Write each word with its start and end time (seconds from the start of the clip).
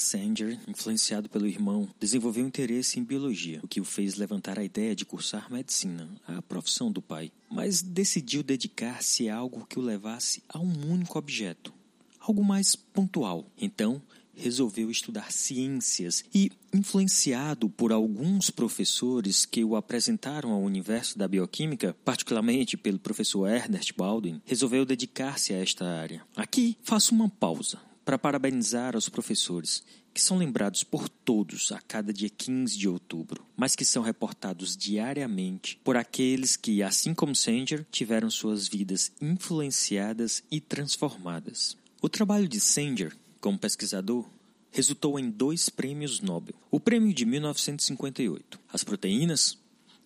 Sanger, 0.00 0.58
influenciado 0.66 1.28
pelo 1.28 1.46
irmão, 1.46 1.88
desenvolveu 1.98 2.46
interesse 2.46 2.98
em 2.98 3.04
biologia, 3.04 3.60
o 3.62 3.68
que 3.68 3.80
o 3.80 3.84
fez 3.84 4.16
levantar 4.16 4.58
a 4.58 4.64
ideia 4.64 4.94
de 4.94 5.04
cursar 5.04 5.50
medicina, 5.52 6.08
a 6.26 6.42
profissão 6.42 6.90
do 6.90 7.02
pai. 7.02 7.30
Mas 7.50 7.82
decidiu 7.82 8.42
dedicar-se 8.42 9.28
a 9.28 9.36
algo 9.36 9.66
que 9.66 9.78
o 9.78 9.82
levasse 9.82 10.42
a 10.48 10.58
um 10.58 10.90
único 10.90 11.18
objeto, 11.18 11.72
algo 12.20 12.44
mais 12.44 12.74
pontual. 12.74 13.50
Então, 13.58 14.02
resolveu 14.36 14.90
estudar 14.90 15.30
ciências 15.32 16.24
e, 16.34 16.50
influenciado 16.72 17.68
por 17.68 17.92
alguns 17.92 18.50
professores 18.50 19.46
que 19.46 19.64
o 19.64 19.76
apresentaram 19.76 20.50
ao 20.50 20.62
universo 20.62 21.18
da 21.18 21.28
bioquímica, 21.28 21.96
particularmente 22.04 22.76
pelo 22.76 22.98
professor 22.98 23.48
Ernest 23.48 23.92
Baldwin, 23.96 24.40
resolveu 24.44 24.84
dedicar-se 24.84 25.52
a 25.52 25.58
esta 25.58 25.84
área. 25.86 26.22
Aqui 26.36 26.76
faço 26.82 27.14
uma 27.14 27.28
pausa 27.28 27.78
para 28.04 28.18
parabenizar 28.18 28.94
aos 28.94 29.08
professores, 29.08 29.82
que 30.12 30.20
são 30.20 30.38
lembrados 30.38 30.84
por 30.84 31.08
todos 31.08 31.72
a 31.72 31.80
cada 31.80 32.12
dia 32.12 32.30
15 32.30 32.78
de 32.78 32.88
outubro, 32.88 33.44
mas 33.56 33.74
que 33.74 33.84
são 33.84 34.02
reportados 34.02 34.76
diariamente 34.76 35.80
por 35.82 35.96
aqueles 35.96 36.56
que, 36.56 36.82
assim 36.82 37.12
como 37.12 37.34
Sanger, 37.34 37.84
tiveram 37.90 38.30
suas 38.30 38.68
vidas 38.68 39.10
influenciadas 39.20 40.44
e 40.50 40.60
transformadas. 40.60 41.76
O 42.00 42.08
trabalho 42.08 42.46
de 42.46 42.60
Sanger, 42.60 43.16
como 43.40 43.58
pesquisador, 43.58 44.28
resultou 44.70 45.18
em 45.18 45.30
dois 45.30 45.68
prêmios 45.68 46.20
Nobel. 46.20 46.54
O 46.70 46.78
prêmio 46.78 47.14
de 47.14 47.24
1958, 47.24 48.60
as 48.72 48.84
proteínas 48.84 49.58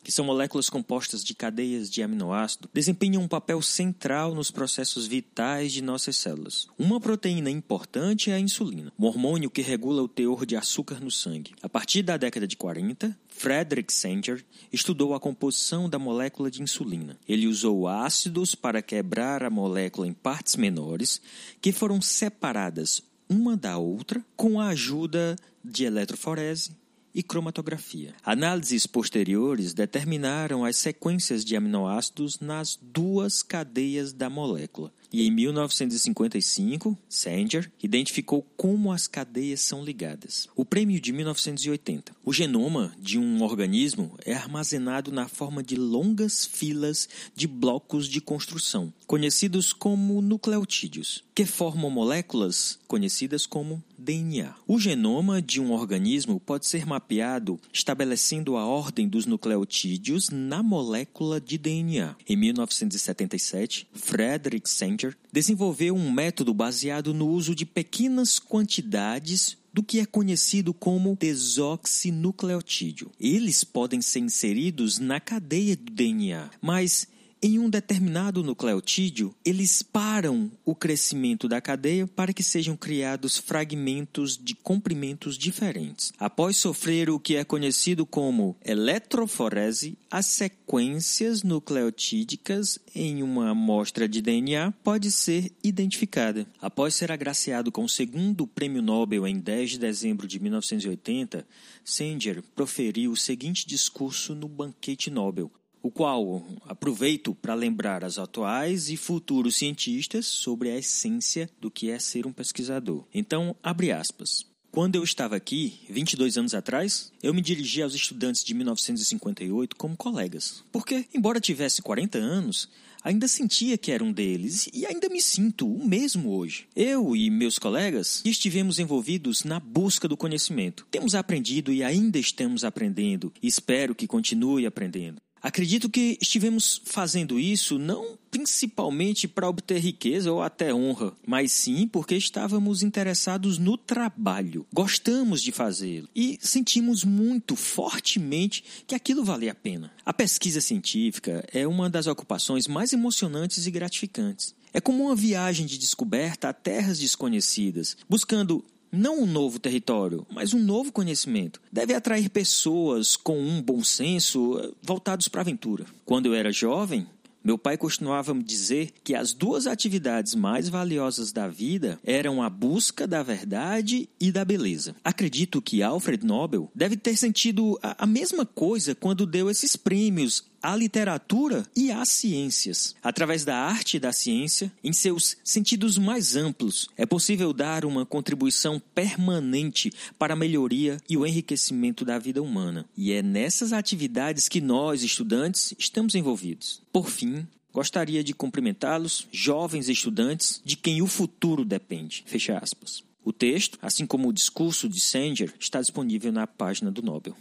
que 0.09 0.12
são 0.12 0.25
moléculas 0.25 0.70
compostas 0.70 1.23
de 1.23 1.34
cadeias 1.34 1.91
de 1.91 2.03
aminoácido, 2.03 2.67
desempenham 2.73 3.23
um 3.23 3.28
papel 3.28 3.61
central 3.61 4.34
nos 4.34 4.50
processos 4.50 5.06
vitais 5.06 5.70
de 5.70 5.83
nossas 5.83 6.17
células. 6.17 6.67
Uma 6.78 6.98
proteína 6.98 7.50
importante 7.50 8.31
é 8.31 8.34
a 8.34 8.41
insulina, 8.41 8.91
um 8.98 9.05
hormônio 9.05 9.50
que 9.50 9.61
regula 9.61 10.03
o 10.03 10.09
teor 10.09 10.47
de 10.47 10.56
açúcar 10.56 10.98
no 10.98 11.11
sangue. 11.11 11.53
A 11.61 11.69
partir 11.69 12.03
da 12.03 12.17
década 12.17 12.47
de 12.47 12.56
40, 12.56 13.15
Frederick 13.28 13.92
Sanger 13.92 14.42
estudou 14.73 15.12
a 15.12 15.20
composição 15.20 15.91
da 15.91 15.98
molécula 15.98 16.50
de 16.50 16.62
insulina. 16.62 17.19
Ele 17.28 17.47
usou 17.47 17.87
ácidos 17.87 18.55
para 18.55 18.81
quebrar 18.81 19.45
a 19.45 19.50
molécula 19.50 20.09
em 20.09 20.15
partes 20.15 20.56
menores, 20.56 21.20
que 21.61 21.70
foram 21.70 22.00
separadas 22.00 23.03
uma 23.28 23.59
da 23.59 23.77
outra 23.77 24.25
com 24.34 24.59
a 24.59 24.69
ajuda 24.69 25.37
de 25.62 25.84
eletroforese 25.84 26.70
e 27.19 27.23
cromatografia. 27.25 28.15
Análises 28.23 28.87
posteriores 28.87 29.75
determinaram 29.75 30.65
as 30.65 30.77
sequências 30.77 31.45
de 31.45 31.57
aminoácidos 31.57 32.39
nas 32.39 32.79
duas 32.81 33.43
cadeias 33.43 34.13
da 34.13 34.31
molécula. 34.31 34.93
E 35.13 35.27
em 35.27 35.31
1955, 35.33 36.97
Sanger 37.09 37.73
identificou 37.83 38.47
como 38.57 38.93
as 38.93 39.09
cadeias 39.09 39.63
são 39.63 39.83
ligadas. 39.83 40.49
O 40.55 40.65
prêmio 40.65 41.01
de 41.01 41.13
1980. 41.13 42.15
O 42.25 42.33
genoma 42.33 42.95
de 43.01 43.19
um 43.19 43.43
organismo 43.43 44.17
é 44.25 44.35
armazenado 44.35 45.11
na 45.11 45.27
forma 45.27 45.61
de 45.61 45.75
longas 45.75 46.47
filas 46.47 47.09
de 47.35 47.49
blocos 47.49 48.07
de 48.07 48.21
construção, 48.21 48.93
conhecidos 49.09 49.73
como 49.73 50.23
nucleotídeos, 50.23 51.25
que 51.39 51.47
formam 51.47 51.89
moléculas 51.89 52.81
conhecidas 52.89 53.47
como 53.47 53.81
DNA. 53.97 54.56
O 54.67 54.77
genoma 54.77 55.41
de 55.41 55.61
um 55.61 55.70
organismo 55.70 56.41
pode 56.41 56.67
ser 56.67 56.84
mapeado 56.84 57.61
estabelecendo 57.72 58.56
a 58.56 58.67
ordem 58.67 59.08
dos 59.08 59.25
nucleotídeos 59.25 60.31
na 60.31 60.65
molécula 60.65 61.41
de 61.41 61.56
DNA. 61.56 62.16
Em 62.28 62.34
1977, 62.34 63.87
Frederick 63.93 64.69
Sanger 64.69 65.16
desenvolveu 65.32 65.94
um 65.94 66.10
método 66.10 66.53
baseado 66.53 67.15
no 67.15 67.28
uso 67.28 67.54
de 67.54 67.65
pequenas 67.65 68.41
quantidades 68.41 69.56
do 69.72 69.81
que 69.81 70.00
é 70.00 70.06
conhecido 70.06 70.75
como 70.75 71.16
desoxinucleotídeo. 71.21 73.12
Eles 73.21 73.62
podem 73.62 74.03
ser 74.03 74.19
inseridos 74.19 74.98
na 74.98 75.21
cadeia 75.21 75.77
do 75.77 75.93
DNA, 75.93 76.50
mas 76.60 77.06
em 77.43 77.59
um 77.59 77.71
determinado 77.71 78.43
nucleotídeo, 78.43 79.34
eles 79.44 79.82
param 79.82 80.50
o 80.65 80.75
crescimento 80.75 81.49
da 81.49 81.60
cadeia 81.60 82.06
para 82.06 82.32
que 82.32 82.43
sejam 82.43 82.76
criados 82.76 83.38
fragmentos 83.38 84.37
de 84.37 84.54
comprimentos 84.54 85.38
diferentes. 85.38 86.12
Após 86.19 86.56
sofrer 86.56 87.09
o 87.10 87.21
que 87.21 87.37
é 87.37 87.44
conhecido 87.44 88.04
como 88.04 88.56
eletroforese, 88.65 89.97
as 90.10 90.27
sequências 90.27 91.43
nucleotídicas 91.43 92.78
em 92.94 93.22
uma 93.22 93.50
amostra 93.50 94.09
de 94.09 94.21
DNA 94.21 94.72
pode 94.82 95.12
ser 95.12 95.53
identificada. 95.62 96.47
Após 96.60 96.94
ser 96.94 97.12
agraciado 97.12 97.71
com 97.71 97.84
o 97.84 97.88
segundo 97.88 98.47
prêmio 98.47 98.82
Nobel 98.82 99.27
em 99.27 99.38
10 99.38 99.71
de 99.71 99.78
dezembro 99.78 100.27
de 100.27 100.41
1980, 100.41 101.47
Sanger 101.84 102.43
proferiu 102.54 103.12
o 103.12 103.16
seguinte 103.16 103.66
discurso 103.66 104.34
no 104.34 104.48
banquete 104.48 105.10
Nobel, 105.10 105.50
o 105.88 105.91
qual 105.91 106.47
aproveito 106.66 107.34
para 107.34 107.54
lembrar 107.54 108.04
as 108.04 108.19
atuais 108.19 108.91
e 108.91 108.97
futuros 108.97 109.56
cientistas 109.56 110.26
sobre 110.26 110.69
a 110.69 110.76
essência 110.76 111.49
do 111.59 111.71
que 111.71 111.91
é 111.91 111.99
ser 111.99 112.26
um 112.26 112.32
pesquisador. 112.32 113.06
Então, 113.12 113.56
abre 113.62 113.91
aspas. 113.91 114.44
Quando 114.71 114.97
eu 114.97 115.03
estava 115.03 115.34
aqui, 115.34 115.81
22 115.88 116.37
anos 116.37 116.53
atrás, 116.53 117.10
eu 117.22 117.32
me 117.32 117.41
dirigi 117.41 117.81
aos 117.81 117.94
estudantes 117.94 118.44
de 118.44 118.53
1958 118.53 119.75
como 119.77 119.97
colegas, 119.97 120.62
porque, 120.71 121.06
embora 121.15 121.41
tivesse 121.41 121.81
40 121.81 122.19
anos, 122.19 122.69
ainda 123.03 123.27
sentia 123.27 123.78
que 123.78 123.91
era 123.91 124.04
um 124.04 124.12
deles 124.12 124.69
e 124.75 124.84
ainda 124.84 125.09
me 125.09 125.22
sinto 125.22 125.66
o 125.66 125.88
mesmo 125.88 126.37
hoje. 126.37 126.69
Eu 126.77 127.16
e 127.16 127.31
meus 127.31 127.59
colegas 127.59 128.21
estivemos 128.27 128.78
envolvidos 128.78 129.43
na 129.43 129.59
busca 129.59 130.06
do 130.06 130.19
conhecimento. 130.19 130.87
Temos 130.91 131.15
aprendido 131.15 131.72
e 131.72 131.82
ainda 131.82 132.19
estamos 132.19 132.62
aprendendo, 132.62 133.32
e 133.43 133.48
espero 133.48 133.94
que 133.94 134.06
continue 134.06 134.66
aprendendo. 134.66 135.19
Acredito 135.48 135.88
que 135.88 136.19
estivemos 136.20 136.82
fazendo 136.84 137.41
isso 137.41 137.78
não 137.78 138.19
principalmente 138.31 139.26
para 139.26 139.48
obter 139.48 139.78
riqueza 139.78 140.31
ou 140.31 140.42
até 140.42 140.75
honra, 140.75 141.14
mas 141.26 141.53
sim 141.53 141.88
porque 141.88 142.14
estávamos 142.14 142.82
interessados 142.82 143.56
no 143.56 143.78
trabalho. 143.78 144.66
Gostamos 144.70 145.42
de 145.42 145.50
fazê-lo 145.50 146.06
e 146.14 146.38
sentimos 146.42 147.03
muito 147.03 147.56
fortemente 147.56 148.62
que 148.86 148.94
aquilo 148.94 149.25
valia 149.25 149.53
a 149.53 149.54
pena. 149.54 149.91
A 150.04 150.12
pesquisa 150.12 150.60
científica 150.60 151.42
é 151.50 151.66
uma 151.66 151.88
das 151.88 152.06
ocupações 152.06 152.69
mais 152.69 152.92
emocionantes 152.92 153.66
e 153.66 153.70
gratificantes. 153.70 154.54
É 154.75 154.82
como 154.82 155.06
uma 155.06 155.16
viagem 155.16 155.65
de 155.65 155.78
descoberta 155.78 156.50
a 156.50 156.53
terras 156.53 156.98
desconhecidas, 156.98 157.97
buscando 158.06 158.62
não 158.91 159.22
um 159.22 159.26
novo 159.26 159.59
território, 159.59 160.26
mas 160.32 160.54
um 160.54 160.62
novo 160.62 160.93
conhecimento. 160.93 161.60
Deve 161.71 161.94
atrair 161.94 162.28
pessoas 162.31 163.16
com 163.16 163.38
um 163.38 163.62
bom 163.62 163.82
senso 163.82 164.59
eh, 164.59 164.71
voltados 164.82 165.28
para 165.28 165.41
a 165.41 165.43
aventura. 165.43 165.87
Quando 166.04 166.26
eu 166.26 166.34
era 166.34 166.50
jovem, 166.50 167.06
meu 167.43 167.56
pai 167.56 167.78
costumava 167.78 168.34
me 168.34 168.43
dizer 168.43 168.91
que 169.03 169.15
as 169.15 169.32
duas 169.32 169.66
atividades 169.66 170.34
mais 170.34 170.69
valiosas 170.69 171.32
da 171.32 171.48
vida 171.48 171.98
eram 172.04 172.43
a 172.43 172.50
busca 172.50 173.06
da 173.06 173.22
verdade 173.22 174.09
e 174.21 174.32
da 174.32 174.44
beleza. 174.44 174.94
Acredito 175.04 175.62
que 175.62 175.82
Alfred 175.82 176.27
Nobel 176.27 176.71
deve 176.75 176.97
ter 176.97 177.16
sentido 177.16 177.78
a, 177.82 178.06
mesma 178.06 178.44
coisa 178.44 178.94
quando 178.94 179.25
deu 179.25 179.48
esses 179.48 179.77
prêmios 179.77 180.44
à 180.63 180.77
literatura 180.77 181.65
e 181.77 181.91
às 181.91 182.09
ciências. 182.09 182.95
Através 183.03 183.45
da 183.45 183.57
arte 183.57 183.97
e 183.97 184.01
da 184.01 184.13
ciência, 184.13 184.73
em 184.83 184.93
seus 184.93 185.37
sentidos 185.45 185.99
mais 185.99 186.37
amplos, 186.37 186.89
é 186.97 187.07
possível 187.07 187.53
dar 187.53 187.84
uma 187.84 188.05
contribuição 188.05 188.81
permanente 188.95 189.93
para 190.19 190.34
a 190.34 190.37
melhoria 190.37 190.99
e 191.09 191.16
o 191.16 191.27
enriquecimento 191.27 192.05
da 192.05 192.19
vida 192.19 192.43
humana. 192.43 192.84
E 192.97 193.13
é 193.13 193.22
nessas 193.22 193.72
atividades 193.72 194.49
que 194.49 194.60
nós, 194.60 195.03
estudantes, 195.03 195.75
estamos 195.78 196.15
envolvidos. 196.15 196.83
Por 196.93 197.09
fim, 197.09 197.47
gostaria 197.72 198.25
de 198.25 198.34
cumprimentá-los, 198.34 199.27
jovens 199.31 199.89
estudantes, 199.89 200.61
de 200.65 200.77
quem 200.77 201.03
o 201.03 201.07
futuro 201.07 201.65
depende. 201.65 202.25
Fecha 202.27 202.59
aspas. 202.59 203.04
O 203.25 203.33
texto, 203.33 203.78
assim 203.83 204.07
como 204.07 204.28
o 204.28 204.33
discurso 204.33 204.89
de 204.89 205.01
Sanger, 205.01 205.53
está 205.61 205.81
disponível 205.81 206.33
na 206.33 206.47
página 206.47 206.91
do 206.91 207.03
Nobel. 207.03 207.37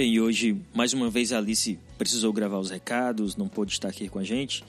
Bem, 0.00 0.14
e 0.14 0.18
hoje, 0.18 0.56
mais 0.72 0.94
uma 0.94 1.10
vez, 1.10 1.30
a 1.30 1.36
Alice 1.36 1.78
precisou 1.98 2.32
gravar 2.32 2.58
os 2.58 2.70
recados, 2.70 3.36
não 3.36 3.46
pôde 3.46 3.72
estar 3.72 3.88
aqui 3.88 4.08
com 4.08 4.18
a 4.18 4.24
gente. 4.24 4.64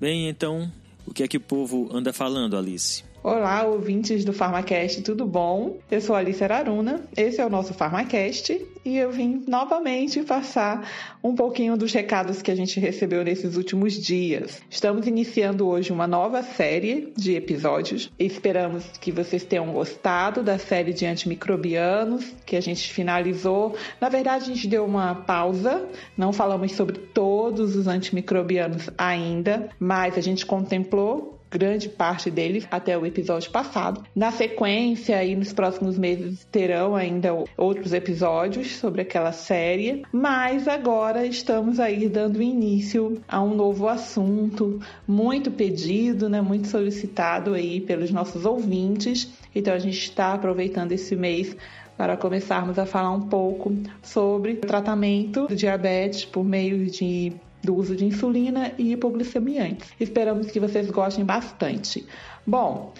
Bem, 0.00 0.28
então, 0.28 0.68
o 1.06 1.14
que 1.14 1.22
é 1.22 1.28
que 1.28 1.36
o 1.36 1.40
povo 1.40 1.88
anda 1.92 2.12
falando, 2.12 2.56
Alice? 2.56 3.04
Olá, 3.26 3.62
ouvintes 3.62 4.22
do 4.22 4.34
Farmacast, 4.34 5.00
tudo 5.00 5.24
bom? 5.24 5.78
Eu 5.90 5.98
sou 6.02 6.14
Alice 6.14 6.44
Araruna, 6.44 7.00
esse 7.16 7.40
é 7.40 7.46
o 7.46 7.48
nosso 7.48 7.72
Farmacast 7.72 8.60
e 8.84 8.98
eu 8.98 9.10
vim 9.10 9.42
novamente 9.48 10.22
passar 10.22 10.86
um 11.22 11.34
pouquinho 11.34 11.74
dos 11.74 11.90
recados 11.90 12.42
que 12.42 12.50
a 12.50 12.54
gente 12.54 12.78
recebeu 12.78 13.24
nesses 13.24 13.56
últimos 13.56 13.94
dias. 13.94 14.60
Estamos 14.68 15.06
iniciando 15.06 15.66
hoje 15.66 15.90
uma 15.90 16.06
nova 16.06 16.42
série 16.42 17.14
de 17.16 17.34
episódios. 17.34 18.12
Esperamos 18.18 18.84
que 19.00 19.10
vocês 19.10 19.42
tenham 19.42 19.72
gostado 19.72 20.42
da 20.42 20.58
série 20.58 20.92
de 20.92 21.06
antimicrobianos 21.06 22.30
que 22.44 22.56
a 22.56 22.60
gente 22.60 22.92
finalizou. 22.92 23.74
Na 23.98 24.10
verdade, 24.10 24.44
a 24.44 24.54
gente 24.54 24.68
deu 24.68 24.84
uma 24.84 25.14
pausa, 25.14 25.88
não 26.14 26.30
falamos 26.30 26.72
sobre 26.72 26.98
todos 26.98 27.74
os 27.74 27.86
antimicrobianos 27.86 28.90
ainda, 28.98 29.70
mas 29.80 30.18
a 30.18 30.20
gente 30.20 30.44
contemplou 30.44 31.33
grande 31.56 31.88
parte 31.88 32.30
deles 32.30 32.66
até 32.70 32.98
o 32.98 33.06
episódio 33.06 33.50
passado. 33.50 34.02
Na 34.14 34.30
sequência, 34.30 35.22
e 35.22 35.36
nos 35.36 35.52
próximos 35.52 35.96
meses 35.96 36.44
terão 36.50 36.96
ainda 36.96 37.32
outros 37.56 37.92
episódios 37.92 38.76
sobre 38.76 39.02
aquela 39.02 39.32
série, 39.32 40.04
mas 40.12 40.66
agora 40.66 41.24
estamos 41.24 41.78
aí 41.78 42.08
dando 42.08 42.42
início 42.42 43.20
a 43.28 43.40
um 43.40 43.54
novo 43.54 43.88
assunto 43.88 44.80
muito 45.06 45.50
pedido, 45.50 46.28
né, 46.28 46.40
muito 46.40 46.68
solicitado 46.68 47.54
aí 47.54 47.80
pelos 47.80 48.10
nossos 48.10 48.44
ouvintes. 48.44 49.32
Então 49.54 49.72
a 49.72 49.78
gente 49.78 49.98
está 49.98 50.34
aproveitando 50.34 50.92
esse 50.92 51.14
mês 51.14 51.56
para 51.96 52.16
começarmos 52.16 52.78
a 52.78 52.86
falar 52.86 53.12
um 53.12 53.28
pouco 53.28 53.72
sobre 54.02 54.52
o 54.52 54.56
tratamento 54.56 55.46
do 55.46 55.54
diabetes 55.54 56.24
por 56.24 56.44
meio 56.44 56.86
de 56.86 57.32
do 57.64 57.74
uso 57.74 57.96
de 57.96 58.04
insulina 58.04 58.72
e 58.78 58.92
hipoglicemiantes. 58.92 59.88
Esperamos 59.98 60.50
que 60.50 60.60
vocês 60.60 60.90
gostem 60.90 61.24
bastante. 61.24 62.06
Bom, 62.46 62.92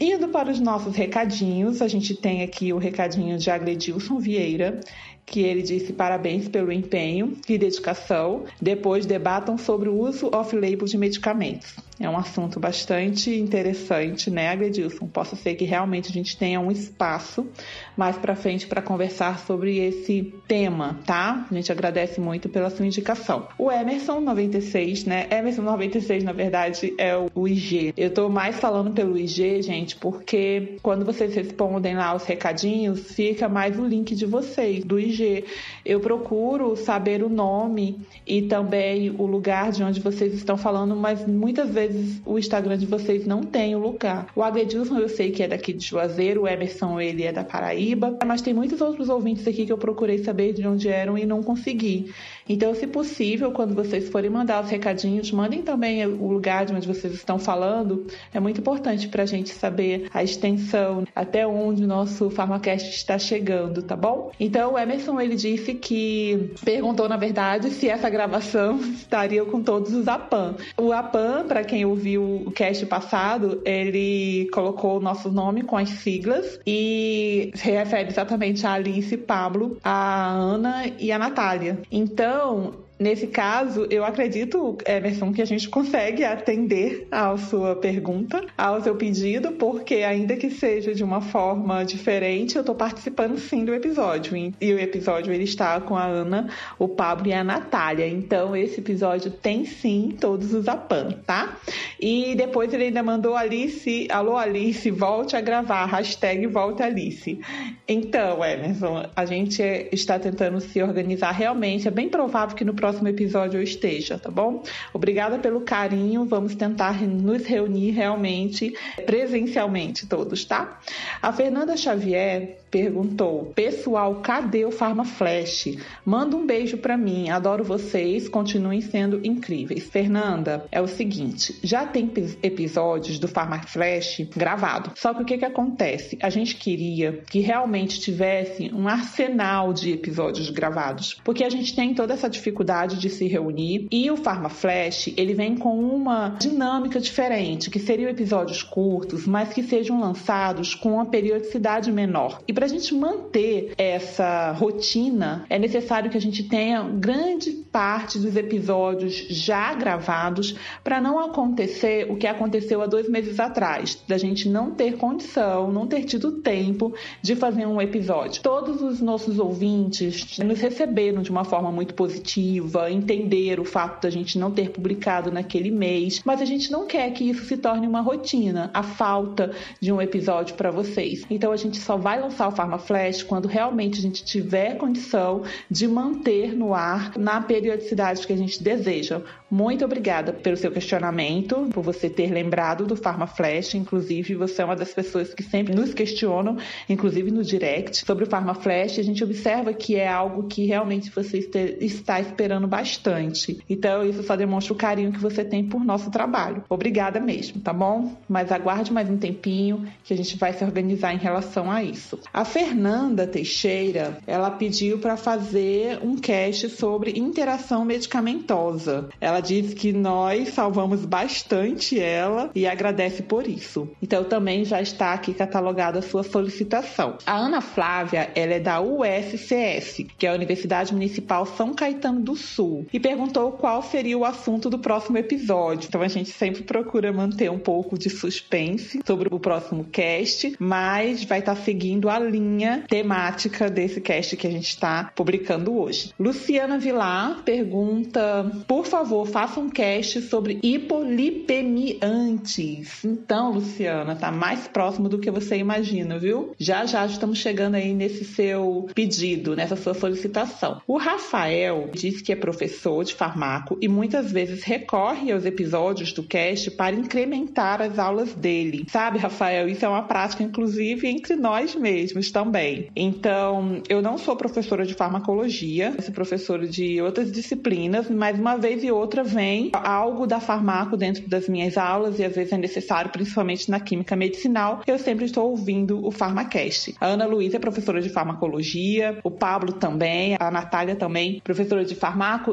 indo 0.00 0.28
para 0.28 0.50
os 0.50 0.60
nossos 0.60 0.94
recadinhos, 0.94 1.80
a 1.80 1.88
gente 1.88 2.14
tem 2.14 2.42
aqui 2.42 2.72
o 2.72 2.78
recadinho 2.78 3.38
de 3.38 3.50
Agledilson 3.50 4.18
Vieira, 4.18 4.78
que 5.24 5.40
ele 5.40 5.62
disse 5.62 5.92
parabéns 5.92 6.48
pelo 6.48 6.70
empenho 6.70 7.36
e 7.48 7.56
dedicação. 7.56 8.44
Depois 8.60 9.06
debatam 9.06 9.56
sobre 9.56 9.88
o 9.88 9.98
uso 9.98 10.28
off-label 10.32 10.84
de 10.84 10.98
medicamentos. 10.98 11.76
É 12.00 12.08
um 12.08 12.16
assunto 12.16 12.58
bastante 12.58 13.30
interessante, 13.38 14.30
né, 14.30 14.48
Agredilson? 14.48 15.06
Posso 15.06 15.36
ser 15.36 15.54
que 15.54 15.66
realmente 15.66 16.08
a 16.08 16.12
gente 16.12 16.34
tenha 16.34 16.58
um 16.58 16.70
espaço 16.70 17.46
mais 17.94 18.16
para 18.16 18.34
frente 18.34 18.66
para 18.66 18.80
conversar 18.80 19.38
sobre 19.40 19.76
esse 19.76 20.32
tema, 20.48 20.98
tá? 21.04 21.46
A 21.50 21.54
gente 21.54 21.70
agradece 21.70 22.18
muito 22.18 22.48
pela 22.48 22.70
sua 22.70 22.86
indicação. 22.86 23.48
O 23.58 23.70
Emerson 23.70 24.20
96, 24.20 25.04
né? 25.04 25.26
Emerson 25.30 25.60
96, 25.60 26.24
na 26.24 26.32
verdade, 26.32 26.94
é 26.96 27.14
o 27.34 27.46
IG. 27.46 27.92
Eu 27.94 28.08
tô 28.08 28.30
mais 28.30 28.58
falando 28.58 28.92
pelo 28.92 29.18
IG, 29.18 29.60
gente, 29.60 29.96
porque 29.96 30.78
quando 30.82 31.04
vocês 31.04 31.34
respondem 31.34 31.96
lá 31.96 32.14
os 32.14 32.24
recadinhos, 32.24 33.12
fica 33.12 33.46
mais 33.46 33.78
o 33.78 33.84
link 33.84 34.14
de 34.14 34.24
vocês, 34.24 34.82
do 34.84 34.98
IG. 34.98 35.44
Eu 35.84 36.00
procuro 36.00 36.74
saber 36.76 37.22
o 37.22 37.28
nome 37.28 38.00
e 38.26 38.40
também 38.40 39.10
o 39.10 39.26
lugar 39.26 39.70
de 39.70 39.82
onde 39.82 40.00
vocês 40.00 40.32
estão 40.32 40.56
falando, 40.56 40.96
mas 40.96 41.26
muitas 41.26 41.68
vezes 41.68 41.89
vezes 41.92 42.20
o 42.24 42.38
Instagram 42.38 42.78
de 42.78 42.86
vocês 42.86 43.26
não 43.26 43.42
tem 43.42 43.74
o 43.74 43.78
lugar. 43.78 44.26
O 44.34 44.42
Agredilson 44.42 44.98
eu 44.98 45.08
sei 45.08 45.30
que 45.30 45.42
é 45.42 45.48
daqui 45.48 45.72
de 45.72 45.86
Juazeiro, 45.86 46.42
o 46.42 46.48
Emerson 46.48 47.00
ele 47.00 47.24
é 47.24 47.32
da 47.32 47.44
Paraíba, 47.44 48.18
mas 48.26 48.42
tem 48.42 48.54
muitos 48.54 48.80
outros 48.80 49.08
ouvintes 49.08 49.46
aqui 49.46 49.66
que 49.66 49.72
eu 49.72 49.78
procurei 49.78 50.18
saber 50.18 50.52
de 50.52 50.66
onde 50.66 50.88
eram 50.88 51.16
e 51.16 51.26
não 51.26 51.42
consegui. 51.42 52.12
Então, 52.50 52.74
se 52.74 52.84
possível, 52.84 53.52
quando 53.52 53.76
vocês 53.76 54.08
forem 54.08 54.28
mandar 54.28 54.64
os 54.64 54.68
recadinhos, 54.68 55.30
mandem 55.30 55.62
também 55.62 56.04
o 56.04 56.26
lugar 56.26 56.66
de 56.66 56.74
onde 56.74 56.88
vocês 56.88 57.14
estão 57.14 57.38
falando. 57.38 58.08
É 58.34 58.40
muito 58.40 58.60
importante 58.60 59.06
para 59.06 59.22
a 59.22 59.26
gente 59.26 59.50
saber 59.50 60.08
a 60.12 60.20
extensão, 60.24 61.04
até 61.14 61.46
onde 61.46 61.84
o 61.84 61.86
nosso 61.86 62.28
Farmacast 62.28 62.90
está 62.90 63.16
chegando, 63.20 63.84
tá 63.84 63.94
bom? 63.94 64.32
Então, 64.40 64.72
o 64.72 64.78
Emerson 64.78 65.20
ele 65.20 65.36
disse 65.36 65.74
que 65.74 66.50
perguntou, 66.64 67.08
na 67.08 67.16
verdade, 67.16 67.70
se 67.70 67.88
essa 67.88 68.10
gravação 68.10 68.80
estaria 68.98 69.44
com 69.44 69.62
todos 69.62 69.94
os 69.94 70.08
APAN. 70.08 70.56
O 70.76 70.90
APAN, 70.90 71.44
para 71.46 71.62
quem 71.62 71.84
ouviu 71.84 72.42
o 72.46 72.50
cast 72.50 72.84
passado, 72.86 73.62
ele 73.64 74.48
colocou 74.52 74.96
o 74.96 75.00
nosso 75.00 75.30
nome 75.30 75.62
com 75.62 75.76
as 75.76 75.88
siglas 75.90 76.58
e 76.66 77.52
se 77.54 77.70
refere 77.70 78.08
exatamente 78.08 78.66
a 78.66 78.72
Alice, 78.72 79.16
Pablo, 79.16 79.78
a 79.84 80.32
Ana 80.32 80.86
e 80.98 81.12
a 81.12 81.18
Natália. 81.18 81.78
Então, 81.92 82.39
então, 82.40 82.72
Nesse 83.00 83.26
caso, 83.28 83.86
eu 83.88 84.04
acredito, 84.04 84.76
Emerson, 84.86 85.32
que 85.32 85.40
a 85.40 85.46
gente 85.46 85.70
consegue 85.70 86.22
atender 86.22 87.08
à 87.10 87.34
sua 87.38 87.74
pergunta, 87.74 88.44
ao 88.58 88.82
seu 88.82 88.94
pedido, 88.94 89.52
porque 89.52 89.94
ainda 90.02 90.36
que 90.36 90.50
seja 90.50 90.94
de 90.94 91.02
uma 91.02 91.22
forma 91.22 91.82
diferente, 91.82 92.56
eu 92.56 92.60
estou 92.60 92.74
participando 92.74 93.38
sim 93.38 93.64
do 93.64 93.72
episódio. 93.72 94.36
E 94.60 94.74
o 94.74 94.78
episódio 94.78 95.32
ele 95.32 95.44
está 95.44 95.80
com 95.80 95.96
a 95.96 96.04
Ana, 96.04 96.50
o 96.78 96.86
Pablo 96.88 97.28
e 97.28 97.32
a 97.32 97.42
Natália. 97.42 98.06
Então, 98.06 98.54
esse 98.54 98.80
episódio 98.80 99.30
tem 99.30 99.64
sim 99.64 100.14
todos 100.20 100.52
os 100.52 100.68
APAN, 100.68 101.12
tá? 101.24 101.56
E 101.98 102.34
depois 102.34 102.70
ele 102.74 102.84
ainda 102.84 103.02
mandou 103.02 103.34
Alice, 103.34 104.08
alô 104.10 104.36
Alice, 104.36 104.90
volte 104.90 105.34
a 105.34 105.40
gravar, 105.40 105.86
hashtag 105.86 106.46
volte 106.48 106.82
Alice. 106.82 107.40
Então, 107.88 108.44
Emerson, 108.44 109.06
a 109.16 109.24
gente 109.24 109.62
está 109.90 110.18
tentando 110.18 110.60
se 110.60 110.82
organizar 110.82 111.30
realmente. 111.30 111.88
É 111.88 111.90
bem 111.90 112.10
provável 112.10 112.54
que 112.54 112.62
no 112.62 112.74
próximo 112.74 112.89
próximo 112.90 113.08
episódio 113.08 113.58
eu 113.58 113.62
esteja, 113.62 114.18
tá 114.18 114.30
bom? 114.30 114.64
Obrigada 114.92 115.38
pelo 115.38 115.60
carinho. 115.60 116.24
Vamos 116.24 116.56
tentar 116.56 117.00
nos 117.00 117.44
reunir 117.44 117.92
realmente 117.92 118.74
presencialmente 119.06 120.08
todos, 120.08 120.44
tá? 120.44 120.80
A 121.22 121.32
Fernanda 121.32 121.76
Xavier 121.76 122.58
perguntou: 122.68 123.52
Pessoal, 123.54 124.16
cadê 124.16 124.64
o 124.64 124.72
Pharma 124.72 125.04
Flash? 125.04 125.76
Manda 126.04 126.36
um 126.36 126.46
beijo 126.46 126.78
para 126.78 126.96
mim. 126.96 127.28
Adoro 127.30 127.62
vocês, 127.62 128.28
continuem 128.28 128.80
sendo 128.80 129.20
incríveis. 129.24 129.84
Fernanda, 129.88 130.64
é 130.72 130.80
o 130.80 130.88
seguinte: 130.88 131.58
já 131.62 131.86
tem 131.86 132.10
episódios 132.42 133.18
do 133.18 133.28
Pharma 133.28 133.62
Flash 133.62 134.22
gravado. 134.36 134.92
Só 134.96 135.14
que 135.14 135.22
o 135.22 135.24
que, 135.24 135.38
que 135.38 135.44
acontece? 135.44 136.18
A 136.22 136.30
gente 136.30 136.56
queria 136.56 137.22
que 137.30 137.40
realmente 137.40 138.00
tivesse 138.00 138.72
um 138.74 138.88
arsenal 138.88 139.72
de 139.72 139.92
episódios 139.92 140.50
gravados, 140.50 141.16
porque 141.24 141.44
a 141.44 141.50
gente 141.50 141.74
tem 141.74 141.94
toda 141.94 142.14
essa 142.14 142.28
dificuldade 142.28 142.79
de 142.86 143.10
se 143.10 143.26
reunir 143.26 143.86
e 143.90 144.10
o 144.10 144.16
Pharma 144.16 144.48
Flash 144.48 145.12
ele 145.16 145.34
vem 145.34 145.56
com 145.56 145.78
uma 145.78 146.30
dinâmica 146.38 147.00
diferente, 147.00 147.70
que 147.70 147.78
seriam 147.78 148.10
episódios 148.10 148.62
curtos, 148.62 149.26
mas 149.26 149.52
que 149.52 149.62
sejam 149.62 150.00
lançados 150.00 150.74
com 150.74 150.94
uma 150.94 151.06
periodicidade 151.06 151.90
menor. 151.90 152.40
E 152.46 152.52
para 152.52 152.66
a 152.66 152.68
gente 152.68 152.94
manter 152.94 153.72
essa 153.76 154.52
rotina, 154.52 155.44
é 155.48 155.58
necessário 155.58 156.10
que 156.10 156.16
a 156.16 156.20
gente 156.20 156.44
tenha 156.44 156.82
grande 156.82 157.50
parte 157.50 158.18
dos 158.18 158.36
episódios 158.36 159.26
já 159.28 159.74
gravados 159.74 160.54
para 160.82 161.00
não 161.00 161.18
acontecer 161.18 162.10
o 162.10 162.16
que 162.16 162.26
aconteceu 162.26 162.82
há 162.82 162.86
dois 162.86 163.08
meses 163.08 163.38
atrás, 163.38 164.02
da 164.06 164.18
gente 164.18 164.48
não 164.48 164.72
ter 164.72 164.96
condição, 164.96 165.70
não 165.72 165.86
ter 165.86 166.04
tido 166.04 166.32
tempo 166.32 166.94
de 167.22 167.34
fazer 167.36 167.66
um 167.66 167.80
episódio. 167.80 168.42
Todos 168.42 168.82
os 168.82 169.00
nossos 169.00 169.38
ouvintes 169.38 170.38
nos 170.38 170.60
receberam 170.60 171.22
de 171.22 171.30
uma 171.30 171.44
forma 171.44 171.70
muito 171.70 171.94
positiva, 171.94 172.69
entenderam 172.90 173.62
o 173.62 173.66
fato 173.66 174.02
da 174.02 174.10
gente 174.10 174.38
não 174.38 174.50
ter 174.50 174.70
publicado 174.70 175.30
naquele 175.30 175.70
mês, 175.70 176.20
mas 176.24 176.40
a 176.40 176.44
gente 176.44 176.70
não 176.70 176.86
quer 176.86 177.10
que 177.12 177.24
isso 177.24 177.44
se 177.44 177.56
torne 177.56 177.86
uma 177.86 178.00
rotina, 178.00 178.70
a 178.72 178.82
falta 178.82 179.52
de 179.80 179.92
um 179.92 180.00
episódio 180.00 180.54
para 180.54 180.70
vocês. 180.70 181.24
Então 181.30 181.52
a 181.52 181.56
gente 181.56 181.78
só 181.78 181.96
vai 181.96 182.20
lançar 182.20 182.48
o 182.48 182.52
Pharma 182.52 182.78
Flash 182.78 183.22
quando 183.22 183.48
realmente 183.48 183.98
a 183.98 184.02
gente 184.02 184.24
tiver 184.24 184.76
condição 184.76 185.42
de 185.70 185.86
manter 185.88 186.54
no 186.54 186.74
ar 186.74 187.12
na 187.16 187.40
periodicidade 187.40 188.26
que 188.26 188.32
a 188.32 188.36
gente 188.36 188.62
deseja. 188.62 189.22
Muito 189.50 189.84
obrigada 189.84 190.32
pelo 190.32 190.56
seu 190.56 190.70
questionamento, 190.70 191.68
por 191.72 191.82
você 191.82 192.08
ter 192.08 192.30
lembrado 192.30 192.86
do 192.86 192.94
Pharma 192.94 193.26
Flash. 193.26 193.74
Inclusive, 193.74 194.36
você 194.36 194.62
é 194.62 194.64
uma 194.64 194.76
das 194.76 194.94
pessoas 194.94 195.34
que 195.34 195.42
sempre 195.42 195.74
nos 195.74 195.92
questionam, 195.92 196.56
inclusive 196.88 197.32
no 197.32 197.42
direct, 197.42 198.06
sobre 198.06 198.22
o 198.22 198.26
Pharma 198.28 198.54
Flash. 198.54 199.00
A 199.00 199.02
gente 199.02 199.24
observa 199.24 199.72
que 199.72 199.96
é 199.96 200.06
algo 200.06 200.44
que 200.44 200.66
realmente 200.66 201.10
você 201.10 201.38
está 201.80 202.20
esperando 202.20 202.49
bastante. 202.66 203.60
Então, 203.68 204.04
isso 204.04 204.22
só 204.22 204.36
demonstra 204.36 204.72
o 204.72 204.76
carinho 204.76 205.12
que 205.12 205.18
você 205.18 205.44
tem 205.44 205.64
por 205.64 205.84
nosso 205.84 206.10
trabalho. 206.10 206.64
Obrigada 206.68 207.20
mesmo, 207.20 207.60
tá 207.60 207.72
bom? 207.72 208.16
Mas 208.28 208.50
aguarde 208.50 208.92
mais 208.92 209.08
um 209.08 209.16
tempinho 209.16 209.86
que 210.04 210.14
a 210.14 210.16
gente 210.16 210.36
vai 210.36 210.52
se 210.52 210.64
organizar 210.64 211.14
em 211.14 211.18
relação 211.18 211.70
a 211.70 211.82
isso. 211.82 212.18
A 212.32 212.44
Fernanda 212.44 213.26
Teixeira, 213.26 214.18
ela 214.26 214.50
pediu 214.50 214.98
para 214.98 215.16
fazer 215.16 215.98
um 216.02 216.16
cast 216.16 216.68
sobre 216.70 217.18
interação 217.18 217.84
medicamentosa. 217.84 219.08
Ela 219.20 219.40
disse 219.40 219.74
que 219.74 219.92
nós 219.92 220.50
salvamos 220.50 221.04
bastante 221.04 221.98
ela 221.98 222.50
e 222.54 222.66
agradece 222.66 223.22
por 223.22 223.46
isso. 223.46 223.88
Então 224.02 224.24
também 224.24 224.64
já 224.64 224.80
está 224.80 225.12
aqui 225.12 225.34
catalogada 225.34 225.98
a 225.98 226.02
sua 226.02 226.22
solicitação. 226.22 227.18
A 227.26 227.36
Ana 227.36 227.60
Flávia, 227.60 228.30
ela 228.34 228.54
é 228.54 228.60
da 228.60 228.80
USCS, 228.80 230.04
que 230.18 230.26
é 230.26 230.30
a 230.30 230.34
Universidade 230.34 230.92
Municipal 230.92 231.46
São 231.46 231.74
Caetano 231.74 232.20
do 232.20 232.36
Sul 232.40 232.86
e 232.92 232.98
perguntou 232.98 233.52
qual 233.52 233.82
seria 233.82 234.18
o 234.18 234.24
assunto 234.24 234.68
do 234.68 234.78
próximo 234.78 235.18
episódio. 235.18 235.86
Então 235.88 236.02
a 236.02 236.08
gente 236.08 236.30
sempre 236.30 236.62
procura 236.62 237.12
manter 237.12 237.50
um 237.50 237.58
pouco 237.58 237.98
de 237.98 238.10
suspense 238.10 239.00
sobre 239.06 239.28
o 239.32 239.38
próximo 239.38 239.84
cast, 239.84 240.56
mas 240.58 241.22
vai 241.24 241.38
estar 241.40 241.54
tá 241.54 241.62
seguindo 241.62 242.08
a 242.08 242.18
linha 242.18 242.84
temática 242.88 243.70
desse 243.70 244.00
cast 244.00 244.36
que 244.36 244.46
a 244.46 244.50
gente 244.50 244.68
está 244.68 245.12
publicando 245.14 245.76
hoje. 245.76 246.12
Luciana 246.18 246.78
Vilar 246.78 247.42
pergunta: 247.44 248.50
por 248.66 248.86
favor, 248.86 249.26
faça 249.26 249.60
um 249.60 249.68
cast 249.68 250.22
sobre 250.22 250.58
hipolipemiantes. 250.62 253.04
Então, 253.04 253.52
Luciana, 253.52 254.16
tá 254.16 254.30
mais 254.30 254.66
próximo 254.68 255.08
do 255.08 255.18
que 255.18 255.30
você 255.30 255.56
imagina, 255.56 256.18
viu? 256.18 256.54
Já 256.58 256.86
já 256.86 257.04
estamos 257.06 257.38
chegando 257.38 257.74
aí 257.74 257.92
nesse 257.94 258.24
seu 258.24 258.88
pedido, 258.94 259.56
nessa 259.56 259.76
sua 259.76 259.94
solicitação. 259.94 260.80
O 260.86 260.96
Rafael 260.96 261.90
diz 261.92 262.22
que 262.22 262.29
é 262.32 262.36
professor 262.36 263.04
de 263.04 263.14
farmaco 263.14 263.78
e 263.80 263.88
muitas 263.88 264.30
vezes 264.32 264.62
recorre 264.62 265.32
aos 265.32 265.44
episódios 265.44 266.12
do 266.12 266.22
cast 266.22 266.70
para 266.72 266.94
incrementar 266.94 267.82
as 267.82 267.98
aulas 267.98 268.34
dele. 268.34 268.84
Sabe, 268.88 269.18
Rafael, 269.18 269.68
isso 269.68 269.84
é 269.84 269.88
uma 269.88 270.02
prática, 270.02 270.42
inclusive, 270.42 271.06
entre 271.08 271.36
nós 271.36 271.74
mesmos 271.74 272.30
também. 272.30 272.88
Então, 272.94 273.82
eu 273.88 274.02
não 274.02 274.18
sou 274.18 274.36
professora 274.36 274.84
de 274.86 274.94
farmacologia, 274.94 275.94
sou 276.00 276.14
professora 276.14 276.66
de 276.66 277.00
outras 277.00 277.30
disciplinas, 277.30 278.08
mas 278.10 278.38
uma 278.38 278.56
vez 278.56 278.82
e 278.84 278.90
outra 278.90 279.22
vem 279.22 279.70
algo 279.74 280.26
da 280.26 280.40
farmaco 280.40 280.96
dentro 280.96 281.28
das 281.28 281.48
minhas 281.48 281.76
aulas 281.76 282.18
e 282.18 282.24
às 282.24 282.34
vezes 282.34 282.52
é 282.52 282.58
necessário, 282.58 283.10
principalmente 283.10 283.70
na 283.70 283.80
química 283.80 284.16
medicinal, 284.16 284.82
eu 284.86 284.98
sempre 284.98 285.24
estou 285.24 285.50
ouvindo 285.50 286.04
o 286.04 286.10
Farmacast. 286.10 286.94
A 287.00 287.06
Ana 287.06 287.26
Luísa 287.26 287.56
é 287.56 287.60
professora 287.60 288.00
de 288.00 288.08
farmacologia, 288.08 289.18
o 289.24 289.30
Pablo 289.30 289.72
também, 289.72 290.36
a 290.38 290.50
Natália 290.50 290.96
também, 290.96 291.40
professora 291.42 291.84
de 291.84 291.94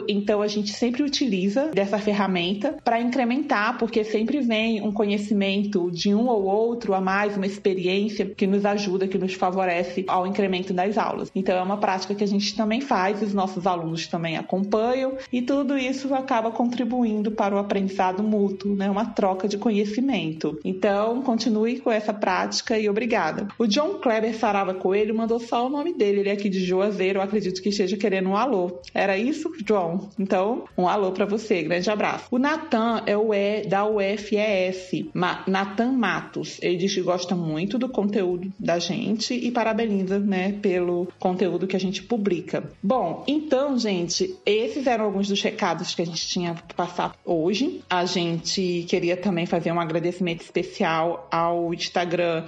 então 0.08 0.42
a 0.42 0.48
gente 0.48 0.72
sempre 0.72 1.04
utiliza 1.04 1.68
dessa 1.68 1.98
ferramenta 1.98 2.76
para 2.84 3.02
incrementar, 3.02 3.78
porque 3.78 4.04
sempre 4.04 4.40
vem 4.42 4.82
um 4.82 4.92
conhecimento 4.92 5.92
de 5.92 6.14
um 6.14 6.28
ou 6.28 6.44
outro 6.44 6.94
a 6.94 7.02
mais, 7.02 7.36
uma 7.36 7.46
experiência 7.46 8.26
que 8.26 8.48
nos 8.48 8.66
ajuda, 8.66 9.08
que 9.08 9.18
nos 9.18 9.34
favorece 9.34 10.06
ao 10.08 10.26
incremento 10.26 10.74
das 10.74 10.98
aulas. 10.98 11.32
Então 11.36 11.58
é 11.58 11.62
uma 11.62 11.78
prática 11.78 12.16
que 12.16 12.24
a 12.24 12.28
gente 12.28 12.56
também 12.56 12.82
faz, 12.82 13.22
os 13.22 13.34
nossos 13.34 13.68
alunos 13.68 14.08
também 14.08 14.38
acompanham 14.38 15.18
e 15.32 15.42
tudo 15.42 15.78
isso 15.78 16.14
acaba 16.14 16.52
contribuindo 16.52 17.32
para 17.32 17.56
o 17.56 17.58
aprendizado 17.58 18.24
mútuo, 18.24 18.76
né? 18.76 18.90
Uma 18.90 19.06
troca 19.06 19.48
de 19.48 19.58
conhecimento. 19.58 20.60
Então, 20.64 21.22
continue 21.22 21.80
com 21.80 21.92
essa 21.92 22.14
prática 22.14 22.78
e 22.78 22.90
obrigada. 22.90 23.48
O 23.58 23.68
John 23.68 23.96
Kleber 23.96 24.36
Sarava 24.38 24.74
Coelho 24.74 25.16
mandou 25.16 25.40
só 25.40 25.66
o 25.66 25.70
nome 25.70 25.94
dele, 25.94 26.22
ele 26.22 26.30
é 26.30 26.34
aqui 26.34 26.50
de 26.50 26.64
Juazeiro, 26.64 27.22
acredito 27.22 27.62
que 27.62 27.70
esteja 27.70 27.98
querendo 27.98 28.30
um 28.30 28.36
alô. 28.36 28.80
Era 28.94 29.18
isso, 29.18 29.52
John? 29.64 30.10
Então, 30.20 30.66
um 30.78 30.88
alô 30.88 31.12
para 31.12 31.26
você, 31.26 31.64
grande 31.64 31.90
abraço. 31.90 32.26
O 32.32 32.38
Natan 32.38 33.04
é 33.06 33.18
o 33.18 33.34
E 33.34 33.64
da 33.64 33.86
UFES, 33.86 35.06
Natan 35.48 35.92
Matos. 35.94 36.60
Ele 36.62 36.78
diz 36.78 36.94
que 36.94 37.02
gosta 37.02 37.36
muito 37.36 37.78
do 37.78 37.90
conteúdo 37.90 38.52
da 38.60 38.80
gente 38.80 39.34
e 39.34 39.52
parabeniza, 39.52 40.20
né, 40.20 40.54
pelo 40.62 41.08
conteúdo 41.20 41.68
que 41.68 41.76
a 41.76 41.80
gente 41.80 42.04
publica. 42.04 42.64
Bom, 42.82 43.24
então, 43.28 43.78
gente, 43.78 44.36
esses 44.46 44.88
eram 44.88 45.06
alguns 45.06 45.28
dos 45.28 45.42
recados 45.42 45.96
que 45.96 46.02
a 46.02 46.06
gente 46.06 46.28
tinha 46.28 46.54
para 46.54 46.76
passar 46.76 47.16
hoje. 47.26 47.82
A 47.90 48.06
gente 48.06 48.86
queria 48.88 49.18
também 49.18 49.46
fazer 49.46 49.72
um 49.72 49.80
agradecimento 49.80 50.42
especial 50.42 51.28
ao 51.32 51.74
Instagram 51.74 52.46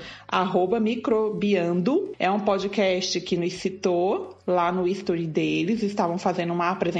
microbiando. 0.82 2.14
É 2.20 2.30
um 2.30 2.40
podcast 2.40 3.20
que 3.22 3.38
nos 3.38 3.54
citou 3.54 4.38
lá 4.46 4.72
no 4.72 4.88
history 4.88 5.28
deles, 5.28 5.84
estavam 5.84 6.18
fazendo 6.18 6.52
uma 6.54 6.70
apresentação 6.70 6.99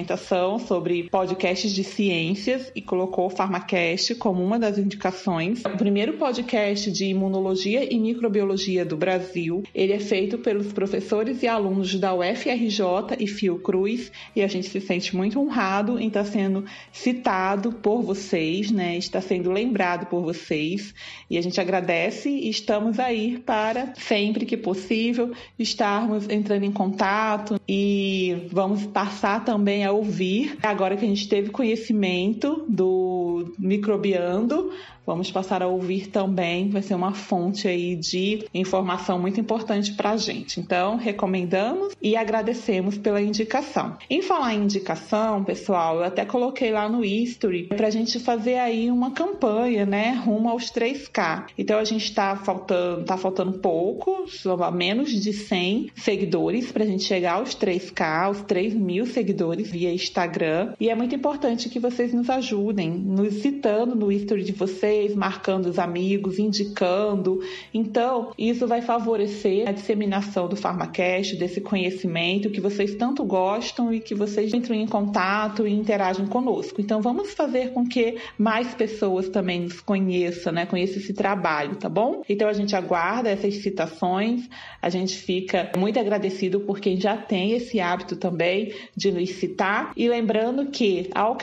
sobre 0.68 1.10
podcasts 1.10 1.72
de 1.72 1.84
ciências 1.84 2.72
e 2.76 2.82
colocou 2.82 3.28
o 3.28 3.30
Pharmacast 3.30 4.16
como 4.16 4.44
uma 4.44 4.60
das 4.60 4.78
indicações. 4.78 5.64
O 5.66 5.78
primeiro 5.78 6.14
podcast 6.14 6.92
de 6.92 7.06
imunologia 7.06 7.92
e 7.92 8.00
microbiologia 8.00 8.86
do 8.86 8.96
Brasil. 8.98 9.64
Ele 9.74 9.94
é 9.94 10.00
feito 10.00 10.38
pelos 10.38 10.72
professores 10.72 11.44
e 11.44 11.48
alunos 11.48 11.96
da 11.96 12.14
UFRJ 12.14 13.18
e 13.20 13.28
Fiocruz 13.28 14.12
e 14.36 14.42
a 14.42 14.48
gente 14.48 14.70
se 14.70 14.80
sente 14.80 15.16
muito 15.16 15.40
honrado 15.40 16.00
em 16.00 16.08
estar 16.08 16.26
sendo 16.26 16.66
citado 16.92 17.72
por 17.74 18.02
vocês, 18.02 18.72
né? 18.72 18.98
Está 18.98 19.22
sendo 19.22 19.52
lembrado 19.52 20.08
por 20.08 20.22
vocês 20.22 20.94
e 21.30 21.38
a 21.38 21.42
gente 21.42 21.60
agradece 21.60 22.30
e 22.30 22.50
estamos 22.50 23.00
aí 23.00 23.40
para 23.40 23.94
sempre 23.96 24.46
que 24.46 24.58
possível 24.58 25.32
estarmos 25.58 26.28
entrando 26.30 26.64
em 26.64 26.72
contato 26.72 27.60
e 27.68 28.48
vamos 28.52 28.86
passar 28.86 29.44
também 29.44 29.86
a 29.86 29.89
ouvir, 29.92 30.58
agora 30.62 30.96
que 30.96 31.06
a 31.06 31.08
gente 31.08 31.28
teve 31.28 31.50
conhecimento 31.50 32.66
do 32.68 33.54
microbiando, 33.58 34.72
vamos 35.06 35.32
passar 35.32 35.64
a 35.64 35.68
ouvir 35.68 36.08
também, 36.08 36.70
vai 36.70 36.82
ser 36.82 36.96
uma 36.96 37.14
fonte 37.14 37.68
aí 37.68 37.96
de 37.96 38.46
informação 38.54 39.20
muito 39.20 39.40
importante 39.40 39.94
para 39.94 40.12
a 40.12 40.18
gente. 40.18 40.60
Então, 40.60 40.98
recomendamos 40.98 41.96
e 42.02 42.16
agradecemos 42.16 42.98
pela 42.98 43.22
indicação. 43.22 43.98
Em 44.10 44.22
falar 44.22 44.54
em 44.54 44.64
indicação, 44.64 45.44
pessoal, 45.44 45.98
eu 45.98 46.04
até 46.04 46.26
coloquei 46.26 46.72
lá 46.72 46.88
no 46.88 47.04
history 47.04 47.64
para 47.64 47.88
a 47.88 47.90
gente 47.90 48.20
fazer 48.20 48.56
aí 48.56 48.92
uma 48.92 49.12
campanha, 49.12 49.86
né, 49.86 50.12
rumo 50.12 50.50
aos 50.50 50.72
3K. 50.72 51.48
Então, 51.58 51.80
a 51.80 51.84
gente 51.84 52.06
está 52.06 52.36
faltando, 52.36 53.04
tá 53.06 53.18
faltando 53.18 53.54
pouco, 53.54 54.28
só 54.28 54.70
menos 54.72 55.12
de 55.12 55.34
100 55.34 55.92
seguidores 55.96 56.72
para 56.72 56.84
a 56.84 56.88
gente 56.88 57.04
chegar 57.04 57.34
aos 57.34 57.56
3K, 57.56 58.26
aos 58.26 58.42
3 58.42 58.74
mil 58.74 59.06
seguidores 59.06 59.72
via 59.72 59.94
Instagram. 59.94 60.74
E 60.80 60.90
é 60.90 60.96
muito 60.96 61.16
importante 61.16 61.70
que 61.70 61.80
vocês 61.80 62.14
nos 62.14 62.30
ajudem, 62.30 62.92
nos 62.92 63.36
citando 63.36 63.96
no 63.96 64.12
history 64.12 64.44
de 64.44 64.52
vocês 64.52 64.89
vocês, 64.90 65.16
marcando 65.16 65.68
os 65.68 65.78
amigos, 65.78 66.40
indicando. 66.40 67.42
Então, 67.72 68.32
isso 68.38 68.66
vai 68.66 68.82
favorecer 68.82 69.68
a 69.70 69.72
disseminação 69.72 70.48
do 70.48 70.56
Farmacast, 70.56 71.36
desse 71.36 71.62
conhecimento 71.62 72.50
que 72.50 72.60
vocês 72.60 72.96
tanto 72.96 73.24
gostam 73.24 73.94
e 73.94 74.00
que 74.00 74.16
vocês 74.16 74.52
entrem 74.54 74.82
em 74.82 74.88
contato 74.88 75.68
e 75.68 75.72
interagem 75.72 76.26
conosco. 76.26 76.82
Então, 76.82 77.02
vamos 77.02 77.34
fazer 77.34 77.72
com 77.72 77.88
que 77.88 78.18
mais 78.38 78.74
pessoas 78.74 79.30
também 79.30 79.62
nos 79.62 79.80
conheçam, 79.80 80.52
né? 80.52 80.66
Conheçam 80.66 80.98
esse 80.98 81.14
trabalho, 81.14 81.76
tá 81.76 81.88
bom? 81.88 82.24
Então, 82.28 82.50
a 82.50 82.54
gente 82.54 82.76
aguarda 82.76 83.30
essas 83.30 83.56
citações, 83.56 84.50
a 84.82 84.90
gente 84.90 85.16
fica 85.16 85.72
muito 85.78 86.00
agradecido 86.00 86.62
por 86.62 86.80
quem 86.80 87.00
já 87.00 87.16
tem 87.16 87.52
esse 87.52 87.80
hábito 87.80 88.16
também 88.16 88.74
de 88.96 89.12
nos 89.12 89.30
citar. 89.32 89.92
E 89.96 90.10
lembrando 90.10 90.66
que, 90.68 91.10
ao, 91.14 91.38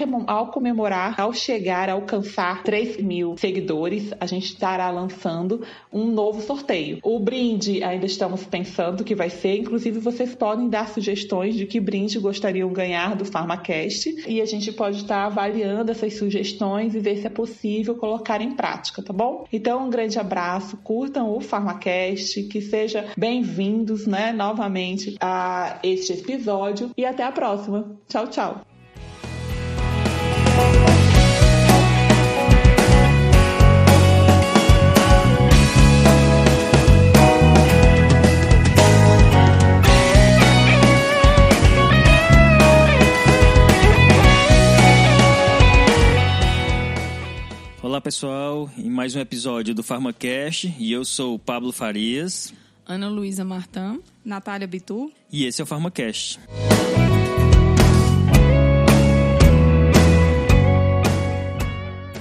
comemorar, 0.50 1.20
ao 1.20 1.32
chegar 1.32 1.88
alcançar 1.88 2.64
3 2.64 2.96
mil 2.96 3.35
seguidores, 3.36 4.12
a 4.20 4.26
gente 4.26 4.46
estará 4.46 4.90
lançando 4.90 5.62
um 5.92 6.06
novo 6.06 6.40
sorteio. 6.40 6.98
O 7.02 7.18
brinde 7.18 7.82
ainda 7.82 8.06
estamos 8.06 8.44
pensando 8.44 9.04
que 9.04 9.14
vai 9.14 9.30
ser, 9.30 9.58
inclusive 9.58 9.98
vocês 9.98 10.34
podem 10.34 10.68
dar 10.68 10.88
sugestões 10.88 11.54
de 11.54 11.66
que 11.66 11.80
brinde 11.80 12.18
gostariam 12.18 12.72
ganhar 12.72 13.16
do 13.16 13.24
PharmaCast 13.24 14.24
e 14.26 14.40
a 14.40 14.46
gente 14.46 14.72
pode 14.72 14.98
estar 14.98 15.24
avaliando 15.26 15.90
essas 15.90 16.14
sugestões 16.14 16.94
e 16.94 17.00
ver 17.00 17.18
se 17.18 17.26
é 17.26 17.30
possível 17.30 17.94
colocar 17.96 18.40
em 18.40 18.52
prática, 18.52 19.02
tá 19.02 19.12
bom? 19.12 19.46
Então, 19.52 19.86
um 19.86 19.90
grande 19.90 20.18
abraço, 20.18 20.76
curtam 20.78 21.30
o 21.34 21.40
PharmaCast, 21.40 22.42
que 22.44 22.60
seja 22.60 23.06
bem-vindos, 23.16 24.06
né, 24.06 24.32
novamente 24.32 25.16
a 25.20 25.78
este 25.82 26.12
episódio 26.12 26.90
e 26.96 27.04
até 27.04 27.22
a 27.22 27.32
próxima. 27.32 27.96
Tchau, 28.08 28.26
tchau. 28.28 28.75
Olá 47.86 48.00
pessoal, 48.00 48.68
em 48.76 48.90
mais 48.90 49.14
um 49.14 49.20
episódio 49.20 49.72
do 49.72 49.80
PharmaCast 49.80 50.74
e 50.76 50.90
eu 50.90 51.04
sou 51.04 51.36
o 51.36 51.38
Pablo 51.38 51.70
Farias, 51.70 52.52
Ana 52.84 53.08
Luísa 53.08 53.44
Martã, 53.44 54.00
Natália 54.24 54.66
Bitu. 54.66 55.12
E 55.30 55.44
esse 55.44 55.60
é 55.60 55.64
o 55.64 55.66
PharmaCast. 55.68 56.40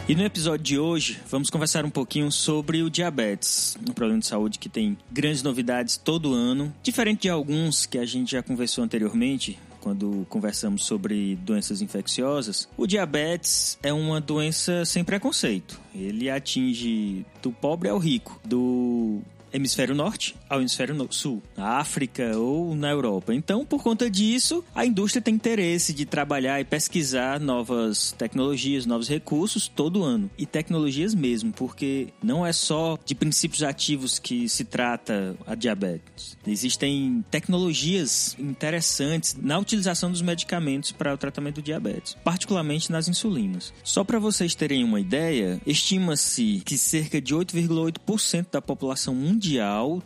E 0.07 0.13
no 0.13 0.23
episódio 0.23 0.63
de 0.63 0.77
hoje, 0.77 1.19
vamos 1.27 1.49
conversar 1.49 1.83
um 1.83 1.89
pouquinho 1.89 2.31
sobre 2.31 2.83
o 2.83 2.89
diabetes, 2.91 3.75
um 3.89 3.91
problema 3.91 4.19
de 4.19 4.27
saúde 4.27 4.59
que 4.59 4.69
tem 4.69 4.95
grandes 5.11 5.41
novidades 5.41 5.97
todo 5.97 6.31
ano, 6.31 6.71
diferente 6.83 7.23
de 7.23 7.29
alguns 7.29 7.87
que 7.87 7.97
a 7.97 8.05
gente 8.05 8.33
já 8.33 8.43
conversou 8.43 8.83
anteriormente, 8.83 9.57
quando 9.85 10.25
conversamos 10.29 10.83
sobre 10.83 11.35
doenças 11.43 11.79
infecciosas, 11.79 12.67
o 12.75 12.87
diabetes 12.87 13.77
é 13.83 13.93
uma 13.93 14.19
doença 14.19 14.83
sem 14.83 15.03
preconceito. 15.03 15.79
Ele 15.93 16.27
atinge 16.27 17.23
do 17.39 17.51
pobre 17.51 17.87
ao 17.87 17.99
rico, 17.99 18.41
do 18.43 19.21
hemisfério 19.55 19.95
norte 19.95 20.35
ao 20.49 20.59
hemisfério 20.59 20.95
sul, 21.09 21.41
na 21.55 21.77
África 21.77 22.37
ou 22.37 22.75
na 22.75 22.89
Europa. 22.89 23.33
Então, 23.33 23.65
por 23.65 23.81
conta 23.81 24.09
disso, 24.09 24.63
a 24.73 24.85
indústria 24.85 25.21
tem 25.21 25.33
interesse 25.33 25.93
de 25.93 26.05
trabalhar 26.05 26.59
e 26.59 26.65
pesquisar 26.65 27.39
novas 27.39 28.11
tecnologias, 28.11 28.85
novos 28.85 29.07
recursos 29.07 29.67
todo 29.67 30.03
ano. 30.03 30.29
E 30.37 30.45
tecnologias 30.45 31.13
mesmo, 31.13 31.51
porque 31.51 32.09
não 32.21 32.45
é 32.45 32.51
só 32.51 32.97
de 33.05 33.15
princípios 33.15 33.63
ativos 33.63 34.19
que 34.19 34.47
se 34.49 34.63
trata 34.63 35.35
a 35.45 35.55
diabetes. 35.55 36.37
Existem 36.45 37.23
tecnologias 37.31 38.35
interessantes 38.39 39.35
na 39.41 39.57
utilização 39.57 40.11
dos 40.11 40.21
medicamentos 40.21 40.91
para 40.91 41.13
o 41.13 41.17
tratamento 41.17 41.55
do 41.55 41.61
diabetes, 41.61 42.15
particularmente 42.23 42.91
nas 42.91 43.07
insulinas. 43.07 43.73
Só 43.83 44.03
para 44.03 44.19
vocês 44.19 44.55
terem 44.55 44.83
uma 44.83 44.99
ideia, 44.99 45.59
estima-se 45.65 46.61
que 46.65 46.77
cerca 46.77 47.21
de 47.21 47.33
8,8% 47.33 48.47
da 48.51 48.61
população 48.61 49.15
mundial 49.15 49.44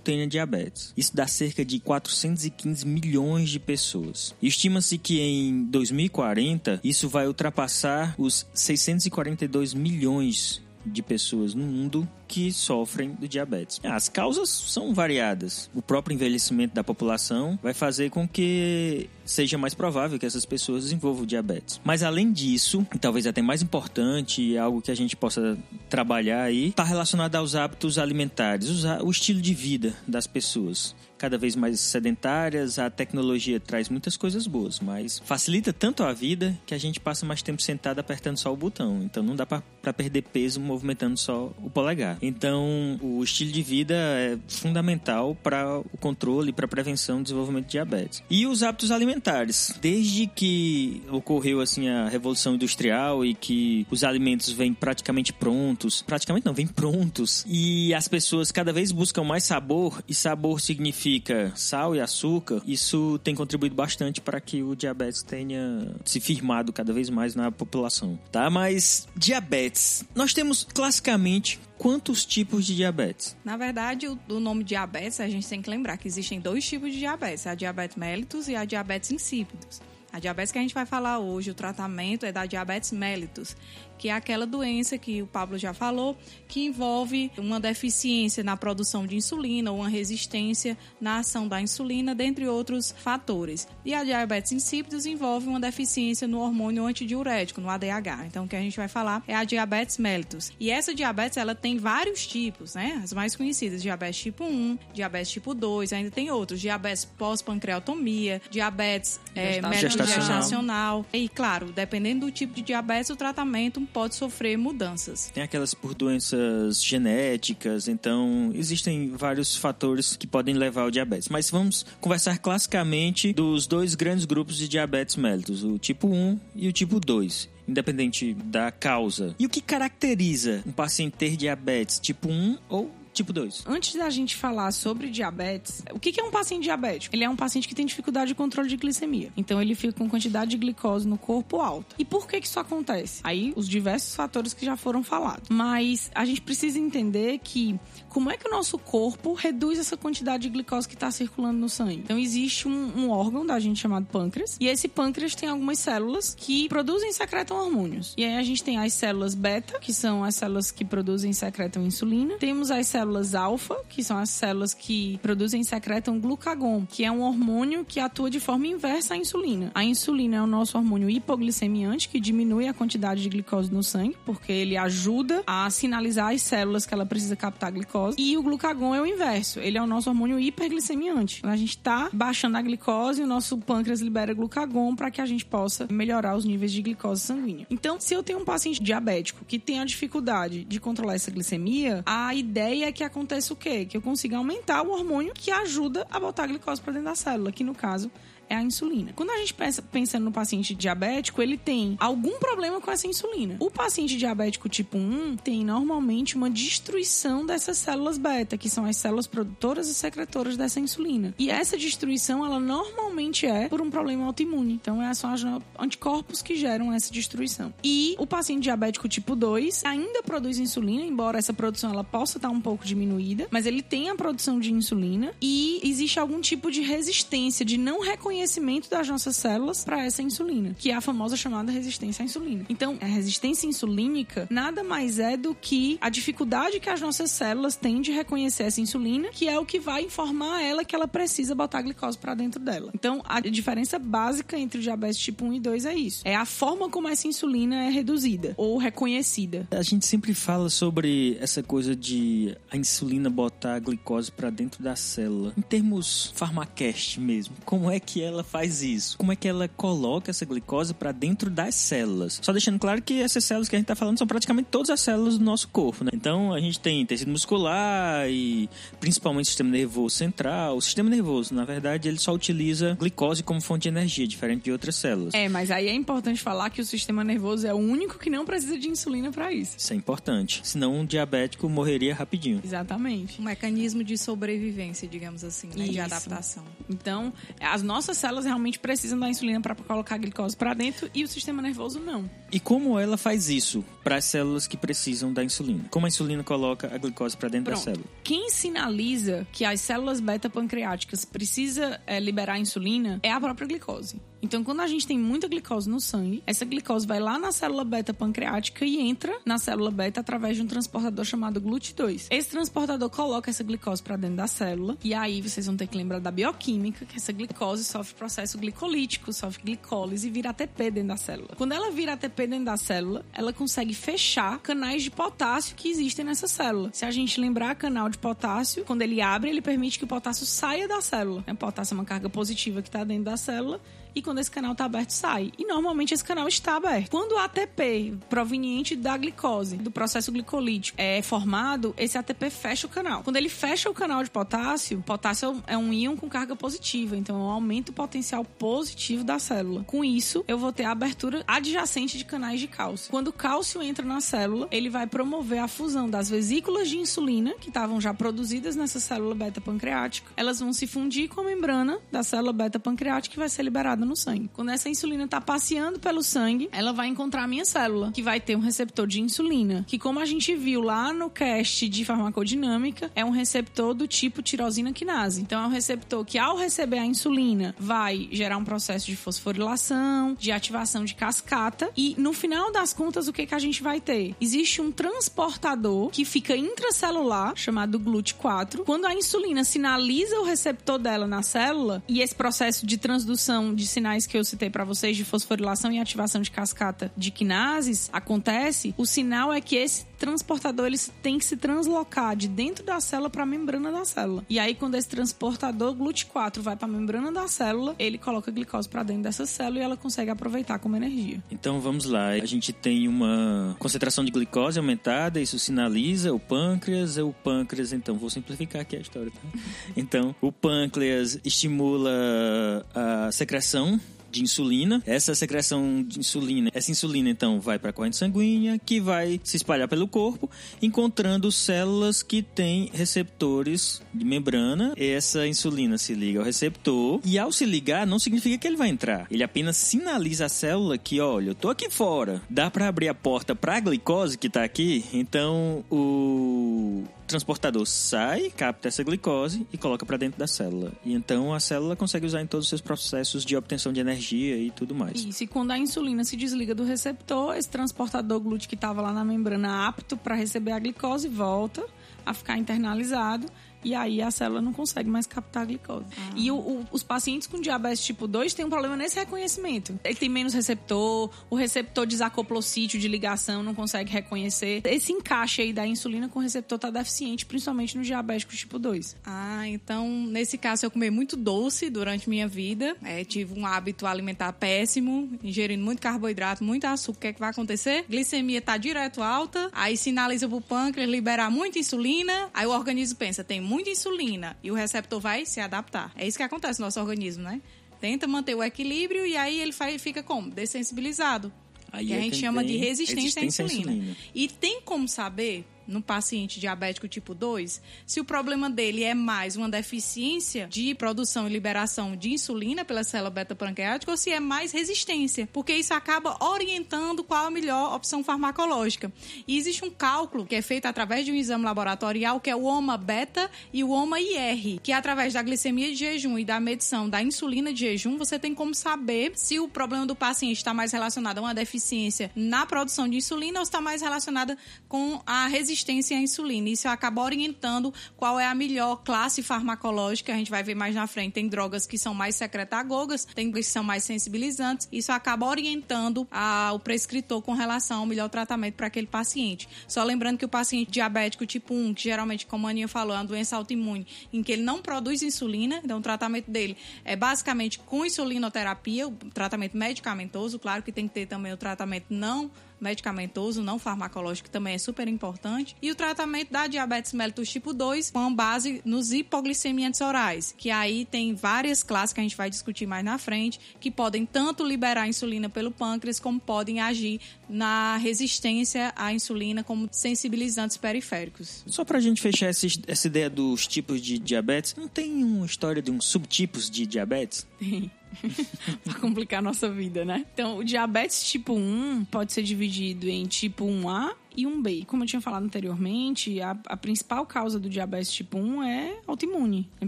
tenha 0.03 0.27
diabetes. 0.27 0.93
Isso 0.95 1.15
dá 1.15 1.27
cerca 1.27 1.63
de 1.63 1.79
415 1.79 2.85
milhões 2.85 3.49
de 3.49 3.59
pessoas. 3.59 4.35
Estima-se 4.41 4.97
que 4.97 5.19
em 5.21 5.63
2040 5.65 6.79
isso 6.83 7.07
vai 7.07 7.27
ultrapassar 7.27 8.15
os 8.17 8.45
642 8.53 9.73
milhões 9.73 10.61
de 10.85 11.01
pessoas 11.01 11.53
no 11.53 11.65
mundo 11.65 12.07
que 12.29 12.53
sofrem 12.53 13.09
do 13.13 13.27
diabetes. 13.27 13.81
As 13.83 14.07
causas 14.07 14.49
são 14.49 14.93
variadas. 14.93 15.69
O 15.73 15.81
próprio 15.81 16.13
envelhecimento 16.13 16.75
da 16.75 16.83
população 16.83 17.57
vai 17.61 17.73
fazer 17.73 18.11
com 18.11 18.27
que 18.27 19.09
seja 19.25 19.57
mais 19.57 19.73
provável 19.73 20.19
que 20.19 20.25
essas 20.25 20.45
pessoas 20.45 20.83
desenvolvam 20.83 21.25
diabetes. 21.25 21.81
Mas 21.83 22.03
além 22.03 22.31
disso, 22.31 22.85
e 22.93 22.99
talvez 22.99 23.25
até 23.25 23.41
mais 23.41 23.63
importante, 23.63 24.55
algo 24.57 24.81
que 24.81 24.91
a 24.91 24.95
gente 24.95 25.15
possa 25.15 25.57
trabalhar 25.89 26.43
aí, 26.43 26.67
está 26.67 26.83
relacionado 26.83 27.35
aos 27.35 27.55
hábitos 27.55 27.97
alimentares, 27.97 28.83
o 29.01 29.09
estilo 29.09 29.41
de 29.41 29.53
vida 29.53 29.95
das 30.07 30.27
pessoas 30.27 30.95
cada 31.19 31.37
vez 31.37 31.53
mais 31.53 31.81
sedentárias, 31.81 32.79
a 32.79 32.89
tecnologia 32.89 33.59
traz 33.59 33.89
muitas 33.89 34.15
coisas 34.15 34.47
boas, 34.47 34.79
mas 34.79 35.19
facilita 35.19 35.73
tanto 35.73 36.01
a 36.01 36.13
vida 36.13 36.57
que 36.65 36.73
a 36.73 36.77
gente 36.77 36.97
passa 36.97 37.25
mais 37.25 37.41
tempo 37.41 37.61
sentado 37.61 37.99
apertando 37.99 38.37
só 38.37 38.53
o 38.53 38.55
botão. 38.55 39.03
Então 39.03 39.21
não 39.21 39.35
dá 39.35 39.45
para 39.45 39.93
perder 39.93 40.21
peso 40.21 40.61
movimentando 40.61 41.17
só 41.17 41.51
o 41.61 41.69
polegar. 41.69 42.17
Então 42.21 42.99
o 43.01 43.23
estilo 43.23 43.51
de 43.51 43.61
vida 43.61 43.95
é 43.95 44.37
fundamental 44.47 45.35
para 45.35 45.79
o 45.79 45.97
controle, 45.97 46.51
para 46.51 46.65
a 46.65 46.67
prevenção 46.67 47.17
do 47.17 47.23
desenvolvimento 47.23 47.65
de 47.65 47.71
diabetes. 47.71 48.23
E 48.29 48.45
os 48.45 48.63
hábitos 48.63 48.91
alimentares, 48.91 49.73
desde 49.81 50.27
que 50.27 51.01
ocorreu 51.09 51.61
assim 51.61 51.87
a 51.87 52.07
revolução 52.07 52.55
industrial 52.55 53.25
e 53.25 53.33
que 53.33 53.85
os 53.89 54.03
alimentos 54.03 54.51
vêm 54.51 54.73
praticamente 54.73 55.33
prontos, 55.33 56.01
praticamente 56.01 56.45
não, 56.45 56.53
vêm 56.53 56.67
prontos 56.67 57.45
e 57.47 57.93
as 57.93 58.07
pessoas 58.07 58.51
cada 58.51 58.73
vez 58.73 58.91
buscam 58.91 59.23
mais 59.23 59.43
sabor 59.43 60.03
e 60.07 60.13
sabor 60.13 60.59
significa 60.59 61.51
sal 61.55 61.95
e 61.95 62.01
açúcar, 62.01 62.61
isso 62.65 63.19
tem 63.23 63.35
contribuído 63.35 63.75
bastante 63.75 64.21
para 64.21 64.39
que 64.39 64.61
o 64.61 64.75
diabetes 64.75 65.23
tenha 65.23 65.95
se 66.05 66.19
firmado 66.19 66.73
cada 66.73 66.93
vez 66.93 67.09
mais 67.09 67.35
na 67.35 67.51
população, 67.51 68.19
tá? 68.31 68.49
Mas 68.49 69.07
diabetes, 69.15 70.05
nós 70.15 70.33
temos 70.33 70.67
classicamente 70.73 71.59
quantos 71.79 72.25
tipos 72.25 72.65
de 72.65 72.75
diabetes? 72.75 73.35
Na 73.43 73.55
verdade, 73.55 74.05
o, 74.07 74.19
o, 74.27 74.39
nome 74.39 74.65
diabetes, 74.65 75.21
a 75.21 75.29
gente 75.29 75.47
tem 75.47 75.61
que 75.61 75.69
lembrar 75.69 75.97
que 75.97 76.07
existem 76.07 76.39
dois 76.39 76.67
tipos 76.67 76.91
de 76.91 76.99
diabetes, 76.99 77.47
a 77.47 77.55
diabetes 77.55 77.95
mellitus 77.95 78.49
e 78.49 78.55
a 78.55 78.65
diabetes 78.65 79.09
insípidos. 79.11 79.81
A 80.11 80.19
diabetes 80.19 80.51
que 80.51 80.57
a 80.57 80.61
gente 80.61 80.73
vai 80.73 80.85
falar 80.85 81.19
hoje, 81.19 81.51
o 81.51 81.53
tratamento 81.53 82.25
é 82.25 82.31
da 82.31 82.45
diabetes 82.45 82.91
mellitus, 82.91 83.55
que 83.99 84.07
é 84.07 84.13
aquela 84.13 84.47
doença 84.47 84.97
que 84.97 85.21
o 85.21 85.27
Pablo 85.27 85.57
já 85.57 85.73
falou, 85.73 86.17
que 86.47 86.65
envolve 86.65 87.29
uma 87.37 87.59
deficiência 87.59 88.43
na 88.43 88.55
produção 88.55 89.05
de 89.05 89.15
insulina 89.15 89.71
ou 89.71 89.79
uma 89.79 89.89
resistência 89.89 90.77
na 90.99 91.17
ação 91.17 91.47
da 91.47 91.61
insulina, 91.61 92.15
dentre 92.15 92.47
outros 92.47 92.95
fatores. 92.97 93.67
E 93.83 93.93
a 93.93 94.03
diabetes 94.03 94.53
insípidos 94.53 95.05
envolve 95.05 95.47
uma 95.47 95.59
deficiência 95.59 96.27
no 96.27 96.39
hormônio 96.39 96.85
antidiurético, 96.85 97.59
no 97.59 97.69
ADH. 97.69 98.25
Então, 98.25 98.45
o 98.45 98.47
que 98.47 98.55
a 98.55 98.61
gente 98.61 98.77
vai 98.77 98.87
falar 98.87 99.21
é 99.27 99.35
a 99.35 99.43
diabetes 99.43 99.97
mellitus. 99.97 100.51
E 100.59 100.71
essa 100.71 100.95
diabetes, 100.95 101.37
ela 101.37 101.53
tem 101.53 101.77
vários 101.77 102.25
tipos, 102.25 102.75
né? 102.75 103.01
As 103.03 103.11
mais 103.11 103.35
conhecidas, 103.35 103.81
diabetes 103.81 104.21
tipo 104.21 104.45
1, 104.45 104.79
diabetes 104.93 105.31
tipo 105.31 105.53
2, 105.53 105.91
ainda 105.91 106.09
tem 106.09 106.31
outros, 106.31 106.61
diabetes 106.61 107.03
pós-pancreatomia, 107.03 108.41
diabetes 108.49 109.19
é, 109.35 109.59
gestacional. 109.73 111.05
E, 111.11 111.27
claro, 111.27 111.73
dependendo 111.73 112.27
do 112.27 112.31
tipo 112.31 112.53
de 112.53 112.61
diabetes, 112.61 113.09
o 113.09 113.15
tratamento 113.15 113.81
pode 113.93 114.15
sofrer 114.15 114.57
mudanças. 114.57 115.31
Tem 115.33 115.43
aquelas 115.43 115.73
por 115.73 115.93
doenças 115.93 116.83
genéticas, 116.83 117.87
então 117.87 118.51
existem 118.53 119.11
vários 119.11 119.55
fatores 119.55 120.15
que 120.15 120.27
podem 120.27 120.55
levar 120.55 120.83
ao 120.83 120.91
diabetes. 120.91 121.29
Mas 121.29 121.49
vamos 121.49 121.85
conversar 121.99 122.37
classicamente 122.39 123.33
dos 123.33 123.67
dois 123.67 123.95
grandes 123.95 124.25
grupos 124.25 124.57
de 124.57 124.67
diabetes 124.67 125.15
mellitus, 125.15 125.63
o 125.63 125.77
tipo 125.77 126.07
1 126.07 126.39
e 126.55 126.67
o 126.67 126.73
tipo 126.73 126.99
2 126.99 127.49
independente 127.69 128.33
da 128.33 128.71
causa. 128.71 129.35
E 129.37 129.45
o 129.45 129.49
que 129.49 129.61
caracteriza 129.61 130.63
um 130.65 130.71
paciente 130.71 131.13
ter 131.17 131.37
diabetes 131.37 131.99
tipo 131.99 132.27
1 132.27 132.57
ou 132.67 132.91
tipo 133.13 133.33
2. 133.33 133.65
Antes 133.67 133.95
da 133.95 134.09
gente 134.09 134.35
falar 134.35 134.71
sobre 134.71 135.09
diabetes, 135.09 135.83
o 135.93 135.99
que 135.99 136.19
é 136.19 136.23
um 136.23 136.31
paciente 136.31 136.63
diabético? 136.63 137.15
Ele 137.15 137.23
é 137.23 137.29
um 137.29 137.35
paciente 137.35 137.67
que 137.67 137.75
tem 137.75 137.85
dificuldade 137.85 138.29
de 138.29 138.35
controle 138.35 138.69
de 138.69 138.77
glicemia. 138.77 139.31
Então 139.35 139.61
ele 139.61 139.75
fica 139.75 139.93
com 139.93 140.09
quantidade 140.09 140.51
de 140.51 140.57
glicose 140.57 141.07
no 141.07 141.17
corpo 141.17 141.61
alta. 141.61 141.95
E 141.97 142.05
por 142.05 142.27
que, 142.27 142.39
que 142.39 142.47
isso 142.47 142.59
acontece? 142.59 143.21
Aí 143.23 143.53
os 143.55 143.67
diversos 143.67 144.15
fatores 144.15 144.53
que 144.53 144.65
já 144.65 144.75
foram 144.77 145.03
falados. 145.03 145.49
Mas 145.49 146.11
a 146.13 146.25
gente 146.25 146.41
precisa 146.41 146.79
entender 146.79 147.39
que 147.39 147.79
como 148.09 148.31
é 148.31 148.37
que 148.37 148.47
o 148.47 148.51
nosso 148.51 148.77
corpo 148.77 149.33
reduz 149.33 149.77
essa 149.79 149.95
quantidade 149.95 150.43
de 150.43 150.49
glicose 150.49 150.87
que 150.87 150.95
está 150.95 151.11
circulando 151.11 151.59
no 151.59 151.69
sangue? 151.69 152.01
Então, 152.03 152.17
existe 152.17 152.67
um, 152.67 152.91
um, 152.97 153.09
órgão 153.09 153.45
da 153.45 153.59
gente 153.59 153.79
chamado 153.79 154.05
pâncreas, 154.07 154.57
e 154.59 154.67
esse 154.67 154.87
pâncreas 154.87 155.35
tem 155.35 155.47
algumas 155.47 155.79
células 155.79 156.35
que 156.35 156.67
produzem 156.67 157.09
e 157.09 157.13
secretam 157.13 157.57
hormônios. 157.57 158.13
E 158.17 158.25
aí 158.25 158.37
a 158.37 158.43
gente 158.43 158.63
tem 158.63 158.77
as 158.77 158.93
células 158.93 159.35
beta, 159.35 159.79
que 159.79 159.93
são 159.93 160.23
as 160.23 160.35
células 160.35 160.71
que 160.71 160.83
produzem 160.83 161.31
e 161.31 161.33
secretam 161.33 161.85
insulina. 161.85 162.35
Temos 162.37 162.71
as 162.71 162.87
células 162.87 163.35
alfa, 163.35 163.75
que 163.87 164.03
são 164.03 164.17
as 164.17 164.29
células 164.29 164.73
que 164.73 165.17
produzem 165.19 165.61
e 165.61 165.65
secretam 165.65 166.19
glucagon, 166.19 166.85
que 166.85 167.05
é 167.05 167.11
um 167.11 167.21
hormônio 167.21 167.85
que 167.85 167.99
atua 167.99 168.29
de 168.29 168.39
forma 168.39 168.67
inversa 168.67 169.13
à 169.13 169.17
insulina. 169.17 169.71
A 169.75 169.83
insulina 169.83 170.37
é 170.37 170.41
o 170.41 170.47
nosso 170.47 170.77
hormônio 170.77 171.09
hipoglicemiante, 171.09 172.09
que 172.09 172.19
diminui 172.19 172.67
a 172.67 172.73
quantidade 172.73 173.21
de 173.21 173.29
glicose 173.29 173.71
no 173.71 173.83
sangue, 173.83 174.17
porque 174.25 174.51
ele 174.51 174.75
ajuda 174.75 175.43
a 175.45 175.69
sinalizar 175.69 176.33
as 176.33 176.41
células 176.41 176.85
que 176.85 176.93
ela 176.93 177.05
precisa 177.05 177.35
captar 177.35 177.71
glicose 177.71 177.98
glicose. 177.99 178.17
E 178.17 178.37
o 178.37 178.43
glucagon 178.43 178.95
é 178.95 179.01
o 179.01 179.05
inverso. 179.05 179.59
Ele 179.59 179.77
é 179.77 179.81
o 179.81 179.87
nosso 179.87 180.09
hormônio 180.09 180.39
hiperglicemiante. 180.39 181.41
A 181.45 181.55
gente 181.55 181.69
está 181.69 182.09
baixando 182.11 182.57
a 182.57 182.61
glicose 182.61 183.21
e 183.21 183.23
o 183.23 183.27
nosso 183.27 183.57
pâncreas 183.57 184.01
libera 184.01 184.33
glucagon 184.33 184.95
para 184.95 185.11
que 185.11 185.21
a 185.21 185.25
gente 185.25 185.45
possa 185.45 185.87
melhorar 185.89 186.35
os 186.35 186.45
níveis 186.45 186.71
de 186.71 186.81
glicose 186.81 187.21
sanguínea. 187.21 187.67
Então, 187.69 187.99
se 187.99 188.13
eu 188.13 188.23
tenho 188.23 188.39
um 188.39 188.45
paciente 188.45 188.81
diabético 188.81 189.45
que 189.45 189.59
tem 189.59 189.79
a 189.79 189.85
dificuldade 189.85 190.63
de 190.63 190.79
controlar 190.79 191.15
essa 191.15 191.31
glicemia, 191.31 192.03
a 192.05 192.33
ideia 192.33 192.85
é 192.85 192.91
que 192.91 193.03
aconteça 193.03 193.53
o 193.53 193.55
quê? 193.55 193.85
Que 193.85 193.97
eu 193.97 194.01
consiga 194.01 194.37
aumentar 194.37 194.83
o 194.83 194.91
hormônio 194.91 195.33
que 195.33 195.51
ajuda 195.51 196.05
a 196.09 196.19
botar 196.19 196.43
a 196.43 196.47
glicose 196.47 196.81
para 196.81 196.93
dentro 196.93 197.09
da 197.09 197.15
célula, 197.15 197.51
que 197.51 197.63
no 197.63 197.75
caso 197.75 198.11
é 198.49 198.55
a 198.55 198.63
insulina. 198.63 199.13
Quando 199.15 199.29
a 199.29 199.37
gente 199.37 199.53
pensa, 199.53 199.81
pensa 199.81 200.19
no 200.19 200.31
paciente 200.31 200.73
diabético, 200.73 201.41
ele 201.41 201.57
tem 201.57 201.95
algum 201.99 202.39
problema 202.39 202.81
com 202.81 202.91
essa 202.91 203.05
insulina. 203.05 203.55
O 203.59 203.69
paciente 203.69 204.17
diabético 204.17 204.67
tipo 204.67 204.97
1 204.97 205.37
tem 205.37 205.63
normalmente 205.63 206.35
uma 206.35 206.49
destruição 206.49 207.45
dessas 207.45 207.77
células 207.77 208.17
beta, 208.17 208.57
que 208.57 208.69
são 208.69 208.85
as 208.85 208.97
células 208.97 209.27
produtoras 209.27 209.87
e 209.87 209.93
secretoras 209.93 210.57
dessa 210.57 210.79
insulina. 210.79 211.33
E 211.37 211.49
essa 211.49 211.77
destruição, 211.77 212.43
ela 212.43 212.59
normalmente 212.59 213.45
é 213.45 213.69
por 213.69 213.81
um 213.81 213.89
problema 213.89 214.25
autoimune. 214.25 214.73
Então, 214.73 215.01
é 215.01 215.13
são 215.13 215.33
os 215.33 215.43
anticorpos 215.77 216.41
que 216.41 216.55
geram 216.55 216.91
essa 216.91 217.11
destruição. 217.11 217.73
E 217.83 218.15
o 218.17 218.25
paciente 218.25 218.63
diabético 218.63 219.07
tipo 219.07 219.35
2 219.35 219.83
ainda 219.85 220.23
produz 220.23 220.57
insulina, 220.57 221.03
embora 221.03 221.37
essa 221.37 221.53
produção 221.53 221.91
ela 221.91 222.03
possa 222.03 222.37
estar 222.37 222.49
um 222.49 222.61
pouco 222.61 222.85
diminuída, 222.85 223.47
mas 223.51 223.65
ele 223.65 223.81
tem 223.81 224.09
a 224.09 224.15
produção 224.15 224.59
de 224.59 224.71
insulina 224.71 225.33
e 225.41 225.79
existe 225.83 226.19
algum 226.19 226.39
tipo 226.39 226.71
de 226.71 226.81
resistência, 226.81 227.65
de 227.65 227.77
não 227.77 228.01
reconhecer 228.01 228.38
reconhecimento 228.39 228.89
das 228.89 229.07
nossas 229.07 229.35
células 229.35 229.83
para 229.83 230.05
essa 230.05 230.21
insulina, 230.21 230.73
que 230.77 230.91
é 230.91 230.95
a 230.95 231.01
famosa 231.01 231.35
chamada 231.35 231.71
resistência 231.71 232.23
à 232.23 232.25
insulina. 232.25 232.65
Então, 232.69 232.97
a 233.01 233.05
resistência 233.05 233.67
insulínica 233.67 234.47
nada 234.49 234.83
mais 234.83 235.19
é 235.19 235.35
do 235.35 235.53
que 235.53 235.97
a 235.99 236.09
dificuldade 236.09 236.79
que 236.79 236.89
as 236.89 237.01
nossas 237.01 237.31
células 237.31 237.75
têm 237.75 238.01
de 238.01 238.11
reconhecer 238.11 238.63
essa 238.63 238.79
insulina, 238.79 239.29
que 239.29 239.47
é 239.47 239.59
o 239.59 239.65
que 239.65 239.79
vai 239.79 240.03
informar 240.03 240.57
a 240.57 240.61
ela 240.61 240.85
que 240.85 240.95
ela 240.95 241.07
precisa 241.07 241.53
botar 241.53 241.81
glicose 241.81 242.17
para 242.17 242.33
dentro 242.33 242.61
dela. 242.61 242.91
Então, 242.93 243.21
a 243.25 243.41
diferença 243.41 243.99
básica 243.99 244.57
entre 244.57 244.79
o 244.79 244.81
diabetes 244.81 245.19
tipo 245.19 245.45
1 245.45 245.53
e 245.55 245.59
2 245.59 245.85
é 245.85 245.93
isso. 245.95 246.21
É 246.23 246.35
a 246.35 246.45
forma 246.45 246.89
como 246.89 247.07
essa 247.07 247.27
insulina 247.27 247.83
é 247.83 247.89
reduzida 247.89 248.53
ou 248.55 248.77
reconhecida. 248.77 249.67
A 249.71 249.81
gente 249.81 250.05
sempre 250.05 250.33
fala 250.33 250.69
sobre 250.69 251.37
essa 251.41 251.61
coisa 251.61 251.95
de 251.95 252.55
a 252.71 252.77
insulina 252.77 253.29
botar 253.29 253.75
a 253.75 253.79
glicose 253.79 254.31
para 254.31 254.49
dentro 254.49 254.81
da 254.81 254.95
célula. 254.95 255.53
Em 255.57 255.61
termos 255.61 256.31
farmacast 256.35 257.19
mesmo, 257.19 257.55
como 257.65 257.91
é 257.91 257.99
que 257.99 258.23
é 258.23 258.28
ela 258.29 258.43
faz 258.43 258.81
isso? 258.81 259.17
Como 259.17 259.31
é 259.31 259.35
que 259.35 259.47
ela 259.47 259.67
coloca 259.67 260.31
essa 260.31 260.45
glicose 260.45 260.93
para 260.93 261.11
dentro 261.11 261.49
das 261.49 261.75
células? 261.75 262.39
Só 262.41 262.51
deixando 262.51 262.79
claro 262.79 263.01
que 263.01 263.21
essas 263.21 263.43
células 263.43 263.67
que 263.67 263.75
a 263.75 263.79
gente 263.79 263.85
está 263.85 263.95
falando 263.95 264.17
são 264.17 264.27
praticamente 264.27 264.69
todas 264.71 264.89
as 264.89 265.01
células 265.01 265.37
do 265.37 265.43
nosso 265.43 265.67
corpo, 265.69 266.03
né? 266.03 266.11
Então 266.13 266.53
a 266.53 266.59
gente 266.59 266.79
tem 266.79 267.05
tecido 267.05 267.31
muscular 267.31 268.29
e 268.29 268.69
principalmente 268.99 269.45
o 269.45 269.47
sistema 269.47 269.69
nervoso 269.69 270.15
central. 270.15 270.77
O 270.77 270.81
sistema 270.81 271.09
nervoso, 271.09 271.53
na 271.53 271.65
verdade, 271.65 272.07
ele 272.07 272.19
só 272.19 272.33
utiliza 272.33 272.95
glicose 272.99 273.43
como 273.43 273.61
fonte 273.61 273.83
de 273.83 273.89
energia, 273.89 274.27
diferente 274.27 274.63
de 274.63 274.71
outras 274.71 274.95
células. 274.95 275.33
É, 275.33 275.49
mas 275.49 275.71
aí 275.71 275.87
é 275.87 275.93
importante 275.93 276.41
falar 276.41 276.69
que 276.69 276.81
o 276.81 276.85
sistema 276.85 277.23
nervoso 277.23 277.67
é 277.67 277.73
o 277.73 277.77
único 277.77 278.17
que 278.17 278.29
não 278.29 278.45
precisa 278.45 278.77
de 278.77 278.87
insulina 278.87 279.31
para 279.31 279.51
isso. 279.51 279.75
Isso 279.77 279.93
é 279.93 279.95
importante. 279.95 280.61
Senão 280.63 280.95
um 280.95 281.05
diabético 281.05 281.67
morreria 281.69 282.13
rapidinho. 282.13 282.61
Exatamente. 282.63 283.41
Um 283.41 283.45
mecanismo 283.45 284.03
de 284.03 284.17
sobrevivência, 284.17 285.07
digamos 285.07 285.43
assim, 285.43 285.69
né? 285.75 285.87
de 285.87 285.99
adaptação. 285.99 286.63
Então, 286.89 287.33
as 287.59 287.81
nossas 287.81 288.17
células 288.19 288.45
realmente 288.45 288.79
precisam 288.79 289.19
da 289.19 289.29
insulina 289.29 289.59
para 289.61 289.75
colocar 289.75 290.15
a 290.15 290.17
glicose 290.17 290.55
para 290.55 290.73
dentro 290.73 291.09
e 291.13 291.23
o 291.23 291.27
sistema 291.27 291.61
nervoso 291.61 291.99
não. 291.99 292.29
E 292.51 292.59
como 292.59 292.97
ela 292.99 293.17
faz 293.17 293.49
isso 293.49 293.83
para 294.03 294.17
as 294.17 294.25
células 294.25 294.67
que 294.67 294.77
precisam 294.77 295.33
da 295.33 295.43
insulina? 295.43 295.85
Como 295.89 296.05
a 296.05 296.09
insulina 296.09 296.43
coloca 296.43 296.93
a 296.93 296.97
glicose 296.97 297.35
para 297.35 297.49
dentro 297.49 297.73
Pronto. 297.73 297.85
da 297.85 297.91
célula? 297.91 298.05
Quem 298.23 298.49
sinaliza 298.49 299.47
que 299.51 299.65
as 299.65 299.81
células 299.81 300.19
beta-pancreáticas 300.19 301.25
precisa 301.25 301.99
é, 302.05 302.19
liberar 302.19 302.59
insulina 302.59 303.19
é 303.23 303.31
a 303.31 303.39
própria 303.39 303.67
glicose. 303.67 304.19
Então, 304.41 304.63
quando 304.63 304.81
a 304.81 304.87
gente 304.87 305.05
tem 305.05 305.17
muita 305.17 305.47
glicose 305.47 305.89
no 305.89 305.99
sangue, 305.99 306.41
essa 306.47 306.63
glicose 306.63 307.05
vai 307.05 307.19
lá 307.19 307.37
na 307.37 307.51
célula 307.51 307.83
beta 307.83 308.13
pancreática 308.13 308.85
e 308.85 308.97
entra 308.99 309.37
na 309.45 309.57
célula 309.57 309.91
beta 309.91 310.21
através 310.21 310.55
de 310.55 310.63
um 310.63 310.67
transportador 310.67 311.25
chamado 311.25 311.61
GLUT2. 311.61 312.27
Esse 312.29 312.49
transportador 312.49 313.09
coloca 313.09 313.49
essa 313.49 313.63
glicose 313.63 314.01
para 314.01 314.15
dentro 314.15 314.37
da 314.37 314.47
célula 314.47 314.97
e 315.03 315.13
aí 315.13 315.41
vocês 315.41 315.65
vão 315.65 315.75
ter 315.75 315.87
que 315.87 315.97
lembrar 315.97 316.19
da 316.19 316.31
bioquímica, 316.31 317.05
que 317.05 317.17
essa 317.17 317.33
glicose 317.33 317.83
sofre 317.99 318.15
processo 318.15 318.57
glicolítico, 318.57 319.33
sofre 319.33 319.61
glicólise 319.63 320.27
e 320.27 320.31
vira 320.31 320.51
ATP 320.51 320.91
dentro 320.91 321.09
da 321.09 321.17
célula. 321.17 321.49
Quando 321.57 321.73
ela 321.73 321.91
vira 321.91 322.13
ATP 322.13 322.47
dentro 322.47 322.65
da 322.65 322.77
célula, 322.77 323.25
ela 323.33 323.51
consegue 323.51 323.93
fechar 323.93 324.57
canais 324.59 325.03
de 325.03 325.11
potássio 325.11 325.75
que 325.75 325.89
existem 325.89 326.23
nessa 326.23 326.47
célula. 326.47 326.89
Se 326.93 327.05
a 327.05 327.11
gente 327.11 327.39
lembrar 327.39 327.75
canal 327.75 328.09
de 328.09 328.17
potássio, 328.17 328.85
quando 328.85 329.01
ele 329.01 329.21
abre, 329.21 329.49
ele 329.49 329.61
permite 329.61 329.99
que 329.99 330.05
o 330.05 330.07
potássio 330.07 330.45
saia 330.45 330.87
da 330.87 331.01
célula. 331.01 331.43
O 331.47 331.55
potássio 331.55 331.93
é 331.93 331.97
uma 331.97 332.05
carga 332.05 332.29
positiva 332.29 332.81
que 332.81 332.87
está 332.87 333.03
dentro 333.03 333.25
da 333.25 333.37
célula 333.37 333.81
e 334.15 334.21
quando 334.21 334.39
esse 334.39 334.51
canal 334.51 334.73
está 334.73 334.85
aberto, 334.85 335.11
sai. 335.11 335.51
E 335.57 335.65
normalmente 335.65 336.13
esse 336.13 336.23
canal 336.23 336.47
está 336.47 336.75
aberto. 336.75 337.09
Quando 337.09 337.33
o 337.33 337.37
ATP 337.37 338.13
proveniente 338.29 338.95
da 338.95 339.17
glicose, 339.17 339.77
do 339.77 339.91
processo 339.91 340.31
glicolítico, 340.31 340.99
é 340.99 341.21
formado, 341.21 341.93
esse 341.97 342.17
ATP 342.17 342.49
fecha 342.49 342.87
o 342.87 342.89
canal. 342.89 343.23
Quando 343.23 343.37
ele 343.37 343.49
fecha 343.49 343.89
o 343.89 343.93
canal 343.93 344.23
de 344.23 344.29
potássio, 344.29 345.01
potássio 345.01 345.61
é 345.67 345.77
um 345.77 345.93
íon 345.93 346.15
com 346.15 346.29
carga 346.29 346.55
positiva, 346.55 347.15
então 347.15 347.39
eu 347.39 347.49
aumento 347.49 347.89
o 347.89 347.93
potencial 347.93 348.43
positivo 348.43 349.23
da 349.23 349.39
célula. 349.39 349.83
Com 349.85 350.03
isso, 350.03 350.43
eu 350.47 350.57
vou 350.57 350.71
ter 350.71 350.83
a 350.83 350.91
abertura 350.91 351.43
adjacente 351.47 352.17
de 352.17 352.25
canais 352.25 352.59
de 352.59 352.67
cálcio. 352.67 353.11
Quando 353.11 353.29
o 353.29 353.33
cálcio 353.33 353.81
entra 353.81 354.05
na 354.05 354.21
célula, 354.21 354.67
ele 354.71 354.89
vai 354.89 355.07
promover 355.07 355.59
a 355.59 355.67
fusão 355.67 356.09
das 356.09 356.29
vesículas 356.29 356.89
de 356.89 356.97
insulina, 356.97 357.53
que 357.59 357.69
estavam 357.69 357.99
já 357.99 358.13
produzidas 358.13 358.75
nessa 358.75 358.99
célula 358.99 359.35
beta-pancreática. 359.35 360.31
Elas 360.35 360.59
vão 360.59 360.73
se 360.73 360.87
fundir 360.87 361.29
com 361.29 361.41
a 361.41 361.43
membrana 361.43 361.99
da 362.11 362.23
célula 362.23 362.53
beta-pancreática 362.53 363.33
que 363.33 363.39
vai 363.39 363.49
ser 363.49 363.63
liberada 363.63 363.98
no 364.05 364.15
sangue. 364.15 364.49
Quando 364.53 364.71
essa 364.71 364.89
insulina 364.89 365.25
está 365.25 365.39
passeando 365.41 365.99
pelo 365.99 366.23
sangue, 366.23 366.69
ela 366.71 366.91
vai 366.91 367.07
encontrar 367.07 367.43
a 367.43 367.47
minha 367.47 367.65
célula, 367.65 368.11
que 368.11 368.21
vai 368.21 368.39
ter 368.39 368.55
um 368.55 368.59
receptor 368.59 369.07
de 369.07 369.21
insulina, 369.21 369.85
que 369.87 369.97
como 369.97 370.19
a 370.19 370.25
gente 370.25 370.55
viu 370.55 370.81
lá 370.81 371.13
no 371.13 371.29
cast 371.29 371.87
de 371.87 372.05
farmacodinâmica, 372.05 373.11
é 373.15 373.23
um 373.23 373.29
receptor 373.29 373.93
do 373.93 374.07
tipo 374.07 374.41
tirosina 374.41 374.93
quinase. 374.93 375.41
Então 375.41 375.61
é 375.61 375.67
um 375.67 375.69
receptor 375.69 376.25
que 376.25 376.37
ao 376.37 376.57
receber 376.57 376.99
a 376.99 377.05
insulina 377.05 377.75
vai 377.79 378.27
gerar 378.31 378.57
um 378.57 378.63
processo 378.63 379.05
de 379.05 379.15
fosforilação, 379.15 380.35
de 380.39 380.51
ativação 380.51 381.05
de 381.05 381.15
cascata 381.15 381.89
e 381.95 382.15
no 382.17 382.33
final 382.33 382.71
das 382.71 382.93
contas 382.93 383.27
o 383.27 383.33
que 383.33 383.45
que 383.45 383.55
a 383.55 383.59
gente 383.59 383.81
vai 383.81 383.99
ter? 383.99 384.35
Existe 384.39 384.81
um 384.81 384.91
transportador 384.91 386.09
que 386.09 386.25
fica 386.25 386.55
intracelular 386.55 387.53
chamado 387.55 387.99
GLUT4. 387.99 388.83
Quando 388.85 389.05
a 389.05 389.13
insulina 389.13 389.63
sinaliza 389.63 390.39
o 390.39 390.43
receptor 390.43 390.99
dela 390.99 391.27
na 391.27 391.41
célula 391.41 392.03
e 392.07 392.21
esse 392.21 392.35
processo 392.35 392.85
de 392.85 392.97
transdução 392.97 393.73
de 393.73 393.85
sinais 393.89 394.25
que 394.25 394.37
eu 394.37 394.43
citei 394.43 394.69
para 394.69 394.83
vocês 394.83 395.15
de 395.15 395.25
fosforilação 395.25 395.91
e 395.91 395.99
ativação 395.99 396.41
de 396.41 396.51
cascata 396.51 397.11
de 397.15 397.31
quinases 397.31 398.09
acontece, 398.11 398.93
o 398.97 399.05
sinal 399.05 399.51
é 399.51 399.61
que 399.61 399.75
esse 399.75 400.08
transportador 400.19 400.85
ele 400.85 400.97
tem 401.23 401.39
que 401.39 401.45
se 401.45 401.57
translocar 401.57 402.35
de 402.35 402.47
dentro 402.47 402.85
da 402.85 402.99
célula 402.99 403.29
para 403.29 403.43
a 403.43 403.45
membrana 403.45 403.91
da 403.91 404.05
célula. 404.05 404.43
E 404.49 404.59
aí 404.59 404.75
quando 404.75 404.95
esse 404.95 405.07
transportador 405.07 405.95
GLUT4 405.95 406.59
vai 406.59 406.75
para 406.75 406.87
a 406.87 406.91
membrana 406.91 407.31
da 407.31 407.47
célula, 407.47 407.95
ele 407.97 408.17
coloca 408.17 408.51
a 408.51 408.53
glicose 408.53 408.87
para 408.87 409.03
dentro 409.03 409.23
dessa 409.23 409.45
célula 409.45 409.79
e 409.79 409.81
ela 409.83 409.97
consegue 409.97 410.29
aproveitar 410.29 410.79
como 410.79 410.95
energia. 410.95 411.41
Então 411.49 411.79
vamos 411.79 412.05
lá, 412.05 412.29
a 412.29 412.45
gente 412.45 412.73
tem 412.73 413.07
uma 413.07 413.75
concentração 413.79 414.23
de 414.23 414.31
glicose 414.31 414.77
aumentada, 414.77 415.39
isso 415.39 415.57
sinaliza 415.57 416.33
o 416.33 416.39
pâncreas, 416.39 417.17
o 417.17 417.33
pâncreas, 417.33 417.93
então 417.93 418.17
vou 418.17 418.29
simplificar 418.29 418.81
aqui 418.81 418.97
a 418.97 418.99
história, 418.99 419.31
tá? 419.31 419.59
Então, 419.95 420.35
o 420.41 420.51
pâncreas 420.51 421.39
estimula 421.43 422.85
a 422.93 423.31
secreção 423.31 423.99
de 424.31 424.41
insulina. 424.41 425.01
Essa 425.05 425.33
secreção 425.35 426.03
de 426.03 426.19
insulina, 426.19 426.69
essa 426.73 426.91
insulina 426.91 427.29
então 427.29 427.59
vai 427.59 427.79
para 427.79 427.89
a 427.89 427.93
corrente 427.93 428.17
sanguínea, 428.17 428.79
que 428.79 428.99
vai 428.99 429.39
se 429.43 429.57
espalhar 429.57 429.87
pelo 429.87 430.07
corpo, 430.07 430.49
encontrando 430.81 431.51
células 431.51 432.21
que 432.21 432.41
têm 432.41 432.89
receptores 432.93 434.01
de 434.13 434.25
membrana. 434.25 434.93
Essa 434.97 435.47
insulina 435.47 435.97
se 435.97 436.13
liga 436.13 436.39
ao 436.39 436.45
receptor 436.45 437.19
e 437.23 437.37
ao 437.37 437.51
se 437.51 437.65
ligar 437.65 438.05
não 438.05 438.19
significa 438.19 438.57
que 438.57 438.67
ele 438.67 438.77
vai 438.77 438.89
entrar. 438.89 439.27
Ele 439.29 439.43
apenas 439.43 439.77
sinaliza 439.77 440.45
a 440.45 440.49
célula 440.49 440.97
que, 440.97 441.19
olha, 441.19 441.49
eu 441.49 441.55
tô 441.55 441.69
aqui 441.69 441.89
fora. 441.89 442.41
Dá 442.49 442.69
para 442.69 442.87
abrir 442.87 443.09
a 443.09 443.13
porta 443.13 443.55
para 443.55 443.77
a 443.77 443.79
glicose 443.79 444.37
que 444.37 444.49
tá 444.49 444.63
aqui. 444.63 445.05
Então 445.13 445.83
o 445.89 447.03
transportador 447.29 447.85
sai, 447.85 448.49
capta 448.49 448.87
essa 448.87 449.03
glicose 449.03 449.65
e 449.71 449.77
coloca 449.77 450.05
para 450.05 450.17
dentro 450.17 450.39
da 450.39 450.47
célula. 450.47 450.91
E 451.05 451.13
então 451.13 451.53
a 451.53 451.59
célula 451.59 451.95
consegue 451.95 452.25
usar 452.25 452.41
em 452.41 452.47
todos 452.47 452.65
os 452.65 452.69
seus 452.69 452.81
processos 452.81 453.45
de 453.45 453.55
obtenção 453.55 453.93
de 453.93 453.99
energia 453.99 454.57
e 454.57 454.71
tudo 454.71 454.95
mais. 454.95 455.23
Isso, 455.23 455.43
e 455.43 455.47
quando 455.47 455.71
a 455.71 455.77
insulina 455.77 456.23
se 456.23 456.35
desliga 456.35 456.73
do 456.73 456.83
receptor, 456.83 457.55
esse 457.55 457.69
transportador 457.69 458.39
glúteo 458.39 458.67
que 458.67 458.75
estava 458.75 459.01
lá 459.01 459.13
na 459.13 459.23
membrana 459.23 459.87
apto 459.87 460.17
para 460.17 460.35
receber 460.35 460.71
a 460.71 460.79
glicose 460.79 461.27
volta 461.27 461.85
a 462.25 462.33
ficar 462.33 462.57
internalizado 462.57 463.45
e 463.83 463.93
aí 463.95 464.21
a 464.21 464.31
célula 464.31 464.61
não 464.61 464.73
consegue 464.73 465.09
mais 465.09 465.25
captar 465.25 465.63
a 465.63 465.65
glicose. 465.65 466.05
Ah. 466.17 466.31
E 466.35 466.51
o- 466.51 466.55
o- 466.57 466.85
os 466.91 467.03
pacientes 467.03 467.47
com 467.47 467.59
diabetes 467.61 468.03
tipo 468.03 468.27
2 468.27 468.53
têm 468.53 468.65
um 468.65 468.69
problema 468.69 468.95
nesse 468.97 469.15
reconhecimento. 469.17 469.99
Ele 470.03 470.15
tem 470.15 470.29
menos 470.29 470.53
receptor, 470.53 471.29
o 471.49 471.55
receptor 471.55 472.05
desacoplou 472.05 472.61
sítio 472.61 472.99
de 472.99 473.07
ligação, 473.07 473.63
não 473.63 473.73
consegue 473.73 474.11
reconhecer. 474.11 474.81
Esse 474.85 475.11
encaixe 475.11 475.61
aí 475.61 475.73
da 475.73 475.85
insulina 475.87 476.27
com 476.29 476.39
o 476.39 476.41
receptor 476.41 476.77
tá 476.79 476.89
deficiente, 476.89 477.45
principalmente 477.45 477.97
no 477.97 478.03
diabético 478.03 478.55
tipo 478.55 478.77
2. 478.79 479.15
Ah, 479.25 479.67
então 479.67 480.07
nesse 480.09 480.57
caso 480.57 480.85
eu 480.85 480.91
comi 480.91 481.09
muito 481.09 481.35
doce 481.35 481.89
durante 481.89 482.29
minha 482.29 482.47
vida, 482.47 482.95
é, 483.03 483.23
tive 483.23 483.57
um 483.59 483.65
hábito 483.65 484.05
alimentar 484.05 484.51
péssimo, 484.53 485.29
ingerindo 485.43 485.83
muito 485.83 486.01
carboidrato, 486.01 486.63
muito 486.63 486.85
açúcar. 486.85 487.09
O 487.17 487.21
que 487.21 487.27
é 487.27 487.33
que 487.33 487.39
vai 487.39 487.49
acontecer? 487.49 488.05
Glicemia 488.09 488.61
tá 488.61 488.77
direto 488.77 489.21
alta, 489.21 489.69
aí 489.73 489.97
sinaliza 489.97 490.47
pro 490.47 490.61
pâncreas 490.61 491.09
liberar 491.09 491.49
muita 491.49 491.79
insulina, 491.79 492.49
aí 492.53 492.65
o 492.65 492.71
organismo 492.71 493.17
pensa, 493.17 493.43
tem 493.43 493.59
muita 493.69 493.91
insulina 493.91 494.57
e 494.63 494.71
o 494.71 494.73
receptor 494.73 495.19
vai 495.19 495.45
se 495.45 495.59
adaptar. 495.59 496.11
É 496.15 496.27
isso 496.27 496.37
que 496.37 496.43
acontece 496.43 496.79
no 496.79 496.87
nosso 496.87 496.99
organismo, 496.99 497.43
né? 497.43 497.61
Tenta 498.01 498.27
manter 498.27 498.55
o 498.55 498.63
equilíbrio 498.63 499.27
e 499.27 499.37
aí 499.37 499.59
ele 499.59 499.71
fica 499.99 500.23
como? 500.23 500.49
Dessensibilizado. 500.49 501.53
Aí 501.91 502.07
que 502.07 502.13
a 502.13 502.17
é 502.17 502.21
gente 502.21 502.37
chama 502.37 502.63
de 502.63 502.77
resistência, 502.77 503.41
resistência 503.41 503.63
à 503.63 503.67
à 503.67 503.67
insulina. 503.67 503.91
insulina. 503.91 504.17
E 504.33 504.47
tem 504.47 504.81
como 504.81 505.07
saber, 505.07 505.65
no 505.89 506.01
paciente 506.01 506.59
diabético 506.59 507.07
tipo 507.07 507.33
2, 507.33 507.81
se 508.05 508.19
o 508.21 508.23
problema 508.23 508.69
dele 508.69 509.03
é 509.03 509.13
mais 509.13 509.55
uma 509.55 509.67
deficiência 509.67 510.67
de 510.67 510.93
produção 510.93 511.47
e 511.47 511.51
liberação 511.51 512.15
de 512.15 512.31
insulina 512.31 512.85
pela 512.85 513.03
célula 513.03 513.31
beta-pancreática 513.31 514.11
ou 514.11 514.17
se 514.17 514.31
é 514.31 514.39
mais 514.39 514.71
resistência, 514.71 515.49
porque 515.51 515.73
isso 515.73 515.93
acaba 515.93 516.37
orientando 516.43 517.23
qual 517.23 517.47
a 517.47 517.51
melhor 517.51 517.95
opção 517.95 518.23
farmacológica. 518.23 519.11
E 519.47 519.57
existe 519.57 519.83
um 519.83 519.89
cálculo 519.89 520.45
que 520.45 520.55
é 520.55 520.61
feito 520.61 520.85
através 520.85 521.25
de 521.25 521.31
um 521.31 521.35
exame 521.35 521.65
laboratorial 521.65 522.39
que 522.39 522.49
é 522.49 522.55
o 522.55 522.63
OMA-beta 522.63 523.49
e 523.73 523.83
o 523.83 523.89
OMA-IR, 523.89 524.79
que 524.81 524.91
é 524.91 524.95
através 524.95 525.33
da 525.33 525.41
glicemia 525.41 525.89
de 525.89 525.95
jejum 525.95 526.37
e 526.37 526.45
da 526.45 526.59
medição 526.59 527.09
da 527.09 527.21
insulina 527.21 527.73
de 527.73 527.79
jejum, 527.79 528.17
você 528.17 528.37
tem 528.37 528.53
como 528.53 528.75
saber 528.75 529.31
se 529.35 529.59
o 529.59 529.67
problema 529.67 530.05
do 530.05 530.15
paciente 530.15 530.57
está 530.57 530.73
mais 530.73 530.91
relacionado 530.91 531.39
a 531.39 531.41
uma 531.41 531.53
deficiência 531.53 532.31
na 532.35 532.65
produção 532.65 533.07
de 533.07 533.17
insulina 533.17 533.59
ou 533.59 533.63
está 533.63 533.81
mais 533.81 534.01
relacionada 534.01 534.57
com 534.87 535.21
a 535.25 535.47
resistência 535.47 535.78
resistência 535.79 536.17
à 536.17 536.21
insulina. 536.21 536.69
Isso 536.69 536.87
acaba 536.87 537.21
orientando 537.21 537.93
qual 538.17 538.39
é 538.39 538.45
a 538.45 538.53
melhor 538.53 538.97
classe 538.97 539.41
farmacológica. 539.41 540.33
A 540.33 540.37
gente 540.37 540.51
vai 540.51 540.61
ver 540.61 540.75
mais 540.75 540.95
na 540.95 541.07
frente. 541.07 541.33
Tem 541.33 541.47
drogas 541.47 541.85
que 541.85 541.97
são 541.97 542.13
mais 542.13 542.35
secretagogas, 542.35 543.25
tem 543.25 543.51
que 543.51 543.63
são 543.63 543.83
mais 543.83 544.03
sensibilizantes. 544.03 544.87
Isso 544.91 545.11
acaba 545.11 545.45
orientando 545.45 546.27
a, 546.31 546.71
o 546.73 546.79
prescritor 546.79 547.41
com 547.41 547.53
relação 547.53 547.99
ao 547.99 548.05
melhor 548.05 548.29
tratamento 548.29 548.75
para 548.75 548.87
aquele 548.87 549.07
paciente. 549.07 549.67
Só 549.87 550.03
lembrando 550.03 550.37
que 550.37 550.45
o 550.45 550.49
paciente 550.49 550.91
diabético 550.91 551.45
tipo 551.45 551.73
1, 551.73 551.93
que 551.93 552.03
geralmente, 552.03 552.45
como 552.45 552.67
a 552.67 552.71
Aninha 552.71 552.87
falou, 552.87 553.15
é 553.15 553.19
uma 553.19 553.25
doença 553.25 553.55
autoimune, 553.55 554.05
em 554.31 554.43
que 554.43 554.51
ele 554.51 554.63
não 554.63 554.81
produz 554.81 555.21
insulina, 555.21 555.81
então 555.83 555.99
o 555.99 556.01
tratamento 556.01 556.49
dele 556.49 556.75
é 557.05 557.15
basicamente 557.15 557.79
com 557.79 558.05
insulinoterapia, 558.05 559.07
o 559.07 559.11
tratamento 559.33 559.77
medicamentoso. 559.77 560.59
Claro 560.59 560.83
que 560.83 560.91
tem 560.91 561.07
que 561.07 561.13
ter 561.13 561.25
também 561.25 561.53
o 561.53 561.57
tratamento 561.57 562.07
não 562.09 562.51
medicamentoso, 562.79 563.63
não 563.63 563.79
farmacológico, 563.79 564.47
que 564.47 564.51
também 564.51 564.75
é 564.75 564.77
super 564.77 565.07
importante. 565.07 565.75
E 565.81 565.91
o 565.91 565.95
tratamento 565.95 566.51
da 566.51 566.67
diabetes 566.67 567.13
mellitus 567.13 567.49
tipo 567.49 567.73
2 567.73 568.11
com 568.11 568.33
base 568.33 568.81
nos 568.85 569.11
hipoglicemiantes 569.11 570.01
orais, 570.01 570.53
que 570.57 570.71
aí 570.71 571.05
tem 571.05 571.33
várias 571.33 571.83
classes 571.83 572.13
que 572.13 572.19
a 572.19 572.23
gente 572.23 572.37
vai 572.37 572.49
discutir 572.49 572.85
mais 572.85 573.03
na 573.03 573.17
frente, 573.17 573.59
que 573.79 573.91
podem 573.91 574.25
tanto 574.25 574.63
liberar 574.63 575.07
insulina 575.07 575.49
pelo 575.49 575.71
pâncreas, 575.71 576.19
como 576.19 576.39
podem 576.39 576.79
agir 576.79 577.19
na 577.49 577.97
resistência 577.97 578.93
à 578.95 579.11
insulina 579.11 579.63
como 579.63 579.89
sensibilizantes 579.91 580.77
periféricos. 580.77 581.63
Só 581.67 581.83
pra 581.83 581.99
gente 581.99 582.21
fechar 582.21 582.47
essa, 582.47 582.67
essa 582.87 583.07
ideia 583.07 583.29
dos 583.29 583.65
tipos 583.65 584.01
de 584.01 584.19
diabetes, 584.19 584.75
não 584.77 584.87
tem 584.87 585.23
uma 585.23 585.45
história 585.45 585.81
de 585.81 585.91
uns 585.91 586.05
subtipos 586.05 586.69
de 586.69 586.85
diabetes? 586.85 587.47
Tem. 587.59 587.91
pra 588.83 588.93
complicar 588.95 589.39
a 589.39 589.41
nossa 589.41 589.69
vida, 589.69 590.03
né? 590.03 590.25
Então, 590.33 590.57
o 590.57 590.63
diabetes 590.63 591.23
tipo 591.23 591.53
1 591.53 592.05
pode 592.05 592.33
ser 592.33 592.43
dividido 592.43 593.07
em 593.07 593.25
tipo 593.25 593.65
1A 593.65 594.13
e 594.35 594.45
1B. 594.45 594.85
Como 594.85 595.03
eu 595.03 595.07
tinha 595.07 595.21
falado 595.21 595.43
anteriormente, 595.43 596.41
a, 596.41 596.57
a 596.65 596.77
principal 596.77 597.25
causa 597.25 597.59
do 597.59 597.69
diabetes 597.69 598.11
tipo 598.11 598.37
1 598.37 598.63
é 598.63 598.99
autoimune, 599.07 599.69
em 599.81 599.87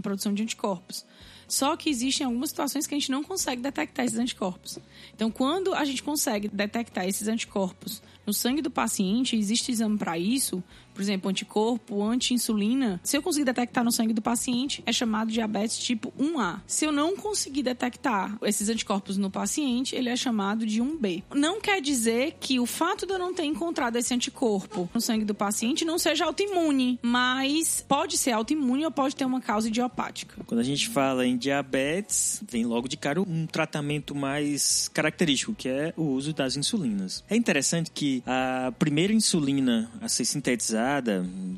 produção 0.00 0.32
de 0.32 0.42
anticorpos. 0.42 1.04
Só 1.52 1.76
que 1.76 1.90
existem 1.90 2.26
algumas 2.26 2.48
situações 2.48 2.86
que 2.86 2.94
a 2.94 2.98
gente 2.98 3.10
não 3.10 3.22
consegue 3.22 3.60
detectar 3.60 4.06
esses 4.06 4.18
anticorpos. 4.18 4.78
Então, 5.14 5.30
quando 5.30 5.74
a 5.74 5.84
gente 5.84 6.02
consegue 6.02 6.48
detectar 6.48 7.06
esses 7.06 7.28
anticorpos 7.28 8.02
no 8.26 8.32
sangue 8.32 8.62
do 8.62 8.70
paciente, 8.70 9.36
existe 9.36 9.70
exame 9.70 9.98
para 9.98 10.16
isso, 10.16 10.64
por 10.92 11.02
exemplo, 11.02 11.30
anticorpo, 11.30 12.02
anti-insulina, 12.02 13.00
se 13.02 13.16
eu 13.16 13.22
conseguir 13.22 13.44
detectar 13.44 13.82
no 13.82 13.90
sangue 13.90 14.12
do 14.12 14.22
paciente, 14.22 14.82
é 14.86 14.92
chamado 14.92 15.32
diabetes 15.32 15.78
tipo 15.78 16.12
1A. 16.18 16.60
Se 16.66 16.84
eu 16.84 16.92
não 16.92 17.16
conseguir 17.16 17.62
detectar 17.62 18.36
esses 18.42 18.68
anticorpos 18.68 19.16
no 19.16 19.30
paciente, 19.30 19.94
ele 19.96 20.08
é 20.08 20.16
chamado 20.16 20.66
de 20.66 20.82
1B. 20.82 21.22
Não 21.34 21.60
quer 21.60 21.80
dizer 21.80 22.36
que 22.38 22.60
o 22.60 22.66
fato 22.66 23.06
de 23.06 23.12
eu 23.12 23.18
não 23.18 23.34
ter 23.34 23.44
encontrado 23.44 23.96
esse 23.96 24.12
anticorpo 24.12 24.88
no 24.92 25.00
sangue 25.00 25.24
do 25.24 25.34
paciente 25.34 25.84
não 25.84 25.98
seja 25.98 26.24
autoimune, 26.24 26.98
mas 27.02 27.84
pode 27.88 28.18
ser 28.18 28.32
autoimune 28.32 28.84
ou 28.84 28.90
pode 28.90 29.16
ter 29.16 29.24
uma 29.24 29.40
causa 29.40 29.68
idiopática. 29.68 30.42
Quando 30.46 30.60
a 30.60 30.64
gente 30.64 30.88
fala 30.88 31.26
em 31.26 31.36
diabetes, 31.36 32.42
vem 32.48 32.66
logo 32.66 32.88
de 32.88 32.96
cara 32.96 33.20
um 33.20 33.46
tratamento 33.46 34.14
mais 34.14 34.88
característico, 34.88 35.54
que 35.54 35.68
é 35.68 35.94
o 35.96 36.02
uso 36.02 36.32
das 36.32 36.56
insulinas. 36.56 37.24
É 37.28 37.36
interessante 37.36 37.90
que 37.90 38.22
a 38.26 38.72
primeira 38.78 39.12
insulina 39.12 39.90
a 40.00 40.08
ser 40.08 40.24
sintetizada 40.24 40.81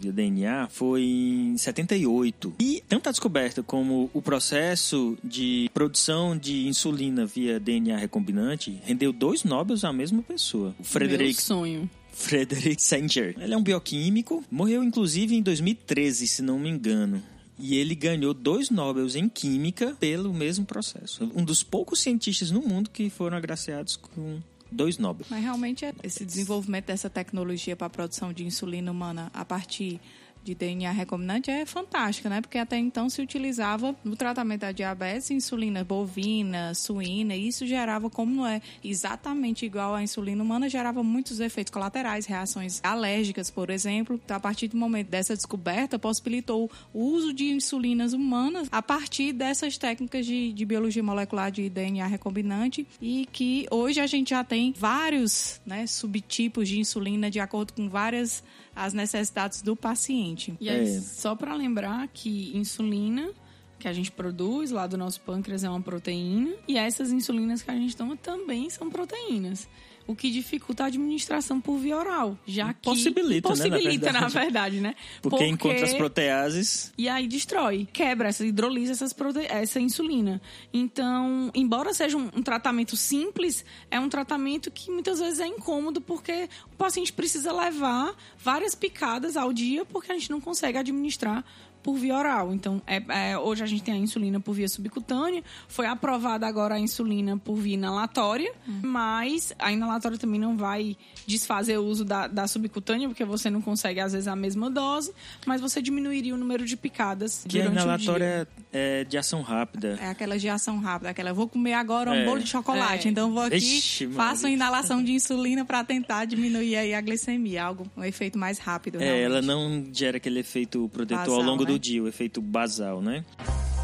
de 0.00 0.12
DNA 0.12 0.68
foi 0.68 1.02
em 1.02 1.56
78. 1.56 2.54
E 2.60 2.82
tanto 2.88 3.08
a 3.08 3.12
descoberta 3.12 3.62
como 3.62 4.10
o 4.12 4.20
processo 4.20 5.16
de 5.22 5.70
produção 5.72 6.36
de 6.36 6.66
insulina 6.66 7.24
via 7.24 7.58
DNA 7.58 7.96
recombinante 7.96 8.80
rendeu 8.84 9.12
dois 9.12 9.44
Nobels 9.44 9.84
à 9.84 9.92
mesma 9.92 10.22
pessoa. 10.22 10.74
O 10.78 10.84
Frederick. 10.84 11.34
Meu 11.34 11.42
sonho. 11.42 11.90
Frederick 12.12 12.80
Sanger. 12.80 13.34
Ele 13.40 13.54
é 13.54 13.56
um 13.56 13.62
bioquímico, 13.62 14.44
morreu 14.50 14.84
inclusive 14.84 15.34
em 15.34 15.42
2013, 15.42 16.26
se 16.28 16.42
não 16.42 16.58
me 16.58 16.68
engano. 16.68 17.20
E 17.58 17.76
ele 17.76 17.94
ganhou 17.94 18.34
dois 18.34 18.70
Nobels 18.70 19.14
em 19.14 19.28
Química 19.28 19.96
pelo 19.98 20.32
mesmo 20.32 20.64
processo. 20.64 21.30
Um 21.34 21.44
dos 21.44 21.62
poucos 21.62 22.00
cientistas 22.00 22.50
no 22.50 22.60
mundo 22.62 22.90
que 22.90 23.10
foram 23.10 23.36
agraciados 23.36 23.96
com 23.96 24.40
dois 24.74 24.98
Nobel. 24.98 25.26
Mas 25.30 25.42
realmente 25.42 25.84
é 25.84 25.94
esse 26.02 26.24
desenvolvimento 26.24 26.86
dessa 26.86 27.08
tecnologia 27.08 27.76
para 27.76 27.86
a 27.86 27.90
produção 27.90 28.32
de 28.32 28.44
insulina 28.44 28.90
humana 28.90 29.30
a 29.32 29.44
partir 29.44 30.00
de 30.44 30.54
DNA 30.54 30.92
recombinante 30.92 31.50
é 31.50 31.64
fantástica, 31.64 32.28
né? 32.28 32.40
Porque 32.42 32.58
até 32.58 32.76
então 32.76 33.08
se 33.08 33.22
utilizava 33.22 33.96
no 34.04 34.14
tratamento 34.14 34.60
da 34.60 34.72
diabetes 34.72 35.30
insulina 35.30 35.82
bovina, 35.82 36.74
suína, 36.74 37.34
e 37.34 37.48
isso 37.48 37.66
gerava, 37.66 38.10
como 38.10 38.34
não 38.34 38.46
é 38.46 38.60
exatamente 38.82 39.64
igual 39.64 39.94
à 39.94 40.02
insulina 40.02 40.42
humana, 40.42 40.68
gerava 40.68 41.02
muitos 41.02 41.40
efeitos 41.40 41.72
colaterais, 41.72 42.26
reações 42.26 42.80
alérgicas, 42.82 43.50
por 43.50 43.70
exemplo. 43.70 44.20
Então, 44.22 44.36
a 44.36 44.40
partir 44.40 44.68
do 44.68 44.76
momento 44.76 45.08
dessa 45.08 45.34
descoberta, 45.34 45.98
possibilitou 45.98 46.70
o 46.92 47.04
uso 47.04 47.32
de 47.32 47.46
insulinas 47.46 48.12
humanas 48.12 48.68
a 48.70 48.82
partir 48.82 49.32
dessas 49.32 49.78
técnicas 49.78 50.26
de, 50.26 50.52
de 50.52 50.64
biologia 50.64 51.02
molecular 51.02 51.50
de 51.50 51.70
DNA 51.70 52.06
recombinante 52.06 52.86
e 53.00 53.26
que 53.32 53.66
hoje 53.70 54.00
a 54.00 54.06
gente 54.06 54.30
já 54.30 54.44
tem 54.44 54.74
vários 54.76 55.60
né, 55.64 55.86
subtipos 55.86 56.68
de 56.68 56.78
insulina 56.78 57.30
de 57.30 57.40
acordo 57.40 57.72
com 57.72 57.88
várias 57.88 58.42
as 58.74 58.92
necessidades 58.92 59.62
do 59.62 59.76
paciente. 59.76 60.54
E 60.60 60.68
aí, 60.68 60.96
é. 60.96 61.00
só 61.00 61.34
para 61.34 61.54
lembrar 61.54 62.08
que 62.08 62.56
insulina 62.56 63.30
que 63.78 63.88
a 63.88 63.92
gente 63.92 64.10
produz 64.10 64.70
lá 64.70 64.86
do 64.86 64.96
nosso 64.96 65.20
pâncreas 65.20 65.62
é 65.62 65.68
uma 65.68 65.80
proteína 65.80 66.54
e 66.66 66.78
essas 66.78 67.12
insulinas 67.12 67.62
que 67.62 67.70
a 67.70 67.74
gente 67.74 67.94
toma 67.94 68.16
também 68.16 68.70
são 68.70 68.88
proteínas 68.88 69.68
o 70.06 70.14
que 70.14 70.30
dificulta 70.30 70.84
a 70.84 70.86
administração 70.86 71.60
por 71.60 71.78
via 71.78 71.96
oral, 71.96 72.38
já 72.46 72.74
que 72.74 72.82
possibilita, 72.82 73.48
possibilita 73.48 74.12
né, 74.12 74.20
na, 74.20 74.28
verdade. 74.28 74.34
na 74.34 74.40
verdade, 74.40 74.80
né? 74.80 74.94
Porque, 75.22 75.36
Porque, 75.36 75.46
encontra 75.46 75.84
as 75.84 75.94
proteases 75.94 76.92
e 76.96 77.08
aí 77.08 77.26
destrói, 77.26 77.88
quebra 77.92 78.28
essa 78.28 78.44
hidrolisa 78.44 78.92
essas 78.92 79.12
prote... 79.12 79.40
essa 79.48 79.80
insulina. 79.80 80.40
Então, 80.72 81.50
embora 81.54 81.92
seja 81.94 82.16
um, 82.16 82.30
um 82.34 82.42
tratamento 82.42 82.96
simples, 82.96 83.64
é 83.90 83.98
um 83.98 84.08
tratamento 84.08 84.70
que 84.70 84.90
muitas 84.90 85.18
vezes 85.20 85.40
é 85.40 85.46
incômodo 85.46 86.00
porque 86.00 86.48
o 86.72 86.76
paciente 86.76 87.12
precisa 87.12 87.52
levar 87.52 88.14
várias 88.38 88.74
picadas 88.74 89.36
ao 89.36 89.52
dia 89.52 89.84
porque 89.84 90.12
a 90.12 90.14
gente 90.14 90.30
não 90.30 90.40
consegue 90.40 90.78
administrar 90.78 91.44
por 91.84 91.96
via 91.96 92.16
oral. 92.16 92.52
Então, 92.54 92.80
é, 92.86 93.02
é, 93.32 93.38
hoje 93.38 93.62
a 93.62 93.66
gente 93.66 93.82
tem 93.82 93.92
a 93.92 93.96
insulina 93.98 94.40
por 94.40 94.54
via 94.54 94.66
subcutânea, 94.66 95.44
foi 95.68 95.86
aprovada 95.86 96.46
agora 96.46 96.76
a 96.76 96.80
insulina 96.80 97.36
por 97.36 97.56
via 97.56 97.74
inalatória, 97.74 98.50
hum. 98.66 98.80
mas 98.82 99.52
a 99.58 99.70
inalatória 99.70 100.16
também 100.16 100.40
não 100.40 100.56
vai 100.56 100.96
desfazer 101.26 101.78
o 101.78 101.84
uso 101.84 102.02
da, 102.02 102.26
da, 102.26 102.48
subcutânea, 102.48 103.06
porque 103.06 103.24
você 103.24 103.50
não 103.50 103.60
consegue, 103.60 104.00
às 104.00 104.12
vezes, 104.12 104.26
a 104.26 104.34
mesma 104.34 104.70
dose, 104.70 105.12
mas 105.44 105.60
você 105.60 105.82
diminuiria 105.82 106.34
o 106.34 106.38
número 106.38 106.64
de 106.64 106.74
picadas 106.74 107.44
que 107.46 107.58
durante 107.58 107.78
a 107.78 107.82
inalatória 107.82 108.48
é 108.72 109.04
de 109.04 109.18
ação 109.18 109.42
rápida. 109.42 109.98
É 110.00 110.08
aquela 110.08 110.38
de 110.38 110.48
ação 110.48 110.78
rápida, 110.80 111.10
aquela, 111.10 111.34
vou 111.34 111.46
comer 111.46 111.74
agora 111.74 112.10
um 112.10 112.14
é. 112.14 112.24
bolo 112.24 112.40
de 112.40 112.48
chocolate, 112.48 113.08
é. 113.08 113.10
então 113.10 113.30
vou 113.30 113.42
aqui, 113.42 113.56
Ixi, 113.56 114.06
faço 114.08 114.46
uma 114.46 114.50
inalação 114.50 115.04
de 115.04 115.12
insulina 115.12 115.66
para 115.66 115.84
tentar 115.84 116.24
diminuir 116.24 116.76
aí 116.76 116.94
a 116.94 117.00
glicemia, 117.02 117.62
algo, 117.62 117.86
um 117.94 118.02
efeito 118.02 118.38
mais 118.38 118.58
rápido. 118.58 119.02
É, 119.02 119.20
ela 119.20 119.42
não 119.42 119.84
gera 119.92 120.16
aquele 120.16 120.40
efeito 120.40 120.88
protetor 120.88 121.34
ao 121.34 121.42
longo 121.42 121.64
né? 121.64 121.72
do 121.72 121.73
dia, 121.78 122.02
o 122.02 122.08
efeito 122.08 122.40
basal, 122.40 123.00
né? 123.00 123.24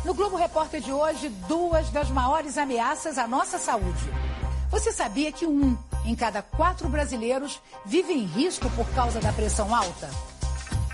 No 0.04 0.14
Globo 0.14 0.36
Repórter 0.36 0.80
de 0.80 0.92
hoje, 0.92 1.28
duas 1.46 1.90
das 1.90 2.08
maiores 2.10 2.56
ameaças 2.56 3.18
à 3.18 3.28
nossa 3.28 3.58
saúde. 3.58 4.08
Você 4.70 4.92
sabia 4.92 5.30
que 5.30 5.46
um 5.46 5.76
em 6.04 6.14
cada 6.14 6.42
quatro 6.42 6.88
brasileiros 6.88 7.60
vive 7.84 8.12
em 8.12 8.24
risco 8.24 8.70
por 8.70 8.88
causa 8.94 9.20
da 9.20 9.32
pressão 9.32 9.74
alta? 9.74 10.08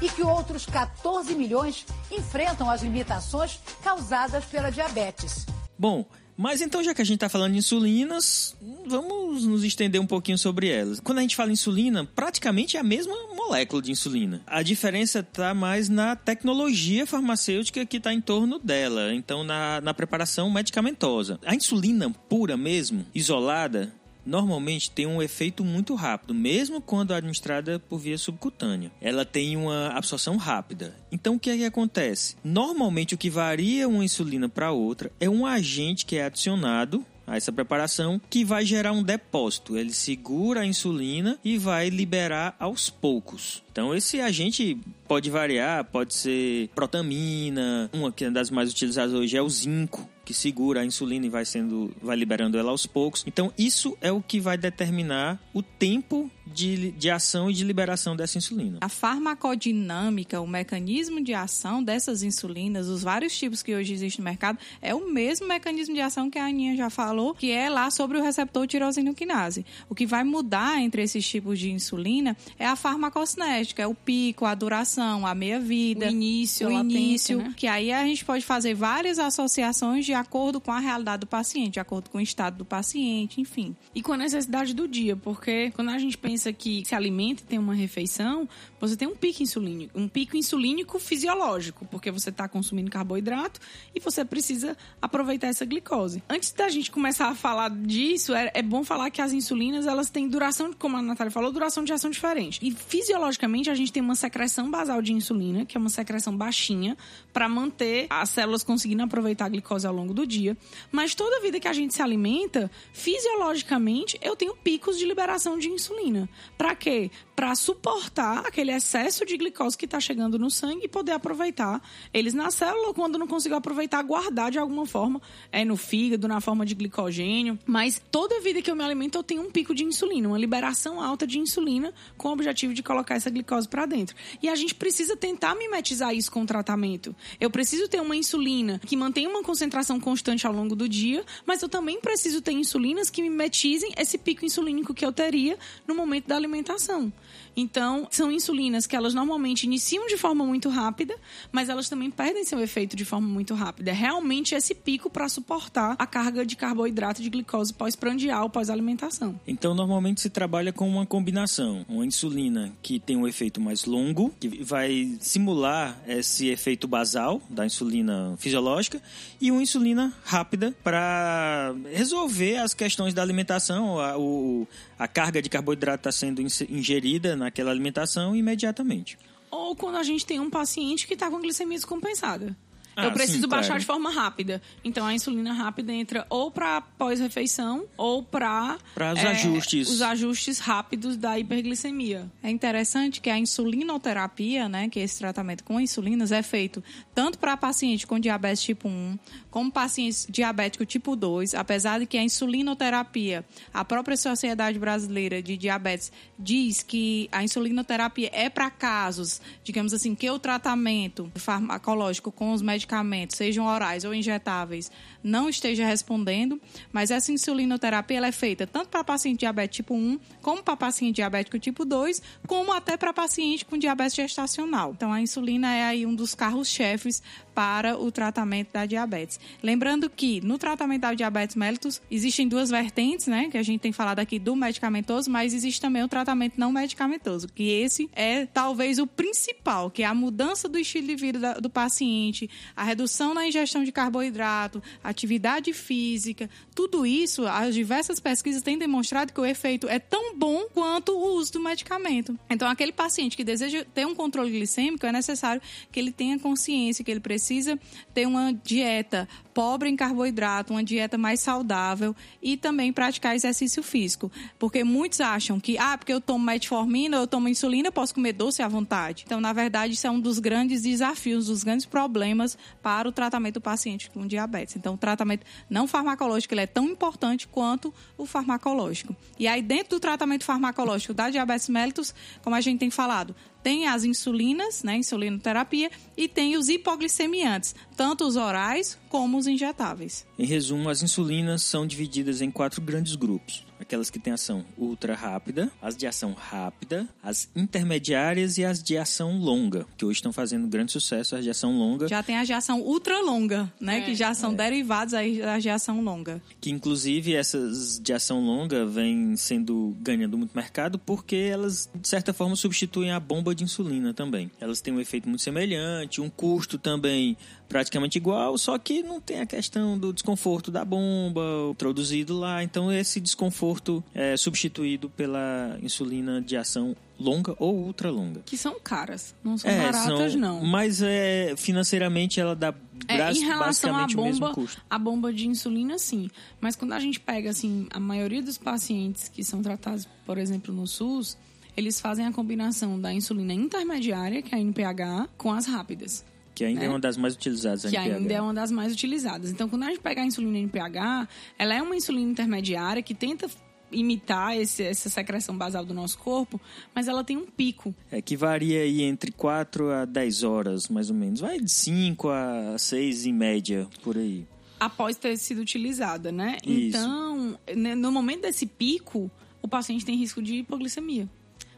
E 0.02 0.08
que 0.08 0.22
outros 0.22 0.66
14 0.66 1.34
milhões 1.34 1.86
enfrentam 2.10 2.70
as 2.70 2.82
limitações 2.82 3.60
causadas 3.82 4.44
pela 4.44 4.70
diabetes? 4.70 5.46
Bom, 5.78 6.04
mas 6.36 6.60
então, 6.60 6.82
já 6.82 6.94
que 6.94 7.00
a 7.00 7.04
gente 7.04 7.16
está 7.16 7.28
falando 7.28 7.52
de 7.52 7.58
insulinas, 7.58 8.56
vamos 8.86 9.44
nos 9.44 9.64
estender 9.64 10.00
um 10.00 10.06
pouquinho 10.06 10.36
sobre 10.36 10.68
elas. 10.68 11.00
Quando 11.00 11.18
a 11.18 11.22
gente 11.22 11.34
fala 11.34 11.50
insulina, 11.50 12.04
praticamente 12.04 12.76
é 12.76 12.80
a 12.80 12.82
mesma 12.82 13.14
molécula 13.34 13.80
de 13.80 13.90
insulina. 13.90 14.42
A 14.46 14.62
diferença 14.62 15.20
está 15.20 15.54
mais 15.54 15.88
na 15.88 16.14
tecnologia 16.14 17.06
farmacêutica 17.06 17.86
que 17.86 17.96
está 17.96 18.12
em 18.12 18.20
torno 18.20 18.58
dela, 18.58 19.14
então 19.14 19.42
na, 19.42 19.80
na 19.80 19.94
preparação 19.94 20.50
medicamentosa. 20.50 21.38
A 21.44 21.54
insulina 21.54 22.10
pura 22.28 22.56
mesmo, 22.56 23.06
isolada, 23.14 23.92
normalmente 24.26 24.90
tem 24.90 25.06
um 25.06 25.22
efeito 25.22 25.64
muito 25.64 25.94
rápido, 25.94 26.34
mesmo 26.34 26.80
quando 26.80 27.14
administrada 27.14 27.78
por 27.78 27.98
via 27.98 28.18
subcutânea. 28.18 28.90
Ela 29.00 29.24
tem 29.24 29.56
uma 29.56 29.88
absorção 29.88 30.36
rápida. 30.36 30.94
Então 31.10 31.36
o 31.36 31.38
que 31.38 31.50
é 31.50 31.56
que 31.56 31.64
acontece? 31.64 32.36
Normalmente 32.42 33.14
o 33.14 33.18
que 33.18 33.30
varia 33.30 33.88
uma 33.88 34.04
insulina 34.04 34.48
para 34.48 34.72
outra 34.72 35.10
é 35.20 35.30
um 35.30 35.46
agente 35.46 36.04
que 36.04 36.16
é 36.16 36.24
adicionado 36.24 37.04
a 37.26 37.36
essa 37.36 37.52
preparação 37.52 38.20
que 38.30 38.44
vai 38.44 38.64
gerar 38.64 38.92
um 38.92 39.02
depósito. 39.02 39.76
Ele 39.76 39.92
segura 39.92 40.60
a 40.60 40.66
insulina 40.66 41.38
e 41.44 41.58
vai 41.58 41.88
liberar 41.88 42.54
aos 42.58 42.88
poucos. 42.88 43.62
Então 43.72 43.94
esse 43.94 44.20
agente 44.20 44.78
pode 45.08 45.28
variar, 45.28 45.84
pode 45.84 46.14
ser 46.14 46.68
protamina, 46.74 47.90
uma 47.92 48.14
é 48.20 48.30
das 48.30 48.50
mais 48.50 48.70
utilizadas 48.70 49.12
hoje 49.12 49.36
é 49.36 49.42
o 49.42 49.48
zinco 49.48 50.08
que 50.26 50.34
segura 50.34 50.80
a 50.80 50.84
insulina 50.84 51.24
e 51.24 51.28
vai 51.30 51.44
sendo 51.44 51.94
vai 52.02 52.16
liberando 52.16 52.58
ela 52.58 52.72
aos 52.72 52.84
poucos. 52.84 53.22
Então 53.26 53.52
isso 53.56 53.96
é 54.00 54.10
o 54.10 54.20
que 54.20 54.40
vai 54.40 54.58
determinar 54.58 55.40
o 55.54 55.62
tempo 55.62 56.28
de, 56.44 56.90
de 56.92 57.10
ação 57.10 57.50
e 57.50 57.54
de 57.54 57.64
liberação 57.64 58.16
dessa 58.16 58.36
insulina. 58.36 58.78
A 58.80 58.88
farmacodinâmica, 58.88 60.40
o 60.40 60.46
mecanismo 60.46 61.22
de 61.22 61.32
ação 61.32 61.82
dessas 61.82 62.22
insulinas, 62.22 62.88
os 62.88 63.02
vários 63.02 63.36
tipos 63.36 63.62
que 63.62 63.74
hoje 63.74 63.92
existem 63.92 64.22
no 64.22 64.28
mercado, 64.28 64.58
é 64.82 64.94
o 64.94 65.12
mesmo 65.12 65.46
mecanismo 65.46 65.94
de 65.94 66.00
ação 66.00 66.28
que 66.28 66.38
a 66.38 66.46
Aninha 66.46 66.76
já 66.76 66.90
falou, 66.90 67.34
que 67.34 67.50
é 67.50 67.68
lá 67.68 67.90
sobre 67.90 68.18
o 68.18 68.22
receptor 68.22 68.66
tirosinoquinase. 68.66 69.64
O 69.88 69.94
que 69.94 70.06
vai 70.06 70.24
mudar 70.24 70.80
entre 70.80 71.02
esses 71.02 71.26
tipos 71.26 71.58
de 71.58 71.70
insulina 71.70 72.36
é 72.58 72.66
a 72.66 72.74
farmacocinética, 72.74 73.82
é 73.82 73.86
o 73.86 73.94
pico, 73.94 74.44
a 74.44 74.54
duração, 74.54 75.26
a 75.26 75.34
meia-vida, 75.34 76.06
O 76.06 76.10
início, 76.10 76.68
o 76.68 76.72
início, 76.72 77.38
né? 77.38 77.54
que 77.56 77.66
aí 77.66 77.92
a 77.92 78.04
gente 78.04 78.24
pode 78.24 78.44
fazer 78.44 78.74
várias 78.74 79.18
associações 79.18 80.04
de 80.04 80.15
acordo 80.16 80.60
com 80.60 80.72
a 80.72 80.78
realidade 80.78 81.20
do 81.20 81.26
paciente, 81.26 81.74
de 81.74 81.80
acordo 81.80 82.10
com 82.10 82.18
o 82.18 82.20
estado 82.20 82.58
do 82.58 82.64
paciente, 82.64 83.40
enfim. 83.40 83.76
E 83.94 84.02
com 84.02 84.12
a 84.12 84.16
necessidade 84.16 84.74
do 84.74 84.88
dia, 84.88 85.16
porque 85.16 85.70
quando 85.72 85.90
a 85.90 85.98
gente 85.98 86.16
pensa 86.18 86.52
que 86.52 86.84
se 86.84 86.94
alimenta 86.94 87.42
e 87.42 87.46
tem 87.46 87.58
uma 87.58 87.74
refeição, 87.74 88.48
você 88.80 88.96
tem 88.96 89.08
um 89.08 89.14
pico 89.14 89.42
insulínico, 89.42 89.98
um 89.98 90.08
pico 90.08 90.36
insulínico 90.36 90.98
fisiológico, 90.98 91.86
porque 91.86 92.10
você 92.10 92.30
está 92.30 92.48
consumindo 92.48 92.90
carboidrato 92.90 93.60
e 93.94 94.00
você 94.00 94.24
precisa 94.24 94.76
aproveitar 95.00 95.48
essa 95.48 95.64
glicose. 95.64 96.22
Antes 96.28 96.52
da 96.52 96.68
gente 96.68 96.90
começar 96.90 97.28
a 97.28 97.34
falar 97.34 97.70
disso, 97.70 98.34
é, 98.34 98.50
é 98.54 98.62
bom 98.62 98.84
falar 98.84 99.10
que 99.10 99.20
as 99.20 99.32
insulinas 99.32 99.86
elas 99.86 100.10
têm 100.10 100.28
duração, 100.28 100.72
como 100.72 100.96
a 100.96 101.02
Natália 101.02 101.30
falou, 101.30 101.52
duração 101.52 101.84
de 101.84 101.92
ação 101.92 102.10
diferente. 102.10 102.58
E 102.62 102.70
fisiologicamente 102.70 103.70
a 103.70 103.74
gente 103.74 103.92
tem 103.92 104.02
uma 104.02 104.14
secreção 104.14 104.70
basal 104.70 105.00
de 105.02 105.12
insulina, 105.12 105.64
que 105.64 105.76
é 105.76 105.80
uma 105.80 105.90
secreção 105.90 106.36
baixinha, 106.36 106.96
para 107.32 107.48
manter 107.48 108.06
as 108.10 108.30
células 108.30 108.62
conseguindo 108.62 109.02
aproveitar 109.02 109.46
a 109.46 109.48
glicose 109.48 109.86
ao 109.86 109.94
longo 109.94 110.05
do 110.12 110.26
dia. 110.26 110.56
Mas 110.90 111.14
toda 111.14 111.40
vida 111.40 111.60
que 111.60 111.68
a 111.68 111.72
gente 111.72 111.94
se 111.94 112.02
alimenta, 112.02 112.70
fisiologicamente, 112.92 114.18
eu 114.22 114.36
tenho 114.36 114.54
picos 114.56 114.98
de 114.98 115.04
liberação 115.04 115.58
de 115.58 115.68
insulina. 115.68 116.28
Para 116.56 116.74
quê? 116.74 117.10
Para 117.34 117.54
suportar 117.54 118.46
aquele 118.46 118.72
excesso 118.72 119.24
de 119.24 119.36
glicose 119.36 119.76
que 119.76 119.84
está 119.84 120.00
chegando 120.00 120.38
no 120.38 120.50
sangue 120.50 120.84
e 120.84 120.88
poder 120.88 121.12
aproveitar 121.12 121.82
eles 122.12 122.34
na 122.34 122.50
célula, 122.50 122.94
quando 122.94 123.18
não 123.18 123.26
consigo 123.26 123.54
aproveitar, 123.54 124.02
guardar 124.02 124.50
de 124.50 124.58
alguma 124.58 124.86
forma, 124.86 125.20
é 125.52 125.64
no 125.64 125.76
fígado, 125.76 126.26
na 126.26 126.40
forma 126.40 126.64
de 126.64 126.74
glicogênio. 126.74 127.58
Mas 127.66 128.00
toda 128.10 128.40
vida 128.40 128.62
que 128.62 128.70
eu 128.70 128.76
me 128.76 128.84
alimento, 128.84 129.18
eu 129.18 129.22
tenho 129.22 129.42
um 129.42 129.50
pico 129.50 129.74
de 129.74 129.84
insulina, 129.84 130.28
uma 130.28 130.38
liberação 130.38 131.00
alta 131.00 131.26
de 131.26 131.38
insulina, 131.38 131.92
com 132.16 132.28
o 132.28 132.32
objetivo 132.32 132.72
de 132.72 132.82
colocar 132.82 133.14
essa 133.14 133.30
glicose 133.30 133.68
para 133.68 133.86
dentro. 133.86 134.16
E 134.42 134.48
a 134.48 134.54
gente 134.54 134.74
precisa 134.74 135.16
tentar 135.16 135.54
mimetizar 135.54 136.14
isso 136.14 136.30
com 136.30 136.42
o 136.42 136.46
tratamento. 136.46 137.14
Eu 137.40 137.50
preciso 137.50 137.88
ter 137.88 138.00
uma 138.00 138.16
insulina 138.16 138.80
que 138.84 138.96
mantenha 138.96 139.28
uma 139.28 139.42
concentração 139.42 139.95
constante 140.00 140.46
ao 140.46 140.52
longo 140.52 140.74
do 140.74 140.88
dia, 140.88 141.24
mas 141.44 141.62
eu 141.62 141.68
também 141.68 142.00
preciso 142.00 142.40
ter 142.40 142.52
insulinas 142.52 143.10
que 143.10 143.22
mimetizem 143.22 143.92
esse 143.96 144.18
pico 144.18 144.44
insulínico 144.44 144.94
que 144.94 145.04
eu 145.04 145.12
teria 145.12 145.58
no 145.86 145.94
momento 145.94 146.26
da 146.26 146.36
alimentação. 146.36 147.12
Então, 147.56 148.06
são 148.10 148.30
insulinas 148.30 148.86
que 148.86 148.94
elas 148.94 149.14
normalmente 149.14 149.64
iniciam 149.64 150.06
de 150.06 150.16
forma 150.16 150.44
muito 150.44 150.68
rápida, 150.68 151.14
mas 151.50 151.68
elas 151.68 151.88
também 151.88 152.10
perdem 152.10 152.44
seu 152.44 152.60
efeito 152.60 152.94
de 152.94 153.04
forma 153.04 153.26
muito 153.26 153.54
rápida. 153.54 153.90
É 153.90 153.94
realmente 153.94 154.54
esse 154.54 154.74
pico 154.74 155.08
para 155.08 155.28
suportar 155.28 155.96
a 155.98 156.06
carga 156.06 156.44
de 156.44 156.54
carboidrato 156.54 157.22
de 157.22 157.30
glicose 157.30 157.72
pós-prandial, 157.72 158.50
pós-alimentação. 158.50 159.40
Então, 159.46 159.74
normalmente 159.74 160.20
se 160.20 160.28
trabalha 160.28 160.72
com 160.72 160.88
uma 160.88 161.06
combinação. 161.06 161.84
Uma 161.88 162.04
insulina 162.04 162.72
que 162.82 163.00
tem 163.00 163.16
um 163.16 163.26
efeito 163.26 163.60
mais 163.60 163.84
longo, 163.84 164.34
que 164.38 164.62
vai 164.62 165.16
simular 165.20 165.98
esse 166.06 166.48
efeito 166.48 166.86
basal 166.86 167.40
da 167.48 167.64
insulina 167.64 168.34
fisiológica, 168.38 169.00
e 169.40 169.50
uma 169.50 169.62
insulina 169.62 170.12
rápida 170.24 170.74
para 170.84 171.74
resolver 171.92 172.56
as 172.58 172.74
questões 172.74 173.14
da 173.14 173.22
alimentação. 173.22 173.98
A, 173.98 174.18
o, 174.18 174.66
a 174.98 175.06
carga 175.06 175.42
de 175.42 175.48
carboidrato 175.48 176.08
está 176.08 176.12
sendo 176.12 176.40
ingerida 176.40 177.36
naquela 177.36 177.70
alimentação 177.70 178.34
imediatamente. 178.34 179.18
Ou 179.50 179.76
quando 179.76 179.96
a 179.96 180.02
gente 180.02 180.26
tem 180.26 180.40
um 180.40 180.50
paciente 180.50 181.06
que 181.06 181.14
está 181.14 181.30
com 181.30 181.40
glicemia 181.40 181.76
descompensada. 181.76 182.56
Ah, 182.96 183.04
eu 183.04 183.12
preciso 183.12 183.42
sim, 183.42 183.48
baixar 183.48 183.68
claro. 183.68 183.80
de 183.80 183.86
forma 183.86 184.10
rápida. 184.10 184.62
Então 184.82 185.04
a 185.04 185.12
insulina 185.12 185.52
rápida 185.52 185.92
entra 185.92 186.26
ou 186.30 186.50
para 186.50 186.80
pós-refeição 186.80 187.84
ou 187.96 188.22
para 188.22 188.78
os 188.96 189.24
ajustes. 189.24 189.90
os 189.90 190.00
ajustes 190.00 190.58
rápidos 190.58 191.16
da 191.18 191.38
hiperglicemia. 191.38 192.30
É 192.42 192.48
interessante 192.48 193.20
que 193.20 193.28
a 193.28 193.38
insulinoterapia, 193.38 194.66
né, 194.68 194.88
que 194.88 194.98
é 194.98 195.02
esse 195.02 195.18
tratamento 195.18 195.62
com 195.62 195.78
insulinas, 195.78 196.32
é 196.32 196.42
feito 196.42 196.82
tanto 197.14 197.38
para 197.38 197.56
paciente 197.56 198.06
com 198.06 198.18
diabetes 198.18 198.62
tipo 198.62 198.88
1, 198.88 199.18
como 199.50 199.70
pacientes 199.70 200.26
diabético 200.28 200.86
tipo 200.86 201.14
2, 201.14 201.54
apesar 201.54 202.00
de 202.00 202.06
que 202.06 202.16
a 202.16 202.22
insulinoterapia, 202.22 203.44
a 203.74 203.84
própria 203.84 204.16
Sociedade 204.16 204.78
Brasileira 204.78 205.42
de 205.42 205.56
Diabetes 205.56 206.10
diz 206.38 206.82
que 206.82 207.28
a 207.30 207.44
insulinoterapia 207.44 208.30
é 208.32 208.48
para 208.48 208.70
casos, 208.70 209.40
digamos 209.62 209.92
assim, 209.92 210.14
que 210.14 210.30
o 210.30 210.38
tratamento 210.38 211.30
farmacológico 211.34 212.32
com 212.32 212.52
os 212.52 212.62
medicamentos, 212.86 213.36
sejam 213.36 213.66
orais 213.66 214.04
ou 214.04 214.14
injetáveis, 214.14 214.90
não 215.22 215.48
esteja 215.48 215.84
respondendo, 215.84 216.60
mas 216.92 217.10
essa 217.10 217.32
insulinoterapia 217.32 218.16
ela 218.16 218.28
é 218.28 218.32
feita 218.32 218.66
tanto 218.66 218.88
para 218.88 219.02
paciente 219.02 219.40
diabético 219.40 219.76
tipo 219.76 219.94
1, 219.94 220.18
como 220.46 220.62
para 220.62 220.76
paciente 220.76 221.16
diabético 221.16 221.58
tipo 221.58 221.84
2, 221.84 222.22
como 222.46 222.72
até 222.72 222.96
para 222.96 223.12
paciente 223.12 223.64
com 223.64 223.76
diabetes 223.76 224.14
gestacional. 224.14 224.92
Então 224.96 225.12
a 225.12 225.20
insulina 225.20 225.74
é 225.74 225.82
aí 225.82 226.06
um 226.06 226.14
dos 226.14 226.36
carros-chefes 226.36 227.20
para 227.52 227.98
o 227.98 228.12
tratamento 228.12 228.72
da 228.72 228.86
diabetes. 228.86 229.40
Lembrando 229.60 230.08
que 230.08 230.40
no 230.42 230.56
tratamento 230.56 231.00
da 231.00 231.14
diabetes 231.14 231.56
mellitus 231.56 232.00
existem 232.08 232.46
duas 232.46 232.70
vertentes, 232.70 233.26
né, 233.26 233.48
que 233.50 233.58
a 233.58 233.62
gente 233.62 233.80
tem 233.80 233.90
falado 233.90 234.20
aqui 234.20 234.38
do 234.38 234.54
medicamentoso, 234.54 235.28
mas 235.28 235.52
existe 235.52 235.80
também 235.80 236.04
o 236.04 236.08
tratamento 236.08 236.54
não 236.60 236.70
medicamentoso, 236.70 237.48
que 237.48 237.64
esse 237.68 238.08
é 238.12 238.46
talvez 238.46 239.00
o 239.00 239.06
principal, 239.06 239.90
que 239.90 240.04
é 240.04 240.06
a 240.06 240.14
mudança 240.14 240.68
do 240.68 240.78
estilo 240.78 241.08
de 241.08 241.16
vida 241.16 241.38
da- 241.40 241.54
do 241.54 241.68
paciente, 241.70 242.48
a 242.76 242.84
redução 242.84 243.34
na 243.34 243.48
ingestão 243.48 243.82
de 243.82 243.90
carboidrato, 243.90 244.80
atividade 245.02 245.72
física, 245.72 246.48
tudo 246.74 247.04
isso, 247.04 247.46
as 247.48 247.74
diversas 247.74 248.20
pesquisas 248.20 248.62
têm 248.62 248.78
demonstrado 248.78 249.32
que 249.32 249.40
o 249.40 249.46
efeito 249.46 249.88
é 249.88 249.98
tão 249.98 250.35
bom 250.36 250.66
quanto 250.72 251.12
o 251.12 251.36
uso 251.36 251.54
do 251.54 251.60
medicamento. 251.60 252.38
Então, 252.50 252.68
aquele 252.68 252.92
paciente 252.92 253.36
que 253.36 253.44
deseja 253.44 253.84
ter 253.94 254.06
um 254.06 254.14
controle 254.14 254.50
glicêmico, 254.50 255.06
é 255.06 255.12
necessário 255.12 255.62
que 255.90 255.98
ele 255.98 256.12
tenha 256.12 256.38
consciência 256.38 257.04
que 257.04 257.10
ele 257.10 257.20
precisa 257.20 257.78
ter 258.12 258.26
uma 258.26 258.52
dieta 258.52 259.28
pobre 259.56 259.88
em 259.88 259.96
carboidrato, 259.96 260.74
uma 260.74 260.84
dieta 260.84 261.16
mais 261.16 261.40
saudável 261.40 262.14
e 262.42 262.58
também 262.58 262.92
praticar 262.92 263.34
exercício 263.34 263.82
físico. 263.82 264.30
Porque 264.58 264.84
muitos 264.84 265.18
acham 265.18 265.58
que, 265.58 265.78
ah, 265.78 265.96
porque 265.96 266.12
eu 266.12 266.20
tomo 266.20 266.44
metformina, 266.44 267.16
eu 267.16 267.26
tomo 267.26 267.48
insulina, 267.48 267.88
eu 267.88 267.92
posso 267.92 268.14
comer 268.14 268.34
doce 268.34 268.60
à 268.60 268.68
vontade. 268.68 269.22
Então, 269.24 269.40
na 269.40 269.54
verdade, 269.54 269.94
isso 269.94 270.06
é 270.06 270.10
um 270.10 270.20
dos 270.20 270.38
grandes 270.38 270.82
desafios, 270.82 271.46
dos 271.46 271.64
grandes 271.64 271.86
problemas 271.86 272.58
para 272.82 273.08
o 273.08 273.12
tratamento 273.12 273.54
do 273.54 273.60
paciente 273.62 274.10
com 274.10 274.26
diabetes. 274.26 274.76
Então, 274.76 274.92
o 274.92 274.98
tratamento 274.98 275.46
não 275.70 275.88
farmacológico 275.88 276.52
ele 276.52 276.60
é 276.60 276.66
tão 276.66 276.84
importante 276.84 277.48
quanto 277.48 277.94
o 278.18 278.26
farmacológico. 278.26 279.16
E 279.38 279.48
aí, 279.48 279.62
dentro 279.62 279.96
do 279.96 280.00
tratamento 280.00 280.44
farmacológico 280.44 281.14
da 281.14 281.30
diabetes 281.30 281.70
mellitus, 281.70 282.14
como 282.42 282.54
a 282.54 282.60
gente 282.60 282.80
tem 282.80 282.90
falado, 282.90 283.34
tem 283.66 283.88
as 283.88 284.04
insulinas, 284.04 284.84
né, 284.84 284.96
insulinoterapia, 284.96 285.90
e 286.16 286.28
tem 286.28 286.56
os 286.56 286.68
hipoglicemiantes, 286.68 287.74
tanto 287.96 288.24
os 288.24 288.36
orais 288.36 288.96
como 289.08 289.36
os 289.36 289.48
injetáveis. 289.48 290.24
Em 290.38 290.46
resumo, 290.46 290.88
as 290.88 291.02
insulinas 291.02 291.64
são 291.64 291.84
divididas 291.84 292.40
em 292.40 292.48
quatro 292.48 292.80
grandes 292.80 293.16
grupos. 293.16 293.65
Aquelas 293.80 294.10
que 294.10 294.18
têm 294.18 294.32
ação 294.32 294.64
ultra 294.76 295.14
rápida, 295.14 295.70
as 295.80 295.96
de 295.96 296.06
ação 296.06 296.32
rápida, 296.32 297.08
as 297.22 297.48
intermediárias 297.54 298.58
e 298.58 298.64
as 298.64 298.82
de 298.82 298.96
ação 298.96 299.38
longa, 299.38 299.86
que 299.96 300.04
hoje 300.04 300.18
estão 300.18 300.32
fazendo 300.32 300.66
grande 300.66 300.92
sucesso, 300.92 301.36
as 301.36 301.44
de 301.44 301.50
ação 301.50 301.78
longa, 301.78 302.08
Já 302.08 302.22
tem 302.22 302.36
a 302.36 302.42
ação 302.56 302.80
ultra 302.80 303.20
longa, 303.20 303.72
né, 303.80 304.00
que 304.00 304.14
já 304.14 304.32
são 304.34 304.54
derivados 304.54 305.14
aí 305.14 305.38
da 305.38 305.58
de 305.58 305.68
ação 305.70 306.00
longa. 306.00 306.40
que 306.60 306.70
inclusive 306.70 307.34
essas 307.34 308.00
de 308.00 308.12
ação 308.12 308.44
longa 308.44 308.86
vêm 308.86 309.36
sendo 309.36 309.96
ganhando 310.00 310.38
muito 310.38 310.54
mercado 310.54 310.98
porque 310.98 311.36
elas 311.36 311.88
de 311.94 312.08
certa 312.08 312.32
forma 312.32 312.56
substituem 312.56 313.10
a 313.10 313.20
bomba 313.20 313.54
de 313.54 313.64
insulina 313.64 314.14
também. 314.14 314.50
Elas 314.60 314.80
têm 314.80 314.94
um 314.94 315.00
efeito 315.00 315.28
muito 315.28 315.42
semelhante, 315.42 316.20
um 316.20 316.30
custo 316.30 316.78
também 316.78 317.36
praticamente 317.68 318.16
igual, 318.18 318.56
só 318.56 318.78
que 318.78 319.02
não 319.02 319.20
tem 319.20 319.40
a 319.40 319.46
questão 319.46 319.98
do 319.98 320.12
desconforto 320.12 320.70
da 320.70 320.84
bomba 320.84 321.42
introduzido 321.70 322.38
lá. 322.38 322.62
Então 322.62 322.92
esse 322.92 323.20
desconforto 323.20 324.02
é 324.14 324.36
substituído 324.36 325.10
pela 325.10 325.78
insulina 325.82 326.40
de 326.40 326.56
ação 326.56 326.96
longa 327.18 327.56
ou 327.58 327.74
ultra 327.74 328.10
longa. 328.10 328.40
Que 328.44 328.56
são 328.58 328.78
caras, 328.78 329.34
não 329.42 329.56
são 329.56 329.70
É, 329.70 329.78
baratas, 329.90 330.32
são- 330.32 330.40
não. 330.40 330.64
Mas 330.64 331.00
é, 331.02 331.54
financeiramente 331.56 332.38
ela 332.38 332.54
dá 332.54 332.74
É, 333.08 333.32
em 333.32 333.40
relação 333.40 333.96
à 333.96 334.06
bomba, 334.06 334.52
a 334.90 334.98
bomba 334.98 335.32
de 335.32 335.46
insulina, 335.48 335.98
sim. 335.98 336.28
Mas 336.60 336.76
quando 336.76 336.92
a 336.92 337.00
gente 337.00 337.18
pega, 337.18 337.50
assim, 337.50 337.86
a 337.90 337.98
maioria 338.00 338.42
dos 338.42 338.58
pacientes 338.58 339.28
que 339.28 339.42
são 339.42 339.62
tratados, 339.62 340.06
por 340.26 340.36
exemplo, 340.38 340.74
no 340.74 340.86
SUS, 340.86 341.36
eles 341.76 342.00
fazem 342.00 342.26
a 342.26 342.32
combinação 342.32 342.98
da 343.00 343.12
insulina 343.12 343.52
intermediária, 343.52 344.40
que 344.42 344.54
é 344.54 344.58
a 344.58 344.60
NPH, 344.60 345.28
com 345.36 345.52
as 345.52 345.66
rápidas. 345.66 346.24
Que 346.56 346.64
ainda 346.64 346.80
né? 346.80 346.86
é 346.86 346.88
uma 346.88 346.98
das 346.98 347.16
mais 347.16 347.34
utilizadas, 347.34 347.84
a 347.86 347.90
que 347.90 347.96
NPH. 347.96 348.16
ainda 348.16 348.34
é 348.34 348.40
uma 348.40 348.54
das 348.54 348.72
mais 348.72 348.92
utilizadas. 348.92 349.50
Então, 349.50 349.68
quando 349.68 349.84
a 349.84 349.86
gente 349.88 350.00
pega 350.00 350.22
a 350.22 350.24
insulina 350.24 350.58
NPH, 350.58 351.28
ela 351.58 351.74
é 351.74 351.80
uma 351.82 351.94
insulina 351.94 352.28
intermediária 352.32 353.02
que 353.02 353.14
tenta 353.14 353.46
imitar 353.92 354.56
esse- 354.56 354.82
essa 354.82 355.08
secreção 355.08 355.56
basal 355.56 355.84
do 355.84 355.94
nosso 355.94 356.18
corpo, 356.18 356.60
mas 356.94 357.06
ela 357.06 357.22
tem 357.22 357.36
um 357.36 357.46
pico. 357.46 357.94
É 358.10 358.20
que 358.20 358.36
varia 358.36 358.80
aí 358.80 359.02
entre 359.02 359.30
4 359.30 359.90
a 359.92 360.04
10 360.04 360.42
horas, 360.42 360.88
mais 360.88 361.08
ou 361.10 361.14
menos. 361.14 361.38
Vai 361.40 361.60
de 361.60 361.70
5 361.70 362.28
a 362.28 362.76
6 362.78 363.26
em 363.26 363.32
média, 363.32 363.86
por 364.02 364.16
aí. 364.16 364.44
após 364.80 365.16
ter 365.16 365.36
sido 365.38 365.60
utilizada, 365.60 366.32
né? 366.32 366.56
Isso. 366.66 366.96
Então, 366.98 367.58
né, 367.76 367.94
no 367.94 368.10
momento 368.10 368.42
desse 368.42 368.66
pico, 368.66 369.30
o 369.62 369.68
paciente 369.68 370.04
tem 370.04 370.16
risco 370.16 370.42
de 370.42 370.56
hipoglicemia. 370.56 371.28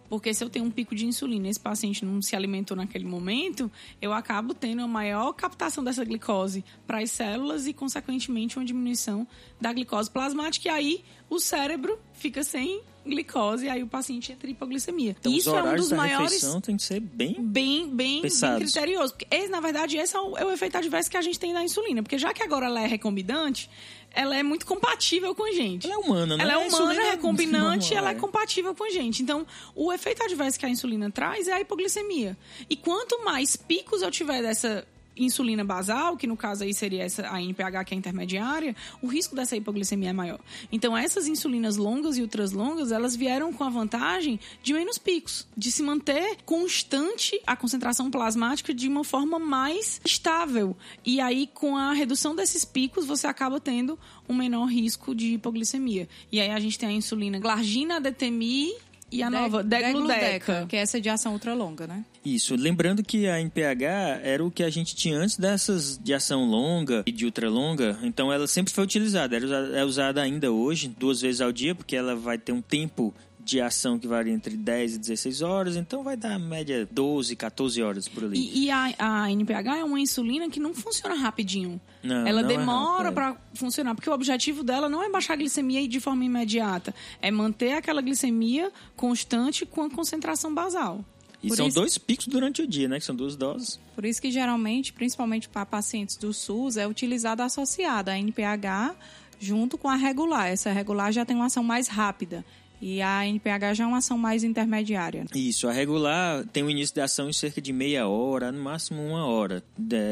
Porque 0.09 0.32
se 0.32 0.42
eu 0.42 0.48
tenho 0.48 0.64
um 0.64 0.70
pico 0.70 0.94
de 0.94 1.06
insulina 1.06 1.46
e 1.46 1.50
esse 1.50 1.61
paciente 1.61 2.04
não 2.04 2.20
se 2.22 2.34
alimentou 2.34 2.76
naquele 2.76 3.04
momento, 3.04 3.70
eu 4.00 4.12
acabo 4.12 4.54
tendo 4.54 4.82
a 4.82 4.88
maior 4.88 5.32
captação 5.32 5.84
dessa 5.84 6.04
glicose 6.04 6.64
para 6.86 7.00
as 7.00 7.11
células 7.11 7.66
e, 7.66 7.72
consequentemente, 7.72 8.59
uma 8.59 8.64
diminuição 8.64 9.26
da 9.61 9.72
glicose 9.72 10.11
plasmática. 10.11 10.68
E 10.68 10.70
aí, 10.70 11.04
o 11.28 11.38
cérebro 11.38 11.98
fica 12.12 12.42
sem 12.42 12.82
glicose 13.09 13.66
e 13.66 13.68
aí 13.68 13.82
o 13.82 13.86
paciente 13.86 14.32
entra 14.32 14.48
em 14.48 14.52
hipoglicemia. 14.52 15.16
Então, 15.18 15.32
Isso 15.32 15.54
é 15.54 15.62
um 15.62 15.76
dos 15.76 15.90
maiores 15.92 16.32
refeição 16.32 16.61
tem 16.61 16.76
que 16.76 16.82
ser 16.82 17.00
bem... 17.00 17.34
bem, 17.38 17.88
bem, 17.88 18.22
bem 18.22 18.30
criterioso. 18.56 19.14
Porque, 19.14 19.26
esse, 19.34 19.48
na 19.48 19.61
verdade, 19.61 19.96
esse 19.96 20.14
é 20.14 20.20
o, 20.20 20.36
é 20.36 20.44
o 20.44 20.52
efeito 20.52 20.76
adverso 20.76 21.11
que 21.11 21.16
a 21.16 21.22
gente 21.22 21.38
tem 21.38 21.52
da 21.52 21.62
insulina. 21.62 22.02
Porque 22.02 22.18
já 22.18 22.32
que 22.34 22.42
agora 22.42 22.66
ela 22.66 22.80
é 22.80 22.86
recombinante, 22.86 23.70
ela 24.12 24.36
é 24.36 24.42
muito 24.42 24.66
compatível 24.66 25.34
com 25.34 25.44
a 25.44 25.52
gente. 25.52 25.86
Ela 25.86 25.94
é 25.94 25.98
humana, 25.98 26.36
né? 26.36 26.42
Ela 26.42 26.52
é 26.54 26.56
humana, 26.56 26.94
é 26.94 27.11
recombinante, 27.11 27.90
normal, 27.90 27.98
ela 27.98 28.09
é 28.11 28.12
é. 28.12 28.20
compatível 28.20 28.74
com 28.74 28.84
a 28.84 28.90
gente. 28.90 29.22
Então, 29.22 29.46
o 29.74 29.92
efeito 29.92 30.22
adverso 30.22 30.59
que 30.59 30.66
a 30.66 30.68
insulina 30.68 31.11
traz 31.11 31.48
é 31.48 31.52
a 31.52 31.61
hipoglicemia. 31.61 32.36
E 32.68 32.76
quanto 32.76 33.24
mais 33.24 33.56
picos 33.56 34.02
eu 34.02 34.11
tiver 34.11 34.42
dessa 34.42 34.86
insulina 35.19 35.64
basal, 35.64 36.16
que 36.16 36.27
no 36.27 36.37
caso 36.37 36.64
aí 36.64 36.73
seria 36.73 37.05
essa 37.05 37.29
a 37.29 37.43
NPH 37.43 37.85
que 37.85 37.95
é 37.95 37.97
intermediária, 37.97 38.75
o 39.03 39.07
risco 39.07 39.35
dessa 39.35 39.57
hipoglicemia 39.57 40.11
é 40.11 40.12
maior. 40.12 40.41
Então 40.71 40.97
essas 40.97 41.27
insulinas 41.27 41.77
longas 41.77 42.16
e 42.16 42.23
ultraslongas, 42.23 42.93
elas 42.93 43.14
vieram 43.14 43.53
com 43.53 43.64
a 43.64 43.69
vantagem 43.69 44.39
de 44.62 44.73
menos 44.73 44.99
picos, 44.99 45.47
de 45.57 45.71
se 45.71 45.83
manter 45.83 46.39
constante 46.45 47.41
a 47.47 47.57
concentração 47.57 48.11
plasmática 48.11 48.73
de 48.73 48.89
uma 48.89 49.05
forma 49.05 49.39
mais 49.39 50.01
estável. 50.05 50.77
E 51.05 51.21
aí 51.21 51.47
com 51.47 51.77
a 51.77 51.93
redução 51.93 52.35
desses 52.35 52.64
picos, 52.64 53.07
você 53.07 53.27
acaba 53.27 53.61
tendo 53.61 53.99
um 54.29 54.35
menor 54.35 54.66
risco 54.66 55.14
de 55.14 55.35
hipoglicemia. 55.35 56.09
E 56.31 56.41
aí 56.41 56.51
a 56.51 56.61
gente 56.61 56.79
tem 56.79 56.89
a 56.89 56.93
insulina 56.93 57.39
glargina, 57.39 58.01
DTMI 58.01 58.73
e 59.11 59.23
a 59.23 59.31
nova 59.31 59.62
degludeca. 59.62 60.66
que 60.69 60.77
é 60.77 60.81
essa 60.81 61.01
de 61.01 61.09
ação 61.09 61.33
ultralonga, 61.33 61.87
né? 61.87 62.05
Isso, 62.35 62.55
lembrando 62.55 63.03
que 63.03 63.26
a 63.26 63.41
NPH 63.41 64.20
era 64.22 64.45
o 64.45 64.51
que 64.51 64.62
a 64.62 64.70
gente 64.70 64.95
tinha 64.95 65.18
antes 65.18 65.37
dessas 65.37 65.99
de 65.99 66.12
ação 66.12 66.45
longa 66.45 67.03
e 67.07 67.12
de 67.12 67.24
ultralonga, 67.24 67.99
então 68.03 68.33
ela 68.33 68.47
sempre 68.47 68.72
foi 68.72 68.85
utilizada, 68.85 69.37
era 69.37 69.45
usada, 69.45 69.79
é 69.79 69.85
usada 69.85 70.22
ainda 70.22 70.53
hoje, 70.53 70.89
duas 70.89 71.20
vezes 71.20 71.41
ao 71.41 71.53
dia, 71.53 71.74
porque 71.74 71.97
ela 71.97 72.14
vai 72.14 72.37
ter 72.37 72.53
um 72.53 72.61
tempo 72.61 73.14
de 73.49 73.62
ação 73.62 73.99
que 73.99 74.07
varia 74.07 74.33
entre 74.33 74.59
10 74.59 74.97
e 74.97 74.99
16 74.99 75.41
horas, 75.41 75.74
então 75.74 76.03
vai 76.03 76.18
dar 76.18 76.39
média 76.39 76.87
12, 76.91 77.35
14 77.35 77.83
horas 77.83 78.07
por 78.07 78.24
ali. 78.24 78.39
E, 78.39 78.64
e 78.64 78.70
a, 78.70 78.95
a 78.99 79.33
NPH 79.33 79.79
é 79.79 79.85
uma 79.85 79.99
insulina 79.99 80.51
que 80.51 80.61
não 80.61 80.74
funciona 80.74 81.14
rapidinho. 81.14 81.81
Não, 82.03 82.26
ela 82.26 82.43
não 82.43 82.51
é 82.51 82.57
demora 82.57 83.09
é. 83.09 83.12
para 83.12 83.37
funcionar, 83.55 83.95
porque 83.95 84.11
o 84.11 84.12
objetivo 84.12 84.62
dela 84.62 84.87
não 84.87 85.03
é 85.03 85.09
baixar 85.09 85.33
a 85.33 85.37
glicemia 85.37 85.89
de 85.89 85.99
forma 85.99 86.26
imediata, 86.26 86.95
é 87.22 87.31
manter 87.31 87.72
aquela 87.72 88.03
glicemia 88.03 88.70
constante 88.95 89.64
com 89.64 89.83
a 89.83 89.91
concentração 89.91 90.55
basal. 90.55 91.03
E 91.43 91.49
Por 91.49 91.57
são 91.57 91.68
isso- 91.68 91.76
dois 91.76 91.97
picos 91.99 92.26
durante 92.26 92.62
o 92.62 92.66
dia, 92.66 92.89
né? 92.89 92.99
Que 92.99 93.05
são 93.05 93.14
duas 93.14 93.36
doses. 93.36 93.78
Por 93.95 94.05
isso 94.05 94.20
que 94.20 94.30
geralmente, 94.30 94.93
principalmente 94.93 95.49
para 95.49 95.64
pacientes 95.64 96.16
do 96.16 96.32
SUS, 96.34 96.76
é 96.76 96.86
utilizada 96.86 97.45
associada 97.45 98.12
a 98.12 98.18
NPH 98.18 98.95
junto 99.39 99.78
com 99.78 99.89
a 99.89 99.95
regular. 99.95 100.49
Essa 100.49 100.72
regular 100.72 101.12
já 101.12 101.24
tem 101.24 101.36
uma 101.36 101.47
ação 101.47 101.62
mais 101.62 101.86
rápida 101.86 102.45
e 102.82 103.01
a 103.01 103.24
NPH 103.26 103.74
já 103.74 103.84
é 103.84 103.86
uma 103.86 103.99
ação 103.99 104.18
mais 104.18 104.43
intermediária. 104.43 105.26
Isso, 105.34 105.68
a 105.68 105.72
regular 105.72 106.45
tem 106.53 106.62
o 106.64 106.70
início 106.70 106.95
da 106.97 107.05
ação 107.05 107.28
em 107.28 107.32
cerca 107.32 107.61
de 107.61 107.72
meia 107.72 108.09
hora, 108.09 108.51
no 108.51 108.61
máximo 108.62 109.01
uma 109.01 109.24
hora. 109.26 109.62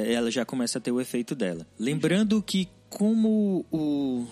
Ela 0.09 0.31
já 0.31 0.45
começa 0.45 0.79
a 0.79 0.81
ter 0.81 0.93
o 0.93 1.01
efeito 1.01 1.35
dela. 1.35 1.67
Lembrando 1.79 2.41
que 2.41 2.69
como 2.89 3.65
o, 3.71 4.27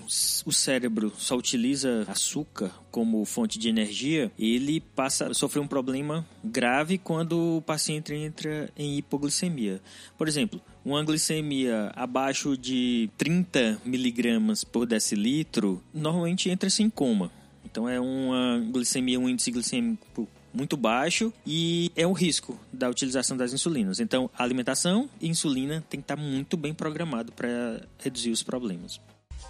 o 0.46 0.52
cérebro 0.52 1.12
só 1.16 1.36
utiliza 1.36 2.04
açúcar 2.08 2.70
como 2.90 3.24
fonte 3.24 3.58
de 3.58 3.68
energia, 3.68 4.30
ele 4.38 4.80
passa 4.80 5.28
a 5.28 5.34
sofrer 5.34 5.60
um 5.60 5.66
problema 5.66 6.26
grave 6.42 6.98
quando 6.98 7.58
o 7.58 7.62
paciente 7.62 8.14
entra 8.14 8.70
em 8.76 8.98
hipoglicemia. 8.98 9.80
Por 10.16 10.28
exemplo, 10.28 10.60
uma 10.84 11.02
glicemia 11.02 11.92
abaixo 11.94 12.56
de 12.56 13.10
30 13.18 13.80
miligramas 13.84 14.64
por 14.64 14.86
decilitro, 14.86 15.82
normalmente 15.92 16.48
entra-se 16.48 16.82
em 16.82 16.90
coma. 16.90 17.30
Então 17.64 17.88
é 17.88 17.98
uma 17.98 18.64
glicemia, 18.70 19.18
um 19.18 19.28
índice 19.28 19.50
glicêmico 19.50 20.28
muito 20.54 20.76
baixo 20.76 21.32
e 21.44 21.90
é 21.96 22.06
um 22.06 22.12
risco 22.12 22.58
da 22.72 22.88
utilização 22.88 23.36
das 23.36 23.52
insulinas. 23.52 23.98
Então, 23.98 24.30
alimentação 24.38 25.10
e 25.20 25.28
insulina 25.28 25.84
tem 25.90 26.00
que 26.00 26.04
estar 26.04 26.16
muito 26.16 26.56
bem 26.56 26.72
programado 26.72 27.32
para 27.32 27.82
reduzir 27.98 28.30
os 28.30 28.42
problemas. 28.42 29.00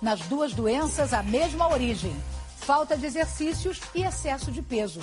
Nas 0.00 0.20
duas 0.22 0.52
doenças, 0.52 1.12
a 1.12 1.22
mesma 1.22 1.68
origem: 1.68 2.14
falta 2.57 2.96
de 2.96 3.07
exercícios 3.07 3.80
e 3.94 4.02
excesso 4.02 4.50
de 4.50 4.62
peso. 4.62 5.00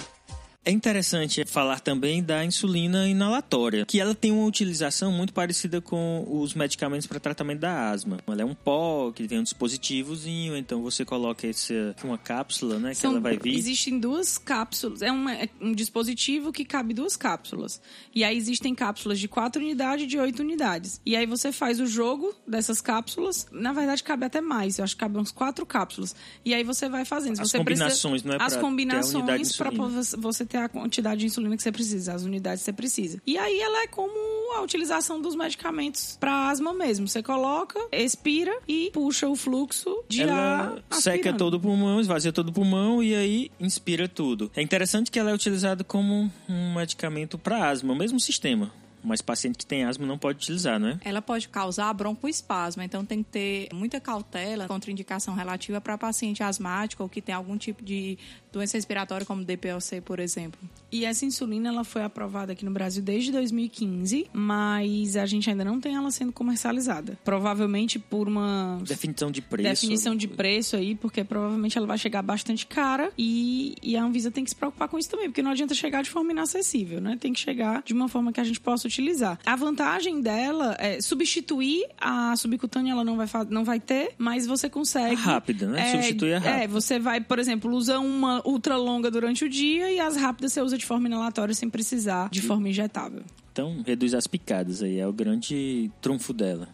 É 0.63 0.69
interessante 0.69 1.43
falar 1.45 1.79
também 1.79 2.21
da 2.21 2.45
insulina 2.45 3.07
inalatória, 3.09 3.83
que 3.83 3.99
ela 3.99 4.13
tem 4.13 4.31
uma 4.31 4.45
utilização 4.45 5.11
muito 5.11 5.33
parecida 5.33 5.81
com 5.81 6.23
os 6.29 6.53
medicamentos 6.53 7.07
para 7.07 7.19
tratamento 7.19 7.61
da 7.61 7.89
asma. 7.89 8.19
Ela 8.27 8.43
é 8.43 8.45
um 8.45 8.53
pó 8.53 9.11
que 9.11 9.25
vem 9.25 9.39
um 9.39 9.43
dispositivozinho, 9.43 10.55
então 10.55 10.83
você 10.83 11.03
coloca 11.03 11.47
esse, 11.47 11.73
uma 12.03 12.17
cápsula, 12.17 12.77
né, 12.77 12.89
que 12.91 12.97
São- 12.97 13.11
ela 13.13 13.19
vai 13.19 13.37
vir. 13.39 13.55
Existem 13.57 13.99
duas 13.99 14.37
cápsulas. 14.37 15.01
É, 15.01 15.11
uma- 15.11 15.33
é 15.33 15.49
um 15.59 15.73
dispositivo 15.73 16.51
que 16.53 16.63
cabe 16.63 16.93
duas 16.93 17.17
cápsulas. 17.17 17.81
E 18.13 18.23
aí 18.23 18.37
existem 18.37 18.75
cápsulas 18.75 19.19
de 19.19 19.27
4 19.27 19.59
unidades 19.63 20.05
e 20.05 20.07
de 20.07 20.19
8 20.19 20.41
unidades. 20.41 21.01
E 21.03 21.15
aí 21.15 21.25
você 21.25 21.51
faz 21.51 21.79
o 21.79 21.87
jogo 21.87 22.35
dessas 22.47 22.79
cápsulas. 22.81 23.47
Na 23.51 23.73
verdade, 23.73 24.03
cabe 24.03 24.25
até 24.25 24.41
mais. 24.41 24.77
Eu 24.77 24.83
acho 24.83 24.95
que 24.95 24.99
cabe 24.99 25.17
uns 25.17 25.31
quatro 25.31 25.65
cápsulas. 25.65 26.15
E 26.45 26.53
aí 26.53 26.63
você 26.63 26.87
vai 26.87 27.03
fazendo. 27.03 27.39
As 27.41 27.49
você 27.49 27.57
combinações, 27.57 28.21
precisa, 28.21 28.27
não 28.27 28.35
é 28.35 28.45
As 28.45 28.55
combinações 28.57 29.57
para 29.57 29.71
você 30.17 30.50
ter 30.51 30.57
a 30.57 30.67
quantidade 30.67 31.21
de 31.21 31.27
insulina 31.27 31.55
que 31.55 31.63
você 31.63 31.71
precisa, 31.71 32.13
as 32.13 32.23
unidades 32.23 32.61
que 32.61 32.65
você 32.65 32.73
precisa. 32.73 33.21
E 33.25 33.37
aí 33.37 33.59
ela 33.59 33.83
é 33.83 33.87
como 33.87 34.11
a 34.55 34.61
utilização 34.61 35.21
dos 35.21 35.33
medicamentos 35.33 36.17
para 36.19 36.49
asma 36.49 36.73
mesmo. 36.73 37.07
Você 37.07 37.23
coloca, 37.23 37.79
expira 37.91 38.53
e 38.67 38.91
puxa 38.91 39.27
o 39.27 39.35
fluxo 39.35 40.03
de 40.09 40.23
ela 40.23 40.83
ar. 40.89 40.99
seca 40.99 41.33
todo 41.33 41.55
o 41.55 41.59
pulmão, 41.59 42.01
esvazia 42.01 42.33
todo 42.33 42.49
o 42.49 42.53
pulmão 42.53 43.01
e 43.01 43.15
aí 43.15 43.51
inspira 43.59 44.09
tudo. 44.09 44.51
É 44.55 44.61
interessante 44.61 45.09
que 45.09 45.17
ela 45.17 45.31
é 45.31 45.33
utilizada 45.33 45.83
como 45.83 46.29
um 46.49 46.73
medicamento 46.75 47.37
para 47.37 47.69
asma, 47.69 47.93
o 47.93 47.95
mesmo 47.95 48.19
sistema. 48.19 48.71
Mas 49.03 49.21
paciente 49.21 49.57
que 49.57 49.65
tem 49.65 49.83
asma 49.83 50.05
não 50.05 50.17
pode 50.17 50.37
utilizar, 50.37 50.79
não 50.79 50.89
é? 50.89 50.99
Ela 51.03 51.21
pode 51.21 51.49
causar 51.49 51.91
broncoespasmo, 51.93 52.83
então 52.83 53.03
tem 53.03 53.23
que 53.23 53.29
ter 53.29 53.69
muita 53.73 53.99
cautela, 53.99 54.67
contraindicação 54.67 55.33
relativa 55.33 55.81
para 55.81 55.97
paciente 55.97 56.43
asmático 56.43 57.01
ou 57.01 57.09
que 57.09 57.21
tem 57.21 57.33
algum 57.33 57.57
tipo 57.57 57.83
de 57.83 58.17
doença 58.51 58.77
respiratória, 58.77 59.25
como 59.25 59.43
DPLC, 59.43 60.01
por 60.01 60.19
exemplo. 60.19 60.59
E 60.91 61.05
essa 61.05 61.25
insulina 61.25 61.69
ela 61.69 61.83
foi 61.83 62.03
aprovada 62.03 62.51
aqui 62.51 62.65
no 62.65 62.71
Brasil 62.71 63.01
desde 63.01 63.31
2015, 63.31 64.27
mas 64.33 65.15
a 65.15 65.25
gente 65.25 65.49
ainda 65.49 65.63
não 65.63 65.79
tem 65.79 65.95
ela 65.95 66.11
sendo 66.11 66.31
comercializada. 66.33 67.17
Provavelmente 67.23 67.97
por 67.97 68.27
uma 68.27 68.79
Definição 68.85 69.31
de 69.31 69.41
preço. 69.41 69.69
definição 69.69 70.15
de 70.15 70.27
preço 70.27 70.75
aí, 70.75 70.95
porque 70.95 71.23
provavelmente 71.23 71.77
ela 71.77 71.87
vai 71.87 71.97
chegar 71.97 72.21
bastante 72.21 72.65
cara 72.65 73.11
e, 73.17 73.75
e 73.81 73.95
a 73.95 74.03
Anvisa 74.03 74.29
tem 74.29 74.43
que 74.43 74.49
se 74.49 74.55
preocupar 74.55 74.89
com 74.89 74.99
isso 74.99 75.09
também, 75.09 75.27
porque 75.29 75.41
não 75.41 75.51
adianta 75.51 75.73
chegar 75.73 76.03
de 76.03 76.09
forma 76.09 76.31
inacessível, 76.31 76.99
né? 76.99 77.17
Tem 77.19 77.31
que 77.31 77.39
chegar 77.39 77.81
de 77.83 77.93
uma 77.93 78.09
forma 78.09 78.33
que 78.33 78.41
a 78.41 78.43
gente 78.43 78.59
possa 78.59 78.87
utilizar. 78.87 79.39
A 79.45 79.55
vantagem 79.55 80.21
dela 80.21 80.75
é 80.77 80.99
substituir 80.99 81.85
a 81.99 82.35
subcutânea, 82.35 82.91
ela 82.91 83.03
não 83.03 83.15
vai, 83.15 83.27
não 83.49 83.63
vai 83.63 83.79
ter, 83.79 84.13
mas 84.17 84.45
você 84.45 84.69
consegue. 84.69 85.15
Rápida, 85.15 85.67
né? 85.67 85.81
É, 85.81 85.91
Substituir 85.91 86.31
é 86.31 86.37
rápido. 86.37 86.61
É, 86.63 86.67
você 86.67 86.99
vai, 86.99 87.21
por 87.21 87.39
exemplo, 87.39 87.73
usa 87.73 87.99
uma 87.99 88.40
ultra 88.45 88.77
longa 88.77 89.09
durante 89.11 89.45
o 89.45 89.49
dia 89.49 89.91
e 89.91 89.99
as 89.99 90.15
rápidas 90.15 90.53
você 90.53 90.61
usa 90.61 90.77
de 90.77 90.85
forma 90.85 91.07
inalatória 91.07 91.53
sem 91.53 91.69
precisar 91.69 92.29
de 92.29 92.41
forma 92.41 92.69
injetável. 92.69 93.23
Então, 93.51 93.83
reduz 93.85 94.13
as 94.13 94.27
picadas 94.27 94.81
aí, 94.81 94.99
é 94.99 95.07
o 95.07 95.13
grande 95.13 95.91
trunfo 96.01 96.33
dela. 96.33 96.69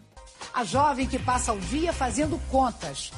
A 0.54 0.64
jovem 0.64 1.06
que 1.06 1.18
passa 1.18 1.52
o 1.52 1.58
dia 1.60 1.92
fazendo 1.92 2.40
contas. 2.50 3.10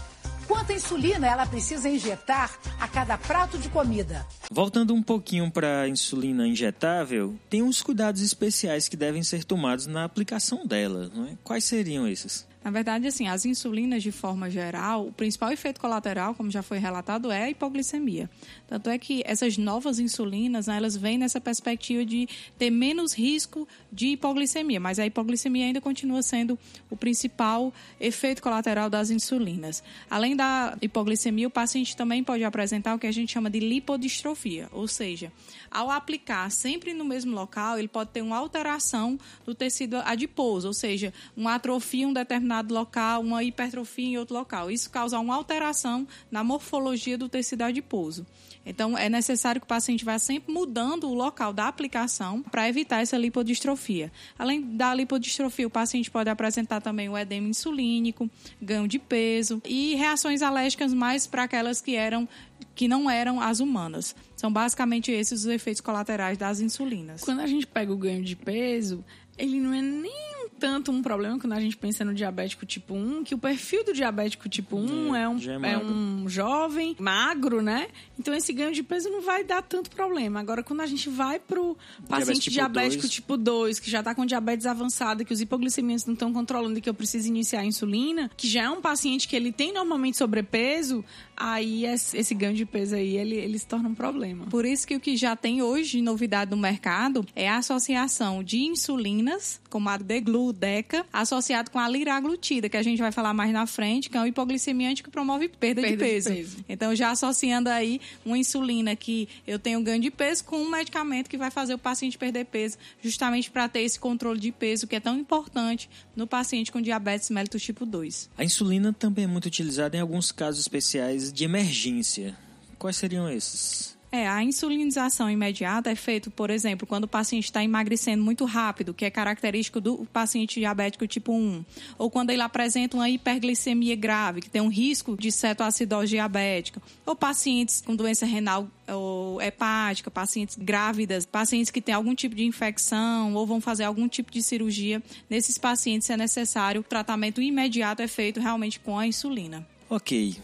Quanta 0.46 0.72
insulina 0.72 1.28
ela 1.28 1.46
precisa 1.46 1.88
injetar 1.88 2.58
a 2.80 2.88
cada 2.88 3.16
prato 3.16 3.56
de 3.56 3.68
comida? 3.68 4.26
Voltando 4.50 4.92
um 4.92 5.02
pouquinho 5.02 5.48
para 5.48 5.82
a 5.82 5.88
insulina 5.88 6.44
injetável, 6.48 7.36
tem 7.48 7.62
uns 7.62 7.82
cuidados 7.82 8.20
especiais 8.20 8.88
que 8.88 8.96
devem 8.96 9.22
ser 9.22 9.44
tomados 9.44 9.86
na 9.86 10.02
aplicação 10.02 10.66
dela. 10.66 11.08
Não 11.14 11.26
é? 11.26 11.38
Quais 11.44 11.64
seriam 11.64 12.08
esses? 12.08 12.49
Na 12.62 12.70
verdade, 12.70 13.06
assim, 13.06 13.26
as 13.26 13.46
insulinas, 13.46 14.02
de 14.02 14.12
forma 14.12 14.50
geral, 14.50 15.06
o 15.06 15.12
principal 15.12 15.50
efeito 15.50 15.80
colateral, 15.80 16.34
como 16.34 16.50
já 16.50 16.62
foi 16.62 16.78
relatado, 16.78 17.30
é 17.30 17.44
a 17.44 17.50
hipoglicemia. 17.50 18.28
Tanto 18.68 18.90
é 18.90 18.98
que 18.98 19.22
essas 19.24 19.56
novas 19.56 19.98
insulinas, 19.98 20.66
né, 20.66 20.76
elas 20.76 20.94
vêm 20.94 21.16
nessa 21.16 21.40
perspectiva 21.40 22.04
de 22.04 22.28
ter 22.58 22.70
menos 22.70 23.14
risco 23.14 23.66
de 23.90 24.08
hipoglicemia, 24.08 24.78
mas 24.78 24.98
a 24.98 25.06
hipoglicemia 25.06 25.64
ainda 25.64 25.80
continua 25.80 26.22
sendo 26.22 26.58
o 26.90 26.96
principal 26.96 27.72
efeito 27.98 28.42
colateral 28.42 28.90
das 28.90 29.10
insulinas. 29.10 29.82
Além 30.10 30.36
da 30.36 30.76
hipoglicemia, 30.82 31.48
o 31.48 31.50
paciente 31.50 31.96
também 31.96 32.22
pode 32.22 32.44
apresentar 32.44 32.94
o 32.94 32.98
que 32.98 33.06
a 33.06 33.12
gente 33.12 33.32
chama 33.32 33.48
de 33.48 33.58
lipodistrofia, 33.58 34.68
ou 34.70 34.86
seja, 34.86 35.32
ao 35.70 35.90
aplicar 35.90 36.50
sempre 36.50 36.92
no 36.92 37.04
mesmo 37.04 37.34
local, 37.34 37.78
ele 37.78 37.88
pode 37.88 38.10
ter 38.10 38.22
uma 38.22 38.36
alteração 38.36 39.18
do 39.44 39.54
tecido 39.54 39.96
adiposo, 40.04 40.66
ou 40.66 40.74
seja, 40.74 41.12
uma 41.36 41.54
atrofia 41.54 42.02
em 42.02 42.06
um 42.06 42.12
determinado 42.12 42.74
local, 42.74 43.20
uma 43.20 43.44
hipertrofia 43.44 44.06
em 44.06 44.18
outro 44.18 44.34
local. 44.34 44.70
Isso 44.70 44.90
causa 44.90 45.18
uma 45.18 45.34
alteração 45.34 46.06
na 46.30 46.42
morfologia 46.42 47.16
do 47.16 47.28
tecido 47.28 47.62
adiposo. 47.62 48.26
Então, 48.70 48.96
é 48.96 49.08
necessário 49.08 49.60
que 49.60 49.64
o 49.64 49.68
paciente 49.68 50.04
vá 50.04 50.18
sempre 50.18 50.52
mudando 50.52 51.08
o 51.08 51.14
local 51.14 51.52
da 51.52 51.66
aplicação 51.66 52.40
para 52.40 52.68
evitar 52.68 53.02
essa 53.02 53.18
lipodistrofia. 53.18 54.12
Além 54.38 54.62
da 54.76 54.94
lipodistrofia, 54.94 55.66
o 55.66 55.70
paciente 55.70 56.10
pode 56.10 56.30
apresentar 56.30 56.80
também 56.80 57.08
o 57.08 57.18
edema 57.18 57.48
insulínico, 57.48 58.30
ganho 58.62 58.86
de 58.86 58.98
peso 58.98 59.60
e 59.66 59.96
reações 59.96 60.40
alérgicas 60.40 60.94
mais 60.94 61.26
para 61.26 61.42
aquelas 61.42 61.80
que 61.80 61.96
eram 61.96 62.28
que 62.74 62.86
não 62.86 63.10
eram 63.10 63.40
as 63.40 63.58
humanas. 63.58 64.14
São 64.36 64.52
basicamente 64.52 65.10
esses 65.10 65.40
os 65.40 65.46
efeitos 65.46 65.80
colaterais 65.80 66.38
das 66.38 66.60
insulinas. 66.60 67.22
Quando 67.22 67.40
a 67.40 67.46
gente 67.46 67.66
pega 67.66 67.92
o 67.92 67.96
ganho 67.96 68.22
de 68.22 68.36
peso, 68.36 69.04
ele 69.36 69.58
não 69.60 69.74
é 69.74 69.82
nem 69.82 70.39
tanto 70.60 70.92
um 70.92 71.02
problema 71.02 71.38
quando 71.38 71.54
a 71.54 71.60
gente 71.60 71.76
pensa 71.76 72.04
no 72.04 72.12
diabético 72.12 72.66
tipo 72.66 72.94
1, 72.94 73.24
que 73.24 73.34
o 73.34 73.38
perfil 73.38 73.82
do 73.82 73.94
diabético 73.94 74.48
tipo 74.48 74.76
1 74.76 75.16
é, 75.16 75.22
é 75.22 75.28
um, 75.28 75.38
é, 75.64 75.72
é 75.72 75.78
um 75.78 76.28
jovem, 76.28 76.94
magro, 77.00 77.62
né? 77.62 77.88
Então 78.18 78.34
esse 78.34 78.52
ganho 78.52 78.72
de 78.72 78.82
peso 78.82 79.08
não 79.08 79.22
vai 79.22 79.42
dar 79.42 79.62
tanto 79.62 79.90
problema. 79.90 80.38
Agora, 80.38 80.62
quando 80.62 80.82
a 80.82 80.86
gente 80.86 81.08
vai 81.08 81.38
pro 81.40 81.76
paciente 82.06 82.50
diabético 82.50 83.08
tipo 83.08 83.36
2, 83.36 83.80
que 83.80 83.90
já 83.90 84.02
tá 84.02 84.14
com 84.14 84.26
diabetes 84.26 84.66
avançada, 84.66 85.24
que 85.24 85.32
os 85.32 85.40
hipoglicemias 85.40 86.04
não 86.04 86.12
estão 86.12 86.32
controlando 86.32 86.78
e 86.78 86.82
que 86.82 86.90
eu 86.90 86.94
preciso 86.94 87.26
iniciar 87.28 87.60
a 87.60 87.64
insulina, 87.64 88.30
que 88.36 88.46
já 88.46 88.64
é 88.64 88.70
um 88.70 88.82
paciente 88.82 89.26
que 89.26 89.34
ele 89.34 89.50
tem 89.50 89.72
normalmente 89.72 90.18
sobrepeso, 90.18 91.02
aí 91.40 91.86
esse 91.86 92.34
ganho 92.34 92.54
de 92.54 92.66
peso 92.66 92.94
aí, 92.94 93.16
ele, 93.16 93.34
ele 93.34 93.58
se 93.58 93.66
torna 93.66 93.88
um 93.88 93.94
problema. 93.94 94.44
Por 94.46 94.66
isso 94.66 94.86
que 94.86 94.94
o 94.94 95.00
que 95.00 95.16
já 95.16 95.34
tem 95.34 95.62
hoje 95.62 95.92
de 95.92 96.02
novidade 96.02 96.50
no 96.50 96.56
mercado 96.58 97.26
é 97.34 97.48
a 97.48 97.56
associação 97.56 98.44
de 98.44 98.58
insulinas, 98.58 99.58
como 99.70 99.88
a 99.88 99.96
Deglu, 99.96 100.52
Deca, 100.52 101.06
associado 101.10 101.70
com 101.70 101.78
a 101.78 101.88
liraglutida, 101.88 102.68
que 102.68 102.76
a 102.76 102.82
gente 102.82 103.00
vai 103.00 103.10
falar 103.10 103.32
mais 103.32 103.52
na 103.52 103.66
frente, 103.66 104.10
que 104.10 104.18
é 104.18 104.20
um 104.20 104.26
hipoglicemiante 104.26 105.02
que 105.02 105.10
promove 105.10 105.48
perda, 105.48 105.80
perda 105.80 105.96
de, 105.96 106.10
peso. 106.12 106.28
de, 106.28 106.36
peso. 106.36 106.64
Então, 106.68 106.94
já 106.94 107.10
associando 107.10 107.70
aí 107.70 108.00
uma 108.24 108.36
insulina 108.36 108.94
que 108.94 109.26
eu 109.46 109.58
tenho 109.58 109.80
ganho 109.82 110.02
de 110.02 110.10
peso 110.10 110.44
com 110.44 110.58
um 110.58 110.68
medicamento 110.68 111.30
que 111.30 111.38
vai 111.38 111.50
fazer 111.50 111.72
o 111.72 111.78
paciente 111.78 112.18
perder 112.18 112.44
peso, 112.44 112.76
justamente 113.02 113.50
para 113.50 113.66
ter 113.66 113.80
esse 113.80 113.98
controle 113.98 114.38
de 114.38 114.52
peso 114.52 114.86
que 114.86 114.96
é 114.96 115.00
tão 115.00 115.16
importante 115.16 115.88
no 116.14 116.26
paciente 116.26 116.70
com 116.70 116.82
diabetes 116.82 117.30
mellitus 117.30 117.62
tipo 117.62 117.86
2. 117.86 118.28
A 118.36 118.44
insulina 118.44 118.92
também 118.92 119.24
é 119.24 119.28
muito 119.28 119.46
utilizada 119.46 119.96
em 119.96 120.00
alguns 120.00 120.30
casos 120.30 120.60
especiais 120.60 121.29
de 121.32 121.44
emergência. 121.44 122.36
Quais 122.78 122.96
seriam 122.96 123.28
esses? 123.28 123.98
É, 124.12 124.26
a 124.26 124.42
insulinização 124.42 125.30
imediata 125.30 125.88
é 125.88 125.94
feita, 125.94 126.30
por 126.30 126.50
exemplo, 126.50 126.84
quando 126.84 127.04
o 127.04 127.08
paciente 127.08 127.44
está 127.44 127.62
emagrecendo 127.62 128.24
muito 128.24 128.44
rápido, 128.44 128.92
que 128.92 129.04
é 129.04 129.10
característico 129.10 129.80
do 129.80 129.98
paciente 130.12 130.58
diabético 130.58 131.06
tipo 131.06 131.32
1, 131.32 131.64
ou 131.96 132.10
quando 132.10 132.30
ele 132.30 132.42
apresenta 132.42 132.96
uma 132.96 133.08
hiperglicemia 133.08 133.94
grave, 133.94 134.40
que 134.40 134.50
tem 134.50 134.60
um 134.60 134.68
risco 134.68 135.16
de 135.16 135.30
cetoacidose 135.30 136.08
diabética, 136.08 136.82
ou 137.06 137.14
pacientes 137.14 137.80
com 137.80 137.94
doença 137.94 138.26
renal 138.26 138.68
ou 138.88 139.40
hepática, 139.40 140.10
pacientes 140.10 140.56
grávidas, 140.56 141.24
pacientes 141.24 141.70
que 141.70 141.80
têm 141.80 141.94
algum 141.94 142.14
tipo 142.14 142.34
de 142.34 142.44
infecção 142.44 143.32
ou 143.34 143.46
vão 143.46 143.60
fazer 143.60 143.84
algum 143.84 144.08
tipo 144.08 144.32
de 144.32 144.42
cirurgia. 144.42 145.00
Nesses 145.28 145.56
pacientes 145.56 146.10
é 146.10 146.16
necessário 146.16 146.80
o 146.80 146.84
tratamento 146.84 147.40
imediato 147.40 148.02
é 148.02 148.08
feito 148.08 148.40
realmente 148.40 148.80
com 148.80 148.98
a 148.98 149.06
insulina. 149.06 149.64
Ok, 149.88 150.36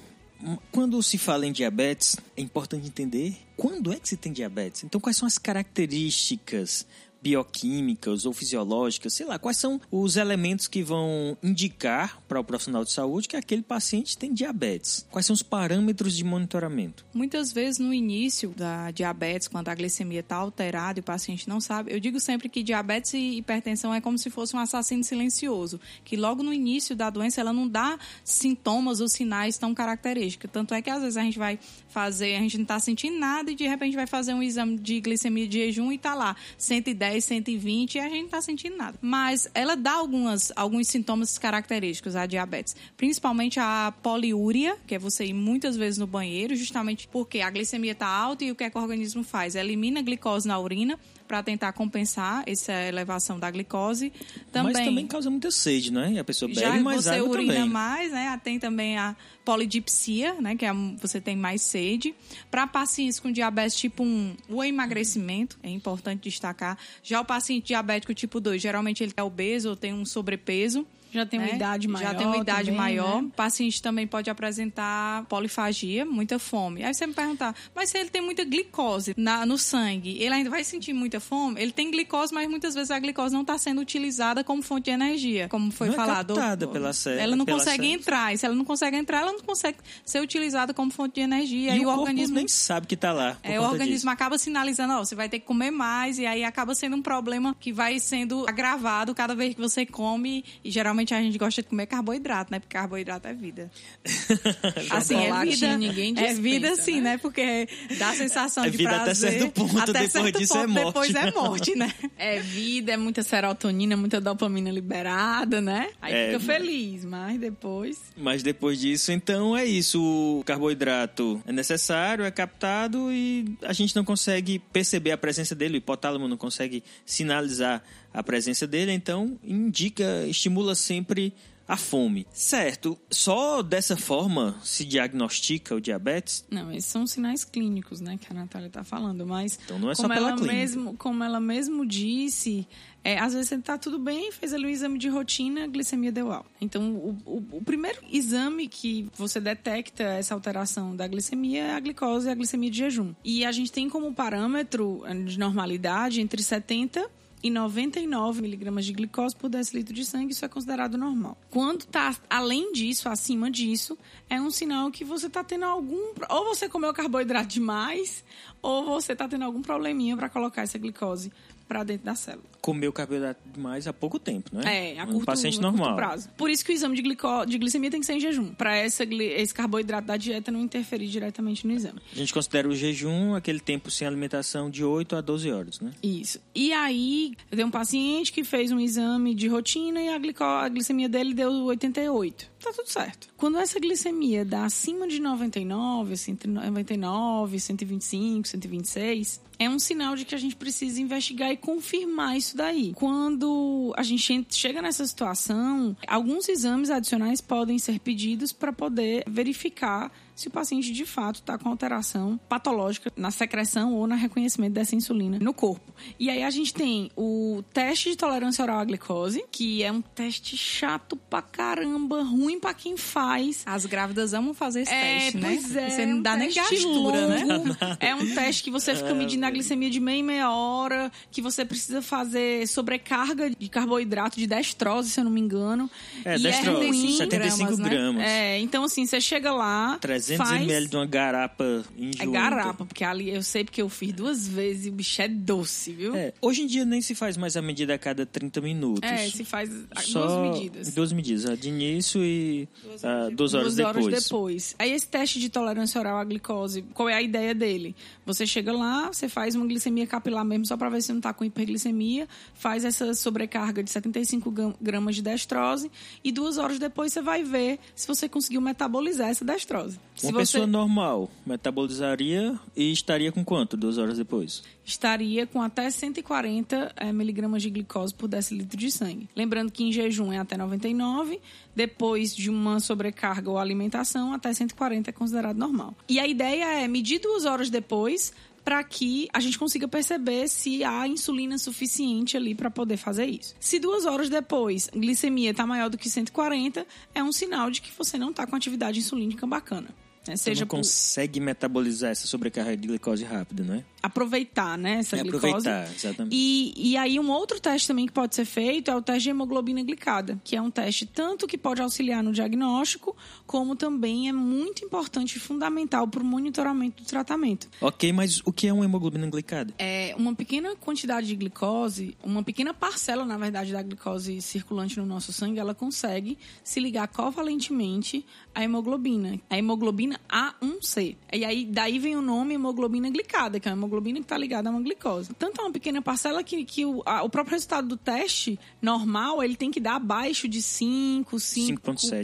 quando 0.71 1.03
se 1.03 1.19
fala 1.19 1.47
em 1.47 1.53
diabetes, 1.53 2.17
é 2.37 2.41
importante 2.41 2.87
entender 2.87 3.37
quando 3.57 3.93
é 3.93 3.99
que 3.99 4.09
se 4.09 4.17
tem 4.17 4.33
diabetes. 4.33 4.85
Então, 4.85 5.01
quais 5.01 5.17
são 5.17 5.27
as 5.27 5.39
características 5.39 6.87
bioquímicas 7.23 8.25
ou 8.25 8.33
fisiológicas, 8.33 9.15
sei 9.15 9.27
lá, 9.27 9.39
quais 9.39 9.57
são 9.57 9.81
os 9.91 10.17
elementos 10.17 10.69
que 10.69 10.83
vão 10.83 11.37
indicar 11.43 12.23
para 12.29 12.39
o 12.39 12.45
profissional 12.45 12.85
de 12.85 12.93
saúde 12.93 13.29
que 13.29 13.37
aquele 13.37 13.63
paciente 13.63 14.17
tem 14.17 14.33
diabetes? 14.33 15.07
Quais 15.11 15.27
são 15.27 15.35
os 15.35 15.43
parâmetros 15.43 16.17
de 16.17 16.25
monitoramento? 16.25 17.05
Muitas 17.13 17.53
vezes 17.53 17.79
no 17.79 17.93
início 17.93 18.51
da 18.51 18.91
diabetes, 18.91 19.49
quando 19.49 19.69
a 19.69 19.75
glicemia 19.75 20.21
está 20.21 20.37
alterada 20.37 20.99
e 20.99 21.01
o 21.01 21.05
paciente 21.05 21.49
não 21.49 21.61
sabe, 21.61 21.93
eu 21.93 21.99
digo 21.99 22.21
sempre 22.21 22.49
que 22.49 22.63
diabetes 22.63 23.15
e 23.15 23.39
hipertensão 23.39 23.93
é 23.93 24.01
como 24.01 24.19
se 24.19 24.31
fosse 24.31 24.55
um 24.55 24.59
assassino 24.59 25.03
silencioso, 25.03 25.81
que 26.05 26.17
logo 26.17 26.43
no 26.43 26.53
início 26.53 26.95
da 26.95 27.11
doença 27.11 27.41
ela 27.41 27.53
não 27.53 27.67
dá 27.67 27.99
sintomas 28.25 29.01
ou 29.01 29.09
sinais 29.09 29.59
tão 29.59 29.75
característicos. 29.75 30.51
Tanto 30.53 30.75
é 30.75 30.83
que 30.83 30.91
às 30.91 31.01
vezes 31.01 31.17
a 31.17 31.23
gente 31.23 31.39
vai 31.39 31.59
fazer, 31.89 32.37
a 32.37 32.41
gente 32.41 32.59
não 32.59 32.63
está 32.63 32.79
sentindo 32.79 33.19
nada 33.19 33.51
e 33.51 33.55
de 33.55 33.67
repente 33.67 33.97
vai 33.97 34.07
fazer 34.07 34.35
um 34.35 34.43
exame 34.43 34.79
de 34.79 35.01
glicemia 35.01 35.49
de 35.49 35.59
jejum 35.59 35.91
e 35.91 35.97
está 35.97 36.15
lá 36.15 36.37
110 36.59 37.06
110, 37.07 37.25
120 37.25 37.95
e 37.95 37.99
a 38.01 38.09
gente 38.09 38.19
não 38.19 38.25
está 38.27 38.41
sentindo 38.41 38.77
nada. 38.77 38.99
Mas 39.01 39.49
ela 39.55 39.77
dá 39.77 39.93
algumas, 39.93 40.53
alguns 40.57 40.89
sintomas 40.89 41.39
característicos 41.39 42.17
à 42.17 42.27
diabetes, 42.27 42.75
principalmente 42.97 43.61
a 43.61 43.93
poliúria, 44.03 44.77
que 44.87 44.95
é 44.95 44.99
você 44.99 45.27
ir 45.27 45.35
muitas 45.35 45.77
vezes 45.77 45.99
no 45.99 46.07
banheiro, 46.07 46.55
justamente 46.57 47.09
porque 47.09 47.41
a 47.41 47.51
glicemia 47.51 47.93
está 47.93 48.07
alta 48.07 48.45
e 48.45 48.51
o 48.51 48.57
que, 48.57 48.65
é 48.65 48.71
que 48.71 48.79
o 48.79 48.81
organismo 48.81 49.23
faz? 49.23 49.55
Elimina 49.55 50.01
a 50.01 50.03
glicose 50.03 50.47
na 50.47 50.59
urina 50.59 50.99
para 51.27 51.43
tentar 51.43 51.73
compensar 51.73 52.43
essa 52.47 52.73
elevação 52.73 53.39
da 53.39 53.51
glicose. 53.51 54.13
Também, 54.53 54.73
Mas 54.73 54.85
também 54.85 55.07
causa 55.07 55.31
muita 55.31 55.51
sede, 55.51 55.93
né? 55.93 56.19
A 56.19 56.25
pessoa 56.25 56.49
bebe 56.49 56.61
já 56.61 56.81
mais 56.81 57.05
você 57.05 57.21
urina 57.21 57.55
também. 57.55 57.69
mais, 57.69 58.13
né? 58.13 58.41
Tem 58.43 58.59
também 58.59 58.97
a 58.97 59.17
polidipsia, 59.45 60.35
né? 60.41 60.57
Que 60.57 60.65
é, 60.65 60.73
você 60.99 61.21
tem 61.21 61.37
mais 61.37 61.63
sede. 61.63 62.15
Para 62.51 62.67
pacientes 62.67 63.21
com 63.21 63.31
diabetes 63.31 63.77
tipo 63.77 64.03
1, 64.03 64.37
o 64.49 64.63
emagrecimento 64.63 65.59
é 65.63 65.71
importante 65.71 66.23
destacar. 66.25 66.79
Já 67.03 67.21
o 67.21 67.25
paciente 67.25 67.67
diabético 67.67 68.15
tipo 68.15 68.41
2, 68.41 68.61
geralmente 68.61 69.03
ele 69.03 69.13
é 69.17 69.23
obeso 69.23 69.71
ou 69.71 69.77
tem 69.77 69.93
um 69.93 70.05
sobrepeso. 70.05 70.87
Já 71.17 71.27
tem 71.27 71.41
uma 71.41 71.49
né? 71.49 71.55
idade 71.55 71.89
maior. 71.89 72.09
Já 72.09 72.15
tem 72.15 72.27
uma 72.27 72.37
idade 72.37 72.67
também, 72.67 72.77
maior. 72.77 73.23
Né? 73.23 73.29
O 73.29 73.31
paciente 73.31 73.83
também 73.83 74.07
pode 74.07 74.31
apresentar 74.31 75.25
polifagia, 75.25 76.05
muita 76.05 76.39
fome. 76.39 76.85
Aí 76.85 76.95
você 76.95 77.07
me 77.07 77.15
perguntar, 77.15 77.55
mas 77.75 77.91
se 77.91 77.99
ele 77.99 78.11
tem 78.11 78.23
muita 78.23 78.45
glicose 78.45 79.15
na, 79.17 79.45
no 79.45 79.59
sangue, 79.59 80.19
ele 80.23 80.35
ainda 80.35 80.51
vai 80.51 80.63
sentir 80.65 80.93
muita 80.93 81.21
fome? 81.21 81.61
Ele 81.61 81.73
tem 81.73 81.91
glicose, 81.91 82.33
mas 82.33 82.49
muitas 82.49 82.75
vezes 82.75 82.91
a 82.91 82.99
glicose 82.99 83.35
não 83.35 83.43
está 83.43 83.59
sendo 83.59 83.81
utilizada 83.81 84.45
como 84.45 84.63
fonte 84.63 84.85
de 84.85 84.91
energia, 84.91 85.49
como 85.49 85.71
foi 85.71 85.89
não 85.89 85.95
é 85.95 85.97
falado. 85.97 86.39
É 86.39 86.67
pela 86.67 86.93
célula. 86.93 87.23
Ela 87.23 87.37
não 87.37 87.45
pela 87.45 87.59
consegue 87.59 87.85
célula. 87.85 88.01
entrar. 88.01 88.35
E 88.35 88.39
se 88.39 88.47
ela 88.47 88.55
não 88.55 88.65
consegue 88.65 88.97
entrar, 88.97 89.21
ela 89.21 89.33
não 89.33 89.41
consegue 89.41 89.79
ser 90.05 90.21
utilizada 90.21 90.75
como 90.75 90.91
fonte 90.91 91.15
de 91.17 91.21
energia. 91.21 91.77
E, 91.77 91.81
e 91.81 91.87
o, 91.87 91.89
o 91.89 91.99
organismo 91.99 92.37
nem 92.37 92.49
sabe 92.49 92.87
que 92.87 92.95
está 92.95 93.13
lá. 93.13 93.37
É, 93.43 93.59
o 93.61 93.63
organismo 93.63 93.95
disso. 93.95 94.11
acaba 94.11 94.39
sinalizando, 94.39 94.95
ó, 94.95 95.05
você 95.05 95.15
vai 95.15 95.29
ter 95.29 95.39
que 95.41 95.47
comer 95.47 95.71
mais, 95.71 96.19
e 96.19 96.27
aí 96.27 96.45
acaba 96.45 96.75
sendo 96.75 96.97
um 96.97 97.03
problema 97.03 97.57
que 97.59 97.73
vai 97.73 97.99
sendo 97.99 98.49
agravado 98.49 99.15
cada 99.15 99.35
vez 99.35 99.55
que 99.55 99.61
você 99.61 99.87
come. 99.87 100.45
E 100.65 100.71
geralmente 100.71 101.06
a 101.15 101.23
gente 101.23 101.39
gosta 101.39 101.63
de 101.63 101.69
comer 101.69 101.87
carboidrato, 101.87 102.51
né? 102.51 102.59
Porque 102.59 102.77
carboidrato 102.77 103.29
é 103.29 103.35
vida. 103.35 103.71
assim, 104.91 105.17
é 105.17 105.45
vida. 105.45 105.77
Ninguém 105.77 106.15
dispensa, 106.15 106.39
é 106.39 106.43
vida 106.43 106.77
sim, 106.77 107.01
né? 107.01 107.07
né? 107.07 107.19
Porque 107.19 107.69
dá 107.99 108.11
a 108.11 108.15
sensação 108.15 108.65
é 108.65 108.71
de 108.71 108.77
vida 108.77 108.91
prazer. 108.91 109.29
até 109.29 109.39
certo 109.39 109.53
ponto, 109.53 109.79
até 109.79 109.93
depois 109.93 110.13
certo 110.13 110.39
disso 110.39 110.55
ponto, 110.55 110.65
é 110.65 110.67
morte. 110.67 110.87
Depois 110.87 111.15
é 111.15 111.31
morte, 111.33 111.75
né? 111.77 111.95
É 112.17 112.41
vida, 112.41 112.93
é 112.93 112.97
muita 112.97 113.23
serotonina, 113.23 113.97
muita 113.97 114.21
dopamina 114.21 114.71
liberada, 114.71 115.61
né? 115.61 115.91
Aí 116.01 116.13
É, 116.13 116.27
fica 116.27 116.41
feliz, 116.41 117.05
mas 117.05 117.39
depois... 117.39 118.01
Mas 118.17 118.43
depois 118.43 118.81
disso, 118.81 119.13
então 119.13 119.57
é 119.57 119.65
isso. 119.65 120.03
O 120.03 120.45
carboidrato 120.45 121.43
é 121.47 121.53
necessário, 121.53 122.25
é 122.25 122.31
captado 122.31 123.11
e 123.13 123.57
a 123.63 123.73
gente 123.73 123.95
não 123.95 124.05
consegue 124.05 124.59
perceber 124.59 125.13
a 125.13 125.19
presença 125.19 125.55
dele. 125.55 125.77
O 125.77 125.79
hipotálamo 125.79 126.29
não 126.29 126.37
consegue 126.37 126.83
sinalizar 127.05 127.83
a 128.17 128.23
presença 128.23 128.67
dele, 128.67 128.93
então 128.93 129.39
indica, 129.45 130.27
estimula 130.27 130.75
sempre 130.75 131.35
a 131.69 131.77
fome. 131.77 132.27
Certo, 132.33 132.97
só 133.11 133.61
dessa 133.61 133.95
forma 133.95 134.57
se 134.63 134.87
diagnostica 134.87 135.75
o 135.75 135.81
diabetes? 135.81 136.45
Não, 136.51 136.73
esses 136.73 136.87
são 136.87 137.07
sinais 137.07 137.45
clínicos, 137.45 138.01
né, 138.01 138.17
que 138.17 138.33
a 138.33 138.35
Natália 138.35 138.69
está 138.69 138.83
falando, 138.83 139.27
mas 139.27 139.59
Então 139.65 139.79
não 139.79 139.91
é 139.91 139.95
só 139.95 140.05
como 140.05 140.15
pela 140.15 140.29
ela 140.29 140.37
clínica. 140.37 140.57
mesmo, 140.57 140.97
como 140.97 141.23
ela 141.25 141.41
mesmo 141.41 141.85
disse, 141.85 142.67
é, 143.05 143.19
às 143.19 143.35
vezes 143.35 143.51
você 143.51 143.57
está 143.57 143.77
tudo 143.77 143.99
bem, 143.99 144.33
fez 144.33 144.55
ali 144.55 144.65
o 144.65 144.71
exame 144.71 144.99
de 144.99 145.09
rotina, 145.09 145.65
a 145.65 145.67
glicemia 145.67 146.11
deu 146.11 146.33
alta. 146.33 146.49
Então, 146.59 146.95
o, 146.95 147.19
o, 147.27 147.45
o 147.59 147.63
primeiro 147.63 148.01
exame 148.11 148.67
que 148.67 149.11
você 149.15 149.41
detecta 149.41 150.05
essa 150.05 150.33
alteração 150.33 150.97
da 150.97 151.07
glicemia 151.07 151.65
é 151.65 151.75
a 151.75 151.81
glicose 151.81 152.29
e 152.29 152.31
a 152.31 152.35
glicemia 152.35 152.71
de 152.71 152.79
jejum. 152.79 153.13
E 153.23 153.45
a 153.45 153.53
gente 153.53 153.71
tem 153.71 153.91
como 153.91 154.15
parâmetro 154.15 155.03
de 155.27 155.39
normalidade 155.39 156.21
entre 156.21 156.43
70 156.43 157.11
e 157.47 157.49
e 157.49 157.51
99 157.51 158.43
miligramas 158.43 158.85
de 158.85 158.93
glicose 158.93 159.37
por 159.37 159.49
decilitro 159.49 159.95
de 159.95 160.05
sangue, 160.05 160.33
isso 160.33 160.45
é 160.45 160.49
considerado 160.49 160.99
normal. 160.99 161.39
Quando 161.49 161.83
está 161.83 162.15
além 162.29 162.73
disso, 162.73 163.09
acima 163.09 163.49
disso, 163.51 163.97
é 164.29 164.41
um 164.41 164.51
sinal 164.51 164.91
que 164.91 165.05
você 165.05 165.29
está 165.29 165.45
tendo 165.45 165.65
algum. 165.65 166.13
Ou 166.29 166.45
você 166.45 166.69
comeu 166.69 166.93
carboidrato 166.93 167.47
demais, 167.47 168.25
ou 168.61 168.85
você 168.85 169.13
está 169.13 169.29
tendo 169.29 169.45
algum 169.45 169.63
probleminha 169.63 170.17
para 170.17 170.29
colocar 170.29 170.63
essa 170.63 170.77
glicose 170.77 171.31
para 171.69 171.83
dentro 171.85 172.05
da 172.07 172.15
célula. 172.15 172.45
Comeu 172.61 172.93
carboidrato 172.93 173.41
demais 173.55 173.87
há 173.87 173.93
pouco 173.93 174.19
tempo, 174.19 174.51
né? 174.53 174.95
É, 174.95 175.01
a 175.01 175.05
um 175.05 175.13
curto, 175.13 175.25
paciente 175.27 175.59
a 175.59 175.63
curto 175.63 175.77
normal. 175.77 175.97
prazo. 175.97 176.29
Por 176.37 176.51
isso 176.51 176.65
que 176.65 176.73
o 176.73 176.75
exame 176.75 176.97
de, 176.97 177.03
glicó- 177.03 177.45
de 177.45 177.59
glicemia 177.59 177.91
tem 177.91 178.01
que 178.01 178.07
ser 178.07 178.15
em 178.15 178.21
jejum, 178.21 178.53
para 178.55 178.85
esse 178.85 179.55
carboidrato 179.55 180.07
da 180.09 180.17
dieta 180.17 180.51
não 180.51 180.61
interferir 180.61 181.07
diretamente 181.07 181.65
no 181.67 181.73
exame. 181.73 182.01
A 182.13 182.17
gente 182.17 182.35
considera 182.35 182.69
o 182.69 182.75
jejum 182.75 183.35
aquele 183.35 183.61
tempo 183.61 183.91
sem 183.91 184.07
alimentação 184.07 184.69
de 184.69 184.83
8 184.83 185.15
a 185.17 185.21
12 185.21 185.51
horas, 185.53 185.81
né? 185.81 185.93
Isso. 186.03 186.41
E 186.55 186.73
aí, 186.73 187.35
eu 187.51 187.57
tenho 187.57 187.69
um 187.69 187.71
paciente 187.71 188.33
que 188.33 188.43
fez 188.43 188.73
um 188.73 188.81
exame 188.81 189.33
de 189.35 189.47
rotina 189.47 190.01
e 190.01 190.09
a, 190.09 190.19
glicó- 190.19 190.45
a 190.45 190.69
glicemia 190.69 191.09
dele 191.09 191.35
deu 191.35 191.51
88. 191.53 192.51
Tá 192.63 192.73
tudo 192.75 192.89
certo. 192.91 193.29
Quando 193.37 193.59
essa 193.59 193.79
glicemia 193.79 194.45
dá 194.45 194.65
acima 194.65 195.07
de 195.07 195.21
99, 195.21 196.17
199, 196.17 197.61
125, 197.61 198.49
126, 198.49 199.41
é 199.59 199.69
um 199.71 199.79
sinal 199.79 200.15
de 200.17 200.25
que 200.25 200.35
a 200.35 200.39
gente 200.39 200.55
precisa 200.57 201.01
investigar 201.01 201.51
e 201.51 201.57
confirmar 201.57 202.37
isso 202.37 202.57
daí. 202.57 202.93
Quando 202.95 203.93
a 203.97 204.03
gente 204.03 204.33
en- 204.33 204.47
chega 204.51 204.83
nessa 204.83 205.07
situação, 205.07 205.97
alguns 206.07 206.49
exames 206.49 206.91
adicionais 206.91 207.41
podem 207.41 207.79
ser 207.79 207.99
pedidos 208.01 208.53
para 208.53 208.73
poder 208.73 209.25
verificar 209.27 210.13
se 210.37 210.47
o 210.49 210.51
paciente 210.51 210.93
de 210.93 211.05
fato 211.05 211.37
está 211.37 211.59
com 211.59 211.69
alteração 211.69 212.39
patológica 212.49 213.11
na 213.17 213.31
secreção 213.33 213.95
ou 213.95 214.07
no 214.07 214.15
reconhecimento 214.15 214.75
dessa 214.75 214.95
insulina 214.95 215.39
no 215.41 215.53
corpo. 215.55 215.93
E 216.21 216.29
aí 216.31 216.43
a 216.45 216.51
gente 216.51 216.73
tem 216.75 217.11
o 217.17 217.65
teste 217.73 218.11
de 218.11 218.17
tolerância 218.17 218.63
oral 218.63 218.79
à 218.81 218.85
glicose, 218.85 219.43
que 219.51 219.83
é 219.83 219.91
um 219.91 220.03
teste 220.03 220.57
chato 220.57 221.17
pra 221.17 221.41
caramba, 221.41 222.23
ruim 222.23 222.61
pra 222.61 222.75
quem 222.75 222.97
faz. 222.99 223.63
As 223.67 223.87
grávidas 223.87 224.35
amam 224.35 224.53
fazer 224.53 224.83
esse 224.83 224.93
É, 224.93 225.01
teste, 225.21 225.37
né? 225.39 225.49
pois 225.49 225.75
é, 225.77 225.91
Você 225.91 226.03
é 226.03 226.07
não 226.07 226.19
um 226.19 226.23
dá 226.23 226.37
nem 226.37 226.49
teste 226.53 226.61
gastura, 226.77 227.27
né? 227.29 227.97
É 227.99 228.15
um 228.15 228.35
teste 228.35 228.63
que 228.63 228.71
você 228.71 228.95
fica 228.95 229.15
medindo 229.15 229.47
a 229.47 229.51
glicemia 229.51 229.89
de 229.89 229.99
meia 230.01 230.19
em 230.19 230.23
meia 230.23 230.51
hora, 230.51 231.11
que 231.31 231.41
você 231.41 231.65
precisa 231.65 232.03
fazer 232.03 232.69
sobrecarga 232.69 233.49
de 233.51 233.69
carboidrato 233.71 234.37
de 234.39 234.47
destrose, 234.47 235.09
se 235.09 235.19
eu 235.19 235.25
não 235.25 235.31
me 235.31 235.41
engano. 235.41 235.91
É, 236.27 236.37
E 236.37 236.43
destrose, 236.43 236.87
ruim. 236.89 237.17
75 237.17 237.57
gramas, 237.59 237.79
né? 237.79 237.89
gramas. 237.89 238.23
É, 238.23 238.59
então 238.61 238.85
assim, 238.85 239.07
você 239.07 239.19
chega 239.19 239.51
lá, 239.51 239.97
300 239.99 240.26
faz... 240.37 240.63
ml 240.63 240.89
de 240.89 240.97
uma 240.97 241.07
garapa 241.07 241.85
É 241.97 242.03
enjoada. 242.03 242.31
garapa, 242.33 242.85
porque 242.85 243.05
ali 243.05 243.31
eu 243.31 243.43
sei 243.43 243.65
porque 243.65 243.83
eu 243.83 243.89
fiz 243.89 244.13
duas 244.13 244.49
vezes 244.49 244.87
e 244.87 244.89
o 244.89 244.93
bicho 244.93 245.21
é 245.23 245.29
doce, 245.29 245.93
viu? 245.93 246.15
É, 246.17 246.33
hoje 246.41 246.63
em 246.63 246.67
dia 246.67 246.85
nem 246.85 247.01
se 247.03 247.15
faz 247.15 247.37
mais 247.37 247.57
a 247.57 247.63
medida 247.63 247.95
a 247.95 247.99
cada 247.99 248.25
30 248.25 248.61
minutos. 248.61 249.03
É, 249.09 249.29
se 249.29 249.45
faz 249.45 249.71
Só 250.01 250.27
duas 250.27 250.53
medidas. 250.55 250.95
Duas 250.95 251.13
medidas, 251.13 251.47
a 251.47 251.55
de 251.55 251.69
início 251.69 252.25
e 252.25 252.69
ah, 253.05 253.29
duas 253.33 253.55
horas 253.55 253.75
Duas 253.77 253.87
horas 253.87 254.05
depois. 254.07 254.25
depois. 254.25 254.77
Aí 254.79 254.93
esse 254.93 255.07
teste 255.07 255.39
de 255.39 255.49
tolerância 255.49 256.01
oral 256.01 256.19
à 256.19 256.25
glicose, 256.25 256.83
qual 256.95 257.09
é 257.09 257.15
a 257.15 257.23
ideia 257.23 257.55
dele? 257.55 257.95
Você 258.25 258.47
chega 258.47 258.73
lá, 258.73 259.09
você 259.13 259.29
faz 259.29 259.55
uma 259.55 259.67
glicemia 259.67 260.07
capilar 260.07 260.45
mesmo 260.45 260.65
só 260.67 260.77
para 260.77 260.89
ver 260.89 261.03
se 261.03 261.13
não 261.13 261.21
tá 261.21 261.33
com 261.33 261.45
hiperglicemia, 261.45 262.27
faz 262.55 262.85
essa 262.85 263.15
sobrecarga 263.15 263.83
de 263.83 263.91
75 263.91 264.51
gram- 264.51 264.75
gramas 264.81 265.15
de 265.17 265.23
destrose 265.23 265.91
e 266.25 266.33
duas 266.33 266.57
horas 266.59 266.79
depois 266.79 267.13
você 267.13 267.21
vai 267.21 267.43
ver 267.45 267.79
se 267.95 268.07
você 268.07 268.29
conseguiu 268.29 268.61
metabolizar 268.61 269.29
essa 269.29 269.45
destrose. 269.45 269.99
Se 270.17 270.27
Uma 270.27 270.33
você 270.33 270.41
pessoa 270.41 270.67
normal 270.67 271.31
metabolizaria 271.45 272.59
e 272.75 272.91
estaria 272.91 273.31
com 273.31 273.45
quanto 273.45 273.77
duas 273.77 273.99
horas 273.99 274.17
depois? 274.17 274.63
estaria 274.85 275.47
com 275.47 275.61
até 275.61 275.91
140 275.91 276.93
eh, 276.97 277.13
miligramas 277.13 277.61
de 277.61 277.71
glicose 277.71 278.15
por 278.15 278.29
decilitro 278.29 278.79
de 278.79 278.91
sangue. 278.91 279.29
Lembrando 279.35 279.73
que 279.73 279.83
em 279.83 279.91
jejum 279.91 280.33
é 280.33 280.39
até 280.39 280.57
99, 280.57 281.41
depois 281.75 282.35
de 282.35 282.49
uma 282.49 282.79
sobrecarga 282.79 283.51
ou 283.51 283.59
alimentação, 283.59 284.33
até 284.33 284.55
140 284.55 285.11
é 285.11 285.13
considerado 285.13 285.57
normal. 285.57 285.95
E 286.09 286.21
a 286.21 286.27
ideia 286.27 286.85
é 286.85 286.87
medir 286.89 287.19
duas 287.19 287.45
horas 287.45 287.69
depois 287.69 288.33
para 288.65 288.83
que 288.83 289.29
a 289.33 289.39
gente 289.39 289.59
consiga 289.59 289.87
perceber 289.87 290.49
se 290.49 290.83
há 290.83 291.07
insulina 291.07 291.57
suficiente 291.59 292.37
ali 292.37 292.55
para 292.55 292.71
poder 292.71 292.97
fazer 292.97 293.27
isso. 293.27 293.55
Se 293.61 293.79
duas 293.79 294.05
horas 294.05 294.29
depois 294.29 294.89
a 294.95 294.99
glicemia 294.99 295.51
está 295.51 295.67
maior 295.67 295.89
do 295.89 295.97
que 295.97 296.09
140, 296.09 296.85
é 297.15 297.23
um 297.23 297.31
sinal 297.31 297.71
de 297.71 297.81
que 297.81 297.93
você 297.97 298.19
não 298.19 298.31
está 298.31 298.47
com 298.47 298.57
atividade 298.57 298.99
insulínica 298.99 299.47
bacana. 299.47 299.89
Né? 300.29 300.37
Seja 300.37 300.61
não 300.61 300.69
consegue 300.69 301.41
metabolizar 301.41 302.11
essa 302.11 302.27
sobrecarga 302.27 302.77
de 302.77 302.89
glicose 302.89 303.25
rápida, 303.25 303.63
né? 303.65 303.85
aproveitar 304.07 304.79
né, 304.79 304.99
essa 305.01 305.17
É 305.17 305.23
glicose. 305.23 305.47
aproveitar, 305.47 305.93
exatamente. 305.93 306.35
E, 306.35 306.73
e 306.77 306.97
aí 306.97 307.19
um 307.19 307.29
outro 307.31 307.59
teste 307.59 307.89
também 307.89 308.07
que 308.07 308.13
pode 308.13 308.37
ser 308.37 308.45
feito 308.45 308.89
é 308.91 308.95
o 308.95 309.03
teste 309.03 309.25
de 309.25 309.31
hemoglobina 309.31 309.83
glicada, 309.83 310.41
que 310.45 310.55
é 310.55 310.63
um 310.63 310.71
teste 310.71 311.07
tanto 311.07 311.47
que 311.47 311.59
pode 311.59 311.83
auxiliar 311.83 312.23
no 312.23 312.33
diagnóstico, 312.33 313.17
como 313.47 313.75
também 313.75 314.29
é 314.29 314.33
muito 314.33 314.85
importante 314.85 315.37
e 315.37 315.41
fundamental 315.41 316.07
para 316.07 316.23
o 316.23 316.25
monitoramento 316.25 317.03
do 317.03 317.07
tratamento. 317.07 317.69
Ok, 317.81 318.13
mas 318.13 318.41
o 318.45 318.53
que 318.53 318.69
é 318.69 318.73
uma 318.73 318.85
hemoglobina 318.85 319.29
glicada? 319.29 319.75
É 319.79 320.15
uma 320.17 320.35
pequena 320.35 320.77
quantidade 320.77 321.27
de 321.27 321.35
glicose, 321.35 322.17
uma 322.23 322.45
pequena 322.45 322.73
parcela, 322.73 323.25
na 323.25 323.37
verdade, 323.37 323.73
da 323.73 323.83
glicose 323.83 324.41
circulante 324.41 324.99
no 324.99 325.07
nosso 325.07 325.33
sangue, 325.33 325.59
ela 325.59 325.75
consegue 325.75 326.39
se 326.63 326.79
ligar 326.79 327.09
covalentemente 327.09 328.25
à 328.55 328.63
hemoglobina, 328.63 329.41
a 329.51 329.59
hemoglobina 329.59 330.16
A1C. 330.29 331.17
E 331.33 331.45
aí 331.45 331.65
daí 331.65 331.99
vem 331.99 332.17
o 332.17 332.23
nome 332.23 332.55
hemoglobina 332.55 333.09
glicada, 333.11 333.59
que 333.61 333.69
é 333.69 333.73
uma 333.73 333.79
hemoglobina 333.79 334.19
que 334.19 334.25
está 334.25 334.37
ligada 334.37 334.69
a 334.69 334.73
uma 334.73 334.81
glicose. 334.81 335.33
Tanto 335.35 335.61
é 335.61 335.65
uma 335.65 335.73
pequena 335.73 336.01
parcela 336.03 336.43
que, 336.43 336.65
que 336.65 336.85
o, 336.85 337.03
a- 337.07 337.23
o 337.23 337.29
próprio 337.31 337.53
resultado 337.55 337.87
do 337.89 337.97
teste 337.97 338.59
normal, 338.81 339.43
ele 339.43 339.57
tem 339.57 339.71
que 339.71 339.81
dar 339.81 339.97
abaixo 339.97 340.49
de 340.49 340.61
5, 340.63 341.37
5,7. 341.37 342.23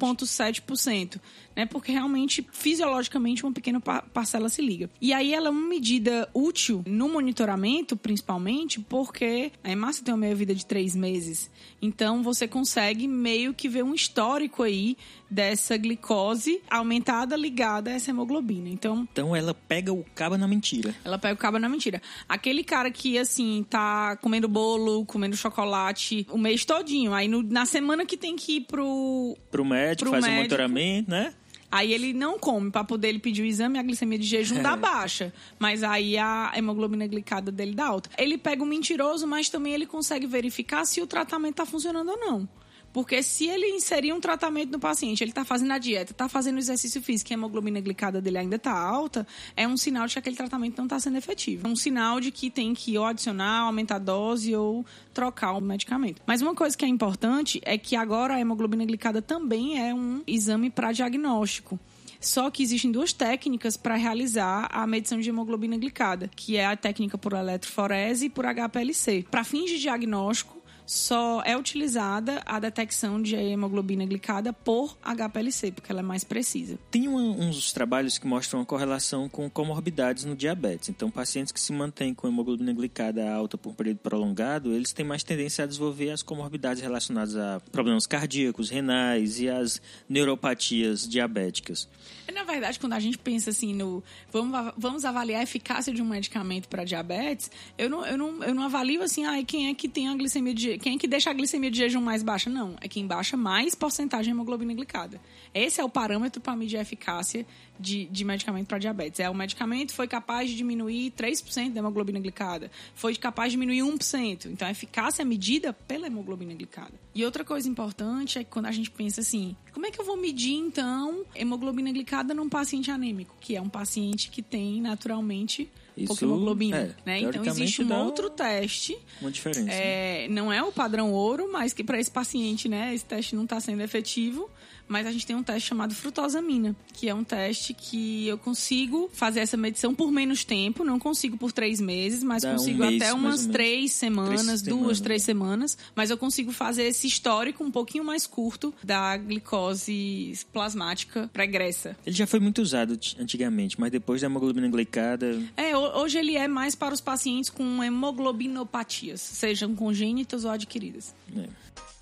5,7%, 1.53 1.57
né? 1.57 1.66
Porque 1.66 1.92
realmente, 1.92 2.46
fisiologicamente, 2.53 3.44
uma 3.44 3.53
pequena 3.53 3.80
pa- 3.80 4.03
parcela 4.03 4.48
se 4.48 4.62
liga. 4.62 4.90
E 5.00 5.12
aí 5.12 5.32
ela 5.34 5.48
é 5.48 5.50
uma 5.50 5.68
medida 5.68 6.28
útil 6.34 6.82
no 6.86 7.09
monitoramento, 7.09 7.96
principalmente, 7.96 8.80
porque 8.80 9.53
a 9.62 9.70
hemácia 9.70 10.05
tem 10.05 10.12
uma 10.14 10.20
meia-vida 10.20 10.55
de 10.55 10.64
três 10.66 10.94
meses. 10.96 11.50
Então, 11.80 12.22
você 12.22 12.46
consegue 12.46 13.07
meio 13.09 13.53
que 13.55 13.68
ver 13.68 13.82
um 13.82 13.94
histórico 13.94 14.62
aí 14.62 14.96
dessa 15.30 15.76
glicose 15.76 16.61
aumentada 16.70 17.34
ligada 17.36 17.90
a 17.90 17.94
essa 17.94 18.11
hemoglobina. 18.11 18.68
Então, 18.68 19.09
Então 19.11 19.34
ela 19.34 19.55
pega 19.55 19.92
o 19.92 20.05
cabo 20.14 20.36
na 20.36 20.46
mentira. 20.46 20.94
ela 21.05 21.18
pega 21.18 21.34
o 21.34 21.38
cabo 21.38 21.59
na 21.59 21.68
mentira. 21.68 22.00
Aquele 22.28 22.62
cara 22.62 22.90
que, 22.90 23.18
assim, 23.18 23.64
tá 23.68 24.16
comendo 24.16 24.46
bolo, 24.46 25.05
comendo 25.07 25.36
chocolate 25.36 26.26
o 26.30 26.36
mês 26.38 26.64
todinho. 26.64 27.14
Aí, 27.14 27.28
no- 27.28 27.42
na 27.42 27.64
semana 27.66 28.05
que 28.05 28.16
tem 28.16 28.36
que 28.36 28.57
ir 28.57 28.61
pro, 28.62 29.36
Pro 29.50 29.64
médico, 29.64 30.11
Pro 30.11 30.11
faz 30.11 30.24
o 30.24 30.26
médico. 30.26 30.38
monitoramento, 30.42 31.11
né? 31.11 31.34
Aí 31.73 31.91
ele 31.91 32.12
não 32.12 32.39
come 32.39 32.70
para 32.70 32.85
poder 32.85 33.09
ele 33.09 33.18
pedir 33.18 33.41
o 33.41 33.47
exame, 33.47 33.79
a 33.79 33.83
glicemia 33.83 34.18
de 34.18 34.27
jejum 34.27 34.61
dá 34.62 34.77
baixa, 34.77 35.33
mas 35.59 35.83
aí 35.83 36.18
a 36.18 36.53
hemoglobina 36.55 37.07
glicada 37.07 37.51
dele 37.51 37.75
dá 37.75 37.87
alta. 37.87 38.11
Ele 38.18 38.37
pega 38.37 38.62
o 38.62 38.66
mentiroso, 38.66 39.27
mas 39.27 39.49
também 39.49 39.73
ele 39.73 39.87
consegue 39.87 40.27
verificar 40.27 40.85
se 40.85 41.01
o 41.01 41.07
tratamento 41.07 41.55
tá 41.55 41.64
funcionando 41.64 42.11
ou 42.11 42.18
não. 42.18 42.49
Porque 42.93 43.22
se 43.22 43.49
ele 43.49 43.66
inserir 43.68 44.12
um 44.12 44.20
tratamento 44.20 44.70
no 44.70 44.78
paciente, 44.78 45.22
ele 45.24 45.30
está 45.30 45.45
fazendo 45.45 45.72
a 45.72 45.78
dieta, 45.78 46.12
está 46.12 46.28
fazendo 46.28 46.59
exercício 46.59 47.01
físico 47.01 47.32
e 47.32 47.34
a 47.34 47.36
hemoglobina 47.36 47.80
glicada 47.80 48.20
dele 48.20 48.38
ainda 48.38 48.57
está 48.57 48.72
alta, 48.72 49.26
é 49.57 49.66
um 49.66 49.76
sinal 49.76 50.07
de 50.07 50.12
que 50.14 50.18
aquele 50.18 50.36
tratamento 50.36 50.76
não 50.76 50.84
está 50.84 51.01
sendo 51.01 51.16
efetivo. 51.16 51.66
É 51.66 51.70
um 51.70 51.76
sinal 51.76 52.20
de 52.20 52.30
que 52.30 52.51
tem 52.51 52.74
que 52.74 52.97
ou 52.99 53.07
adicionar, 53.07 53.61
aumentar 53.61 53.97
a 53.97 53.99
dose 53.99 54.55
ou 54.55 54.84
trocar 55.14 55.53
o 55.53 55.61
medicamento. 55.61 56.20
Mas 56.26 56.43
uma 56.43 56.55
coisa 56.55 56.76
que 56.76 56.84
é 56.84 56.88
importante 56.88 57.61
é 57.64 57.78
que 57.78 57.97
agora 57.97 58.34
a 58.34 58.40
hemoglobina 58.40 58.84
glicada 58.84 59.22
também 59.22 59.80
é 59.80 59.95
um 59.95 60.22
exame 60.26 60.70
para 60.70 60.93
diagnóstico. 60.93 61.78
Só 62.22 62.49
que 62.53 62.62
existem 62.62 62.93
duas 62.93 63.12
técnicas 63.12 63.76
para 63.76 63.97
realizar 63.97 64.68
a 64.70 64.86
medição 64.86 65.18
de 65.18 65.28
hemoglobina 65.28 65.76
glicada, 65.76 66.30
que 66.36 66.57
é 66.57 66.64
a 66.64 66.76
técnica 66.76 67.18
por 67.18 67.32
eletroforese 67.32 68.26
e 68.26 68.30
por 68.30 68.45
HPLC. 68.45 69.26
Para 69.28 69.43
fins 69.43 69.68
de 69.68 69.80
diagnóstico, 69.80 70.62
só 70.87 71.43
é 71.45 71.57
utilizada 71.57 72.43
a 72.45 72.59
detecção 72.59 73.20
de 73.20 73.35
hemoglobina 73.35 74.05
glicada 74.05 74.53
por 74.53 74.97
HPLC, 75.03 75.72
porque 75.72 75.91
ela 75.91 76.01
é 76.01 76.03
mais 76.03 76.24
precisa. 76.24 76.78
Tem 76.91 77.09
uma- 77.09 77.20
uns 77.20 77.72
trabalhos 77.72 78.18
que 78.18 78.26
mostram 78.26 78.61
uma 78.61 78.66
correlação 78.66 79.28
com 79.28 79.49
comorbidades 79.49 80.24
no 80.24 80.35
diabetes. 80.37 80.89
Então, 80.89 81.11
pacientes 81.11 81.53
que 81.53 81.61
se 81.61 81.72
mantêm 81.72 82.12
com 82.14 82.28
hemoglobina 82.28 82.72
glicada 82.72 83.28
alta 83.33 83.57
por 83.57 83.70
um 83.70 83.74
período 83.74 83.99
prolongado, 83.99 84.72
eles 84.72 84.93
têm 84.93 85.05
mais 85.05 85.22
tendência 85.22 85.64
a 85.64 85.66
desenvolver 85.66 86.11
as 86.11 86.22
comorbidades 86.22 86.83
relacionadas 86.83 87.37
a 87.37 87.61
problemas 87.70 88.07
cardíacos, 88.07 88.68
renais 88.70 89.41
e 89.41 89.49
as 89.49 89.80
neuropatias 90.09 91.09
diabéticas. 91.09 91.89
Na 92.33 92.45
verdade, 92.45 92.79
quando 92.79 92.93
a 92.93 93.01
gente 93.01 93.18
pensa 93.18 93.51
assim 93.51 93.75
no 93.75 94.03
vamos, 94.31 94.73
vamos 94.77 95.05
avaliar 95.05 95.41
a 95.41 95.43
eficácia 95.43 95.93
de 95.93 96.03
um 96.03 96.05
medicamento 96.05 96.68
para 96.68 96.85
diabetes, 96.85 97.51
eu 97.77 97.89
não, 97.89 98.07
eu, 98.07 98.18
não, 98.18 98.45
eu 98.45 98.55
não 98.55 98.62
avalio 98.64 99.03
assim, 99.03 99.25
ah, 99.25 99.43
quem 99.45 99.68
é 99.68 99.75
que 99.75 99.89
tem 99.89 100.09
a 100.09 100.14
glicemia 100.14 100.55
de, 100.55 100.79
quem 100.79 100.97
é 100.97 100.99
que 100.99 101.09
deixa 101.09 101.31
a 101.31 101.33
glicemia 101.33 101.70
de 101.70 101.79
jejum 101.79 102.01
mais 102.01 102.23
baixa? 102.23 102.49
Não, 102.49 102.77
é 102.81 102.89
quem 102.89 103.07
baixa 103.07 103.37
mais 103.37 103.75
porcentagem 103.75 104.25
de 104.25 104.31
hemoglobina 104.31 104.73
glicada. 104.75 105.20
Esse 105.55 105.81
é 105.81 105.85
o 105.85 105.89
parâmetro 105.89 106.41
para 106.41 106.55
medir 106.55 106.77
a 106.77 106.83
eficácia 106.83 107.47
de, 107.83 108.05
de 108.07 108.24
medicamento 108.24 108.68
para 108.68 108.78
diabetes. 108.78 109.20
É 109.20 109.28
o 109.28 109.35
medicamento 109.35 109.93
foi 109.93 110.07
capaz 110.07 110.49
de 110.49 110.57
diminuir 110.57 111.11
3% 111.11 111.72
da 111.72 111.80
hemoglobina 111.80 112.20
glicada, 112.20 112.70
foi 112.95 113.14
capaz 113.16 113.51
de 113.51 113.59
diminuir 113.59 113.80
1%. 113.80 114.47
Então 114.47 114.66
a 114.66 114.70
eficácia 114.70 115.22
é 115.22 115.24
medida 115.24 115.72
pela 115.72 116.07
hemoglobina 116.07 116.55
glicada. 116.55 116.93
E 117.14 117.24
outra 117.24 117.45
coisa 117.45 117.68
importante 117.68 118.39
é 118.39 118.45
que 118.45 118.51
quando 118.51 118.66
a 118.66 118.72
gente 118.72 118.91
pensa 118.91 119.20
assim, 119.20 119.57
como 119.72 119.85
é 119.85 119.91
que 119.91 120.01
eu 120.01 120.05
vou 120.05 120.16
medir 120.16 120.55
então 120.55 121.24
hemoglobina 121.35 121.91
glicada 121.91 122.33
num 122.33 122.49
paciente 122.49 122.91
anêmico, 122.91 123.35
que 123.41 123.57
é 123.57 123.61
um 123.61 123.68
paciente 123.68 124.30
que 124.30 124.41
tem 124.41 124.80
naturalmente 124.80 125.68
Isso, 125.97 126.07
pouca 126.09 126.24
hemoglobina, 126.24 126.76
é, 126.76 126.95
né? 127.05 127.20
Então 127.20 127.45
existe 127.45 127.83
um 127.83 127.93
outro 127.93 128.30
teste 128.30 128.97
Uma 129.20 129.30
diferença. 129.30 129.72
é, 129.72 130.28
não 130.28 130.53
é 130.53 130.62
o 130.62 130.70
padrão 130.70 131.12
ouro, 131.12 131.51
mas 131.53 131.72
que 131.72 131.83
para 131.83 131.99
esse 131.99 132.11
paciente, 132.11 132.68
né, 132.68 132.95
esse 132.95 133.05
teste 133.05 133.35
não 133.35 133.45
está 133.45 133.61
sendo 133.61 133.83
efetivo. 133.83 134.49
Mas 134.89 135.07
a 135.07 135.12
gente 135.12 135.26
tem 135.26 135.35
um 135.35 135.43
teste 135.43 135.68
chamado 135.70 135.95
frutosamina, 135.95 136.76
que 136.93 137.09
é 137.09 137.14
um 137.14 137.24
teste 137.24 137.72
que 137.72 138.26
eu 138.28 138.37
consigo 138.37 139.09
fazer 139.12 139.41
essa 139.41 139.57
medição 139.57 139.95
por 139.95 140.11
menos 140.11 140.45
tempo, 140.45 140.85
não 140.85 140.99
consigo 140.99 141.37
por 141.39 141.51
três 141.53 141.80
meses, 141.80 142.22
mas 142.22 142.43
Dá 142.43 142.51
um 142.53 142.57
consigo 142.57 142.78
mês, 142.85 143.01
até 143.03 143.12
umas 143.14 143.47
três 143.47 143.93
semanas, 143.93 144.43
Três 144.45 144.62
duas, 144.62 144.76
semanas, 144.78 145.01
três 145.01 145.22
né? 145.22 145.24
semanas. 145.26 145.78
Mas 145.95 146.11
eu 146.11 146.18
consigo 146.18 146.53
fazer 146.53 146.83
esse 146.85 147.07
histórico 147.07 147.64
um 147.64 147.70
pouquinho 147.70 148.05
mais 148.05 148.26
curto 148.26 148.74
da 148.85 149.16
glicose 149.16 150.39
plasmática 150.53 151.30
pregressa. 151.33 151.97
Ele 152.05 152.14
já 152.16 152.26
foi 152.26 152.41
muito 152.41 152.61
usado 152.61 152.99
antigamente, 153.18 153.80
mas 153.80 153.91
depois 153.91 154.20
da 154.20 154.26
hemoglobina 154.26 154.68
glicada, 154.68 155.41
É, 155.57 155.76
ho- 155.76 156.01
hoje 156.03 156.18
ele 156.18 156.37
é 156.37 156.47
mais 156.49 156.74
para 156.74 156.93
os 156.93 157.01
pacientes 157.01 157.49
com 157.51 157.83
hemoglobinopatias, 157.83 159.20
sejam 159.20 159.74
congênitas 159.74 160.45
ou 160.45 160.51
adquiridas. 160.51 161.14
né? 161.28 161.49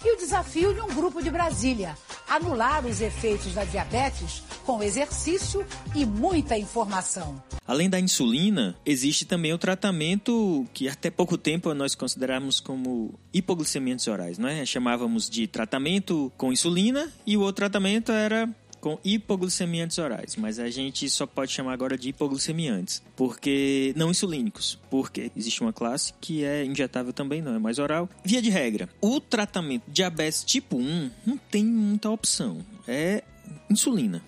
E 0.02 0.14
o 0.14 0.16
desafio 0.16 0.72
de 0.72 0.80
um 0.80 0.88
grupo 0.94 1.22
de 1.22 1.30
Brasília: 1.30 1.96
anular 2.28 2.86
os 2.86 3.00
efeitos 3.00 3.52
da 3.52 3.64
diabetes 3.64 4.42
com 4.64 4.82
exercício 4.82 5.66
e 5.94 6.06
muita 6.06 6.56
informação. 6.56 7.42
Além 7.66 7.90
da 7.90 8.00
insulina, 8.00 8.76
existe 8.84 9.24
também 9.24 9.52
o 9.52 9.58
tratamento 9.58 10.66
que 10.72 10.88
até 10.88 11.10
pouco 11.10 11.36
tempo 11.36 11.72
nós 11.74 11.94
consideramos 11.94 12.60
como 12.60 13.14
hipoglicemiantes 13.32 14.06
orais, 14.08 14.38
não 14.38 14.48
é? 14.48 14.64
Chamávamos 14.64 15.28
de 15.28 15.46
tratamento 15.46 16.32
com 16.36 16.52
insulina 16.52 17.12
e 17.26 17.36
o 17.36 17.40
outro 17.40 17.56
tratamento 17.56 18.10
era 18.10 18.48
com 18.80 18.98
hipoglicemiantes 19.04 19.98
orais, 19.98 20.36
mas 20.36 20.58
a 20.58 20.70
gente 20.70 21.08
só 21.10 21.26
pode 21.26 21.52
chamar 21.52 21.72
agora 21.72 21.96
de 21.96 22.08
hipoglicemiantes, 22.08 23.02
porque 23.14 23.92
não 23.96 24.10
insulínicos, 24.10 24.78
porque 24.90 25.30
existe 25.36 25.60
uma 25.60 25.72
classe 25.72 26.12
que 26.20 26.44
é 26.44 26.64
injetável 26.64 27.12
também, 27.12 27.42
não 27.42 27.54
é 27.54 27.58
mais 27.58 27.78
oral. 27.78 28.08
Via 28.24 28.40
de 28.40 28.50
regra, 28.50 28.88
o 29.00 29.20
tratamento 29.20 29.84
de 29.86 29.94
diabetes 29.94 30.42
tipo 30.42 30.78
1 30.78 31.10
não 31.26 31.36
tem 31.36 31.64
muita 31.64 32.10
opção, 32.10 32.64
é 32.88 33.22
insulina. 33.68 34.22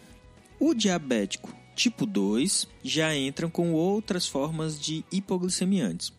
O 0.61 0.75
diabético 0.75 1.53
tipo 1.75 2.07
2 2.07 2.69
já 2.85 3.17
entram 3.17 3.51
com 3.51 3.73
outras 3.73 4.27
formas 4.27 4.79
de 4.79 5.05
hipoglicemiantes. 5.11 6.13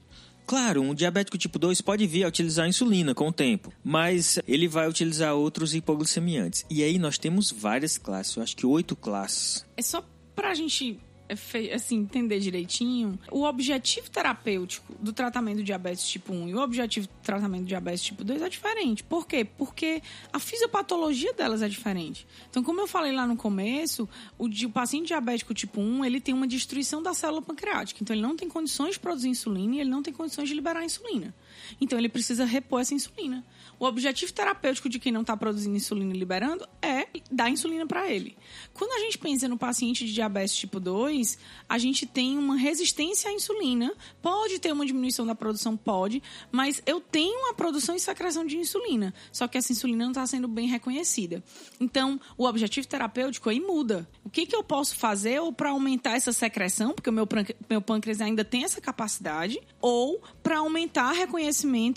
Claro, 0.46 0.82
um 0.82 0.94
diabético 0.94 1.38
tipo 1.38 1.58
2 1.58 1.82
pode 1.82 2.06
vir 2.06 2.24
a 2.24 2.28
utilizar 2.28 2.68
insulina 2.68 3.16
com 3.16 3.30
o 3.30 3.34
tempo, 3.34 3.72
mas 3.84 4.40
ele 4.48 4.68
vai 4.68 4.88
utilizar 4.88 5.34
outros 5.34 5.74
hipoglicemiantes. 5.74 6.66
E 6.70 6.84
aí 6.84 7.00
nós 7.00 7.18
temos 7.18 7.52
várias 7.52 7.98
classes, 7.98 8.36
eu 8.36 8.44
acho 8.44 8.56
que 8.56 8.66
oito 8.66 8.96
classes. 8.96 9.66
É 9.78 9.82
só 9.82 10.04
pra 10.36 10.54
gente 10.54 11.00
assim, 11.74 11.98
entender 12.00 12.40
direitinho, 12.40 13.18
o 13.32 13.44
objetivo 13.44 14.10
terapêutico 14.10 14.94
do 15.00 15.14
tratamento 15.14 15.58
do 15.58 15.64
diabetes 15.64 16.08
tipo 16.08 16.34
1 16.34 16.50
e 16.50 16.56
o 16.56 16.60
objetivo 16.60 17.08
do 17.08 17.14
tratamento 17.24 17.62
do 17.62 17.68
diabetes 17.68 18.04
tipo 18.04 18.24
2 18.24 18.42
é 18.42 18.50
diferente. 18.50 19.04
Por 19.04 19.26
quê? 19.28 19.46
Porque 19.46 20.02
a 20.32 20.40
fisiopatologia 20.40 21.34
delas 21.34 21.62
é 21.62 21.70
diferente. 21.70 22.28
Então, 22.50 22.64
como 22.64 22.82
eu 22.82 22.88
falei 22.88 23.12
lá 23.12 23.26
no 23.26 23.36
começo, 23.36 24.08
o, 24.38 24.46
o 24.48 24.70
paciente 24.70 25.08
diabético 25.08 25.54
tipo 25.54 25.80
1, 25.82 26.06
ele 26.06 26.20
tem 26.20 26.34
uma 26.34 26.48
destruição 26.48 27.02
da 27.02 27.14
célula 27.14 27.42
pancreática. 27.42 28.00
Então, 28.02 28.16
ele 28.16 28.24
não 28.24 28.36
tem 28.36 28.50
condições 28.50 28.94
de 28.94 29.00
produzir 29.00 29.30
insulina 29.30 29.76
e 29.76 29.80
ele 29.80 29.90
não 29.90 30.04
tem 30.04 30.14
condições 30.14 30.50
de 30.50 30.56
liberar 30.56 30.84
insulina. 30.84 31.34
Então, 31.80 31.98
ele 31.98 32.10
precisa 32.10 32.46
repor 32.46 32.82
essa 32.82 32.94
insulina. 32.94 33.44
O 33.80 33.86
objetivo 33.86 34.32
terapêutico 34.32 34.88
de 34.88 35.00
quem 35.00 35.12
não 35.12 35.22
está 35.22 35.36
produzindo 35.36 35.76
insulina 35.76 36.14
e 36.14 36.18
liberando 36.18 36.68
é 36.82 37.08
dar 37.32 37.50
insulina 37.50 37.86
para 37.86 38.10
ele. 38.10 38.38
Quando 38.74 38.94
a 38.94 39.00
gente 39.00 39.18
pensa 39.18 39.48
no 39.48 39.58
paciente 39.58 40.06
de 40.06 40.14
diabetes 40.14 40.56
tipo 40.56 40.80
2, 40.80 41.38
a 41.68 41.78
gente 41.78 42.06
tem 42.06 42.38
uma 42.38 42.56
resistência 42.56 43.30
à 43.30 43.34
insulina. 43.34 43.94
Pode 44.22 44.60
ter 44.60 44.72
uma 44.72 44.86
diminuição 44.86 45.26
da 45.26 45.36
produção? 45.36 45.76
Pode. 45.76 46.22
Mas 46.52 46.82
eu 46.86 47.02
tenho 47.02 47.50
a 47.50 47.54
produção 47.54 47.96
e 47.96 48.00
secreção 48.00 48.46
de 48.46 48.58
insulina. 48.58 49.14
Só 49.32 49.48
que 49.48 49.58
essa 49.58 49.72
insulina 49.72 50.04
não 50.06 50.12
está 50.12 50.26
sendo 50.26 50.48
bem 50.48 50.68
reconhecida. 50.68 51.44
Então, 51.80 52.20
o 52.38 52.46
objetivo 52.46 52.88
terapêutico 52.88 53.50
aí 53.50 53.60
muda. 53.60 54.08
O 54.24 54.30
que, 54.30 54.46
que 54.46 54.56
eu 54.56 54.64
posso 54.64 54.96
fazer 54.96 55.40
ou 55.40 55.52
para 55.52 55.72
aumentar 55.72 56.16
essa 56.16 56.32
secreção, 56.32 56.94
porque 56.94 57.10
o 57.10 57.14
meu, 57.14 57.28
meu 57.70 57.82
pâncreas 57.82 58.22
ainda 58.22 58.46
tem 58.46 58.64
essa 58.64 58.80
capacidade, 58.80 59.60
ou 59.82 60.22
para 60.42 60.60
aumentar 60.60 61.12
o 61.12 61.16
reconhecimento 61.16 61.43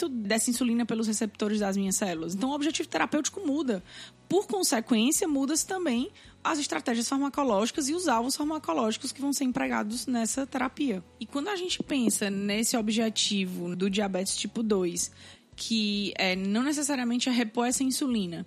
dessa 0.08 0.50
insulina 0.50 0.86
pelos 0.86 1.06
receptores 1.06 1.60
das 1.60 1.76
minhas 1.76 1.96
células. 1.96 2.34
Então, 2.34 2.50
o 2.50 2.54
objetivo 2.54 2.88
terapêutico 2.88 3.46
muda. 3.46 3.82
Por 4.28 4.46
consequência, 4.46 5.28
muda-se 5.28 5.66
também 5.66 6.10
as 6.42 6.58
estratégias 6.58 7.08
farmacológicas 7.08 7.88
e 7.88 7.94
os 7.94 8.08
alvos 8.08 8.36
farmacológicos 8.36 9.12
que 9.12 9.20
vão 9.20 9.32
ser 9.32 9.44
empregados 9.44 10.06
nessa 10.06 10.46
terapia. 10.46 11.02
E 11.20 11.26
quando 11.26 11.48
a 11.48 11.56
gente 11.56 11.82
pensa 11.82 12.30
nesse 12.30 12.76
objetivo 12.76 13.74
do 13.76 13.90
diabetes 13.90 14.36
tipo 14.36 14.62
2, 14.62 15.10
que 15.54 16.12
é, 16.16 16.36
não 16.36 16.62
necessariamente 16.62 17.28
é 17.28 17.32
repor 17.32 17.66
essa 17.66 17.82
insulina, 17.82 18.46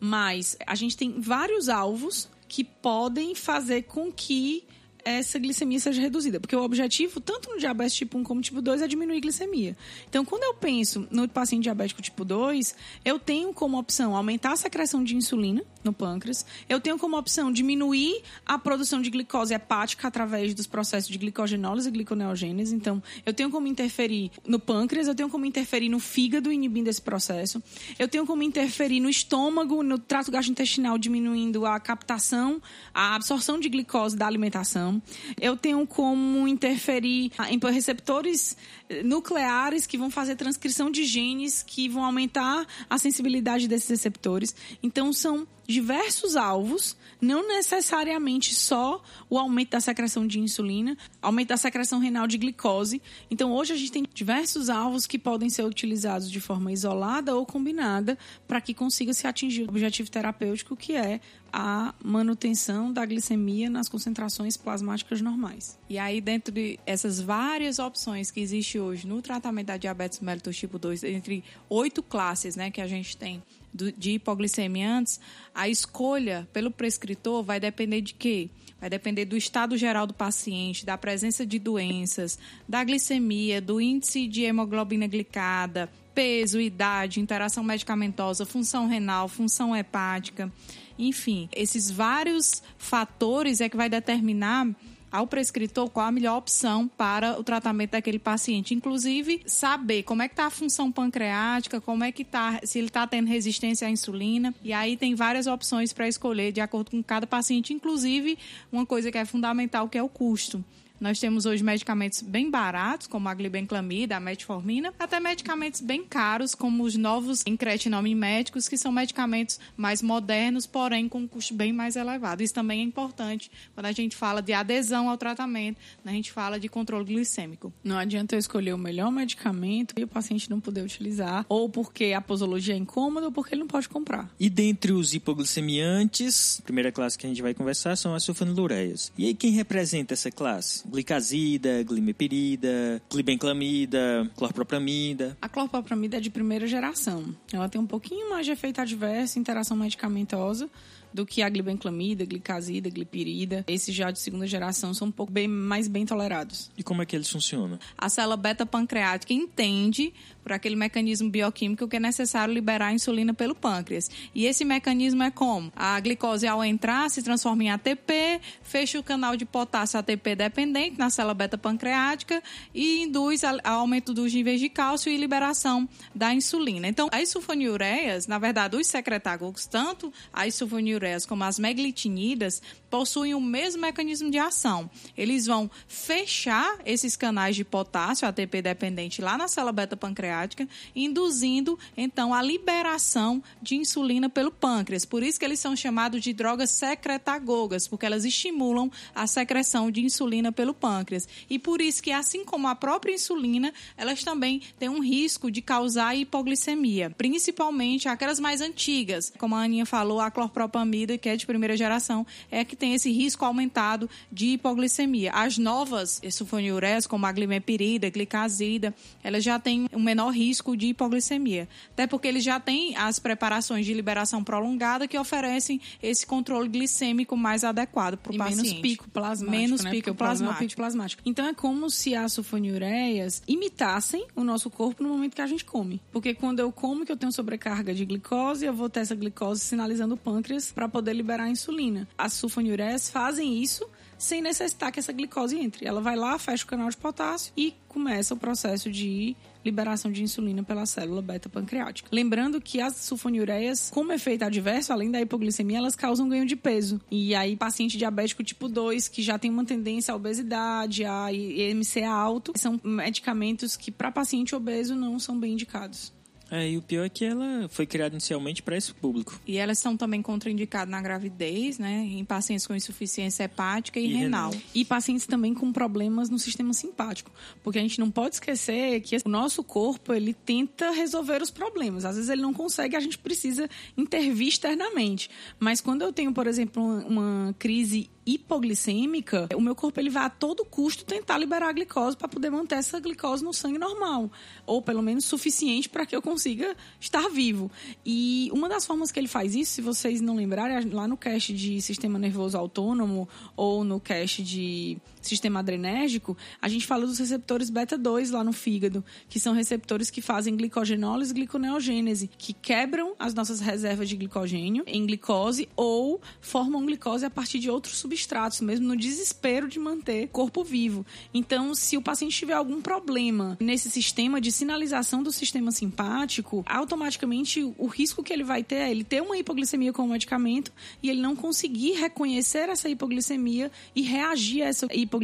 mas 0.00 0.56
a 0.66 0.74
gente 0.74 0.96
tem 0.96 1.20
vários 1.20 1.68
alvos 1.68 2.28
que 2.48 2.64
podem 2.64 3.34
fazer 3.34 3.82
com 3.82 4.12
que 4.12 4.64
essa 5.06 5.38
glicemia 5.38 5.78
seja 5.78 6.02
reduzida. 6.02 6.40
Porque 6.40 6.56
o 6.56 6.62
objetivo, 6.62 7.20
tanto 7.20 7.50
no 7.50 7.58
diabetes 7.58 7.94
tipo 7.94 8.18
1 8.18 8.24
como 8.24 8.40
tipo 8.40 8.60
2, 8.60 8.82
é 8.82 8.88
diminuir 8.88 9.18
a 9.18 9.20
glicemia. 9.20 9.76
Então, 10.08 10.24
quando 10.24 10.42
eu 10.42 10.54
penso 10.54 11.06
no 11.12 11.28
paciente 11.28 11.62
diabético 11.62 12.02
tipo 12.02 12.24
2, 12.24 12.74
eu 13.04 13.16
tenho 13.18 13.52
como 13.52 13.78
opção 13.78 14.16
aumentar 14.16 14.52
a 14.52 14.56
secreção 14.56 15.04
de 15.04 15.14
insulina 15.14 15.62
no 15.84 15.92
pâncreas, 15.92 16.44
eu 16.68 16.80
tenho 16.80 16.98
como 16.98 17.16
opção 17.16 17.52
diminuir 17.52 18.20
a 18.44 18.58
produção 18.58 19.00
de 19.00 19.08
glicose 19.08 19.54
hepática 19.54 20.08
através 20.08 20.52
dos 20.52 20.66
processos 20.66 21.08
de 21.08 21.16
glicogenólise 21.16 21.88
e 21.88 21.92
gliconeogênese. 21.92 22.74
Então, 22.74 23.00
eu 23.24 23.32
tenho 23.32 23.48
como 23.48 23.68
interferir 23.68 24.32
no 24.44 24.58
pâncreas, 24.58 25.06
eu 25.06 25.14
tenho 25.14 25.28
como 25.28 25.46
interferir 25.46 25.88
no 25.88 26.00
fígado, 26.00 26.50
inibindo 26.50 26.88
esse 26.88 27.00
processo. 27.00 27.62
Eu 27.96 28.08
tenho 28.08 28.26
como 28.26 28.42
interferir 28.42 28.98
no 28.98 29.08
estômago, 29.08 29.84
no 29.84 29.98
trato 29.98 30.32
gastrointestinal, 30.32 30.98
diminuindo 30.98 31.64
a 31.64 31.78
captação, 31.78 32.60
a 32.92 33.14
absorção 33.14 33.60
de 33.60 33.68
glicose 33.68 34.16
da 34.16 34.26
alimentação. 34.26 34.95
Eu 35.40 35.56
tenho 35.56 35.86
como 35.86 36.46
interferir 36.46 37.32
em 37.48 37.58
receptores 37.72 38.56
eh, 38.88 39.02
nucleares 39.02 39.86
que 39.86 39.98
vão 39.98 40.10
fazer 40.10 40.36
transcrição 40.36 40.90
de 40.90 41.04
genes 41.04 41.62
que 41.62 41.88
vão 41.88 42.04
aumentar 42.04 42.66
a 42.88 42.98
sensibilidade 42.98 43.68
desses 43.68 43.88
receptores. 43.88 44.54
Então, 44.82 45.12
são 45.12 45.46
diversos 45.66 46.36
alvos, 46.36 46.96
não 47.20 47.46
necessariamente 47.48 48.54
só 48.54 49.02
o 49.28 49.38
aumento 49.38 49.70
da 49.70 49.80
secreção 49.80 50.26
de 50.26 50.38
insulina, 50.38 50.96
aumento 51.20 51.48
da 51.48 51.56
secreção 51.56 51.98
renal 51.98 52.26
de 52.26 52.38
glicose. 52.38 53.02
Então, 53.30 53.52
hoje 53.52 53.72
a 53.72 53.76
gente 53.76 53.92
tem 53.92 54.04
diversos 54.14 54.70
alvos 54.70 55.06
que 55.06 55.18
podem 55.18 55.50
ser 55.50 55.64
utilizados 55.64 56.30
de 56.30 56.40
forma 56.40 56.72
isolada 56.72 57.34
ou 57.34 57.44
combinada 57.44 58.16
para 58.46 58.60
que 58.60 58.72
consiga 58.72 59.12
se 59.12 59.26
atingir 59.26 59.62
o 59.62 59.68
objetivo 59.68 60.10
terapêutico 60.10 60.76
que 60.76 60.94
é 60.94 61.20
a 61.52 61.94
manutenção 62.04 62.92
da 62.92 63.04
glicemia 63.06 63.70
nas 63.70 63.88
concentrações 63.88 64.56
plasmáticas 64.56 65.20
normais. 65.22 65.78
E 65.88 65.98
aí, 65.98 66.20
dentro 66.20 66.52
de 66.52 66.78
essas 66.84 67.20
várias 67.20 67.78
opções 67.78 68.30
que 68.30 68.40
existe 68.40 68.78
hoje 68.78 69.06
no 69.06 69.22
tratamento 69.22 69.68
da 69.68 69.76
diabetes 69.76 70.20
mellitus 70.20 70.56
tipo 70.56 70.78
2, 70.78 71.04
entre 71.04 71.42
oito 71.70 72.02
classes 72.02 72.56
né, 72.56 72.70
que 72.70 72.80
a 72.80 72.86
gente 72.86 73.16
tem 73.16 73.42
de 73.76 74.12
hipoglicemiantes, 74.12 75.20
a 75.54 75.68
escolha 75.68 76.48
pelo 76.52 76.70
prescritor 76.70 77.42
vai 77.42 77.60
depender 77.60 78.00
de 78.00 78.14
quê? 78.14 78.50
Vai 78.80 78.90
depender 78.90 79.24
do 79.24 79.36
estado 79.36 79.76
geral 79.76 80.06
do 80.06 80.12
paciente, 80.12 80.84
da 80.84 80.98
presença 80.98 81.46
de 81.46 81.58
doenças, 81.58 82.38
da 82.68 82.84
glicemia, 82.84 83.60
do 83.60 83.80
índice 83.80 84.26
de 84.26 84.42
hemoglobina 84.42 85.06
glicada, 85.06 85.90
peso, 86.14 86.60
idade, 86.60 87.20
interação 87.20 87.62
medicamentosa, 87.62 88.46
função 88.46 88.86
renal, 88.86 89.28
função 89.28 89.76
hepática. 89.76 90.52
Enfim, 90.98 91.48
esses 91.54 91.90
vários 91.90 92.62
fatores 92.78 93.60
é 93.60 93.68
que 93.68 93.76
vai 93.76 93.88
determinar 93.88 94.66
ao 95.10 95.26
prescritor 95.26 95.88
qual 95.90 96.06
a 96.06 96.12
melhor 96.12 96.36
opção 96.36 96.88
para 96.88 97.38
o 97.38 97.44
tratamento 97.44 97.92
daquele 97.92 98.18
paciente. 98.18 98.74
Inclusive, 98.74 99.42
saber 99.46 100.02
como 100.02 100.22
é 100.22 100.28
que 100.28 100.34
está 100.34 100.46
a 100.46 100.50
função 100.50 100.90
pancreática, 100.90 101.80
como 101.80 102.04
é 102.04 102.12
que 102.12 102.22
está, 102.22 102.60
se 102.64 102.78
ele 102.78 102.88
está 102.88 103.06
tendo 103.06 103.28
resistência 103.28 103.86
à 103.86 103.90
insulina. 103.90 104.54
E 104.62 104.72
aí 104.72 104.96
tem 104.96 105.14
várias 105.14 105.46
opções 105.46 105.92
para 105.92 106.08
escolher 106.08 106.52
de 106.52 106.60
acordo 106.60 106.90
com 106.90 107.02
cada 107.02 107.26
paciente, 107.26 107.72
inclusive 107.72 108.38
uma 108.70 108.84
coisa 108.84 109.10
que 109.10 109.18
é 109.18 109.24
fundamental, 109.24 109.88
que 109.88 109.98
é 109.98 110.02
o 110.02 110.08
custo. 110.08 110.64
Nós 110.98 111.20
temos 111.20 111.44
hoje 111.44 111.62
medicamentos 111.62 112.22
bem 112.22 112.50
baratos, 112.50 113.06
como 113.06 113.28
a 113.28 113.34
glibenclamida, 113.34 114.16
a 114.16 114.20
metformina, 114.20 114.94
até 114.98 115.20
medicamentos 115.20 115.80
bem 115.80 116.04
caros, 116.04 116.54
como 116.54 116.84
os 116.84 116.96
novos 116.96 117.42
incretinomiméticos, 117.46 118.68
que 118.68 118.78
são 118.78 118.90
medicamentos 118.90 119.60
mais 119.76 120.00
modernos, 120.00 120.66
porém 120.66 121.08
com 121.08 121.18
um 121.18 121.28
custo 121.28 121.54
bem 121.54 121.72
mais 121.72 121.96
elevado. 121.96 122.42
Isso 122.42 122.54
também 122.54 122.80
é 122.80 122.82
importante 122.82 123.50
quando 123.74 123.86
a 123.86 123.92
gente 123.92 124.16
fala 124.16 124.40
de 124.40 124.52
adesão 124.52 125.10
ao 125.10 125.18
tratamento, 125.18 125.78
a 126.04 126.10
gente 126.10 126.32
fala 126.32 126.58
de 126.58 126.68
controle 126.68 127.04
glicêmico. 127.04 127.72
Não 127.84 127.98
adianta 127.98 128.34
eu 128.34 128.38
escolher 128.38 128.72
o 128.72 128.78
melhor 128.78 129.10
medicamento 129.10 129.94
e 129.98 130.04
o 130.04 130.08
paciente 130.08 130.48
não 130.48 130.60
poder 130.60 130.82
utilizar, 130.82 131.44
ou 131.48 131.68
porque 131.68 132.12
a 132.12 132.20
posologia 132.20 132.74
é 132.74 132.78
incômoda, 132.78 133.26
ou 133.26 133.32
porque 133.32 133.54
ele 133.54 133.60
não 133.60 133.68
pode 133.68 133.88
comprar. 133.88 134.30
E 134.40 134.48
dentre 134.48 134.92
os 134.92 135.12
hipoglicemiantes, 135.12 136.58
a 136.60 136.62
primeira 136.62 136.90
classe 136.90 137.18
que 137.18 137.26
a 137.26 137.28
gente 137.28 137.42
vai 137.42 137.52
conversar 137.52 137.96
são 137.96 138.14
as 138.14 138.24
sulfonilureias. 138.24 139.12
E 139.18 139.26
aí 139.26 139.34
quem 139.34 139.50
representa 139.50 140.14
essa 140.14 140.30
classe? 140.30 140.85
Glicazida, 140.90 141.82
glimepirida, 141.82 143.02
glibenclamida, 143.10 144.30
clorpropramida. 144.36 145.36
A 145.40 145.48
clorpropramida 145.48 146.16
é 146.16 146.20
de 146.20 146.30
primeira 146.30 146.66
geração. 146.66 147.34
Ela 147.52 147.68
tem 147.68 147.80
um 147.80 147.86
pouquinho 147.86 148.30
mais 148.30 148.46
de 148.46 148.52
efeito 148.52 148.80
adverso, 148.80 149.38
interação 149.38 149.76
medicamentosa, 149.76 150.68
do 151.12 151.24
que 151.24 151.42
a 151.42 151.48
glibenclamida, 151.48 152.24
glicazida, 152.24 152.90
glipirida. 152.90 153.64
Esses 153.66 153.94
já 153.94 154.10
de 154.10 154.18
segunda 154.20 154.46
geração 154.46 154.92
são 154.92 155.08
um 155.08 155.12
pouco 155.12 155.32
bem, 155.32 155.48
mais 155.48 155.88
bem 155.88 156.04
tolerados. 156.04 156.70
E 156.76 156.82
como 156.82 157.02
é 157.02 157.06
que 157.06 157.16
eles 157.16 157.30
funcionam? 157.30 157.78
A 157.96 158.08
célula 158.08 158.36
beta 158.36 158.66
pancreática 158.66 159.32
entende 159.32 160.12
por 160.42 160.52
aquele 160.52 160.76
mecanismo 160.76 161.28
bioquímico 161.28 161.88
que 161.88 161.96
é 161.96 162.00
necessário 162.00 162.54
liberar 162.54 162.88
a 162.88 162.92
insulina 162.92 163.34
pelo 163.34 163.54
pâncreas. 163.54 164.10
E 164.34 164.46
esse 164.46 164.64
mecanismo 164.64 165.22
é 165.22 165.30
como? 165.30 165.72
A 165.74 165.98
glicose, 165.98 166.46
ao 166.46 166.62
entrar, 166.62 167.10
se 167.10 167.22
transforma 167.22 167.64
em 167.64 167.70
ATP, 167.70 168.40
fecha 168.62 168.98
o 168.98 169.02
canal 169.02 169.36
de 169.36 169.44
potássio 169.44 169.98
ATP 169.98 170.36
dependente 170.36 170.98
na 170.98 171.10
célula 171.10 171.34
beta 171.34 171.58
pancreática 171.58 172.42
e 172.74 173.02
induz 173.02 173.42
ao 173.42 173.58
aumento 173.64 174.14
dos 174.14 174.32
níveis 174.32 174.60
de 174.60 174.68
cálcio 174.68 175.10
e 175.10 175.16
liberação 175.16 175.88
da 176.14 176.32
insulina. 176.32 176.86
Então, 176.86 177.08
as 177.10 177.28
sulfonilureias, 177.28 178.26
na 178.26 178.38
verdade, 178.38 178.76
os 178.76 178.86
secretagogos, 178.86 179.66
tanto 179.66 180.12
as 180.32 180.54
sulfonilureias 180.54 180.95
como 181.26 181.44
as 181.44 181.58
meglitinidas, 181.58 182.62
possuem 182.96 183.34
o 183.34 183.40
mesmo 183.42 183.82
mecanismo 183.82 184.30
de 184.30 184.38
ação. 184.38 184.88
Eles 185.14 185.44
vão 185.44 185.70
fechar 185.86 186.78
esses 186.86 187.14
canais 187.14 187.54
de 187.54 187.62
potássio 187.62 188.26
ATP 188.26 188.62
dependente 188.62 189.20
lá 189.20 189.36
na 189.36 189.48
célula 189.48 189.70
beta 189.70 189.94
pancreática, 189.94 190.66
induzindo 190.94 191.78
então 191.94 192.32
a 192.32 192.40
liberação 192.40 193.44
de 193.60 193.76
insulina 193.76 194.30
pelo 194.30 194.50
pâncreas. 194.50 195.04
Por 195.04 195.22
isso 195.22 195.38
que 195.38 195.44
eles 195.44 195.60
são 195.60 195.76
chamados 195.76 196.22
de 196.22 196.32
drogas 196.32 196.70
secretagogas, 196.70 197.86
porque 197.86 198.06
elas 198.06 198.24
estimulam 198.24 198.90
a 199.14 199.26
secreção 199.26 199.90
de 199.90 200.00
insulina 200.00 200.50
pelo 200.50 200.72
pâncreas. 200.72 201.28
E 201.50 201.58
por 201.58 201.82
isso 201.82 202.02
que 202.02 202.12
assim 202.12 202.46
como 202.46 202.66
a 202.66 202.74
própria 202.74 203.12
insulina, 203.12 203.74
elas 203.94 204.24
também 204.24 204.62
têm 204.78 204.88
um 204.88 205.02
risco 205.02 205.50
de 205.50 205.60
causar 205.60 206.16
hipoglicemia, 206.16 207.10
principalmente 207.10 208.08
aquelas 208.08 208.40
mais 208.40 208.62
antigas, 208.62 209.30
como 209.36 209.54
a 209.54 209.64
Aninha 209.64 209.84
falou, 209.84 210.18
a 210.18 210.30
clorpropamida, 210.30 211.18
que 211.18 211.28
é 211.28 211.36
de 211.36 211.44
primeira 211.44 211.76
geração, 211.76 212.26
é 212.50 212.64
que 212.64 212.74
tem 212.74 212.85
esse 212.94 213.10
risco 213.10 213.44
aumentado 213.44 214.08
de 214.30 214.48
hipoglicemia. 214.54 215.32
As 215.32 215.58
novas 215.58 216.20
sulfonilureias, 216.30 217.06
como 217.06 217.26
a 217.26 217.32
glimepirida, 217.32 218.08
glicazida, 218.10 218.94
elas 219.22 219.42
já 219.44 219.58
têm 219.58 219.88
um 219.92 220.02
menor 220.02 220.30
risco 220.30 220.76
de 220.76 220.88
hipoglicemia. 220.88 221.68
Até 221.92 222.06
porque 222.06 222.28
eles 222.28 222.44
já 222.44 222.58
têm 222.60 222.96
as 222.96 223.18
preparações 223.18 223.84
de 223.86 223.94
liberação 223.94 224.42
prolongada 224.44 225.08
que 225.08 225.18
oferecem 225.18 225.80
esse 226.02 226.26
controle 226.26 226.68
glicêmico 226.68 227.36
mais 227.36 227.64
adequado 227.64 228.16
para 228.16 228.32
o 228.32 228.36
paciente. 228.36 228.62
menos 228.66 228.80
pico 228.80 229.08
plasmático, 229.10 229.50
Menos 229.56 229.80
né? 229.82 229.90
pico 229.90 230.10
é 230.10 230.12
plasmático. 230.12 230.58
pico 230.58 230.76
plasmático. 230.76 231.22
Então 231.24 231.46
é 231.46 231.54
como 231.54 231.88
se 231.90 232.14
as 232.14 232.32
sulfonilureias 232.32 233.42
imitassem 233.46 234.26
o 234.34 234.44
nosso 234.44 234.68
corpo 234.70 235.02
no 235.02 235.08
momento 235.08 235.34
que 235.34 235.42
a 235.42 235.46
gente 235.46 235.64
come. 235.64 236.00
Porque 236.12 236.34
quando 236.34 236.60
eu 236.60 236.70
como 236.70 237.04
que 237.04 237.12
eu 237.12 237.16
tenho 237.16 237.32
sobrecarga 237.32 237.94
de 237.94 238.04
glicose, 238.04 238.64
eu 238.66 238.74
vou 238.74 238.88
ter 238.88 239.00
essa 239.00 239.14
glicose 239.14 239.60
sinalizando 239.60 240.14
o 240.14 240.16
pâncreas 240.16 240.72
para 240.72 240.88
poder 240.88 241.12
liberar 241.14 241.44
a 241.44 241.48
insulina. 241.50 242.08
As 242.16 242.32
sulfonilureias 242.34 242.65
fazem 243.10 243.62
isso 243.62 243.88
sem 244.18 244.40
necessitar 244.40 244.90
que 244.90 244.98
essa 244.98 245.12
glicose 245.12 245.58
entre. 245.58 245.86
Ela 245.86 246.00
vai 246.00 246.16
lá, 246.16 246.38
fecha 246.38 246.64
o 246.64 246.66
canal 246.66 246.88
de 246.88 246.96
potássio 246.96 247.52
e 247.56 247.74
começa 247.88 248.34
o 248.34 248.36
processo 248.36 248.90
de 248.90 249.36
liberação 249.64 250.12
de 250.12 250.22
insulina 250.22 250.62
pela 250.62 250.86
célula 250.86 251.20
beta 251.20 251.48
pancreática. 251.48 252.08
Lembrando 252.12 252.60
que 252.60 252.80
as 252.80 252.96
sulfonilureias, 252.96 253.90
como 253.90 254.12
efeito 254.12 254.44
adverso, 254.44 254.92
além 254.92 255.10
da 255.10 255.20
hipoglicemia, 255.20 255.78
elas 255.78 255.96
causam 255.96 256.28
ganho 256.28 256.46
de 256.46 256.54
peso. 256.54 257.00
E 257.10 257.34
aí, 257.34 257.56
paciente 257.56 257.98
diabético 257.98 258.44
tipo 258.44 258.68
2, 258.68 259.08
que 259.08 259.22
já 259.22 259.38
tem 259.38 259.50
uma 259.50 259.64
tendência 259.64 260.12
à 260.12 260.16
obesidade, 260.16 261.04
a 261.04 261.32
IMC 261.32 262.02
alto, 262.04 262.52
são 262.54 262.80
medicamentos 262.84 263.76
que 263.76 263.90
para 263.90 264.12
paciente 264.12 264.54
obeso 264.54 264.94
não 264.94 265.18
são 265.18 265.38
bem 265.38 265.54
indicados. 265.54 266.15
É, 266.50 266.68
e 266.70 266.76
o 266.78 266.82
pior 266.82 267.04
é 267.04 267.08
que 267.08 267.24
ela 267.24 267.68
foi 267.68 267.86
criada 267.86 268.14
inicialmente 268.14 268.62
para 268.62 268.76
esse 268.76 268.94
público. 268.94 269.38
E 269.46 269.56
elas 269.56 269.78
são 269.78 269.96
também 269.96 270.22
contraindicadas 270.22 270.88
na 270.88 271.02
gravidez, 271.02 271.78
né? 271.78 272.06
Em 272.08 272.24
pacientes 272.24 272.66
com 272.66 272.74
insuficiência 272.74 273.44
hepática 273.44 273.98
e, 273.98 274.04
E 274.04 274.14
renal. 274.14 274.50
renal. 274.50 274.62
E 274.74 274.84
pacientes 274.84 275.26
também 275.26 275.54
com 275.54 275.72
problemas 275.72 276.30
no 276.30 276.38
sistema 276.38 276.72
simpático. 276.72 277.30
Porque 277.62 277.78
a 277.78 277.82
gente 277.82 277.98
não 277.98 278.10
pode 278.10 278.36
esquecer 278.36 279.00
que 279.00 279.16
o 279.24 279.28
nosso 279.28 279.64
corpo, 279.64 280.12
ele 280.12 280.32
tenta 280.32 280.90
resolver 280.90 281.42
os 281.42 281.50
problemas. 281.50 282.04
Às 282.04 282.14
vezes 282.14 282.30
ele 282.30 282.42
não 282.42 282.52
consegue, 282.52 282.94
a 282.94 283.00
gente 283.00 283.18
precisa 283.18 283.68
intervir 283.96 284.48
externamente. 284.48 285.28
Mas 285.58 285.80
quando 285.80 286.02
eu 286.02 286.12
tenho, 286.12 286.32
por 286.32 286.46
exemplo, 286.46 286.82
uma, 286.82 287.04
uma 287.06 287.54
crise 287.58 288.08
hipoglicêmica, 288.26 289.48
o 289.54 289.60
meu 289.60 289.74
corpo 289.74 290.00
ele 290.00 290.10
vai 290.10 290.24
a 290.24 290.30
todo 290.30 290.64
custo 290.64 291.04
tentar 291.04 291.38
liberar 291.38 291.68
a 291.68 291.72
glicose 291.72 292.16
para 292.16 292.26
poder 292.26 292.50
manter 292.50 292.74
essa 292.74 292.98
glicose 292.98 293.44
no 293.44 293.54
sangue 293.54 293.78
normal, 293.78 294.30
ou 294.66 294.82
pelo 294.82 295.00
menos 295.00 295.24
suficiente 295.24 295.88
para 295.88 296.04
que 296.04 296.16
eu 296.16 296.20
consiga 296.20 296.76
estar 296.98 297.28
vivo. 297.28 297.70
E 298.04 298.50
uma 298.52 298.68
das 298.68 298.84
formas 298.84 299.12
que 299.12 299.20
ele 299.20 299.28
faz 299.28 299.54
isso, 299.54 299.74
se 299.74 299.80
vocês 299.80 300.20
não 300.20 300.34
lembrarem, 300.34 300.90
lá 300.90 301.06
no 301.06 301.16
cast 301.16 301.54
de 301.54 301.80
sistema 301.80 302.18
nervoso 302.18 302.58
autônomo 302.58 303.28
ou 303.56 303.84
no 303.84 304.00
cast 304.00 304.42
de 304.42 304.98
sistema 305.26 305.60
adrenérgico, 305.60 306.36
a 306.60 306.68
gente 306.68 306.86
fala 306.86 307.06
dos 307.06 307.18
receptores 307.18 307.70
beta 307.70 307.98
2 307.98 308.30
lá 308.30 308.44
no 308.44 308.52
fígado, 308.52 309.04
que 309.28 309.40
são 309.40 309.52
receptores 309.52 310.10
que 310.10 310.22
fazem 310.22 310.56
glicogenólise 310.56 311.32
e 311.32 311.34
gliconeogênese, 311.34 312.30
que 312.38 312.52
quebram 312.52 313.14
as 313.18 313.34
nossas 313.34 313.60
reservas 313.60 314.08
de 314.08 314.16
glicogênio 314.16 314.84
em 314.86 315.04
glicose 315.04 315.68
ou 315.76 316.20
formam 316.40 316.86
glicose 316.86 317.24
a 317.24 317.30
partir 317.30 317.58
de 317.58 317.68
outros 317.68 317.96
substratos, 317.98 318.60
mesmo 318.60 318.86
no 318.86 318.96
desespero 318.96 319.68
de 319.68 319.78
manter 319.78 320.24
o 320.24 320.28
corpo 320.28 320.62
vivo. 320.62 321.04
Então, 321.34 321.74
se 321.74 321.96
o 321.96 322.02
paciente 322.02 322.36
tiver 322.36 322.54
algum 322.54 322.80
problema 322.80 323.56
nesse 323.60 323.90
sistema 323.90 324.40
de 324.40 324.52
sinalização 324.52 325.22
do 325.22 325.32
sistema 325.32 325.70
simpático, 325.70 326.64
automaticamente 326.66 327.62
o 327.76 327.86
risco 327.86 328.22
que 328.22 328.32
ele 328.32 328.44
vai 328.44 328.62
ter 328.62 328.76
é 328.76 328.90
ele 328.90 329.04
ter 329.04 329.22
uma 329.22 329.36
hipoglicemia 329.36 329.92
com 329.92 330.02
o 330.02 330.08
medicamento 330.08 330.72
e 331.02 331.10
ele 331.10 331.20
não 331.20 331.34
conseguir 331.34 331.92
reconhecer 331.92 332.68
essa 332.68 332.88
hipoglicemia 332.88 333.70
e 333.94 334.02
reagir 334.02 334.62
a 334.62 334.66
essa 334.66 334.86
hipoglicemia 334.92 335.15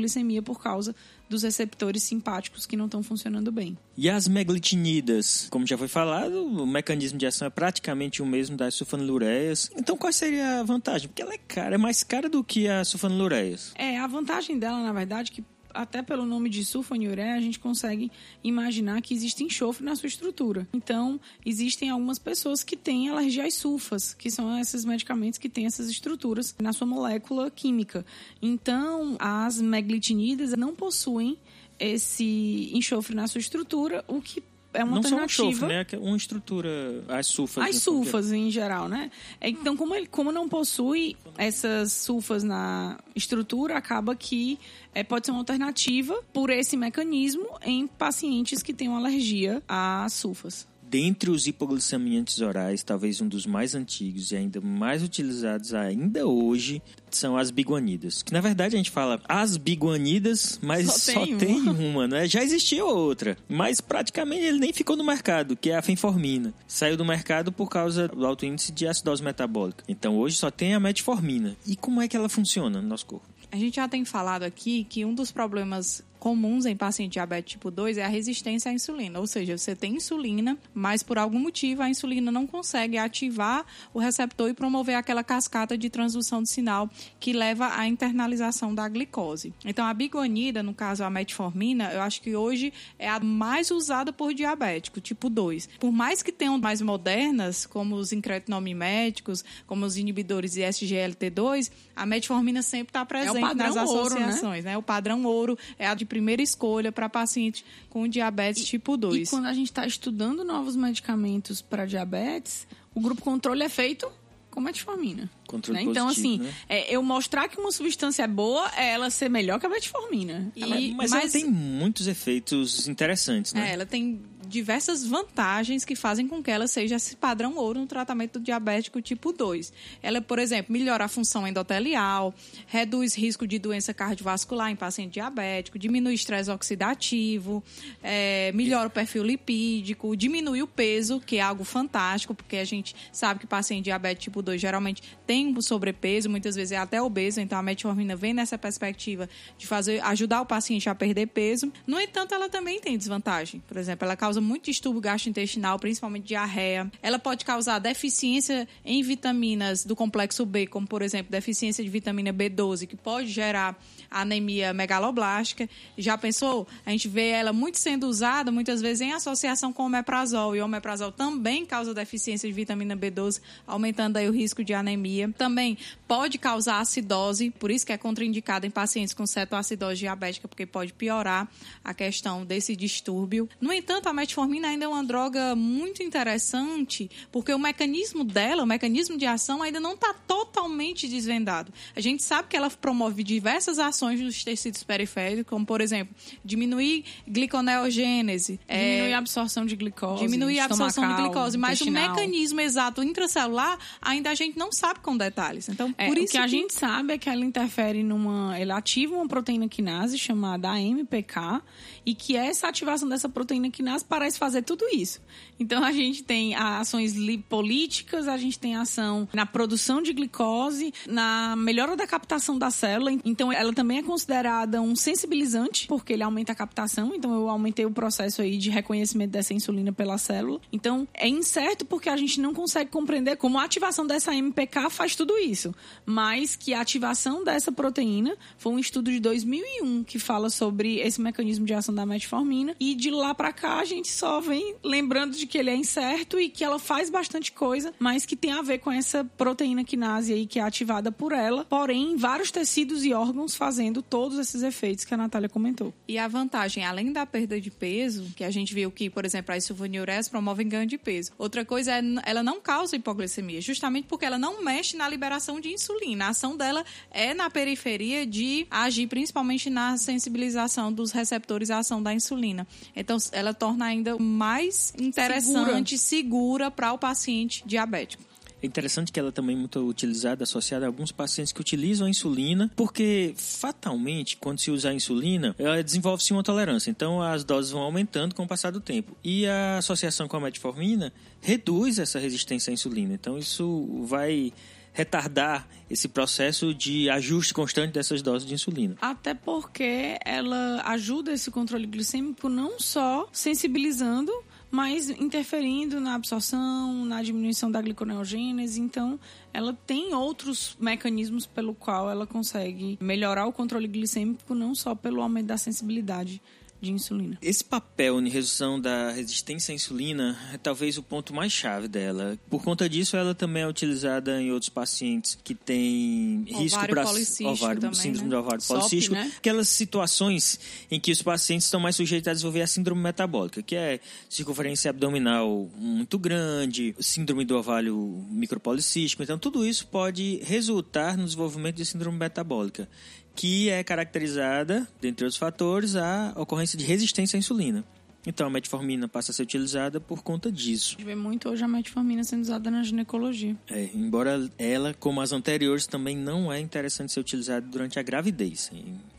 por 0.43 0.61
causa 0.61 0.95
dos 1.29 1.43
receptores 1.43 2.03
simpáticos 2.03 2.67
que 2.67 2.77
não 2.77 2.85
estão 2.87 3.03
funcionando 3.03 3.51
bem. 3.51 3.77
E 3.97 4.09
as 4.09 4.29
meglitinidas, 4.29 5.49
como 5.51 5.67
já 5.67 5.79
foi 5.79 5.89
falado, 5.89 6.45
o 6.45 6.67
mecanismo 6.67 7.19
de 7.19 7.27
ação 7.27 7.47
é 7.47 7.51
praticamente 7.51 8.23
o 8.23 8.27
mesmo 8.27 8.57
das 8.57 8.75
sulfonilureias. 8.75 9.71
Então 9.77 9.97
qual 9.97 10.13
seria 10.13 10.61
a 10.61 10.63
vantagem? 10.63 11.09
Porque 11.09 11.23
ela 11.23 11.35
é 11.35 11.39
cara, 11.39 11.75
é 11.75 11.79
mais 11.79 12.03
cara 12.03 12.29
do 12.29 12.45
que 12.45 12.69
as 12.69 12.89
sulfonilureias. 12.89 13.73
É, 13.77 13.99
a 13.99 14.07
vantagem 14.07 14.59
dela, 14.59 14.83
na 14.83 14.93
verdade, 14.93 15.31
é 15.33 15.35
que 15.35 15.45
até 15.75 16.03
pelo 16.03 16.25
nome 16.25 16.49
de 16.49 16.65
sulfonilureia, 16.65 17.35
a 17.35 17.41
gente 17.41 17.59
consegue 17.59 18.11
imaginar 18.43 19.01
que 19.03 19.15
existe 19.15 19.45
enxofre 19.45 19.85
na 19.85 19.97
sua 19.97 20.07
estrutura. 20.07 20.69
Então, 20.73 21.21
existem 21.45 21.91
algumas 21.91 22.19
pessoas 22.19 22.63
que 22.63 22.77
têm 22.77 23.09
alergia 23.09 23.47
às 23.47 23.55
sulfas, 23.55 24.15
que 24.15 24.31
são 24.31 24.59
esses 24.59 24.85
medicamentos 24.85 25.39
que 25.39 25.49
têm 25.49 25.67
essas 25.67 25.89
estruturas 25.89 26.55
na 26.61 26.73
sua 26.73 26.87
molécula 26.87 27.51
química. 27.51 28.05
Então, 28.41 29.17
as 29.19 29.61
meglitinidas 29.61 30.53
não 30.53 30.75
possuem 30.75 31.39
esse 31.79 32.71
enxofre 32.73 33.15
na 33.15 33.27
sua 33.27 33.41
estrutura, 33.41 34.05
o 34.07 34.21
que 34.21 34.43
é 34.75 34.83
uma 34.85 34.97
Não 34.97 35.03
só 35.03 35.11
um 35.17 35.21
alternativa. 35.21 35.49
enxofre, 35.49 35.69
né? 35.69 35.87
É 35.93 35.97
Uma 35.97 36.17
estrutura, 36.17 36.71
as 37.09 37.27
sulfas. 37.27 37.65
As 37.65 37.75
né? 37.75 37.81
sulfas 37.81 38.33
em 38.33 38.51
geral, 38.51 38.89
né? 38.89 39.11
Então, 39.41 39.77
como, 39.77 39.95
ele, 39.95 40.07
como 40.07 40.33
não 40.33 40.49
possui 40.49 41.17
essas 41.37 41.93
sulfas 41.93 42.43
na 42.43 42.99
estrutura, 43.15 43.77
acaba 43.77 44.15
que 44.17 44.59
é, 44.95 45.03
pode 45.05 45.27
ser 45.27 45.33
uma 45.33 45.41
alternativa 45.41 46.23
por 46.33 46.51
esse 46.51 46.77
mecanismo 46.77 47.47
em 47.63 47.87
pacientes 47.87 48.63
que 48.63 48.73
têm 48.73 48.89
uma 48.89 48.99
alergia 48.99 49.63
a 49.69 50.07
sulfas. 50.09 50.67
Dentre 50.93 51.31
os 51.31 51.47
hipoglicemiantes 51.47 52.43
orais, 52.43 52.83
talvez 52.83 53.19
um 53.23 53.27
dos 53.27 53.47
mais 53.47 53.75
antigos 53.75 54.31
e 54.31 54.37
ainda 54.37 54.61
mais 54.61 55.03
utilizados 55.03 55.73
ainda 55.73 56.27
hoje 56.27 56.83
são 57.11 57.35
as 57.35 57.51
biguanidas. 57.51 58.23
Que 58.23 58.31
na 58.31 58.43
verdade 58.43 58.75
a 58.75 58.77
gente 58.77 58.91
fala 58.91 59.19
as 59.27 59.57
biguanidas, 59.57 60.61
mas 60.63 60.93
Só 60.93 61.15
só, 61.15 61.25
tem 61.25 61.39
tem, 61.39 61.61
uma. 61.61 62.07
né? 62.07 62.29
Já 62.29 62.43
existia 62.43 62.85
outra, 62.85 63.39
mas 63.49 63.81
praticamente 63.81 64.43
ele 64.43 64.59
nem 64.59 64.71
ficou 64.71 64.95
no 64.95 65.03
mercado, 65.03 65.57
que 65.57 65.71
é 65.71 65.79
a 65.79 65.83
fenformina. 65.83 66.53
Saiu 66.69 66.95
do 66.95 67.07
mercado 67.07 67.51
por 67.51 67.71
causa 67.71 68.09
do 68.09 68.27
alto 68.27 68.45
índice 68.45 68.71
de 68.71 68.87
acidose 68.87 69.23
metabólica. 69.23 69.83
Então 69.89 70.19
hoje 70.19 70.37
só 70.37 70.51
tem 70.51 70.75
a 70.75 70.81
metformina. 70.81 71.57
E 71.67 71.75
como 71.75 72.03
é 72.03 72.07
que 72.07 72.19
ela 72.19 72.29
funciona 72.29 72.83
no 72.83 72.89
nosso 72.89 73.07
corpo? 73.07 73.27
A 73.51 73.57
gente 73.57 73.77
já 73.77 73.89
tem 73.89 74.05
falado 74.05 74.43
aqui 74.43 74.85
que 74.85 75.07
um 75.07 75.15
dos 75.15 75.33
problemas 75.33 76.05
comuns 76.23 76.67
em 76.67 76.77
paciente 76.77 77.15
diabetes 77.15 77.51
tipo 77.51 77.69
2 77.69 77.99
é 77.99 78.05
a 78.05 78.09
resistência 78.09 78.71
à 78.71 78.73
insulina. 78.73 79.19
Ou 79.19 79.27
seja, 79.27 79.59
você 79.59 79.75
tem 79.75 79.97
insulina, 79.97 80.57
mas 80.73 81.03
por 81.03 81.19
algum 81.19 81.41
motivo 81.41 81.83
a 81.83 81.91
insulina 81.91 82.31
não 82.31 82.47
consegue 82.47 82.97
ativar 82.97 83.67
o 83.93 83.99
receptor 83.99 84.49
e 84.49 84.55
promover 84.55 84.95
aquela 84.95 85.25
cascata 85.25 85.77
de 85.77 85.91
transdução 85.91 86.41
de 86.41 86.49
sinal 86.49 86.89
que 87.19 87.33
leva 87.33 87.77
à 87.77 87.89
internalização 87.89 88.73
da 88.73 88.89
glicose. 88.89 89.53
Então, 89.65 89.85
a 89.85 89.93
bigonida, 89.93 90.63
no 90.63 90.73
caso 90.73 91.03
a 91.03 91.11
metformina, 91.11 91.91
eu 91.93 92.01
acho 92.01 92.23
que 92.23 92.37
hoje 92.37 92.73
é 93.01 93.09
a 93.09 93.19
mais 93.19 93.73
usada 93.73 94.13
por 94.13 94.33
diabético 94.33 95.01
tipo 95.01 95.29
2. 95.29 95.71
Por 95.81 95.91
mais 95.91 96.23
que 96.23 96.31
tenham 96.31 96.57
mais 96.57 96.81
modernas, 96.81 97.67
como 97.67 97.97
os 97.97 98.13
incretinomiméticos, 98.13 99.45
como 99.67 99.85
os 99.85 99.97
inibidores 99.97 100.53
de 100.53 100.61
SGLT2, 100.61 101.69
a 101.97 102.07
metformina 102.07 102.63
sempre 102.63 102.91
está 102.91 103.05
presente 103.05 103.39
é 103.39 103.55
nas 103.55 103.75
ouro, 103.75 104.15
associações. 104.15 104.65
Né? 104.65 104.71
né? 104.71 104.79
O 104.79 104.83
padrão 104.83 105.25
ouro 105.25 105.59
é 105.77 105.89
a 105.89 105.95
de 105.95 106.12
primeira 106.13 106.43
escolha 106.43 106.93
para 106.93 107.09
paciente 107.09 107.65
com 107.89 108.07
diabetes 108.07 108.65
e, 108.65 108.67
tipo 108.67 108.99
2. 108.99 109.27
E 109.27 109.31
quando 109.31 109.47
a 109.47 109.55
gente 109.55 109.69
está 109.71 109.87
estudando 109.87 110.45
novos 110.45 110.77
medicamentos 110.77 111.63
para 111.63 111.87
diabetes, 111.87 112.67
o 112.95 113.01
grupo 113.01 113.23
controle 113.23 113.63
é 113.63 113.69
feito 113.71 114.13
com 114.51 114.61
metformina. 114.61 115.31
Controle 115.47 115.83
né? 115.83 115.91
Então, 115.91 116.09
positivo, 116.09 116.45
assim, 116.45 116.47
né? 116.47 116.55
é, 116.69 116.95
eu 116.95 117.03
mostrar 117.03 117.49
que 117.49 117.59
uma 117.59 117.73
substância 117.73 118.25
é 118.25 118.29
boa 118.29 118.71
é 118.77 118.91
ela 118.91 119.09
ser 119.09 119.31
melhor 119.31 119.59
que 119.59 119.65
a 119.65 119.71
metformina. 119.71 120.53
E- 120.55 120.63
Ela- 120.63 120.77
mas, 120.95 121.11
ela 121.13 121.23
mas- 121.23 121.33
tem 121.33 121.47
muitos 121.47 122.07
efeitos 122.07 122.87
interessantes, 122.87 123.55
né? 123.55 123.71
É, 123.71 123.73
ela 123.73 123.87
tem 123.87 124.21
diversas 124.53 125.05
vantagens 125.05 125.83
que 125.83 125.97
fazem 125.97 126.29
com 126.29 126.43
que 126.43 126.51
ela 126.51 126.69
seja 126.69 126.97
esse 126.97 127.17
padrão 127.17 127.57
ouro 127.57 127.81
no 127.81 127.87
tratamento 127.87 128.39
do 128.39 128.45
diabético 128.45 129.01
tipo 129.01 129.33
2. 129.33 129.73
Ela, 130.03 130.21
por 130.21 130.39
exemplo, 130.39 130.73
melhora 130.73 131.07
a 131.07 131.09
função 131.09 131.49
endotelial, 131.49 132.35
reduz 132.67 133.15
risco 133.15 133.47
de 133.47 133.59
doença 133.59 133.95
cardiovascular 133.95 134.71
em 134.71 134.77
paciente 134.77 135.15
diabético, 135.15 135.79
diminui 135.79 136.13
estresse 136.13 136.51
oxidativo, 136.51 137.65
é, 138.03 138.53
melhora 138.53 138.89
o 138.89 138.91
perfil 138.91 139.25
lipídico, 139.25 140.15
diminui 140.15 140.61
o 140.61 140.67
peso, 140.67 141.19
que 141.19 141.39
é 141.39 141.41
algo 141.41 141.65
fantástico, 141.65 142.35
porque 142.35 142.57
a 142.57 142.65
gente 142.65 142.95
sabe 143.11 143.41
que 143.41 143.47
paciente 143.47 143.85
diabético 143.85 144.25
tipo 144.25 144.43
2 144.43 144.61
geralmente 144.61 145.03
tem 145.27 145.49
um 145.49 145.63
sobrepeso, 145.63 146.29
muitas 146.29 146.55
vezes 146.55 146.73
é 146.73 146.77
até 146.77 147.01
obeso, 147.01 147.41
então 147.41 147.59
a 147.59 147.63
metformina 147.63 148.15
vem 148.15 148.35
nessa 148.35 148.59
perspectiva 148.59 149.29
de 149.57 149.67
fazer 149.67 150.03
ajudar 150.05 150.43
o 150.43 150.47
paciente 150.47 150.91
a 150.91 150.95
perder 150.95 151.29
peso. 151.29 151.73
No 151.87 151.99
entanto, 151.99 152.35
ela 152.35 152.51
também 152.51 152.81
tem 152.81 152.99
desvantagem. 152.99 153.63
Por 153.67 153.79
exemplo, 153.79 154.05
ela 154.05 154.15
causa 154.15 154.42
muito 154.43 154.65
distúrbio 154.65 155.01
gastrointestinal, 155.01 155.79
principalmente 155.79 156.27
diarreia. 156.27 156.91
Ela 157.03 157.19
pode 157.19 157.45
causar 157.45 157.79
deficiência 157.79 158.69
em 158.85 159.03
vitaminas 159.03 159.85
do 159.85 159.97
complexo 159.97 160.45
B, 160.45 160.67
como 160.67 160.87
por 160.87 161.03
exemplo, 161.03 161.31
deficiência 161.31 161.83
de 161.83 161.91
vitamina 161.91 162.33
B12, 162.33 162.87
que 162.87 162.97
pode 162.97 163.29
gerar 163.29 163.81
anemia 164.11 164.73
megaloblástica. 164.73 165.69
Já 165.97 166.19
pensou? 166.19 166.67
A 166.85 166.91
gente 166.91 167.09
vê 167.09 167.29
ela 167.29 167.53
muito 167.53 167.79
sendo 167.79 168.07
usada, 168.07 168.51
muitas 168.53 168.81
vezes 168.81 169.01
em 169.01 169.13
associação 169.13 169.73
com 169.73 169.85
o 169.85 169.87
omeprazol, 169.87 170.55
e 170.55 170.61
o 170.61 170.65
omeprazol 170.65 171.13
também 171.13 171.65
causa 171.65 171.95
deficiência 171.95 172.49
de 172.49 172.53
vitamina 172.53 172.97
B12, 172.97 173.41
aumentando 173.67 174.17
aí 174.17 174.29
o 174.29 174.33
risco 174.33 174.63
de 174.65 174.75
anemia. 174.75 175.33
Também 175.39 175.79
pode 176.07 176.39
causar 176.39 176.81
acidose, 176.81 177.51
por 177.51 177.71
isso 177.71 177.87
que 177.87 177.93
é 177.93 177.99
contraindicada 177.99 178.67
em 178.67 178.71
pacientes 178.71 179.15
com 179.15 179.27
cetoacidose 179.27 180.01
diabética, 180.01 180.49
porque 180.49 180.67
pode 180.67 180.93
piorar 180.93 181.49
a 181.85 181.95
questão 181.95 182.45
desse 182.45 182.77
distúrbio. 182.77 183.49
No 183.61 183.73
entanto, 183.73 184.09
a 184.09 184.13
metformina 184.23 184.69
ainda 184.69 184.85
é 184.85 184.89
uma 184.89 185.03
droga 185.03 185.55
muito 185.57 186.03
interessante, 186.03 187.11
porque 187.33 187.53
o 187.53 187.59
mecanismo 187.59 188.23
dela, 188.25 188.63
o 188.63 188.67
mecanismo 188.67 189.17
de 189.19 189.27
ação 189.27 189.63
ainda 189.63 189.81
não 189.81 189.95
está 189.95 190.15
totalmente 190.27 191.09
desvendado. 191.09 191.73
A 191.97 192.01
gente 192.01 192.23
sabe 192.23 192.49
que 192.49 192.57
ela 192.57 192.71
promove 192.71 193.25
diversas 193.25 193.79
ações 193.81 194.21
nos 194.21 194.43
tecidos 194.45 194.83
periféricos, 194.85 195.51
como, 195.51 195.67
por 195.67 195.81
exemplo, 195.81 196.15
diminuir 196.45 197.05
gliconeogênese, 197.27 198.61
é, 198.69 198.79
Diminuir 198.97 199.13
a 199.15 199.19
absorção 199.19 199.67
de 199.67 199.77
glicose. 199.77 200.23
diminuir 200.23 200.61
a 200.61 200.65
absorção 200.67 201.09
de 201.09 201.23
glicose, 201.23 201.59
mas 201.59 201.81
o 201.81 201.85
intestinal. 201.85 202.15
mecanismo 202.15 202.61
exato 202.61 203.03
intracelular 203.03 203.79
ainda 204.01 204.31
a 204.31 204.35
gente 204.35 204.59
não 204.59 204.71
sabe 204.73 205.01
com 205.01 205.17
detalhes. 205.17 205.69
Então, 205.69 205.93
É, 205.99 206.07
por 206.09 206.17
o 206.17 206.21
isso 206.21 206.33
que 206.33 206.39
a 206.39 206.47
gente 206.47 206.73
sabe 206.75 207.15
é 207.15 207.19
que 207.19 207.29
ela 207.29 207.45
interfere 207.45 208.03
numa. 208.03 208.57
Ela 208.59 208.77
ativa 208.79 209.15
uma 209.17 209.27
proteína 209.29 209.69
quinase 209.69 210.19
chamada 210.19 210.71
AMPK 210.71 211.61
e 212.07 212.15
que 212.15 212.37
essa 212.37 212.69
ativação 212.69 213.09
dessa 213.09 213.29
proteína 213.29 213.71
quinase 213.71 214.05
parece 214.13 214.39
fazer 214.39 214.61
tudo 214.61 214.85
isso. 214.93 215.23
Então 215.59 215.83
a 215.83 215.91
gente 215.91 216.23
tem 216.23 216.55
ações 216.55 217.15
lipolíticas, 217.15 218.29
a 218.29 218.37
gente 218.37 218.59
tem 218.59 218.77
ação 218.77 219.27
na 219.33 219.47
produção 219.47 220.03
de 220.03 220.13
glicose, 220.13 220.93
na 221.09 221.57
melhora 221.57 221.97
da 221.97 222.07
captação 222.07 222.59
da 222.59 222.71
célula. 222.71 223.11
Então 223.25 223.51
ela 223.51 223.73
também 223.73 223.97
é 223.99 224.03
considerada 224.03 224.83
um 224.83 224.95
sensibilizante, 224.95 225.87
porque 225.87 226.13
ele 226.13 226.23
aumenta 226.23 226.53
a 226.53 226.55
captação. 226.55 227.15
Então 227.15 227.33
eu 227.33 227.49
aumentei 227.49 227.87
o 227.87 227.91
processo 227.91 228.43
aí 228.43 228.59
de 228.59 228.69
reconhecimento 228.69 229.31
dessa 229.31 229.55
insulina 229.55 229.95
pela 229.95 230.19
célula. 230.19 230.61
Então 230.71 231.09
é 231.15 231.27
incerto 231.27 231.87
porque 231.87 232.11
a 232.11 232.17
gente 232.19 232.39
não 232.39 232.53
consegue 232.53 232.91
compreender 232.91 233.37
como 233.37 233.59
a 233.59 233.65
ativação 233.65 234.07
dessa 234.07 234.35
MPK 234.35 234.91
faz 234.91 235.17
tudo 235.17 235.39
isso. 235.39 235.75
Mas 236.05 236.55
que 236.55 236.75
a 236.75 236.83
ativação 236.83 237.43
dessa 237.43 237.73
proteína 237.73 238.37
foi 238.59 238.75
um 238.75 238.79
estudo 238.79 239.11
de 239.11 239.21
2001 239.21 240.05
que 240.05 240.19
fala 240.19 240.51
sobre 240.51 240.99
esse 240.99 241.19
mecanismo 241.19 241.65
de 241.65 241.73
ação 241.73 241.95
da 241.95 242.05
metformina. 242.05 242.77
E 242.79 242.95
de 242.95 243.11
lá 243.11 243.35
pra 243.35 243.55
cá 243.55 243.79
a 243.79 243.85
gente 243.87 244.02
só 244.09 244.41
vem 244.41 244.77
lembrando 244.83 245.37
de 245.37 245.47
que 245.47 245.59
ele 245.59 245.71
é 245.71 245.77
incerto 245.77 246.39
e 246.39 246.49
que 246.49 246.65
ela 246.65 246.79
faz 246.79 247.11
bastante 247.11 247.53
coisa, 247.53 247.93
mas 247.99 248.25
que 248.27 248.37
tem 248.37 248.53
a 248.53 248.63
ver 248.63 248.79
com 248.79 248.91
essa 248.91 249.25
proteína 249.25 249.85
quinase 249.85 250.33
aí 250.33 250.47
que 250.47 250.59
é 250.59 250.63
ativada 250.63 251.11
por 251.11 251.33
ela. 251.33 251.65
Porém, 251.65 252.13
em 252.13 252.17
vários 252.17 252.51
tecidos 252.51 253.05
e 253.05 253.13
órgãos 253.13 253.55
fazendo 253.55 254.03
todos 254.03 254.39
esses 254.39 254.63
efeitos 254.63 255.05
que 255.05 255.15
a 255.15 255.17
Natália 255.17 255.49
comentou. 255.49 255.93
E 256.07 256.19
a 256.19 256.29
vantagem, 256.29 256.85
além 256.85 257.13
da 257.13 257.25
perda 257.27 257.61
de 257.61 257.71
peso, 257.71 258.33
que 258.37 258.45
a 258.45 258.51
gente 258.51 258.75
viu 258.75 258.91
que, 258.91 259.09
por 259.09 259.25
exemplo, 259.25 259.55
as 259.55 259.65
sulfonilureias 259.65 260.29
promovem 260.29 260.69
ganho 260.69 260.87
de 260.87 260.99
peso. 260.99 261.33
Outra 261.39 261.65
coisa 261.65 261.93
é 261.93 262.03
ela 262.25 262.43
não 262.43 262.61
causa 262.61 262.97
hipoglicemia, 262.97 263.61
justamente 263.61 264.07
porque 264.09 264.25
ela 264.25 264.39
não 264.39 264.63
mexe 264.63 264.97
na 264.97 265.09
liberação 265.09 265.61
de 265.61 265.73
insulina. 265.73 266.27
A 266.27 266.29
ação 266.29 266.57
dela 266.57 266.85
é 267.11 267.35
na 267.35 267.49
periferia 267.51 268.27
de 268.27 268.67
agir 268.71 269.07
principalmente 269.07 269.71
na 269.71 269.97
sensibilização 269.97 270.93
dos 270.93 271.13
receptores 271.13 271.71
à 271.71 271.79
ação 271.79 272.03
da 272.03 272.13
insulina. 272.13 272.67
Então, 272.95 273.17
ela 273.33 273.55
torna 273.55 273.92
ainda 273.93 274.19
mais 274.19 274.93
interessante, 274.99 275.97
segura 275.97 276.71
para 276.71 276.93
o 276.93 276.99
paciente 276.99 277.63
diabético. 277.67 278.23
É 278.63 278.67
interessante 278.67 279.11
que 279.11 279.19
ela 279.19 279.33
também 279.33 279.57
é 279.57 279.59
muito 279.59 279.81
utilizada, 279.81 280.45
associada 280.45 280.87
a 280.87 280.89
alguns 280.89 281.11
pacientes 281.11 281.53
que 281.53 281.61
utilizam 281.61 282.07
a 282.07 282.11
insulina, 282.11 282.71
porque 282.77 283.35
fatalmente, 283.37 284.37
quando 284.37 284.61
se 284.61 284.71
usa 284.71 284.91
a 284.91 284.95
insulina, 284.95 285.53
ela 285.59 285.83
desenvolve-se 285.83 286.33
uma 286.33 286.45
tolerância. 286.45 286.89
Então, 286.89 287.21
as 287.21 287.43
doses 287.43 287.73
vão 287.73 287.83
aumentando 287.83 288.37
com 288.37 288.45
o 288.45 288.47
passar 288.47 288.71
do 288.71 288.81
tempo. 288.81 289.17
E 289.25 289.47
a 289.47 289.79
associação 289.79 290.29
com 290.29 290.37
a 290.37 290.41
metformina 290.41 291.13
reduz 291.41 291.99
essa 291.99 292.21
resistência 292.21 292.71
à 292.71 292.75
insulina. 292.75 293.15
Então, 293.15 293.37
isso 293.37 294.05
vai 294.05 294.53
retardar 294.93 295.67
esse 295.91 296.09
processo 296.09 296.75
de 296.75 297.09
ajuste 297.11 297.53
constante 297.53 297.93
dessas 297.93 298.23
doses 298.23 298.47
de 298.47 298.55
insulina. 298.55 298.97
Até 299.01 299.35
porque 299.35 300.19
ela 300.25 300.83
ajuda 300.87 301.33
esse 301.33 301.51
controle 301.51 301.87
glicêmico 301.87 302.49
não 302.49 302.79
só 302.79 303.29
sensibilizando, 303.33 304.33
mas 304.71 305.11
interferindo 305.11 306.01
na 306.01 306.15
absorção, 306.15 307.05
na 307.05 307.23
diminuição 307.23 307.71
da 307.71 307.81
gliconeogênese. 307.83 308.81
Então, 308.81 309.21
ela 309.53 309.77
tem 309.87 310.15
outros 310.15 310.77
mecanismos 310.81 311.45
pelo 311.45 311.75
qual 311.75 312.11
ela 312.11 312.27
consegue 312.27 312.99
melhorar 313.01 313.47
o 313.47 313.53
controle 313.53 313.87
glicêmico, 313.87 314.55
não 314.55 314.75
só 314.75 314.95
pelo 314.95 315.21
aumento 315.21 315.47
da 315.47 315.59
sensibilidade 315.59 316.41
de 316.83 316.91
insulina. 316.91 317.39
Esse 317.41 317.65
papel 317.65 318.21
em 318.21 318.29
redução 318.29 318.81
da 318.81 319.13
resistência 319.13 319.73
à 319.73 319.75
insulina 319.75 320.37
é 320.53 320.59
talvez 320.59 320.99
o 320.99 321.03
ponto 321.03 321.33
mais 321.33 321.53
chave 321.53 321.87
dela. 321.87 322.37
Por 322.51 322.63
conta 322.63 322.89
disso, 322.89 323.17
ela 323.17 323.35
também 323.35 323.63
é 323.63 323.69
utilizada 323.69 324.43
em 324.43 324.51
outros 324.51 324.69
pacientes 324.69 325.39
que 325.45 325.55
têm 325.55 326.45
risco 326.49 326.79
Ovário 326.79 326.95
para 326.95 327.05
policístico 327.05 327.75
também, 327.77 327.95
síndrome 327.95 328.29
né? 328.29 328.31
do 328.31 328.39
ovário 328.39 328.61
SOP, 328.61 328.79
policístico, 328.79 329.15
né? 329.15 329.33
aquelas 329.37 329.69
situações 329.69 330.59
em 330.91 330.99
que 330.99 331.13
os 331.13 331.23
pacientes 331.23 331.67
estão 331.67 331.79
mais 331.79 331.95
sujeitos 331.95 332.29
a 332.29 332.33
desenvolver 332.33 332.63
a 332.63 332.67
síndrome 332.67 333.01
metabólica, 333.01 333.63
que 333.63 333.77
é 333.77 334.01
circunferência 334.29 334.91
abdominal 334.91 335.71
muito 335.77 336.19
grande, 336.19 336.95
síndrome 336.99 337.45
do 337.45 337.57
ovário 337.57 338.27
micropolicístico. 338.29 339.23
Então, 339.23 339.39
tudo 339.39 339.65
isso 339.65 339.87
pode 339.87 340.41
resultar 340.43 341.17
no 341.17 341.25
desenvolvimento 341.25 341.77
de 341.77 341.85
síndrome 341.85 342.19
metabólica 342.19 342.89
que 343.35 343.69
é 343.71 343.83
caracterizada, 343.83 344.87
dentre 345.01 345.25
outros 345.25 345.39
fatores, 345.39 345.97
a 345.97 346.33
ocorrência 346.37 346.79
de 346.79 346.85
resistência 346.85 347.37
à 347.37 347.39
insulina. 347.39 347.85
Então, 348.27 348.47
a 348.47 348.51
metformina 348.51 349.09
passa 349.09 349.33
a 349.33 349.35
ser 349.35 349.43
utilizada 349.43 350.01
por 350.01 350.23
conta 350.23 350.51
disso. 350.51 350.95
A 350.97 351.01
gente 351.01 351.07
vê 351.07 351.15
muito 351.15 351.49
hoje 351.49 351.65
a 351.65 351.69
metformina 351.69 352.23
sendo 352.23 352.43
usada 352.43 352.71
na 352.71 352.85
ginecologia. 352.85 353.57
É, 353.69 353.91
embora 353.95 354.49
ela, 354.57 354.95
como 354.95 355.21
as 355.21 355.33
anteriores, 355.33 355.87
também 355.87 356.17
não 356.17 356.53
é 356.53 356.61
interessante 356.61 357.13
ser 357.13 357.21
utilizada 357.21 357.67
durante 357.67 357.99
a 357.99 358.03
gravidez. 358.03 358.71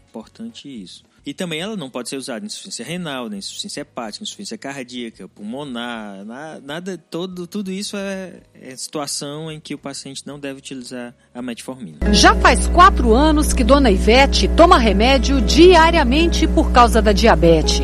importante 0.09 0.70
isso. 0.70 1.03
E 1.26 1.34
também 1.34 1.62
ela 1.62 1.78
não 1.78 1.90
pode 1.90 2.10
ser 2.10 2.18
usada 2.18 2.44
em 2.44 2.48
insuficiência 2.48 2.84
renal, 2.84 3.30
nem 3.30 3.40
insuficiência 3.40 3.82
hepática, 3.82 4.24
insuficiência 4.24 4.58
cardíaca, 4.58 5.26
pulmonar, 5.30 6.26
nada, 6.26 6.62
nada 6.62 6.98
todo, 6.98 7.48
tudo 7.48 7.72
isso 7.72 7.96
é, 7.96 8.42
é 8.54 8.76
situação 8.76 9.50
em 9.50 9.58
que 9.58 9.74
o 9.74 9.78
paciente 9.78 10.28
não 10.28 10.38
deve 10.38 10.60
utilizar 10.60 11.16
a 11.34 11.42
metformina. 11.42 12.14
Já 12.14 12.36
faz 12.36 12.68
quatro 12.68 13.14
anos 13.14 13.54
que 13.54 13.64
Dona 13.64 13.90
Ivete 13.90 14.50
toma 14.50 14.78
remédio 14.78 15.40
diariamente 15.40 16.46
por 16.46 16.74
causa 16.74 17.02
da 17.02 17.14
diabetes. 17.14 17.80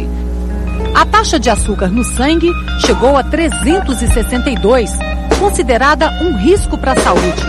A 0.94 1.06
taxa 1.06 1.40
de 1.40 1.50
açúcar 1.50 1.88
no 1.88 2.04
sangue 2.04 2.52
chegou 2.86 3.16
a 3.16 3.24
362, 3.24 4.92
considerada 5.40 6.10
um 6.24 6.38
risco 6.38 6.78
para 6.78 6.92
a 6.92 7.00
saúde. 7.00 7.42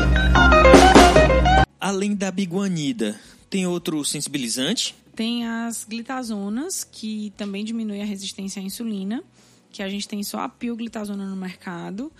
Além 1.80 2.14
da 2.14 2.30
biguanida, 2.30 3.18
tem 3.48 3.66
outro 3.66 4.04
sensibilizante? 4.04 4.94
Tem 5.20 5.46
as 5.46 5.84
glitazonas, 5.84 6.82
que 6.82 7.30
também 7.36 7.62
diminuem 7.62 8.00
a 8.02 8.06
resistência 8.06 8.58
à 8.58 8.64
insulina, 8.64 9.22
que 9.70 9.82
a 9.82 9.88
gente 9.90 10.08
tem 10.08 10.22
só 10.22 10.38
a 10.40 10.48
pioglitazona 10.48 11.26
no 11.26 11.36
mercado 11.36 12.10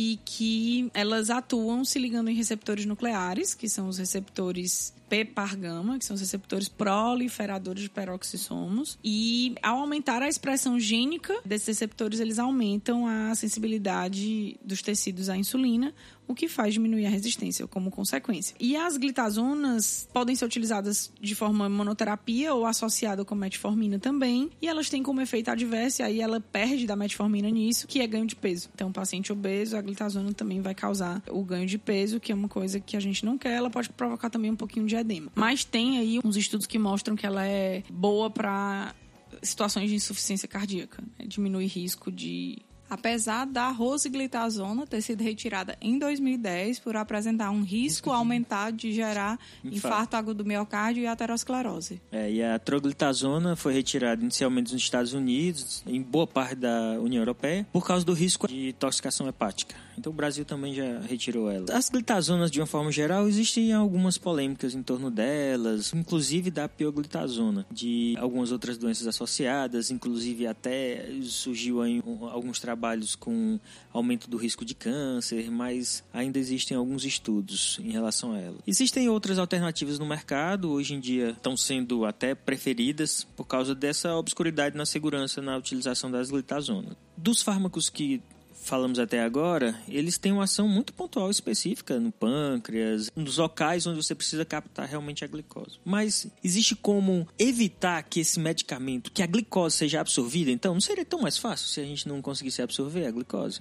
e 0.00 0.16
que 0.24 0.88
elas 0.94 1.28
atuam 1.28 1.84
se 1.84 1.98
ligando 1.98 2.30
em 2.30 2.34
receptores 2.34 2.86
nucleares, 2.86 3.52
que 3.52 3.68
são 3.68 3.88
os 3.88 3.98
receptores 3.98 4.94
P-par-gama, 5.08 5.98
que 5.98 6.04
são 6.04 6.14
os 6.14 6.20
receptores 6.20 6.68
proliferadores 6.68 7.82
de 7.82 7.90
peroxissomos. 7.90 8.96
E 9.02 9.56
ao 9.60 9.78
aumentar 9.78 10.22
a 10.22 10.28
expressão 10.28 10.78
gênica 10.78 11.40
desses 11.44 11.66
receptores, 11.66 12.20
eles 12.20 12.38
aumentam 12.38 13.06
a 13.06 13.34
sensibilidade 13.34 14.56
dos 14.64 14.82
tecidos 14.82 15.28
à 15.28 15.36
insulina, 15.36 15.92
o 16.28 16.34
que 16.34 16.46
faz 16.46 16.74
diminuir 16.74 17.06
a 17.06 17.10
resistência 17.10 17.66
como 17.66 17.90
consequência. 17.90 18.54
E 18.60 18.76
as 18.76 18.98
glitazonas 18.98 20.06
podem 20.12 20.36
ser 20.36 20.44
utilizadas 20.44 21.10
de 21.18 21.34
forma 21.34 21.70
monoterapia 21.70 22.52
ou 22.52 22.66
associada 22.66 23.24
com 23.24 23.34
metformina 23.34 23.98
também, 23.98 24.50
e 24.60 24.68
elas 24.68 24.90
têm 24.90 25.02
como 25.02 25.22
efeito 25.22 25.50
adverso, 25.50 26.02
e 26.02 26.04
aí 26.04 26.20
ela 26.20 26.38
perde 26.38 26.86
da 26.86 26.94
metformina 26.94 27.48
nisso, 27.48 27.86
que 27.86 28.00
é 28.00 28.06
ganho 28.06 28.26
de 28.26 28.36
peso. 28.36 28.68
Então, 28.74 28.92
paciente 28.92 29.32
obeso, 29.32 29.74
a 29.74 29.80
glitazona 29.88 30.32
também 30.32 30.60
vai 30.60 30.74
causar 30.74 31.22
o 31.28 31.42
ganho 31.42 31.66
de 31.66 31.78
peso, 31.78 32.20
que 32.20 32.30
é 32.30 32.34
uma 32.34 32.48
coisa 32.48 32.78
que 32.78 32.96
a 32.96 33.00
gente 33.00 33.24
não 33.24 33.36
quer, 33.36 33.52
ela 33.52 33.70
pode 33.70 33.88
provocar 33.90 34.30
também 34.30 34.50
um 34.50 34.56
pouquinho 34.56 34.86
de 34.86 34.94
edema. 34.94 35.30
Mas 35.34 35.64
tem 35.64 35.98
aí 35.98 36.20
uns 36.24 36.36
estudos 36.36 36.66
que 36.66 36.78
mostram 36.78 37.16
que 37.16 37.26
ela 37.26 37.46
é 37.46 37.82
boa 37.90 38.30
para 38.30 38.94
situações 39.42 39.88
de 39.88 39.96
insuficiência 39.96 40.48
cardíaca, 40.48 41.02
né? 41.18 41.26
diminui 41.26 41.66
risco 41.66 42.10
de 42.10 42.58
apesar 42.88 43.44
da 43.44 43.68
rosiglitazona 43.70 44.86
ter 44.86 45.02
sido 45.02 45.22
retirada 45.22 45.76
em 45.80 45.98
2010 45.98 46.80
por 46.80 46.96
apresentar 46.96 47.50
um 47.50 47.62
risco 47.62 48.10
aumentado 48.10 48.76
de 48.76 48.92
gerar 48.92 49.38
infarto, 49.64 49.76
infarto 49.76 50.16
agudo 50.16 50.42
do 50.42 50.44
miocárdio 50.44 51.02
e 51.02 51.06
aterosclerose. 51.06 52.00
É, 52.10 52.30
e 52.30 52.42
a 52.42 52.58
troglitazona 52.58 53.56
foi 53.56 53.74
retirada 53.74 54.22
inicialmente 54.22 54.72
nos 54.72 54.82
Estados 54.82 55.12
Unidos, 55.12 55.82
em 55.86 56.00
boa 56.00 56.26
parte 56.26 56.56
da 56.56 56.98
União 57.00 57.20
Europeia, 57.20 57.66
por 57.72 57.86
causa 57.86 58.04
do 58.04 58.12
risco 58.12 58.46
de 58.48 58.70
intoxicação 58.70 59.28
hepática. 59.28 59.74
Então 59.96 60.12
o 60.12 60.14
Brasil 60.14 60.44
também 60.44 60.74
já 60.74 61.00
retirou 61.00 61.50
ela. 61.50 61.66
As 61.72 61.90
glitazonas, 61.90 62.50
de 62.50 62.60
uma 62.60 62.66
forma 62.66 62.92
geral, 62.92 63.26
existem 63.26 63.72
algumas 63.72 64.16
polêmicas 64.16 64.74
em 64.74 64.82
torno 64.82 65.10
delas, 65.10 65.92
inclusive 65.92 66.50
da 66.50 66.68
pioglitazona, 66.68 67.66
de 67.70 68.14
algumas 68.18 68.52
outras 68.52 68.78
doenças 68.78 69.06
associadas, 69.06 69.90
inclusive 69.90 70.46
até 70.46 71.08
surgiu 71.22 71.82
aí 71.82 72.00
alguns 72.30 72.60
trabalhos 72.60 72.77
trabalhos 72.78 73.16
com 73.16 73.58
aumento 73.92 74.30
do 74.30 74.36
risco 74.36 74.64
de 74.64 74.72
câncer, 74.72 75.50
mas 75.50 76.04
ainda 76.12 76.38
existem 76.38 76.76
alguns 76.76 77.04
estudos 77.04 77.80
em 77.82 77.90
relação 77.90 78.32
a 78.32 78.38
ela. 78.38 78.56
Existem 78.64 79.08
outras 79.08 79.36
alternativas 79.36 79.98
no 79.98 80.06
mercado, 80.06 80.70
hoje 80.70 80.94
em 80.94 81.00
dia 81.00 81.30
estão 81.30 81.56
sendo 81.56 82.04
até 82.04 82.36
preferidas 82.36 83.26
por 83.36 83.44
causa 83.44 83.74
dessa 83.74 84.14
obscuridade 84.14 84.76
na 84.76 84.86
segurança 84.86 85.42
na 85.42 85.56
utilização 85.56 86.08
das 86.08 86.30
glitazonas. 86.30 86.96
Dos 87.16 87.42
fármacos 87.42 87.90
que 87.90 88.22
falamos 88.68 88.98
até 88.98 89.22
agora, 89.22 89.74
eles 89.88 90.18
têm 90.18 90.30
uma 90.30 90.44
ação 90.44 90.68
muito 90.68 90.92
pontual 90.92 91.30
específica 91.30 91.98
no 91.98 92.12
pâncreas, 92.12 93.10
nos 93.16 93.38
locais 93.38 93.86
onde 93.86 93.96
você 93.96 94.14
precisa 94.14 94.44
captar 94.44 94.86
realmente 94.86 95.24
a 95.24 95.26
glicose. 95.26 95.80
Mas 95.84 96.26
existe 96.44 96.76
como 96.76 97.26
evitar 97.38 98.02
que 98.02 98.20
esse 98.20 98.38
medicamento, 98.38 99.10
que 99.10 99.22
a 99.22 99.26
glicose 99.26 99.76
seja 99.76 100.00
absorvida? 100.00 100.50
Então, 100.50 100.74
não 100.74 100.80
seria 100.80 101.04
tão 101.04 101.22
mais 101.22 101.38
fácil 101.38 101.66
se 101.66 101.80
a 101.80 101.84
gente 101.84 102.06
não 102.06 102.20
conseguisse 102.20 102.60
absorver 102.60 103.06
a 103.06 103.10
glicose? 103.10 103.60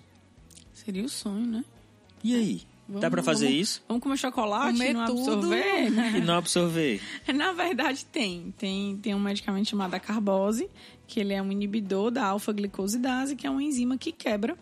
Seria 0.73 1.05
o 1.05 1.09
sonho, 1.09 1.45
né? 1.47 1.65
E 2.21 2.35
aí? 2.35 2.61
Vamos, 2.87 3.01
Dá 3.01 3.09
para 3.09 3.23
fazer 3.23 3.47
vamos, 3.47 3.61
isso? 3.61 3.83
Vamos 3.87 4.03
comer 4.03 4.17
chocolate 4.17 4.73
comer 4.73 4.89
e 4.91 4.93
não 4.93 5.05
tudo. 5.05 5.31
absorver? 5.33 5.87
E 6.15 6.21
não 6.21 6.37
absorver? 6.37 7.01
Na 7.33 7.51
verdade, 7.51 8.05
tem. 8.05 8.53
Tem, 8.57 8.97
tem 8.97 9.13
um 9.13 9.19
medicamento 9.19 9.67
chamado 9.67 9.93
a 9.93 9.99
carbose, 9.99 10.69
que 11.05 11.19
ele 11.19 11.33
é 11.33 11.41
um 11.41 11.51
inibidor 11.51 12.11
da 12.11 12.25
alfa-glicosidase, 12.25 13.35
que 13.35 13.45
é 13.45 13.49
uma 13.49 13.61
enzima 13.61 13.97
que 13.97 14.13
quebra 14.13 14.57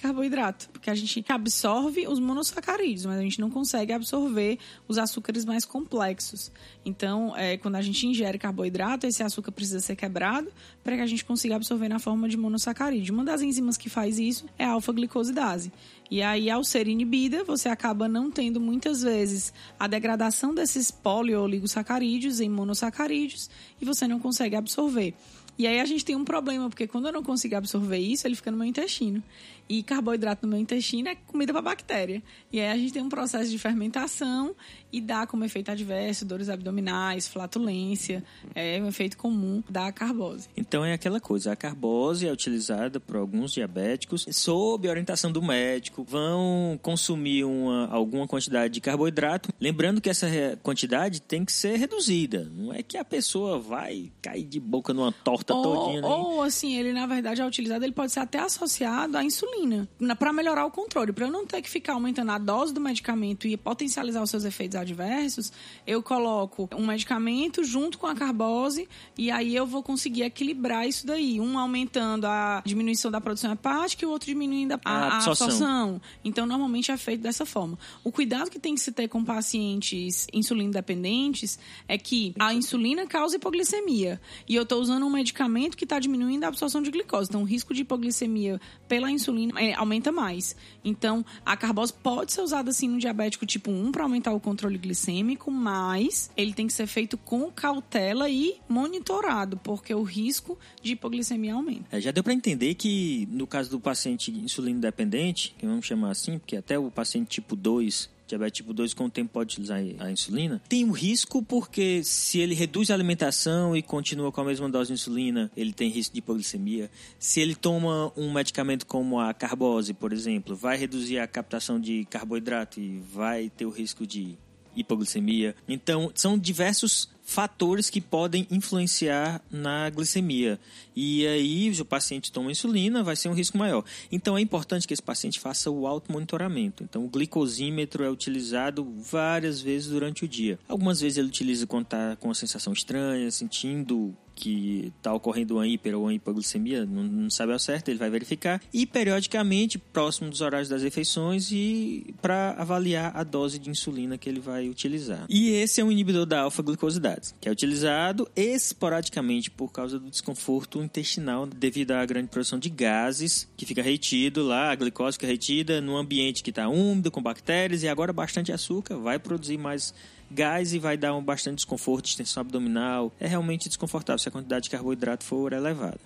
carboidrato, 0.00 0.68
porque 0.70 0.90
a 0.90 0.94
gente 0.94 1.24
absorve 1.28 2.06
os 2.08 2.18
monossacarídeos, 2.18 3.06
mas 3.06 3.18
a 3.18 3.22
gente 3.22 3.40
não 3.40 3.50
consegue 3.50 3.92
absorver 3.92 4.58
os 4.88 4.98
açúcares 4.98 5.44
mais 5.44 5.64
complexos. 5.64 6.50
Então, 6.84 7.36
é, 7.36 7.56
quando 7.56 7.76
a 7.76 7.82
gente 7.82 8.06
ingere 8.06 8.38
carboidrato, 8.38 9.06
esse 9.06 9.22
açúcar 9.22 9.52
precisa 9.52 9.80
ser 9.80 9.96
quebrado 9.96 10.50
para 10.82 10.96
que 10.96 11.02
a 11.02 11.06
gente 11.06 11.24
consiga 11.24 11.56
absorver 11.56 11.88
na 11.88 11.98
forma 11.98 12.28
de 12.28 12.36
monossacarídeo. 12.36 13.14
Uma 13.14 13.24
das 13.24 13.42
enzimas 13.42 13.76
que 13.76 13.88
faz 13.88 14.18
isso 14.18 14.46
é 14.58 14.64
a 14.64 14.70
alfa-glicosidase. 14.70 15.72
E 16.10 16.22
aí, 16.22 16.50
ao 16.50 16.64
ser 16.64 16.88
inibida, 16.88 17.44
você 17.44 17.68
acaba 17.68 18.08
não 18.08 18.30
tendo 18.30 18.60
muitas 18.60 19.02
vezes 19.02 19.52
a 19.78 19.86
degradação 19.86 20.52
desses 20.52 20.90
polioligosacarídeos 20.90 22.40
em 22.40 22.48
monossacarídeos 22.48 23.48
e 23.80 23.84
você 23.84 24.08
não 24.08 24.18
consegue 24.18 24.56
absorver. 24.56 25.14
E 25.60 25.66
aí 25.66 25.78
a 25.78 25.84
gente 25.84 26.04
tem 26.04 26.16
um 26.16 26.24
problema, 26.24 26.70
porque 26.70 26.86
quando 26.86 27.06
eu 27.06 27.12
não 27.12 27.22
consigo 27.22 27.54
absorver 27.54 27.98
isso, 27.98 28.26
ele 28.26 28.34
fica 28.34 28.50
no 28.50 28.56
meu 28.56 28.66
intestino. 28.66 29.22
E 29.70 29.84
carboidrato 29.84 30.44
no 30.44 30.50
meu 30.50 30.60
intestino 30.60 31.10
é 31.10 31.14
comida 31.14 31.52
para 31.52 31.62
bactéria. 31.62 32.20
E 32.52 32.58
aí 32.58 32.66
a 32.66 32.76
gente 32.76 32.92
tem 32.92 33.00
um 33.00 33.08
processo 33.08 33.48
de 33.48 33.56
fermentação 33.56 34.52
e 34.92 35.00
dá 35.00 35.28
como 35.28 35.44
efeito 35.44 35.70
adverso 35.70 36.24
dores 36.24 36.48
abdominais, 36.48 37.28
flatulência, 37.28 38.24
é 38.52 38.82
um 38.82 38.88
efeito 38.88 39.16
comum 39.16 39.62
da 39.70 39.92
carbose. 39.92 40.48
Então 40.56 40.84
é 40.84 40.92
aquela 40.92 41.20
coisa, 41.20 41.52
a 41.52 41.56
carbose 41.56 42.26
é 42.26 42.32
utilizada 42.32 42.98
por 42.98 43.14
alguns 43.14 43.52
diabéticos 43.52 44.26
sob 44.32 44.88
orientação 44.88 45.30
do 45.30 45.40
médico, 45.40 46.02
vão 46.02 46.76
consumir 46.82 47.44
uma, 47.44 47.86
alguma 47.92 48.26
quantidade 48.26 48.74
de 48.74 48.80
carboidrato, 48.80 49.50
lembrando 49.60 50.00
que 50.00 50.10
essa 50.10 50.26
quantidade 50.64 51.22
tem 51.22 51.44
que 51.44 51.52
ser 51.52 51.76
reduzida, 51.76 52.50
não 52.52 52.74
é 52.74 52.82
que 52.82 52.96
a 52.96 53.04
pessoa 53.04 53.60
vai 53.60 54.10
cair 54.20 54.44
de 54.44 54.58
boca 54.58 54.92
numa 54.92 55.12
torta 55.12 55.54
ou, 55.54 55.62
todinha. 55.62 56.00
Nem... 56.00 56.10
Ou 56.10 56.42
assim, 56.42 56.76
ele 56.76 56.92
na 56.92 57.06
verdade 57.06 57.40
é 57.40 57.46
utilizado, 57.46 57.84
ele 57.84 57.92
pode 57.92 58.10
ser 58.10 58.18
até 58.18 58.40
associado 58.40 59.16
à 59.16 59.22
insulina 59.22 59.59
insulina 59.60 60.16
para 60.18 60.32
melhorar 60.32 60.64
o 60.64 60.70
controle. 60.70 61.12
Para 61.12 61.26
eu 61.26 61.30
não 61.30 61.46
ter 61.46 61.62
que 61.62 61.68
ficar 61.68 61.94
aumentando 61.94 62.30
a 62.30 62.38
dose 62.38 62.72
do 62.72 62.80
medicamento 62.80 63.46
e 63.46 63.56
potencializar 63.56 64.22
os 64.22 64.30
seus 64.30 64.44
efeitos 64.44 64.76
adversos, 64.76 65.52
eu 65.86 66.02
coloco 66.02 66.68
um 66.74 66.86
medicamento 66.86 67.62
junto 67.64 67.98
com 67.98 68.06
a 68.06 68.14
carbose 68.14 68.88
e 69.16 69.30
aí 69.30 69.54
eu 69.54 69.66
vou 69.66 69.82
conseguir 69.82 70.22
equilibrar 70.22 70.86
isso 70.86 71.06
daí. 71.06 71.40
Um 71.40 71.58
aumentando 71.58 72.26
a 72.26 72.62
diminuição 72.64 73.10
da 73.10 73.20
produção 73.20 73.52
hepática 73.52 74.04
e 74.04 74.06
o 74.06 74.10
outro 74.10 74.26
diminuindo 74.26 74.74
a, 74.74 74.80
a, 74.84 74.92
a 74.92 75.16
absorção. 75.16 75.46
absorção. 75.46 76.00
Então, 76.24 76.46
normalmente 76.46 76.90
é 76.90 76.96
feito 76.96 77.20
dessa 77.20 77.44
forma. 77.44 77.78
O 78.02 78.10
cuidado 78.10 78.50
que 78.50 78.58
tem 78.58 78.74
que 78.74 78.80
se 78.80 78.92
ter 78.92 79.08
com 79.08 79.24
pacientes 79.24 80.26
insulina 80.32 80.72
dependentes 80.72 81.58
é 81.86 81.98
que 81.98 82.34
a 82.38 82.54
insulina 82.54 83.06
causa 83.06 83.36
hipoglicemia 83.36 84.20
e 84.48 84.54
eu 84.54 84.62
estou 84.62 84.80
usando 84.80 85.04
um 85.04 85.10
medicamento 85.10 85.76
que 85.76 85.84
está 85.84 85.98
diminuindo 85.98 86.44
a 86.44 86.48
absorção 86.48 86.82
de 86.82 86.90
glicose. 86.90 87.28
Então, 87.28 87.42
o 87.42 87.44
risco 87.44 87.74
de 87.74 87.82
hipoglicemia 87.82 88.60
pela 88.88 89.10
insulina 89.10 89.49
aumenta 89.76 90.12
mais. 90.12 90.56
Então, 90.84 91.24
a 91.44 91.56
carbose 91.56 91.92
pode 91.92 92.32
ser 92.32 92.40
usada 92.40 92.70
assim 92.70 92.88
no 92.88 92.98
diabético 92.98 93.46
tipo 93.46 93.70
1 93.70 93.92
para 93.92 94.04
aumentar 94.04 94.32
o 94.32 94.40
controle 94.40 94.78
glicêmico, 94.78 95.50
mas 95.50 96.30
ele 96.36 96.52
tem 96.52 96.66
que 96.66 96.72
ser 96.72 96.86
feito 96.86 97.16
com 97.18 97.50
cautela 97.50 98.28
e 98.28 98.56
monitorado, 98.68 99.56
porque 99.58 99.94
o 99.94 100.02
risco 100.02 100.58
de 100.82 100.92
hipoglicemia 100.92 101.54
aumenta. 101.54 101.96
É, 101.96 102.00
já 102.00 102.10
deu 102.10 102.22
para 102.22 102.32
entender 102.32 102.74
que 102.74 103.28
no 103.30 103.46
caso 103.46 103.70
do 103.70 103.80
paciente 103.80 104.30
insulino 104.30 104.80
dependente, 104.80 105.54
que 105.58 105.66
vamos 105.66 105.86
chamar 105.86 106.10
assim, 106.10 106.38
porque 106.38 106.56
até 106.56 106.78
o 106.78 106.90
paciente 106.90 107.28
tipo 107.28 107.54
2 107.56 108.08
diabetes 108.30 108.56
tipo 108.56 108.72
2 108.72 108.94
com 108.94 109.04
o 109.04 109.10
tempo 109.10 109.30
pode 109.32 109.52
utilizar 109.54 109.78
a 109.98 110.10
insulina, 110.10 110.60
tem 110.68 110.84
um 110.84 110.90
risco 110.90 111.42
porque 111.42 112.02
se 112.02 112.38
ele 112.38 112.54
reduz 112.54 112.90
a 112.90 112.94
alimentação 112.94 113.76
e 113.76 113.82
continua 113.82 114.32
com 114.32 114.40
a 114.40 114.44
mesma 114.44 114.68
dose 114.68 114.88
de 114.88 114.94
insulina, 114.94 115.50
ele 115.56 115.72
tem 115.72 115.90
risco 115.90 116.14
de 116.14 116.18
hipoglicemia. 116.18 116.90
Se 117.18 117.40
ele 117.40 117.54
toma 117.54 118.12
um 118.16 118.32
medicamento 118.32 118.86
como 118.86 119.20
a 119.20 119.32
carbose, 119.34 119.92
por 119.92 120.12
exemplo, 120.12 120.56
vai 120.56 120.76
reduzir 120.76 121.18
a 121.18 121.26
captação 121.26 121.80
de 121.80 122.04
carboidrato 122.06 122.80
e 122.80 123.00
vai 123.00 123.50
ter 123.50 123.66
o 123.66 123.70
risco 123.70 124.06
de 124.06 124.38
hipoglicemia. 124.74 125.54
Então, 125.68 126.10
são 126.14 126.38
diversos 126.38 127.08
fatores 127.30 127.88
que 127.88 128.00
podem 128.00 128.44
influenciar 128.50 129.40
na 129.48 129.88
glicemia. 129.88 130.58
E 130.96 131.24
aí, 131.28 131.72
se 131.72 131.80
o 131.80 131.84
paciente 131.84 132.32
toma 132.32 132.50
insulina, 132.50 133.04
vai 133.04 133.14
ser 133.14 133.28
um 133.28 133.32
risco 133.32 133.56
maior. 133.56 133.84
Então, 134.10 134.36
é 134.36 134.40
importante 134.40 134.84
que 134.84 134.92
esse 134.92 135.02
paciente 135.02 135.38
faça 135.38 135.70
o 135.70 135.86
automonitoramento. 135.86 136.82
Então, 136.82 137.04
o 137.04 137.08
glicosímetro 137.08 138.02
é 138.02 138.10
utilizado 138.10 138.84
várias 138.98 139.60
vezes 139.60 139.90
durante 139.90 140.24
o 140.24 140.28
dia. 140.28 140.58
Algumas 140.66 141.00
vezes 141.00 141.18
ele 141.18 141.28
utiliza 141.28 141.68
quando 141.68 141.84
está 141.84 142.16
com 142.16 142.26
uma 142.26 142.34
sensação 142.34 142.72
estranha, 142.72 143.30
sentindo 143.30 144.12
que 144.40 144.92
está 144.96 145.12
ocorrendo 145.12 145.56
uma 145.56 145.68
hiper 145.68 145.94
ou 145.94 146.04
uma 146.04 146.14
hipoglicemia, 146.14 146.86
não, 146.86 147.02
não, 147.02 147.30
sabe 147.30 147.52
ao 147.52 147.58
certo, 147.58 147.90
ele 147.90 147.98
vai 147.98 148.08
verificar. 148.08 148.60
E 148.72 148.86
periodicamente, 148.86 149.78
próximo 149.78 150.30
dos 150.30 150.40
horários 150.40 150.68
das 150.68 150.82
refeições, 150.82 151.50
e 151.52 152.14
para 152.22 152.52
avaliar 152.52 153.12
a 153.14 153.22
dose 153.22 153.58
de 153.58 153.68
insulina 153.68 154.16
que 154.16 154.28
ele 154.28 154.40
vai 154.40 154.68
utilizar. 154.68 155.26
E 155.28 155.50
esse 155.50 155.80
é 155.80 155.84
um 155.84 155.92
inibidor 155.92 156.24
da 156.24 156.40
alfa-glicosidase, 156.40 157.34
que 157.38 157.48
é 157.48 157.52
utilizado 157.52 158.28
esporadicamente 158.34 159.50
por 159.50 159.70
causa 159.70 159.98
do 159.98 160.08
desconforto 160.08 160.82
intestinal 160.82 161.46
devido 161.46 161.92
à 161.92 162.04
grande 162.06 162.28
produção 162.28 162.58
de 162.58 162.70
gases 162.70 163.46
que 163.56 163.66
fica 163.66 163.82
retido 163.82 164.42
lá, 164.42 164.72
a 164.72 164.74
glicose 164.74 165.16
fica 165.16 165.26
retida 165.26 165.80
no 165.80 165.96
ambiente 165.96 166.42
que 166.42 166.50
está 166.50 166.68
úmido, 166.68 167.10
com 167.10 167.22
bactérias 167.22 167.82
e 167.82 167.88
agora 167.88 168.12
bastante 168.12 168.52
açúcar, 168.52 168.96
vai 168.96 169.18
produzir 169.18 169.58
mais 169.58 169.92
gás 170.30 170.72
e 170.72 170.78
vai 170.78 170.96
dar 170.96 171.14
um 171.14 171.22
bastante 171.22 171.56
desconforto, 171.56 172.06
extensão 172.06 172.42
abdominal. 172.42 173.12
É 173.20 173.26
realmente 173.26 173.68
desconfortável 173.68 174.18
se 174.18 174.28
a 174.28 174.32
quantidade 174.32 174.64
de 174.64 174.70
carboidrato 174.70 175.24
for 175.24 175.52
elevada. 175.52 175.98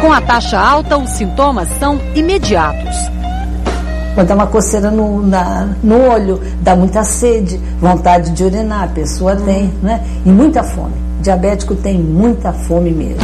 Com 0.00 0.12
a 0.12 0.20
taxa 0.20 0.58
alta, 0.58 0.98
os 0.98 1.10
sintomas 1.10 1.68
são 1.78 1.98
imediatos. 2.14 2.96
Quando 4.14 4.28
dá 4.28 4.34
uma 4.34 4.46
coceira 4.46 4.90
no, 4.90 5.26
na, 5.26 5.64
no 5.82 5.98
olho, 6.10 6.38
dá 6.60 6.76
muita 6.76 7.02
sede, 7.04 7.56
vontade 7.78 8.32
de 8.32 8.44
urinar, 8.44 8.84
a 8.84 8.88
pessoa 8.88 9.36
tem, 9.36 9.68
né? 9.82 10.04
E 10.26 10.28
muita 10.28 10.62
fome. 10.62 10.94
diabético 11.22 11.74
tem 11.76 11.98
muita 11.98 12.52
fome 12.52 12.90
mesmo. 12.90 13.22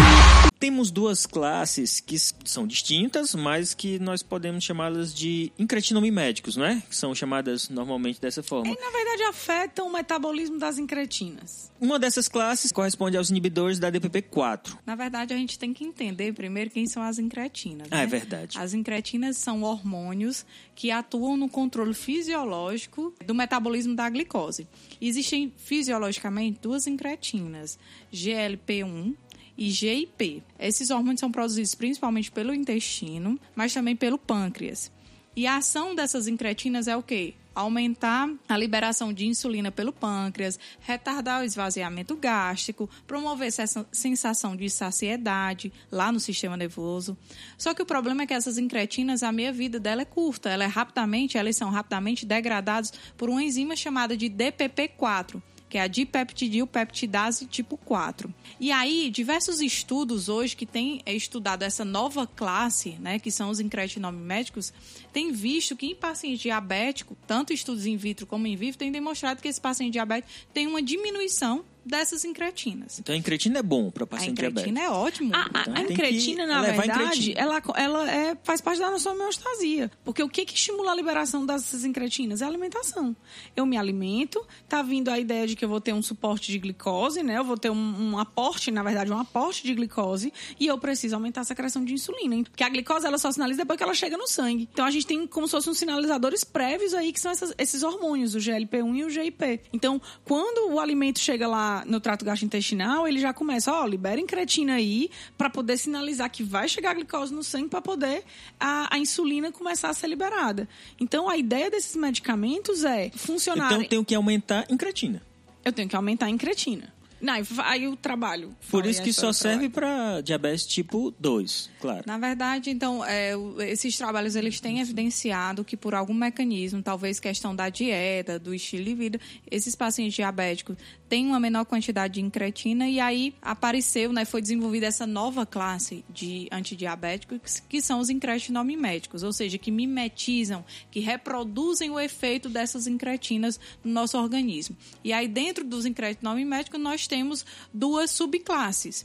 Temos 0.59 0.91
duas 0.91 1.25
classes 1.25 2.01
que 2.01 2.19
são 2.19 2.67
distintas, 2.67 3.35
mas 3.35 3.75
que 3.75 3.99
nós 3.99 4.23
podemos 4.23 4.65
chamá-las 4.65 5.15
de 5.15 5.53
incretinomimédicos, 5.59 6.57
não 6.57 6.65
é? 6.65 6.83
Que 6.89 6.97
são 6.97 7.15
chamadas 7.15 7.69
normalmente 7.69 8.21
dessa 8.21 8.43
forma. 8.43 8.73
E, 8.73 8.81
na 8.81 8.91
verdade, 8.91 9.23
afetam 9.23 9.87
o 9.87 9.93
metabolismo 9.93 10.59
das 10.59 10.77
incretinas. 10.79 11.71
Uma 11.81 11.99
dessas 11.99 12.27
classes 12.27 12.73
corresponde 12.73 13.17
aos 13.17 13.31
inibidores 13.31 13.79
da 13.79 13.91
DPP-4. 13.91 14.79
Na 14.85 14.97
verdade, 14.97 15.33
a 15.33 15.37
gente 15.37 15.57
tem 15.59 15.73
que 15.73 15.85
entender 15.85 16.33
primeiro 16.33 16.71
quem 16.71 16.87
são 16.89 17.03
as 17.03 17.19
incretinas. 17.19 17.87
Ah, 17.91 17.99
né? 17.99 18.03
é 18.03 18.07
verdade. 18.07 18.59
As 18.59 18.75
incretinas 18.75 19.37
são 19.37 19.63
hormônios 19.63 20.45
que 20.75 20.91
atuam 20.91 21.37
no 21.37 21.49
controle 21.49 21.95
fisiológico 21.95 23.15
do 23.25 23.35
metabolismo 23.35 23.95
da 23.95 24.09
glicose. 24.09 24.67
Existem 25.01 25.53
fisiologicamente 25.57 26.59
duas 26.61 26.89
incretinas, 26.89 27.79
GLP-1 28.13 29.15
e 29.59 29.71
GIP. 29.71 30.45
Esses 30.57 30.89
hormônios 30.91 31.19
são 31.19 31.33
produzidos 31.33 31.75
principalmente 31.75 32.31
pelo 32.31 32.55
intestino, 32.55 33.39
mas 33.57 33.75
também 33.75 33.97
pelo 33.97 34.17
pâncreas. 34.17 34.91
E 35.35 35.47
a 35.47 35.57
ação 35.57 35.95
dessas 35.95 36.29
incretinas 36.29 36.89
é 36.89 36.97
o 36.97 37.03
quê? 37.03 37.35
Aumentar 37.55 38.29
a 38.49 38.57
liberação 38.57 39.13
de 39.13 39.27
insulina 39.27 39.71
pelo 39.71 39.93
pâncreas, 39.93 40.59
retardar 40.81 41.41
o 41.41 41.45
esvaziamento 41.45 42.17
gástrico, 42.17 42.89
promover 43.05 43.49
essa 43.49 43.87
sensação 43.91 44.55
de 44.55 44.71
saciedade 44.71 45.73
lá 45.91 46.13
no 46.13 46.21
sistema 46.21 46.57
nervoso. 46.57 47.17
Só 47.57 47.75
que 47.75 47.83
o 47.83 47.87
problema 47.87 48.23
é 48.23 48.27
que 48.27 48.35
essas 48.35 48.59
incretinas, 48.59 49.25
a 49.25 49.33
meia 49.33 49.53
vida 49.53 49.81
dela 49.81 50.03
é 50.03 50.05
curta, 50.05 50.51
ela 50.51 50.65
é 50.65 50.69
rapidamente, 50.69 51.37
elas 51.37 51.57
são 51.57 51.71
rapidamente 51.71 52.25
degradadas 52.25 52.93
por 53.17 53.29
uma 53.29 53.43
enzima 53.43 53.75
chamada 53.75 54.17
de 54.17 54.31
DPP4 54.31 55.43
que 55.69 55.79
é 55.79 55.83
a 55.83 55.87
dipeptidilpeptidase 55.87 57.47
tipo 57.47 57.77
4. 57.77 58.33
E 58.59 58.73
aí, 58.73 59.11
diversos 59.11 59.61
estudos 59.61 60.29
hoje 60.29 60.57
que 60.57 60.67
têm 60.67 61.03
estudado 61.07 61.63
essa 61.63 61.85
nova 61.85 62.27
classe, 62.27 62.91
né, 63.01 63.19
que 63.19 63.31
são 63.31 63.51
os 63.51 63.61
incretinômicos, 63.61 64.73
têm 65.13 65.33
visto 65.33 65.77
que 65.77 65.87
em 65.87 65.95
paciente 65.95 66.43
diabético, 66.43 67.17
tanto 67.27 67.53
estudos 67.53 67.87
in 67.87 67.97
vitro 67.97 68.27
como 68.27 68.47
in 68.47 68.57
vivo, 68.57 68.79
têm 68.79 68.91
demonstrado 68.91 69.43
que 69.43 69.49
esse 69.49 69.61
paciente 69.61 69.93
diabético 69.93 70.33
tem 70.53 70.67
uma 70.67 70.83
diminuição 70.83 71.65
dessas 71.89 72.25
incretinas. 72.25 72.99
Então 72.99 73.15
a 73.15 73.19
incretina 73.19 73.59
é 73.59 73.63
bom 73.63 73.91
para 73.91 74.07
paciente 74.07 74.37
diabético. 74.39 74.69
A 74.69 74.71
incretina 74.71 74.81
é 74.87 74.91
ótimo. 74.91 75.35
A, 75.35 75.39
a, 75.43 75.61
Então, 75.63 75.75
a 75.75 75.81
incretina, 75.83 76.47
na 76.47 76.63
verdade, 76.63 77.03
incretina. 77.03 77.41
ela, 77.41 77.63
ela 77.77 78.11
é, 78.11 78.37
faz 78.43 78.61
parte 78.61 78.79
da 78.79 78.91
nossa 78.91 79.11
homeostasia. 79.11 79.91
Porque 80.05 80.23
o 80.23 80.29
que, 80.29 80.45
que 80.45 80.55
estimula 80.55 80.93
a 80.93 80.95
liberação 80.95 81.45
dessas 81.47 81.85
incretinas? 81.85 82.43
É 82.43 82.45
a 82.45 82.49
alimentação. 82.49 83.17
Eu 83.57 83.67
me 83.67 83.77
alimento, 83.77 84.45
tá 84.69 84.83
vindo 84.83 85.09
a 85.11 85.19
ideia 85.19 85.47
de 85.47 85.57
que 85.57 85.65
eu 85.65 85.69
vou 85.69 85.81
ter 85.81 85.93
um 85.93 86.03
suporte 86.03 86.53
de 86.53 86.59
glicose, 86.59 87.23
né? 87.23 87.39
Eu 87.39 87.45
vou 87.45 87.57
ter 87.57 87.71
um, 87.71 88.11
um 88.13 88.19
aporte, 88.19 88.71
na 88.71 88.83
verdade, 88.83 89.11
um 89.13 89.19
aporte 89.19 89.63
de 89.65 89.75
glicose 89.75 90.33
e 90.61 90.67
eu 90.67 90.79
preciso 90.79 91.15
aumentar 91.15 91.41
a 91.41 91.45
secreção 91.45 91.85
de 91.85 91.95
insulina. 91.95 92.43
Porque 92.45 92.63
a 92.65 92.69
glicose, 92.69 93.07
ela 93.07 93.19
só 93.19 93.31
sinaliza 93.33 93.63
depois 93.63 93.77
que 93.77 93.83
ela 93.83 93.95
chega 93.95 94.17
no 94.17 94.27
sangue. 94.29 94.69
Então 94.73 94.85
a 94.85 94.91
gente 94.91 95.07
tem 95.07 95.27
como 95.27 95.47
se 95.47 95.53
fossem 95.53 95.71
uns 95.73 95.79
sinalizadores 95.79 96.45
prévios 96.45 96.93
aí, 96.95 97.13
que 97.13 97.21
são 97.21 97.31
essas- 97.33 97.55
esses 97.59 97.83
hormônios, 97.83 98.35
o 98.35 98.39
GLP-1 98.41 98.97
e 98.97 99.05
o 99.05 99.11
GIP. 99.11 99.61
Então, 99.73 100.01
quando 100.25 100.73
o 100.73 100.79
alimento 100.81 101.19
chega 101.19 101.47
lá 101.49 101.78
no 101.87 102.01
trato 102.01 102.25
gastrointestinal, 102.25 103.07
ele 103.07 103.19
já 103.21 103.33
começa, 103.33 103.73
ó, 103.73 103.85
libera 103.85 104.21
incretina 104.21 104.75
aí 104.75 105.11
para 105.37 105.51
poder 105.51 105.77
sinalizar 105.77 106.31
que 106.31 106.43
vai 106.43 106.69
chegar 106.69 106.91
a 106.91 106.95
glicose 106.95 107.33
no 107.33 107.43
sangue 107.43 107.69
para 107.69 107.81
poder 107.81 108.25
a, 108.59 108.95
a 108.95 108.99
insulina 108.99 109.53
começar 109.53 109.89
a 109.89 109.95
ser 109.95 110.09
liberada. 110.09 110.69
Então, 111.01 111.29
a 111.29 111.37
ideia 111.37 111.71
desses 111.71 111.97
medicamentos 111.97 112.85
é 112.85 113.11
funcionar. 113.11 113.73
Então 113.73 113.85
tenho 113.85 114.05
que 114.05 114.15
aumentar 114.15 114.67
incretina. 114.71 115.23
Eu 115.65 115.73
tenho 115.73 115.89
que 115.89 115.97
aumentar 115.97 116.27
a 116.27 116.31
incretina. 116.31 116.93
Não, 117.21 117.35
aí- 117.65 117.89
o 117.89 117.97
trabalho. 117.97 118.55
Por 118.71 118.87
isso 118.87 119.03
que 119.03 119.13
só 119.13 119.31
história 119.31 119.57
do 119.57 119.61
serve 119.63 119.69
para 119.69 120.21
diabetes 120.21 120.67
tipo 120.67 121.13
2, 121.19 121.71
claro. 121.81 122.05
Na 122.07 122.19
verdade, 122.19 122.71
então, 122.71 123.05
é, 123.05 123.33
esses 123.61 123.97
trabalhos 123.97 124.37
eles 124.37 124.61
têm 124.61 124.81
evidenciado 124.81 125.65
que 125.65 125.77
por 125.77 125.95
algum 125.95 126.15
mecanismo, 126.15 126.83
talvez 126.83 127.19
questão 127.19 127.55
da 127.55 127.69
dieta, 127.69 128.39
do 128.39 128.55
estilo 128.55 128.85
de 128.85 128.95
vida, 128.95 129.21
esses 129.51 129.75
pacientes 129.75 130.15
diabéticos 130.15 130.77
têm 131.09 131.27
uma 131.27 131.41
menor 131.41 131.65
quantidade 131.65 132.15
de 132.15 132.21
incretina 132.21 132.89
e 132.89 133.01
aí 133.01 133.35
apareceu, 133.41 134.13
né, 134.13 134.25
foi 134.25 134.43
desenvolvida 134.43 134.87
essa 134.87 135.07
nova 135.07 135.47
classe 135.47 136.05
de 136.11 136.49
antidiabéticos 136.53 137.63
que 137.69 137.81
são 137.81 137.99
os 138.01 138.11
incretinomiméticos, 138.11 139.23
ou 139.23 139.33
seja, 139.33 139.59
que 139.59 139.71
mimetizam, 139.71 140.65
que 140.91 141.01
reproduzem 141.01 141.91
o 141.91 141.99
efeito 141.99 142.49
dessas 142.49 142.87
incretinas 142.87 143.59
no 143.83 143.93
nosso 143.93 144.19
organismo. 144.19 144.77
E 145.03 145.13
aí 145.13 145.27
dentro 145.27 145.65
dos 145.65 145.87
incretinomiméticos 145.87 146.81
nós 146.81 147.07
temos 147.09 147.45
duas 147.75 148.13
subclasses. 148.13 149.05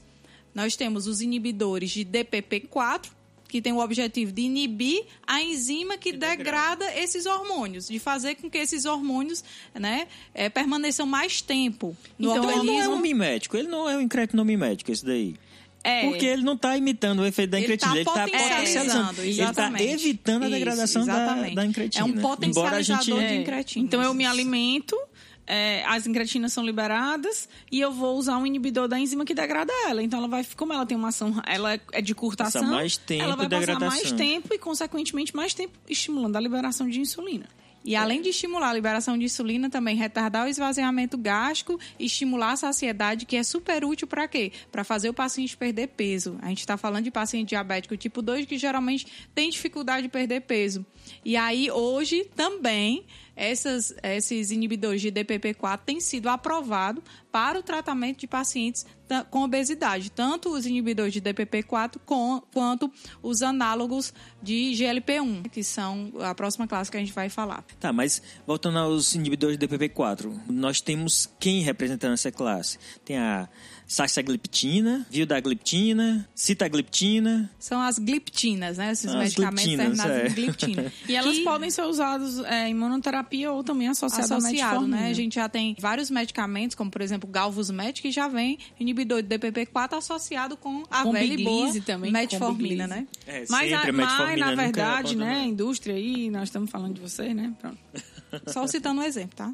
Nós 0.53 0.75
temos 0.75 1.07
os 1.07 1.21
inibidores 1.21 1.89
de 1.89 2.05
DPP4, 2.05 3.09
que 3.47 3.61
tem 3.61 3.73
o 3.73 3.79
objetivo 3.79 4.31
de 4.31 4.43
inibir 4.43 5.03
a 5.25 5.41
enzima 5.41 5.97
que, 5.97 6.11
degrada. 6.11 6.85
esses 6.95 7.25
hormônios, 7.25 7.87
de 7.87 7.99
fazer 7.99 8.35
com 8.35 8.49
que 8.49 8.57
esses 8.57 8.85
hormônios 8.85 9.43
né, 9.73 10.07
eh, 10.33 10.49
permaneçam 10.49 11.05
mais 11.05 11.41
tempo 11.41 11.95
no 12.17 12.31
então 12.31 12.43
ele 12.43 12.59
organismo. 12.59 12.81
não 12.81 12.93
é 12.93 12.95
um 12.95 12.99
mimético, 12.99 13.57
ele 13.57 13.67
não 13.67 13.89
é 13.89 13.97
um 13.97 14.01
incretinamimético 14.01 14.91
esse 14.91 15.05
daí. 15.05 15.35
É. 15.83 16.07
Porque 16.07 16.25
ele 16.25 16.43
não 16.43 16.53
está 16.53 16.77
imitando 16.77 17.19
o 17.19 17.25
efeito 17.25 17.51
da 17.51 17.57
Ele 17.57 17.65
incretina, 17.65 17.91
tá 17.91 17.99
ele 17.99 18.09
está 18.09 18.23
potencializando. 18.23 19.21
Ele 19.21 19.31
está 19.31 19.43
exatamente. 19.43 19.83
evitando 19.83 20.43
a 20.43 20.45
Isso, 20.47 20.55
degradação 20.55 21.05
da, 21.05 21.13
exatamente. 21.13 21.55
da 21.55 21.65
incretina. 21.65 22.05
É 22.05 22.07
um 22.07 22.13
potencializador 22.13 23.19
gente... 23.19 23.27
de 23.27 23.41
incretinas. 23.41 23.85
Então 23.85 24.01
eu 24.01 24.13
me 24.13 24.25
alimento, 24.25 24.97
é, 25.45 25.83
as 25.85 26.07
incretinas 26.07 26.53
são 26.53 26.65
liberadas 26.65 27.49
e 27.71 27.79
eu 27.79 27.91
vou 27.91 28.17
usar 28.17 28.37
um 28.37 28.45
inibidor 28.45 28.87
da 28.87 28.99
enzima 28.99 29.25
que 29.25 29.33
degrada 29.33 29.71
ela. 29.87 30.01
Então 30.01 30.19
ela 30.19 30.27
vai, 30.27 30.45
como 30.55 30.73
ela 30.73 30.85
tem 30.85 30.97
uma 30.97 31.09
ação, 31.09 31.41
ela 31.45 31.79
é 31.91 32.01
de 32.01 32.15
curta 32.15 32.45
Passa 32.45 32.59
ação, 32.59 32.71
mais 32.71 32.97
tempo 32.97 33.23
ela 33.23 33.35
vai 33.35 33.49
passar 33.49 33.79
mais 33.79 34.11
tempo 34.11 34.53
e 34.53 34.57
consequentemente 34.57 35.35
mais 35.35 35.53
tempo 35.53 35.73
estimulando 35.89 36.35
a 36.35 36.39
liberação 36.39 36.89
de 36.89 36.99
insulina. 36.99 37.47
E 37.85 37.95
além 37.97 38.21
de 38.21 38.29
estimular 38.29 38.69
a 38.69 38.73
liberação 38.73 39.17
de 39.17 39.25
insulina, 39.25 39.69
também 39.69 39.95
retardar 39.95 40.45
o 40.45 40.49
esvaziamento 40.49 41.17
gástrico 41.17 41.77
e 41.99 42.05
estimular 42.05 42.53
a 42.53 42.55
saciedade, 42.55 43.25
que 43.25 43.35
é 43.35 43.43
super 43.43 43.83
útil 43.83 44.07
para 44.07 44.27
quê? 44.27 44.53
Para 44.71 44.85
fazer 44.85 45.09
o 45.09 45.13
paciente 45.13 45.57
perder 45.57 45.87
peso. 45.87 46.37
A 46.41 46.47
gente 46.47 46.59
está 46.59 46.77
falando 46.77 47.03
de 47.03 47.11
paciente 47.11 47.49
diabético 47.49 47.97
tipo 47.97 48.21
2 48.21 48.45
que 48.45 48.57
geralmente 48.57 49.05
tem 49.35 49.49
dificuldade 49.49 50.03
de 50.03 50.09
perder 50.09 50.41
peso. 50.41 50.85
E 51.25 51.35
aí, 51.35 51.69
hoje, 51.69 52.25
também, 52.35 53.03
essas, 53.35 53.93
esses 54.03 54.51
inibidores 54.51 55.01
de 55.01 55.11
DPP-4 55.11 55.79
têm 55.85 55.99
sido 55.99 56.27
aprovados 56.29 57.03
para 57.31 57.57
o 57.59 57.63
tratamento 57.63 58.19
de 58.19 58.27
pacientes 58.27 58.85
com 59.29 59.43
obesidade. 59.43 60.09
Tanto 60.11 60.49
os 60.49 60.65
inibidores 60.65 61.13
de 61.13 61.21
DPP-4 61.21 61.97
com- 62.05 62.41
quanto 62.53 62.91
os 63.21 63.41
análogos 63.43 64.13
de 64.41 64.73
GLP-1, 64.75 65.49
que 65.49 65.63
são 65.63 66.11
a 66.21 66.33
próxima 66.33 66.67
classe 66.67 66.89
que 66.89 66.97
a 66.97 66.99
gente 66.99 67.13
vai 67.13 67.29
falar. 67.29 67.63
Tá, 67.79 67.91
mas 67.93 68.21
voltando 68.45 68.79
aos 68.79 69.13
inibidores 69.13 69.57
de 69.57 69.67
DPP4, 69.67 70.31
nós 70.47 70.81
temos 70.81 71.29
quem 71.39 71.61
representando 71.61 72.13
essa 72.13 72.31
classe? 72.31 72.77
Tem 73.05 73.17
a 73.17 73.47
saxagliptina, 73.87 75.05
vildagliptina, 75.09 76.27
citagliptina. 76.35 77.49
São 77.59 77.81
as 77.81 77.99
gliptinas, 77.99 78.77
né? 78.77 78.91
Esses 78.91 79.05
As 79.07 79.15
medicamentos 79.15 79.63
gliptinas, 79.65 79.97
terminados 79.99 80.23
é. 80.23 80.27
em 80.27 80.33
gliptina. 80.33 80.93
E 81.07 81.15
elas 81.15 81.37
Que- 81.37 81.43
podem 81.43 81.69
ser 81.69 81.83
usadas 81.83 82.39
é, 82.45 82.69
em 82.69 83.01
terapia 83.01 83.51
ou 83.51 83.63
também 83.63 83.87
associado, 83.87 84.33
associado, 84.33 84.45
à 84.47 84.79
metformina. 84.79 84.97
né? 85.01 85.09
A 85.09 85.13
gente 85.13 85.35
já 85.35 85.49
tem 85.49 85.75
vários 85.79 86.09
medicamentos, 86.09 86.75
como 86.75 86.89
por 86.89 87.01
exemplo 87.01 87.29
Galvusmed, 87.29 88.01
que 88.01 88.11
já 88.11 88.27
vem 88.27 88.57
inibidor 88.79 89.21
de 89.21 89.29
DPP-4 89.37 89.97
associado 89.97 90.55
com 90.57 90.83
a 90.89 91.03
com 91.03 91.11
velha 91.11 91.33
e 91.33 91.43
boa 91.43 91.81
também. 91.81 92.11
metformina, 92.11 92.87
né? 92.87 93.07
É, 93.27 93.45
Mas, 93.49 93.71
a, 93.73 93.91
mas 93.91 94.39
na 94.39 94.55
verdade, 94.55 95.15
né, 95.15 95.41
a 95.41 95.45
indústria 95.45 95.95
aí, 95.95 96.29
nós 96.29 96.43
estamos 96.43 96.69
falando 96.69 96.95
de 96.95 97.01
vocês, 97.01 97.35
né? 97.35 97.53
Pronto. 97.59 97.77
Só 98.47 98.65
citando 98.65 99.01
um 99.01 99.03
exemplo, 99.03 99.35
tá? 99.35 99.53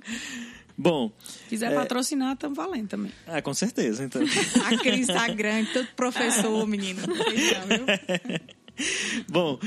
Bom, 0.81 1.11
Quiser 1.49 1.73
É. 1.73 1.75
patrocinar, 1.75 2.33
estamos 2.35 2.55
valendo 2.55 2.87
também. 2.87 3.11
ah, 3.27 3.41
com 3.41 3.53
certeza, 3.53 4.01
então. 4.05 4.21
A 4.65 4.77
Cris 4.77 5.07
tá 5.07 5.27
grande, 5.27 5.69
todo 5.73 5.87
professor, 5.95 6.65
menino. 6.65 7.01
Não, 7.05 7.15
viu? 7.15 8.39
Bom, 9.27 9.59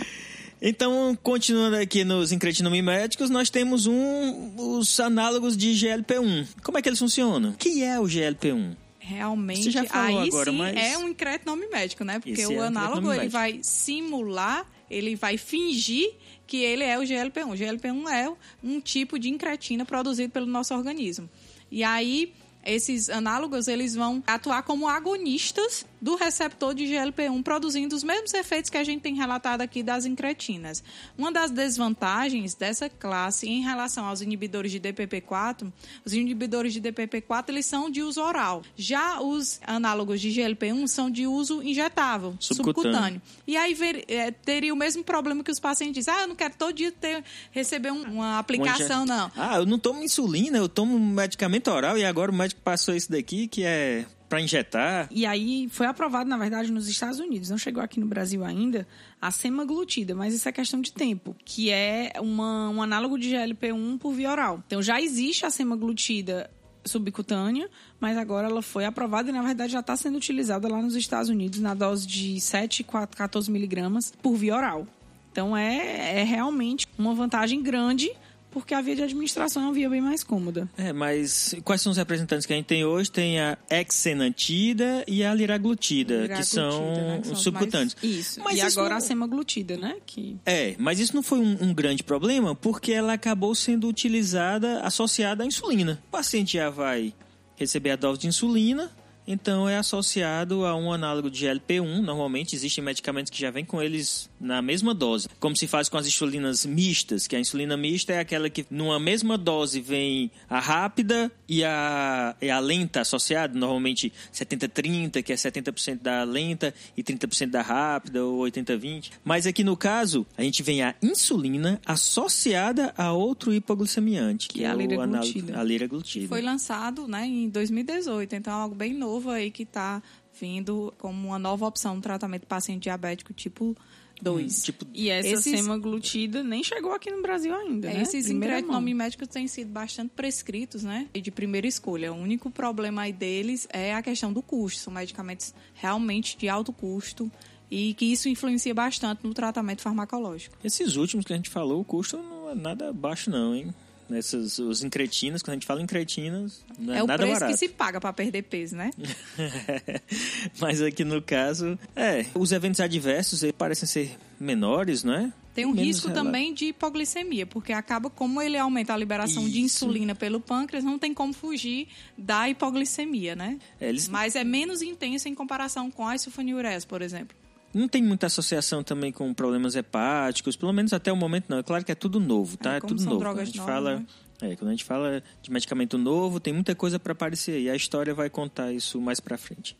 então, 0.60 1.16
continuando 1.22 1.76
aqui 1.76 2.02
nos 2.04 2.32
incretinomiméticos, 2.32 3.28
nós 3.28 3.50
temos 3.50 3.86
um, 3.86 4.54
os 4.56 4.98
análogos 5.00 5.54
de 5.56 5.72
GLP-1. 5.74 6.46
Como 6.62 6.78
é 6.78 6.82
que 6.82 6.88
eles 6.88 6.98
funcionam? 6.98 7.50
O 7.50 7.54
que 7.54 7.82
é 7.82 8.00
o 8.00 8.04
GLP-1? 8.04 8.74
Realmente, 8.98 9.64
Você 9.64 9.70
já 9.72 9.84
falou 9.84 10.20
aí 10.20 10.28
agora, 10.28 10.50
sim 10.50 10.56
mas- 10.56 10.76
é 10.76 10.96
um 10.96 11.08
incretinome 11.08 11.66
médico, 11.68 12.04
né? 12.04 12.20
Porque 12.20 12.30
Esse 12.30 12.44
é 12.44 12.48
o 12.48 12.52
um 12.58 12.62
análogo 12.62 13.12
ele 13.12 13.28
vai 13.28 13.58
simular, 13.60 14.64
ele 14.88 15.16
vai 15.16 15.36
fingir 15.36 16.08
que 16.52 16.62
ele 16.62 16.84
é 16.84 16.98
o 16.98 17.02
GLP-1. 17.02 17.50
O 17.50 17.56
GLP-1 17.56 18.10
é 18.10 18.30
um 18.62 18.78
tipo 18.78 19.18
de 19.18 19.30
incretina 19.30 19.86
produzido 19.86 20.30
pelo 20.30 20.44
nosso 20.44 20.74
organismo. 20.74 21.26
E 21.70 21.82
aí 21.82 22.34
esses 22.62 23.08
análogos 23.08 23.68
eles 23.68 23.94
vão 23.94 24.22
atuar 24.26 24.62
como 24.62 24.86
agonistas 24.86 25.86
do 26.02 26.16
receptor 26.16 26.74
de 26.74 26.84
GLP-1, 26.84 27.42
produzindo 27.44 27.94
os 27.94 28.02
mesmos 28.02 28.34
efeitos 28.34 28.68
que 28.68 28.76
a 28.76 28.82
gente 28.82 29.00
tem 29.02 29.14
relatado 29.14 29.60
aqui 29.60 29.82
das 29.84 30.04
incretinas. 30.04 30.82
Uma 31.16 31.30
das 31.30 31.52
desvantagens 31.86 32.54
dessa 32.54 32.88
classe 32.90 33.48
em 33.48 33.62
relação 33.62 34.04
aos 34.06 34.20
inibidores 34.20 34.72
de 34.72 34.80
DPP-4, 34.80 35.72
os 36.04 36.12
inibidores 36.12 36.72
de 36.72 36.80
DPP-4 36.80 37.44
eles 37.50 37.66
são 37.66 37.88
de 37.88 38.02
uso 38.02 38.20
oral. 38.20 38.62
Já 38.76 39.20
os 39.20 39.60
análogos 39.64 40.20
de 40.20 40.30
GLP-1 40.30 40.88
são 40.88 41.08
de 41.08 41.26
uso 41.26 41.62
injetável, 41.62 42.34
Subcutâneo. 42.40 42.82
subcutâneo. 42.90 43.22
E 43.46 43.56
aí 43.56 43.72
ver- 43.72 44.04
eh, 44.08 44.30
teria 44.32 44.72
o 44.74 44.76
mesmo 44.76 45.04
problema 45.04 45.44
que 45.44 45.50
os 45.52 45.60
pacientes 45.60 45.94
dizem, 46.04 46.12
ah, 46.14 46.22
eu 46.22 46.28
não 46.28 46.34
quero 46.34 46.54
todo 46.56 46.72
dia 46.72 46.90
ter, 46.90 47.22
receber 47.52 47.92
um- 47.92 48.02
uma 48.14 48.38
aplicação, 48.40 49.06
não. 49.06 49.30
Ah, 49.36 49.56
eu 49.58 49.66
não 49.66 49.78
tomo 49.78 50.02
insulina, 50.02 50.58
eu 50.58 50.68
tomo 50.68 50.96
um 50.96 51.06
medicamento 51.12 51.68
oral 51.70 51.96
e 51.96 52.04
agora 52.04 52.32
o 52.32 52.34
médico 52.34 52.60
passou 52.62 52.92
isso 52.94 53.10
daqui 53.12 53.46
que 53.46 53.62
é 53.62 54.04
para 54.32 54.40
injetar. 54.40 55.08
E 55.10 55.26
aí 55.26 55.68
foi 55.68 55.84
aprovado, 55.84 56.30
na 56.30 56.38
verdade, 56.38 56.72
nos 56.72 56.88
Estados 56.88 57.20
Unidos. 57.20 57.50
Não 57.50 57.58
chegou 57.58 57.82
aqui 57.82 58.00
no 58.00 58.06
Brasil 58.06 58.42
ainda 58.42 58.88
a 59.20 59.30
semaglutida, 59.30 60.14
mas 60.14 60.32
isso 60.32 60.48
é 60.48 60.52
questão 60.52 60.80
de 60.80 60.90
tempo, 60.90 61.36
que 61.44 61.70
é 61.70 62.14
uma, 62.18 62.70
um 62.70 62.80
análogo 62.80 63.18
de 63.18 63.28
GLP-1 63.28 63.98
por 63.98 64.14
via 64.14 64.30
oral. 64.30 64.62
Então 64.66 64.82
já 64.82 64.98
existe 65.02 65.44
a 65.44 65.50
semaglutida 65.50 66.50
subcutânea, 66.82 67.68
mas 68.00 68.16
agora 68.16 68.48
ela 68.48 68.62
foi 68.62 68.86
aprovada 68.86 69.28
e, 69.28 69.32
na 69.32 69.42
verdade, 69.42 69.74
já 69.74 69.80
está 69.80 69.94
sendo 69.98 70.16
utilizada 70.16 70.66
lá 70.66 70.80
nos 70.80 70.96
Estados 70.96 71.28
Unidos 71.28 71.60
na 71.60 71.74
dose 71.74 72.06
de 72.06 72.40
7, 72.40 72.84
4, 72.84 73.14
14 73.14 73.50
miligramas 73.50 74.14
por 74.22 74.34
via 74.34 74.56
oral. 74.56 74.86
Então 75.30 75.54
é, 75.54 76.20
é 76.20 76.24
realmente 76.24 76.86
uma 76.98 77.14
vantagem 77.14 77.62
grande, 77.62 78.10
porque 78.52 78.74
a 78.74 78.80
via 78.80 78.94
de 78.94 79.02
administração 79.02 79.62
é 79.62 79.66
uma 79.66 79.72
via 79.72 79.88
bem 79.90 80.00
mais 80.00 80.22
cômoda. 80.22 80.68
É, 80.76 80.92
mas 80.92 81.54
quais 81.64 81.80
são 81.80 81.90
os 81.90 81.96
representantes 81.98 82.46
que 82.46 82.52
a 82.52 82.56
gente 82.56 82.66
tem 82.66 82.84
hoje? 82.84 83.10
Tem 83.10 83.40
a 83.40 83.56
exenantida 83.70 85.04
e 85.08 85.24
a 85.24 85.34
liraglutida, 85.34 86.28
que 86.28 86.44
são, 86.44 86.68
Liraglutida, 86.70 87.06
né, 87.08 87.18
que 87.20 87.26
são 87.26 87.34
os 87.36 87.42
subcutâneos. 87.42 87.96
Isso. 88.02 88.40
Mas 88.42 88.58
e 88.58 88.66
isso 88.66 88.78
agora 88.78 88.90
não- 88.94 88.98
a 88.98 89.00
semaglutida, 89.00 89.76
né? 89.76 89.96
Que 90.06 90.36
É, 90.46 90.74
mas 90.78 90.98
isso 91.00 91.14
não 91.14 91.22
foi 91.22 91.38
um, 91.38 91.56
um 91.62 91.74
grande 91.74 92.02
problema 92.02 92.54
porque 92.54 92.92
ela 92.92 93.14
acabou 93.14 93.54
sendo 93.54 93.88
utilizada 93.88 94.80
associada 94.82 95.42
à 95.44 95.46
insulina. 95.46 96.02
O 96.08 96.10
paciente 96.10 96.54
já 96.54 96.70
vai 96.70 97.14
receber 97.56 97.90
a 97.90 97.96
dose 97.96 98.20
de 98.20 98.26
insulina, 98.26 98.90
então 99.26 99.68
é 99.68 99.76
associado 99.76 100.64
a 100.66 100.74
um 100.76 100.92
análogo 100.92 101.30
de 101.30 101.44
GLP-1. 101.46 102.00
Normalmente 102.02 102.54
existem 102.56 102.82
medicamentos 102.82 103.30
que 103.30 103.40
já 103.40 103.50
vêm 103.50 103.64
com 103.64 103.80
eles 103.82 104.28
na 104.40 104.60
mesma 104.60 104.92
dose, 104.94 105.28
como 105.38 105.56
se 105.56 105.66
faz 105.66 105.88
com 105.88 105.96
as 105.96 106.06
insulinas 106.06 106.66
mistas, 106.66 107.26
que 107.28 107.36
a 107.36 107.40
insulina 107.40 107.76
mista 107.76 108.12
é 108.12 108.18
aquela 108.18 108.50
que 108.50 108.66
numa 108.70 108.98
mesma 108.98 109.38
dose 109.38 109.80
vem 109.80 110.30
a 110.50 110.58
rápida 110.58 111.30
e 111.48 111.62
a, 111.64 112.34
e 112.40 112.50
a 112.50 112.58
lenta 112.58 113.00
associada, 113.02 113.56
normalmente 113.58 114.12
70-30, 114.32 115.22
que 115.22 115.32
é 115.32 115.36
70% 115.36 116.00
da 116.00 116.24
lenta 116.24 116.74
e 116.96 117.02
30% 117.02 117.50
da 117.50 117.62
rápida, 117.62 118.24
ou 118.24 118.40
80-20. 118.44 119.10
Mas 119.24 119.46
aqui 119.46 119.62
no 119.62 119.76
caso, 119.76 120.26
a 120.36 120.42
gente 120.42 120.62
vem 120.62 120.82
a 120.82 120.94
insulina 121.00 121.80
associada 121.86 122.92
a 122.96 123.12
outro 123.12 123.52
hipoglicemiante, 123.54 124.48
que, 124.48 124.58
Que 124.58 124.64
é 124.64 124.68
a 124.70 124.74
o 124.74 124.78
liraglutida. 124.78 125.42
análogo- 125.52 125.60
a 125.60 125.64
liraglutida. 125.64 126.28
Foi 126.28 126.42
lançado 126.42 127.06
né, 127.06 127.24
em 127.26 127.48
2018, 127.48 128.34
então 128.34 128.52
é 128.52 128.56
algo 128.62 128.74
bem 128.74 128.92
novo 128.94 129.11
aí 129.30 129.50
que 129.50 129.62
está 129.64 130.02
vindo 130.38 130.92
como 130.98 131.28
uma 131.28 131.38
nova 131.38 131.66
opção 131.66 131.96
no 131.96 132.00
tratamento 132.00 132.42
do 132.42 132.46
paciente 132.46 132.82
diabético 132.84 133.32
tipo 133.32 133.76
2. 134.20 134.62
Tipo, 134.62 134.86
E 134.94 135.10
essa 135.10 135.28
Esses- 135.28 135.60
semaglutida 135.60 136.42
nem 136.44 136.62
chegou 136.62 136.92
aqui 136.92 137.10
no 137.10 137.20
Brasil 137.22 137.52
ainda, 137.54 137.90
É, 137.90 137.94
né? 137.94 138.02
Esses 138.02 138.28
mão. 138.28 138.36
incretinomédicos 138.38 139.26
têm 139.28 139.48
sido 139.48 139.70
bastante 139.70 140.10
prescritos, 140.14 140.84
né? 140.84 141.08
E 141.12 141.20
de 141.20 141.30
primeira 141.30 141.66
escolha. 141.66 142.12
O 142.12 142.16
único 142.16 142.48
problema 142.50 143.02
aí 143.02 143.12
deles 143.12 143.66
é 143.72 143.92
a 143.94 144.00
questão 144.02 144.32
do 144.32 144.40
custo. 144.40 144.80
São 144.80 144.92
medicamentos 144.92 145.52
realmente 145.74 146.36
de 146.38 146.48
alto 146.48 146.72
custo 146.72 147.30
e 147.70 147.94
que 147.94 148.04
isso 148.04 148.28
influencia 148.28 148.72
bastante 148.72 149.24
no 149.24 149.34
tratamento 149.34 149.82
farmacológico. 149.82 150.56
Esses 150.62 150.94
últimos 150.96 151.24
que 151.26 151.32
a 151.32 151.36
gente 151.36 151.50
falou, 151.50 151.80
o 151.80 151.84
custo 151.84 152.16
não 152.18 152.50
é 152.50 152.54
nada 152.54 152.92
baixo 152.92 153.28
não, 153.28 153.54
hein? 153.56 153.74
Nessas, 154.12 154.58
os 154.58 154.82
incretinas, 154.82 155.40
quando 155.42 155.52
a 155.52 155.54
gente 155.54 155.66
fala 155.66 155.80
incretinas, 155.80 156.62
não 156.78 156.92
é, 156.92 156.98
É, 156.98 157.02
o 157.02 157.06
nada 157.06 157.22
preço 157.22 157.40
barato. 157.40 157.52
que 157.52 157.58
se 157.58 157.68
paga 157.68 157.98
para 158.00 158.12
perder 158.12 158.42
peso, 158.42 158.76
né? 158.76 158.90
Mas 160.60 160.80
aqui 160.82 161.04
no 161.04 161.20
caso, 161.22 161.78
é, 161.96 162.26
os 162.34 162.52
eventos 162.52 162.80
adversos 162.80 163.42
parecem 163.56 163.86
ser 163.88 164.16
menores, 164.38 165.02
não 165.04 165.14
é? 165.14 165.32
Tem 165.54 165.66
um 165.66 165.70
Menos 165.72 165.86
risco 165.86 166.08
relato. 166.08 166.24
também 166.26 166.54
de 166.54 166.66
hipoglicemia, 166.66 167.46
porque 167.46 167.72
acaba 167.74 168.08
como 168.08 168.40
ele 168.40 168.56
aumenta 168.56 168.94
a 168.94 168.96
liberação 168.96 169.44
de 169.44 169.62
Isso. 169.62 169.84
insulina 169.84 170.14
pelo 170.14 170.40
pâncreas, 170.40 170.82
não 170.82 170.98
tem 170.98 171.12
como 171.12 171.32
fugir 171.34 171.88
da 172.16 172.48
hipoglicemia, 172.48 173.36
né? 173.36 173.58
É, 173.80 173.88
eles 173.90 174.08
Mas 174.08 174.34
é 174.34 174.44
menos 174.44 174.80
intenso 174.80 175.28
em 175.28 175.34
comparação 175.34 175.90
com 175.90 176.06
a 176.08 176.16
sulfonilureas, 176.16 176.84
por 176.86 177.02
exemplo. 177.02 177.36
Não 177.74 177.88
tem 177.88 178.02
muita 178.02 178.26
associação 178.26 178.82
também 178.82 179.10
com 179.12 179.32
problemas 179.32 179.74
hepáticos, 179.74 180.56
pelo 180.56 180.72
menos 180.72 180.92
até 180.92 181.12
o 181.12 181.16
momento 181.16 181.46
não. 181.48 181.58
É 181.58 181.62
claro 181.62 181.84
que 181.84 181.92
é 181.92 181.94
tudo 181.94 182.20
novo, 182.20 182.56
tá? 182.56 182.74
É, 182.74 182.76
É, 182.76 182.80
tudo 182.80 183.00
são 183.00 183.10
novo. 183.12 183.20
drogas 183.20 183.36
quando 183.36 183.42
a 183.42 183.44
gente 183.46 183.58
novas, 183.58 183.74
fala, 183.74 183.96
né? 183.96 184.06
é, 184.42 184.56
quando 184.56 184.68
a 184.68 184.72
gente 184.72 184.84
fala 184.84 185.22
de 185.40 185.50
medicamento 185.50 185.96
novo, 185.96 186.38
tem 186.40 186.52
muita 186.52 186.74
coisa 186.74 186.98
para 186.98 187.12
aparecer 187.12 187.60
e 187.60 187.70
a 187.70 187.76
história 187.76 188.14
vai 188.14 188.28
contar 188.28 188.72
isso 188.72 189.00
mais 189.00 189.20
para 189.20 189.38
frente. 189.38 189.76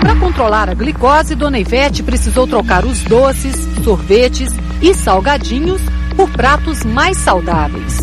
Para 0.00 0.18
controlar 0.18 0.68
a 0.68 0.74
glicose, 0.74 1.34
Dona 1.34 1.58
Ivete 1.58 2.02
precisou 2.02 2.46
trocar 2.46 2.84
os 2.84 3.02
doces, 3.04 3.54
sorvetes 3.84 4.52
e 4.82 4.94
salgadinhos 4.94 5.80
por 6.16 6.30
pratos 6.32 6.84
mais 6.84 7.16
saudáveis. 7.18 7.98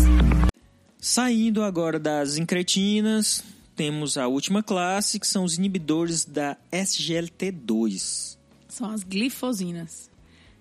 Saindo 0.98 1.62
agora 1.62 1.98
das 1.98 2.36
incretinas, 2.36 3.42
temos 3.74 4.18
a 4.18 4.26
última 4.28 4.62
classe, 4.62 5.18
que 5.18 5.26
são 5.26 5.44
os 5.44 5.56
inibidores 5.56 6.24
da 6.24 6.56
SGLT2. 6.70 8.36
São 8.70 8.90
as 8.90 9.02
glifosinas. 9.02 10.10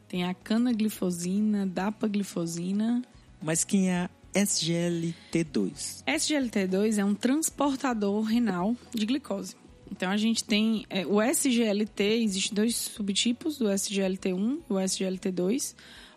Tem 0.08 0.24
a 0.24 0.34
canaglifosina, 0.34 1.66
dapaglifosina. 1.68 3.04
Mas 3.42 3.64
quem 3.64 3.92
é 3.92 4.04
a 4.04 4.10
SGLT2? 4.34 6.04
SGLT2 6.06 6.98
é 6.98 7.06
um 7.06 7.14
transportador 7.14 8.24
renal 8.24 8.76
de 8.94 9.06
glicose. 9.06 9.56
Então 9.92 10.10
a 10.10 10.18
gente 10.18 10.44
tem 10.44 10.86
é, 10.90 11.06
o 11.06 11.22
SGLT, 11.22 12.24
existem 12.24 12.56
dois 12.56 12.76
subtipos 12.76 13.58
do 13.58 13.66
SGLT1 13.66 14.60
e 14.70 14.74
o 14.74 14.76
SGLT2. 14.76 15.76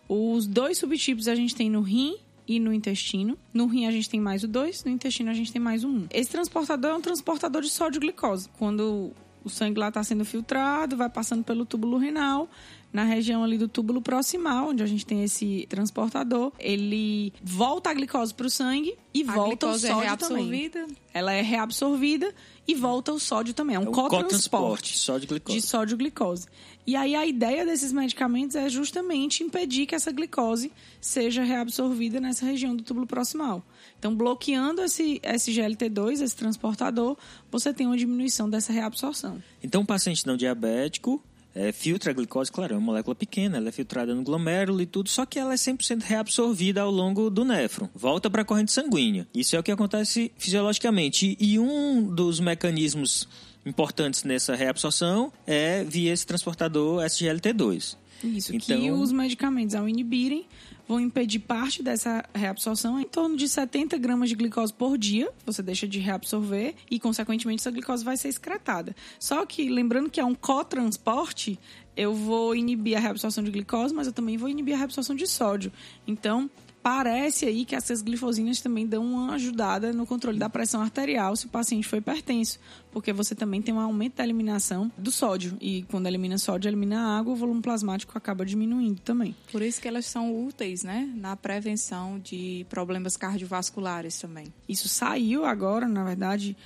Os 0.08 0.46
dois 0.46 0.78
subtipos 0.78 1.28
a 1.28 1.34
gente 1.34 1.54
tem 1.54 1.70
no 1.70 1.80
rim 1.80 2.16
e 2.46 2.60
no 2.60 2.72
intestino. 2.72 3.38
No 3.52 3.66
rim 3.66 3.86
a 3.86 3.90
gente 3.90 4.08
tem 4.08 4.20
mais 4.20 4.42
o 4.42 4.48
2, 4.48 4.84
no 4.84 4.90
intestino 4.90 5.30
a 5.30 5.34
gente 5.34 5.52
tem 5.52 5.60
mais 5.60 5.84
o 5.84 5.88
1. 5.88 6.06
Esse 6.10 6.30
transportador 6.30 6.90
é 6.90 6.94
um 6.94 7.00
transportador 7.00 7.62
de 7.62 7.70
sódio-glicose. 7.70 8.48
Quando 8.58 9.12
o 9.44 9.50
sangue 9.50 9.78
lá 9.78 9.88
está 9.88 10.02
sendo 10.02 10.24
filtrado, 10.24 10.96
vai 10.96 11.08
passando 11.08 11.44
pelo 11.44 11.64
túbulo 11.64 11.96
renal, 11.98 12.48
na 12.92 13.04
região 13.04 13.42
ali 13.42 13.56
do 13.56 13.68
túbulo 13.68 14.02
proximal, 14.02 14.68
onde 14.68 14.82
a 14.82 14.86
gente 14.86 15.06
tem 15.06 15.24
esse 15.24 15.66
transportador, 15.68 16.52
ele 16.58 17.32
volta 17.42 17.88
a 17.90 17.94
glicose 17.94 18.34
para 18.34 18.46
o 18.46 18.50
sangue 18.50 18.94
e 19.14 19.22
A 19.26 19.32
volta 19.32 19.66
o 19.68 19.70
é 19.74 19.78
sódio 19.78 19.88
também. 20.18 20.44
reabsorvida. 20.50 20.86
Ela 21.14 21.32
é 21.32 21.40
reabsorvida 21.40 22.34
e 22.68 22.74
volta 22.74 23.12
o 23.12 23.18
sódio 23.18 23.54
também. 23.54 23.76
É 23.76 23.78
um 23.78 23.82
É 23.82 23.86
cotransporte 23.86 24.24
cotransporte, 24.24 24.98
sódio 24.98 25.28
glicose. 25.28 25.58
de 25.58 25.66
sódio 25.66 25.96
glicose. 25.96 26.46
E 26.86 26.94
aí 26.96 27.14
a 27.14 27.24
ideia 27.24 27.64
desses 27.64 27.92
medicamentos 27.92 28.56
é 28.56 28.68
justamente 28.68 29.42
impedir 29.42 29.86
que 29.86 29.94
essa 29.94 30.10
glicose 30.12 30.70
seja 31.00 31.42
reabsorvida 31.42 32.20
nessa 32.20 32.44
região 32.44 32.74
do 32.76 32.82
túbulo 32.82 33.06
proximal. 33.06 33.62
Então, 34.02 34.16
bloqueando 34.16 34.82
esse 34.82 35.20
SGLT2, 35.20 36.22
esse 36.22 36.34
transportador, 36.34 37.16
você 37.52 37.72
tem 37.72 37.86
uma 37.86 37.96
diminuição 37.96 38.50
dessa 38.50 38.72
reabsorção. 38.72 39.40
Então, 39.62 39.82
o 39.82 39.86
paciente 39.86 40.26
não 40.26 40.36
diabético, 40.36 41.22
é, 41.54 41.70
filtra 41.70 42.10
a 42.10 42.12
glicose, 42.12 42.50
claro, 42.50 42.74
é 42.74 42.76
uma 42.76 42.84
molécula 42.84 43.14
pequena, 43.14 43.58
ela 43.58 43.68
é 43.68 43.70
filtrada 43.70 44.12
no 44.12 44.24
glomérulo 44.24 44.82
e 44.82 44.86
tudo, 44.86 45.08
só 45.08 45.24
que 45.24 45.38
ela 45.38 45.52
é 45.52 45.56
100% 45.56 46.02
reabsorvida 46.02 46.80
ao 46.80 46.90
longo 46.90 47.30
do 47.30 47.44
néfron, 47.44 47.88
volta 47.94 48.28
para 48.28 48.42
a 48.42 48.44
corrente 48.44 48.72
sanguínea. 48.72 49.24
Isso 49.32 49.54
é 49.54 49.60
o 49.60 49.62
que 49.62 49.70
acontece 49.70 50.32
fisiologicamente. 50.36 51.36
E 51.38 51.56
um 51.60 52.02
dos 52.02 52.40
mecanismos 52.40 53.28
importantes 53.64 54.24
nessa 54.24 54.56
reabsorção 54.56 55.32
é 55.46 55.84
via 55.84 56.12
esse 56.12 56.26
transportador 56.26 57.04
SGLT2. 57.04 57.96
Isso, 58.24 58.54
Então- 58.54 58.80
que 58.80 58.90
os 58.90 59.12
medicamentos, 59.12 59.74
ao 59.74 59.88
inibirem, 59.88 60.46
vão 60.92 61.00
impedir 61.00 61.38
parte 61.38 61.82
dessa 61.82 62.22
reabsorção 62.34 63.00
em 63.00 63.04
torno 63.04 63.34
de 63.34 63.48
70 63.48 63.96
gramas 63.96 64.28
de 64.28 64.34
glicose 64.34 64.72
por 64.72 64.98
dia. 64.98 65.30
Você 65.46 65.62
deixa 65.62 65.88
de 65.88 65.98
reabsorver 65.98 66.74
e, 66.90 67.00
consequentemente, 67.00 67.62
essa 67.62 67.70
glicose 67.70 68.04
vai 68.04 68.14
ser 68.14 68.28
excretada. 68.28 68.94
Só 69.18 69.46
que, 69.46 69.70
lembrando 69.70 70.10
que 70.10 70.20
é 70.20 70.24
um 70.24 70.34
cotransporte, 70.34 71.58
eu 71.96 72.14
vou 72.14 72.54
inibir 72.54 72.96
a 72.96 73.00
reabsorção 73.00 73.42
de 73.42 73.50
glicose, 73.50 73.94
mas 73.94 74.06
eu 74.06 74.12
também 74.12 74.36
vou 74.36 74.50
inibir 74.50 74.74
a 74.74 74.78
reabsorção 74.78 75.16
de 75.16 75.26
sódio. 75.26 75.72
Então, 76.06 76.50
parece 76.82 77.46
aí 77.46 77.64
que 77.64 77.74
essas 77.74 78.02
glifosinas 78.02 78.60
também 78.60 78.86
dão 78.86 79.04
uma 79.04 79.34
ajudada 79.34 79.92
no 79.92 80.04
controle 80.04 80.38
da 80.38 80.50
pressão 80.50 80.82
arterial 80.82 81.36
se 81.36 81.46
o 81.46 81.48
paciente 81.48 81.86
for 81.86 81.96
hipertenso, 81.96 82.58
porque 82.90 83.12
você 83.12 83.34
também 83.34 83.62
tem 83.62 83.72
um 83.72 83.78
aumento 83.78 84.16
da 84.16 84.24
eliminação 84.24 84.90
do 84.98 85.10
sódio. 85.10 85.56
E 85.60 85.82
quando 85.84 86.06
elimina 86.06 86.36
sódio, 86.38 86.68
elimina 86.68 87.18
água, 87.18 87.32
o 87.32 87.36
volume 87.36 87.62
plasmático 87.62 88.18
acaba 88.18 88.44
diminuindo 88.44 89.00
também. 89.00 89.34
Por 89.50 89.62
isso 89.62 89.80
que 89.80 89.86
elas 89.86 90.06
são 90.06 90.44
úteis, 90.44 90.82
né? 90.82 91.10
Na 91.14 91.36
prevenção 91.36 92.18
de 92.18 92.66
problemas 92.68 93.16
cardiovasculares 93.16 94.18
também. 94.18 94.52
Isso 94.68 94.88
saiu 94.88 95.44
agora, 95.44 95.86
na 95.86 96.02
verdade, 96.04 96.56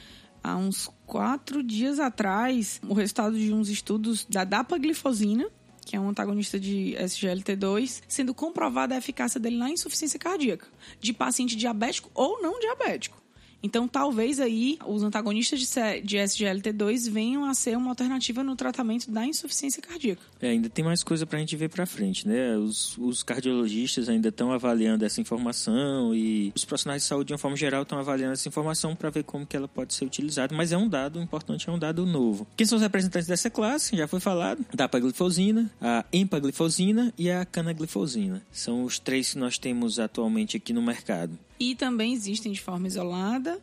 há 0.43 0.57
uns 0.57 0.91
quatro 1.05 1.63
dias 1.63 1.99
atrás, 1.99 2.81
o 2.89 2.95
resultado 2.95 3.37
de 3.37 3.53
uns 3.53 3.69
estudos 3.69 4.25
da 4.29 4.45
dapaglifosina, 4.45 5.47
que 5.87 5.95
é 5.95 6.01
um 6.01 6.09
antagonista 6.09 6.59
de 6.59 6.97
SGLT2, 6.99 8.03
sendo 8.09 8.35
comprovada 8.35 8.95
a 8.95 8.99
eficácia 8.99 9.39
dele 9.39 9.57
na 9.57 9.71
insuficiência 9.71 10.19
cardíaca, 10.19 10.67
de 11.01 11.13
paciente 11.13 11.55
diabético 11.55 12.11
ou 12.13 12.43
não 12.43 12.59
diabético. 12.59 13.26
Então, 13.67 13.89
talvez 13.89 14.39
aí 14.41 14.79
os 14.87 15.03
antagonistas 15.03 15.59
de 15.61 15.67
C- 15.67 16.01
de 16.01 16.17
SGLT2 16.17 17.11
venham 17.11 17.45
a 17.45 17.53
ser 17.55 17.77
uma 17.77 17.91
alternativa 17.91 18.43
no 18.45 18.55
tratamento 18.55 19.11
da 19.11 19.27
insuficiência 19.27 19.83
cardíaca. 19.83 20.23
É, 20.41 20.51
ainda 20.51 20.69
tem 20.69 20.85
mais 20.85 21.03
coisa 21.03 21.27
pra 21.27 21.39
gente 21.39 21.57
ver 21.57 21.69
pra 21.69 21.85
frente, 21.85 22.27
né? 22.29 22.57
Os, 22.57 22.97
os 22.99 23.23
cardiologistas 23.23 24.09
ainda 24.09 24.29
estão 24.29 24.53
avaliando 24.53 25.05
essa 25.05 25.21
informação 25.21 26.15
e 26.15 26.53
os 26.55 26.65
profissionais 26.65 27.03
de 27.03 27.09
saúde, 27.09 27.27
de 27.29 27.33
uma 27.33 27.39
forma 27.39 27.57
geral, 27.57 27.83
estão 27.83 27.99
avaliando 27.99 28.33
essa 28.35 28.49
informação 28.49 28.95
para 28.95 29.11
ver 29.11 29.25
como 29.25 29.45
que 29.47 29.57
ela 29.57 29.67
pode 29.69 29.95
ser 29.95 30.05
utilizada. 30.05 30.55
Mas 30.55 30.71
é 30.73 30.77
um 30.77 30.89
dado 30.89 31.21
importante, 31.21 31.69
é 31.69 31.73
um 31.73 31.79
dado 31.79 32.07
novo. 32.07 32.47
Quem 32.57 32.67
são 32.67 32.77
os 32.77 32.83
representantes 32.83 33.27
dessa 33.27 33.51
classe? 33.51 33.97
Já 33.97 34.07
foi 34.07 34.21
falado. 34.21 34.65
Dapaglifosina, 34.73 35.71
a 35.81 36.05
empaglifosina 36.13 37.13
e 37.19 37.31
a 37.31 37.45
canaglifosina. 37.45 38.43
São 38.53 38.85
os 38.85 38.99
três 38.99 39.33
que 39.33 39.39
nós 39.39 39.59
temos 39.59 39.99
atualmente 39.99 40.57
aqui 40.57 40.73
no 40.73 40.83
mercado. 40.83 41.37
E 41.59 41.75
também 41.75 42.13
existem 42.13 42.53
de 42.53 42.61
forma 42.61 42.87
isolada 42.87 43.59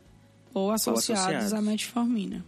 ou 0.52 0.70
associados, 0.70 1.24
associados. 1.24 1.52
à 1.52 1.60
metformina. 1.60 2.44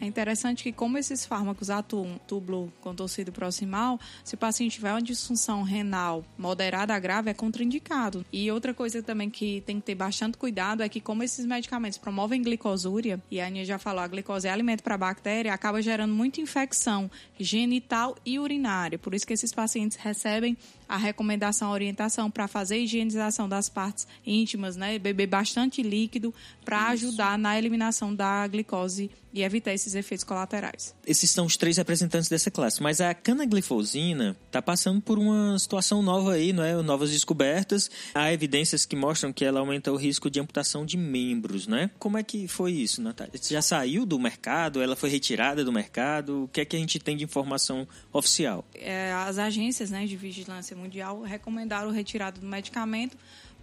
É 0.00 0.04
interessante 0.04 0.62
que, 0.62 0.72
como 0.72 0.98
esses 0.98 1.24
fármacos 1.24 1.70
atuam 1.70 2.20
túbulo 2.26 2.72
contorcido 2.80 3.32
proximal, 3.32 3.98
se 4.22 4.34
o 4.34 4.38
paciente 4.38 4.72
tiver 4.72 4.92
uma 4.92 5.00
disfunção 5.00 5.62
renal 5.62 6.24
moderada 6.36 6.94
a 6.94 6.98
grave, 6.98 7.30
é 7.30 7.34
contraindicado. 7.34 8.24
E 8.32 8.50
outra 8.50 8.74
coisa 8.74 9.02
também 9.02 9.30
que 9.30 9.62
tem 9.64 9.80
que 9.80 9.86
ter 9.86 9.94
bastante 9.94 10.36
cuidado 10.36 10.82
é 10.82 10.88
que, 10.88 11.00
como 11.00 11.22
esses 11.22 11.46
medicamentos 11.46 11.98
promovem 11.98 12.42
glicosúria, 12.42 13.20
e 13.30 13.40
a 13.40 13.46
Aninha 13.46 13.64
já 13.64 13.78
falou, 13.78 14.02
a 14.02 14.06
glicose 14.06 14.46
é 14.46 14.50
alimento 14.50 14.82
para 14.82 14.98
bactéria, 14.98 15.52
acaba 15.54 15.80
gerando 15.80 16.12
muita 16.12 16.40
infecção 16.40 17.10
genital 17.38 18.16
e 18.24 18.38
urinária. 18.38 18.98
Por 18.98 19.14
isso 19.14 19.26
que 19.26 19.32
esses 19.32 19.52
pacientes 19.52 19.96
recebem 19.96 20.58
a 20.88 20.96
recomendação, 20.96 21.68
a 21.68 21.72
orientação 21.72 22.30
para 22.30 22.46
fazer 22.48 22.76
a 22.76 22.78
higienização 22.78 23.48
das 23.48 23.68
partes 23.68 24.06
íntimas, 24.24 24.76
né? 24.76 24.98
Beber 24.98 25.26
bastante 25.26 25.82
líquido 25.82 26.34
para 26.64 26.88
ajudar 26.88 27.38
na 27.38 27.58
eliminação 27.58 28.14
da 28.14 28.46
glicose 28.46 29.10
e 29.36 29.42
evitar 29.42 29.74
esses 29.74 29.94
efeitos 29.94 30.24
colaterais. 30.24 30.94
Esses 31.06 31.30
são 31.30 31.44
os 31.44 31.58
três 31.58 31.76
representantes 31.76 32.28
dessa 32.28 32.50
classe. 32.50 32.82
Mas 32.82 33.02
a 33.02 33.12
canaglifosina 33.12 34.34
está 34.46 34.62
passando 34.62 35.00
por 35.02 35.18
uma 35.18 35.58
situação 35.58 36.02
nova 36.02 36.32
aí, 36.32 36.54
não 36.54 36.64
é? 36.64 36.74
Novas 36.82 37.10
descobertas. 37.10 37.90
Há 38.14 38.32
evidências 38.32 38.86
que 38.86 38.96
mostram 38.96 39.34
que 39.34 39.44
ela 39.44 39.60
aumenta 39.60 39.92
o 39.92 39.96
risco 39.96 40.30
de 40.30 40.40
amputação 40.40 40.86
de 40.86 40.96
membros, 40.96 41.66
né? 41.66 41.90
Como 41.98 42.16
é 42.16 42.22
que 42.22 42.48
foi 42.48 42.72
isso, 42.72 43.02
Natália? 43.02 43.32
Já 43.42 43.60
saiu 43.60 44.06
do 44.06 44.18
mercado? 44.18 44.80
Ela 44.80 44.96
foi 44.96 45.10
retirada 45.10 45.62
do 45.62 45.72
mercado? 45.72 46.44
O 46.44 46.48
que 46.48 46.62
é 46.62 46.64
que 46.64 46.74
a 46.74 46.78
gente 46.78 46.98
tem 46.98 47.14
de 47.14 47.24
informação 47.24 47.86
oficial? 48.12 48.64
É, 48.74 49.12
as 49.12 49.36
agências 49.36 49.90
né, 49.90 50.06
de 50.06 50.16
vigilância 50.16 50.75
mundial 50.76 51.22
recomendaram 51.22 51.90
a 51.90 51.92
retirada 51.92 52.40
do 52.40 52.46
medicamento 52.46 53.16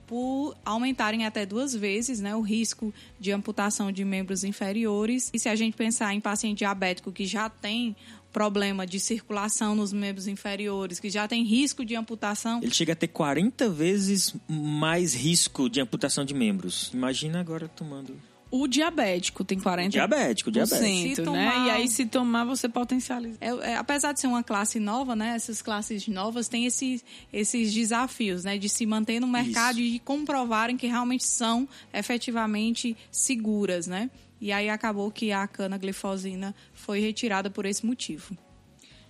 por 0.08 0.56
aumentarem 0.66 1.26
até 1.26 1.46
duas 1.46 1.74
vezes 1.74 2.20
né, 2.20 2.36
o 2.36 2.42
risco 2.42 2.94
de 3.20 3.32
amputação 3.32 3.92
de 3.92 4.04
membros 4.04 4.44
inferiores. 4.44 5.32
E 5.34 5.40
se 5.40 5.48
a 5.48 5.56
gente 5.56 5.76
pensar 5.76 6.14
em 6.14 6.20
paciente 6.20 6.60
diabético 6.60 7.12
que 7.12 7.26
já 7.26 7.50
tem 7.50 7.96
problema 8.32 8.86
de 8.86 9.00
circulação 9.00 9.76
nos 9.76 9.94
membros 9.94 10.28
inferiores, 10.28 11.00
que 11.00 11.10
já 11.10 11.28
tem 11.28 11.44
risco 11.44 11.86
de 11.86 11.96
amputação, 11.96 12.60
Ele 12.62 12.74
chega 12.74 12.94
a 12.94 12.96
ter 12.96 13.08
40 13.08 13.70
vezes 13.70 14.36
mais 14.48 15.14
risco 15.14 15.70
de 15.70 15.80
amputação 15.80 16.26
de 16.26 16.34
membros. 16.34 16.92
Imagina 16.94 17.40
agora 17.40 17.68
tomando. 17.68 18.33
O 18.56 18.68
diabético 18.68 19.44
tem 19.44 19.60
40%, 19.60 19.90
Diabético, 19.90 20.52
diabético. 20.52 20.86
Se 20.86 21.08
né? 21.22 21.26
tomar- 21.26 21.66
E 21.66 21.70
aí, 21.72 21.88
se 21.88 22.06
tomar, 22.06 22.46
você 22.46 22.70
potencializa. 22.70 23.40
É, 23.42 23.48
é, 23.72 23.76
apesar 23.78 24.12
de 24.14 24.20
ser 24.20 24.28
uma 24.28 24.44
classe 24.44 24.80
nova, 24.80 25.16
né, 25.16 25.34
essas 25.36 25.60
classes 25.60 26.08
novas 26.08 26.48
têm 26.48 26.68
esse, 26.68 27.02
esses 27.34 27.74
desafios, 27.74 28.44
né, 28.44 28.60
de 28.60 28.70
se 28.70 28.86
manter 28.86 29.20
no 29.20 29.26
mercado 29.28 29.80
e 29.80 29.94
de 29.94 29.98
comprovarem 30.00 30.78
que 30.78 30.86
realmente 30.86 31.24
são 31.24 31.68
efetivamente 31.92 32.96
seguras, 33.12 33.88
né? 33.88 34.12
E 34.40 34.52
aí 34.52 34.70
acabou 34.70 35.10
que 35.10 35.32
a 35.32 35.48
canaglifosina 35.48 36.54
foi 36.76 37.00
retirada 37.00 37.50
por 37.50 37.66
esse 37.66 37.84
motivo. 37.84 38.38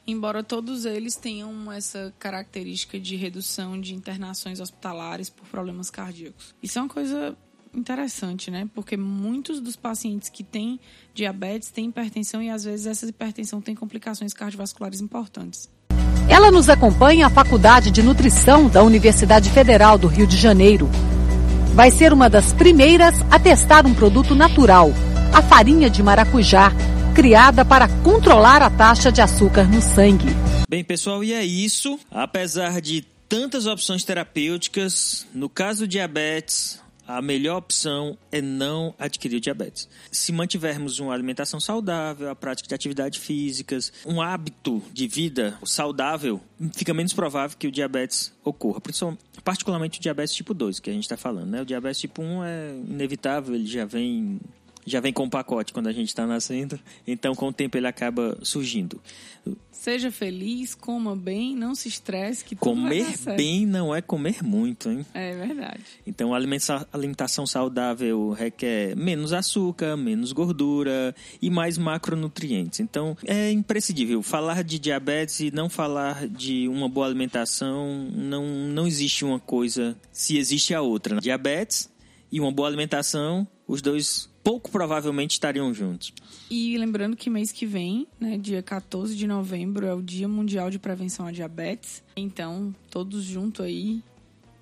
Embora 0.07 0.41
todos 0.41 0.85
eles 0.85 1.17
tenham 1.17 1.69
essa 1.69 2.13
característica 2.17 2.97
de 2.97 3.17
redução 3.17 3.79
de 3.79 3.93
internações 3.93 4.61
hospitalares 4.61 5.29
por 5.29 5.45
problemas 5.47 5.89
cardíacos. 5.89 6.55
Isso 6.63 6.79
é 6.79 6.81
uma 6.81 6.87
coisa 6.89 7.37
interessante, 7.73 8.51
né? 8.51 8.67
Porque 8.73 8.95
muitos 8.95 9.59
dos 9.59 9.75
pacientes 9.75 10.29
que 10.29 10.43
têm 10.43 10.79
diabetes 11.13 11.69
têm 11.69 11.89
hipertensão 11.89 12.41
e 12.41 12.49
às 12.49 12.63
vezes 12.63 12.85
essa 12.85 13.05
hipertensão 13.05 13.61
tem 13.61 13.75
complicações 13.75 14.33
cardiovasculares 14.33 15.01
importantes. 15.01 15.69
Ela 16.29 16.51
nos 16.51 16.69
acompanha 16.69 17.27
à 17.27 17.29
Faculdade 17.29 17.91
de 17.91 18.01
Nutrição 18.01 18.69
da 18.69 18.81
Universidade 18.81 19.49
Federal 19.49 19.97
do 19.97 20.07
Rio 20.07 20.25
de 20.25 20.37
Janeiro. 20.37 20.89
Vai 21.73 21.91
ser 21.91 22.13
uma 22.13 22.29
das 22.29 22.53
primeiras 22.53 23.15
a 23.29 23.39
testar 23.39 23.85
um 23.85 23.93
produto 23.93 24.33
natural, 24.33 24.91
a 25.33 25.41
farinha 25.41 25.89
de 25.89 26.01
maracujá, 26.01 26.71
criada 27.13 27.65
para 27.65 27.87
controlar 28.03 28.61
a 28.61 28.69
taxa 28.69 29.11
de 29.11 29.21
açúcar 29.21 29.67
no 29.67 29.81
sangue. 29.81 30.27
Bem, 30.69 30.83
pessoal, 30.83 31.23
e 31.23 31.33
é 31.33 31.43
isso. 31.43 31.99
Apesar 32.09 32.79
de 32.79 33.01
tantas 33.27 33.65
opções 33.65 34.03
terapêuticas, 34.03 35.25
no 35.33 35.49
caso 35.49 35.81
do 35.81 35.87
diabetes, 35.87 36.79
a 37.07 37.21
melhor 37.21 37.57
opção 37.57 38.17
é 38.31 38.41
não 38.41 38.93
adquirir 38.97 39.39
diabetes. 39.39 39.87
Se 40.11 40.31
mantivermos 40.31 40.99
uma 40.99 41.13
alimentação 41.13 41.59
saudável, 41.59 42.29
a 42.29 42.35
prática 42.35 42.67
de 42.67 42.75
atividades 42.75 43.19
físicas, 43.19 43.91
um 44.05 44.21
hábito 44.21 44.81
de 44.91 45.07
vida 45.07 45.57
saudável, 45.65 46.41
fica 46.73 46.93
menos 46.93 47.13
provável 47.13 47.57
que 47.57 47.67
o 47.67 47.71
diabetes 47.71 48.33
ocorra. 48.43 48.81
Particularmente 49.43 49.99
o 49.99 50.01
diabetes 50.01 50.33
tipo 50.33 50.53
2, 50.53 50.79
que 50.79 50.89
a 50.89 50.93
gente 50.93 51.03
está 51.03 51.17
falando. 51.17 51.49
Né? 51.49 51.61
O 51.61 51.65
diabetes 51.65 51.99
tipo 51.99 52.21
1 52.21 52.43
é 52.43 52.75
inevitável, 52.87 53.55
ele 53.55 53.65
já 53.65 53.85
vem 53.85 54.39
já 54.85 54.99
vem 54.99 55.13
com 55.13 55.25
o 55.25 55.29
pacote 55.29 55.73
quando 55.73 55.87
a 55.87 55.91
gente 55.93 56.09
está 56.09 56.25
nascendo, 56.25 56.79
então 57.05 57.33
com 57.35 57.47
o 57.47 57.53
tempo 57.53 57.77
ele 57.77 57.87
acaba 57.87 58.37
surgindo. 58.41 59.01
Seja 59.71 60.09
feliz, 60.09 60.73
coma 60.73 61.13
bem, 61.13 61.53
não 61.57 61.75
se 61.75 61.89
estresse, 61.89 62.45
que 62.45 62.55
Comer 62.55 63.17
bem 63.35 63.65
não 63.65 63.93
é 63.93 64.01
comer 64.01 64.41
muito, 64.41 64.89
hein? 64.89 65.05
É 65.13 65.35
verdade. 65.35 65.83
Então, 66.07 66.33
a 66.33 66.37
alimenta- 66.37 66.87
alimentação 66.93 67.45
saudável 67.45 68.29
requer 68.31 68.95
menos 68.95 69.33
açúcar, 69.33 69.97
menos 69.97 70.31
gordura 70.31 71.13
e 71.41 71.49
mais 71.49 71.77
macronutrientes. 71.77 72.79
Então, 72.79 73.17
é 73.25 73.51
imprescindível. 73.51 74.23
Falar 74.23 74.63
de 74.63 74.79
diabetes 74.79 75.41
e 75.41 75.51
não 75.51 75.67
falar 75.67 76.29
de 76.29 76.69
uma 76.69 76.87
boa 76.87 77.05
alimentação, 77.05 78.07
não, 78.15 78.45
não 78.69 78.87
existe 78.87 79.25
uma 79.25 79.39
coisa 79.39 79.97
se 80.13 80.37
existe 80.37 80.73
a 80.73 80.81
outra. 80.81 81.19
Diabetes 81.19 81.89
e 82.31 82.39
uma 82.39 82.53
boa 82.53 82.69
alimentação, 82.69 83.45
os 83.67 83.81
dois 83.81 84.29
pouco 84.43 84.69
provavelmente 84.69 85.31
estariam 85.31 85.73
juntos. 85.73 86.13
E 86.51 86.77
lembrando 86.77 87.15
que 87.15 87.29
mês 87.29 87.51
que 87.51 87.65
vem, 87.65 88.05
né, 88.19 88.37
dia 88.37 88.61
14 88.61 89.15
de 89.15 89.25
novembro, 89.25 89.85
é 89.85 89.93
o 89.93 90.01
Dia 90.01 90.27
Mundial 90.27 90.69
de 90.69 90.77
Prevenção 90.77 91.25
à 91.25 91.31
Diabetes. 91.31 92.03
Então, 92.15 92.75
todos 92.91 93.23
juntos 93.23 93.65
aí 93.65 94.03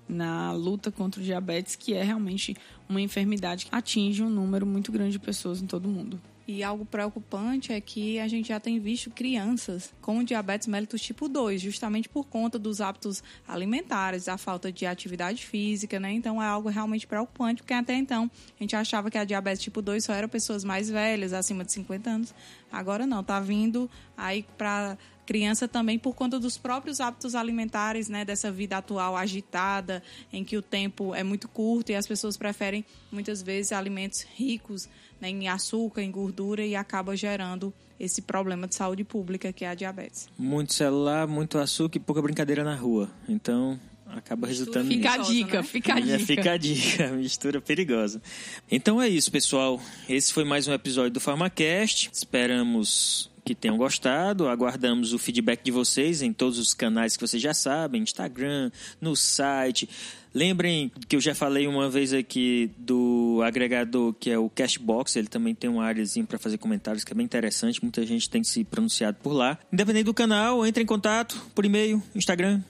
na 0.08 0.52
luta 0.52 0.90
contra 0.90 1.20
o 1.20 1.24
diabetes, 1.24 1.74
que 1.74 1.94
é 1.94 2.02
realmente 2.02 2.54
uma 2.88 3.00
enfermidade 3.00 3.66
que 3.66 3.74
atinge 3.74 4.22
um 4.22 4.30
número 4.30 4.66
muito 4.66 4.92
grande 4.92 5.12
de 5.12 5.18
pessoas 5.18 5.62
em 5.62 5.66
todo 5.66 5.86
o 5.86 5.88
mundo. 5.88 6.20
E 6.46 6.62
algo 6.62 6.84
preocupante 6.84 7.72
é 7.72 7.80
que 7.80 8.18
a 8.18 8.26
gente 8.26 8.48
já 8.48 8.58
tem 8.58 8.80
visto 8.80 9.10
crianças 9.10 9.94
com 10.00 10.24
diabetes 10.24 10.66
mellitus 10.66 11.00
tipo 11.00 11.28
2, 11.28 11.60
justamente 11.60 12.08
por 12.08 12.26
conta 12.26 12.58
dos 12.58 12.80
hábitos 12.80 13.22
alimentares, 13.46 14.24
da 14.24 14.36
falta 14.36 14.72
de 14.72 14.84
atividade 14.84 15.46
física, 15.46 16.00
né? 16.00 16.12
Então 16.12 16.42
é 16.42 16.46
algo 16.46 16.68
realmente 16.68 17.06
preocupante, 17.06 17.62
porque 17.62 17.74
até 17.74 17.94
então 17.94 18.30
a 18.58 18.62
gente 18.62 18.74
achava 18.74 19.10
que 19.10 19.18
a 19.18 19.24
diabetes 19.24 19.62
tipo 19.62 19.80
2 19.80 20.04
só 20.04 20.12
era 20.12 20.26
pessoas 20.26 20.64
mais 20.64 20.90
velhas, 20.90 21.32
acima 21.32 21.64
de 21.64 21.72
50 21.72 22.10
anos. 22.10 22.34
Agora 22.72 23.06
não, 23.06 23.22
tá 23.22 23.38
vindo 23.38 23.88
aí 24.16 24.44
para 24.58 24.96
criança 25.24 25.68
também 25.68 25.98
por 25.98 26.14
conta 26.14 26.38
dos 26.38 26.58
próprios 26.58 27.00
hábitos 27.00 27.34
alimentares, 27.34 28.08
né, 28.08 28.24
dessa 28.24 28.50
vida 28.50 28.76
atual 28.76 29.16
agitada, 29.16 30.02
em 30.32 30.44
que 30.44 30.56
o 30.56 30.62
tempo 30.62 31.14
é 31.14 31.22
muito 31.22 31.48
curto 31.48 31.90
e 31.90 31.94
as 31.94 32.06
pessoas 32.06 32.36
preferem 32.36 32.84
muitas 33.10 33.40
vezes 33.42 33.72
alimentos 33.72 34.22
ricos 34.34 34.88
né, 35.22 35.30
em 35.30 35.48
açúcar, 35.48 36.02
em 36.02 36.10
gordura 36.10 36.66
e 36.66 36.74
acaba 36.74 37.16
gerando 37.16 37.72
esse 37.98 38.20
problema 38.20 38.66
de 38.66 38.74
saúde 38.74 39.04
pública 39.04 39.52
que 39.52 39.64
é 39.64 39.68
a 39.68 39.74
diabetes. 39.74 40.28
Muito 40.36 40.74
celular, 40.74 41.28
muito 41.28 41.56
açúcar 41.58 41.98
e 41.98 42.00
pouca 42.00 42.20
brincadeira 42.20 42.64
na 42.64 42.74
rua. 42.74 43.08
Então, 43.28 43.78
acaba 44.08 44.48
resultando 44.48 44.88
Fica 44.88 45.12
a 45.12 45.18
dica, 45.18 45.58
né? 45.58 45.62
fica 45.62 45.94
a 45.94 45.98
É, 45.98 46.02
dica. 46.02 46.18
Fica 46.18 46.52
a 46.52 46.56
dica, 46.56 47.08
mistura 47.14 47.60
perigosa. 47.60 48.20
Então 48.68 49.00
é 49.00 49.08
isso, 49.08 49.30
pessoal. 49.30 49.80
Esse 50.08 50.32
foi 50.32 50.42
mais 50.44 50.66
um 50.66 50.72
episódio 50.72 51.12
do 51.12 51.20
PharmaCast. 51.20 52.10
Esperamos 52.12 53.30
que 53.44 53.54
tenham 53.54 53.76
gostado. 53.76 54.48
Aguardamos 54.48 55.12
o 55.12 55.18
feedback 55.18 55.62
de 55.62 55.70
vocês 55.70 56.20
em 56.22 56.32
todos 56.32 56.58
os 56.58 56.74
canais 56.74 57.16
que 57.16 57.24
vocês 57.24 57.40
já 57.42 57.54
sabem, 57.54 58.02
Instagram, 58.02 58.72
no 59.00 59.14
site. 59.14 59.88
Lembrem 60.34 60.90
que 61.08 61.16
eu 61.16 61.20
já 61.20 61.34
falei 61.34 61.66
uma 61.66 61.90
vez 61.90 62.12
aqui 62.12 62.70
do 62.78 63.40
agregador 63.44 64.14
que 64.14 64.30
é 64.30 64.38
o 64.38 64.48
Cashbox, 64.48 65.16
ele 65.16 65.28
também 65.28 65.54
tem 65.54 65.68
uma 65.68 65.84
áreazinha 65.84 66.24
para 66.24 66.38
fazer 66.38 66.58
comentários 66.58 67.04
que 67.04 67.12
é 67.12 67.14
bem 67.14 67.24
interessante, 67.24 67.82
muita 67.82 68.04
gente 68.06 68.28
tem 68.30 68.42
se 68.42 68.64
pronunciado 68.64 69.18
por 69.22 69.32
lá. 69.32 69.58
Independente 69.72 70.04
do 70.04 70.14
canal, 70.14 70.66
entre 70.66 70.82
em 70.82 70.86
contato 70.86 71.40
por 71.54 71.64
e-mail, 71.64 72.02
Instagram, 72.14 72.62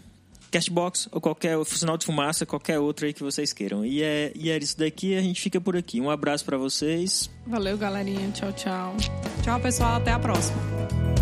Cashbox 0.52 1.08
ou 1.10 1.20
qualquer 1.20 1.64
sinal 1.64 1.96
de 1.96 2.04
fumaça, 2.04 2.44
qualquer 2.44 2.78
outro 2.78 3.06
aí 3.06 3.12
que 3.12 3.22
vocês 3.22 3.52
queiram. 3.52 3.84
E 3.84 4.02
é, 4.02 4.32
e 4.34 4.50
é 4.50 4.58
isso 4.58 4.78
daqui, 4.78 5.16
a 5.16 5.22
gente 5.22 5.40
fica 5.40 5.60
por 5.60 5.76
aqui. 5.76 6.00
Um 6.00 6.10
abraço 6.10 6.44
para 6.44 6.58
vocês. 6.58 7.30
Valeu, 7.46 7.78
galerinha. 7.78 8.30
Tchau, 8.32 8.52
tchau. 8.52 8.96
Tchau, 9.42 9.60
pessoal, 9.60 9.96
até 9.96 10.12
a 10.12 10.18
próxima. 10.18 11.21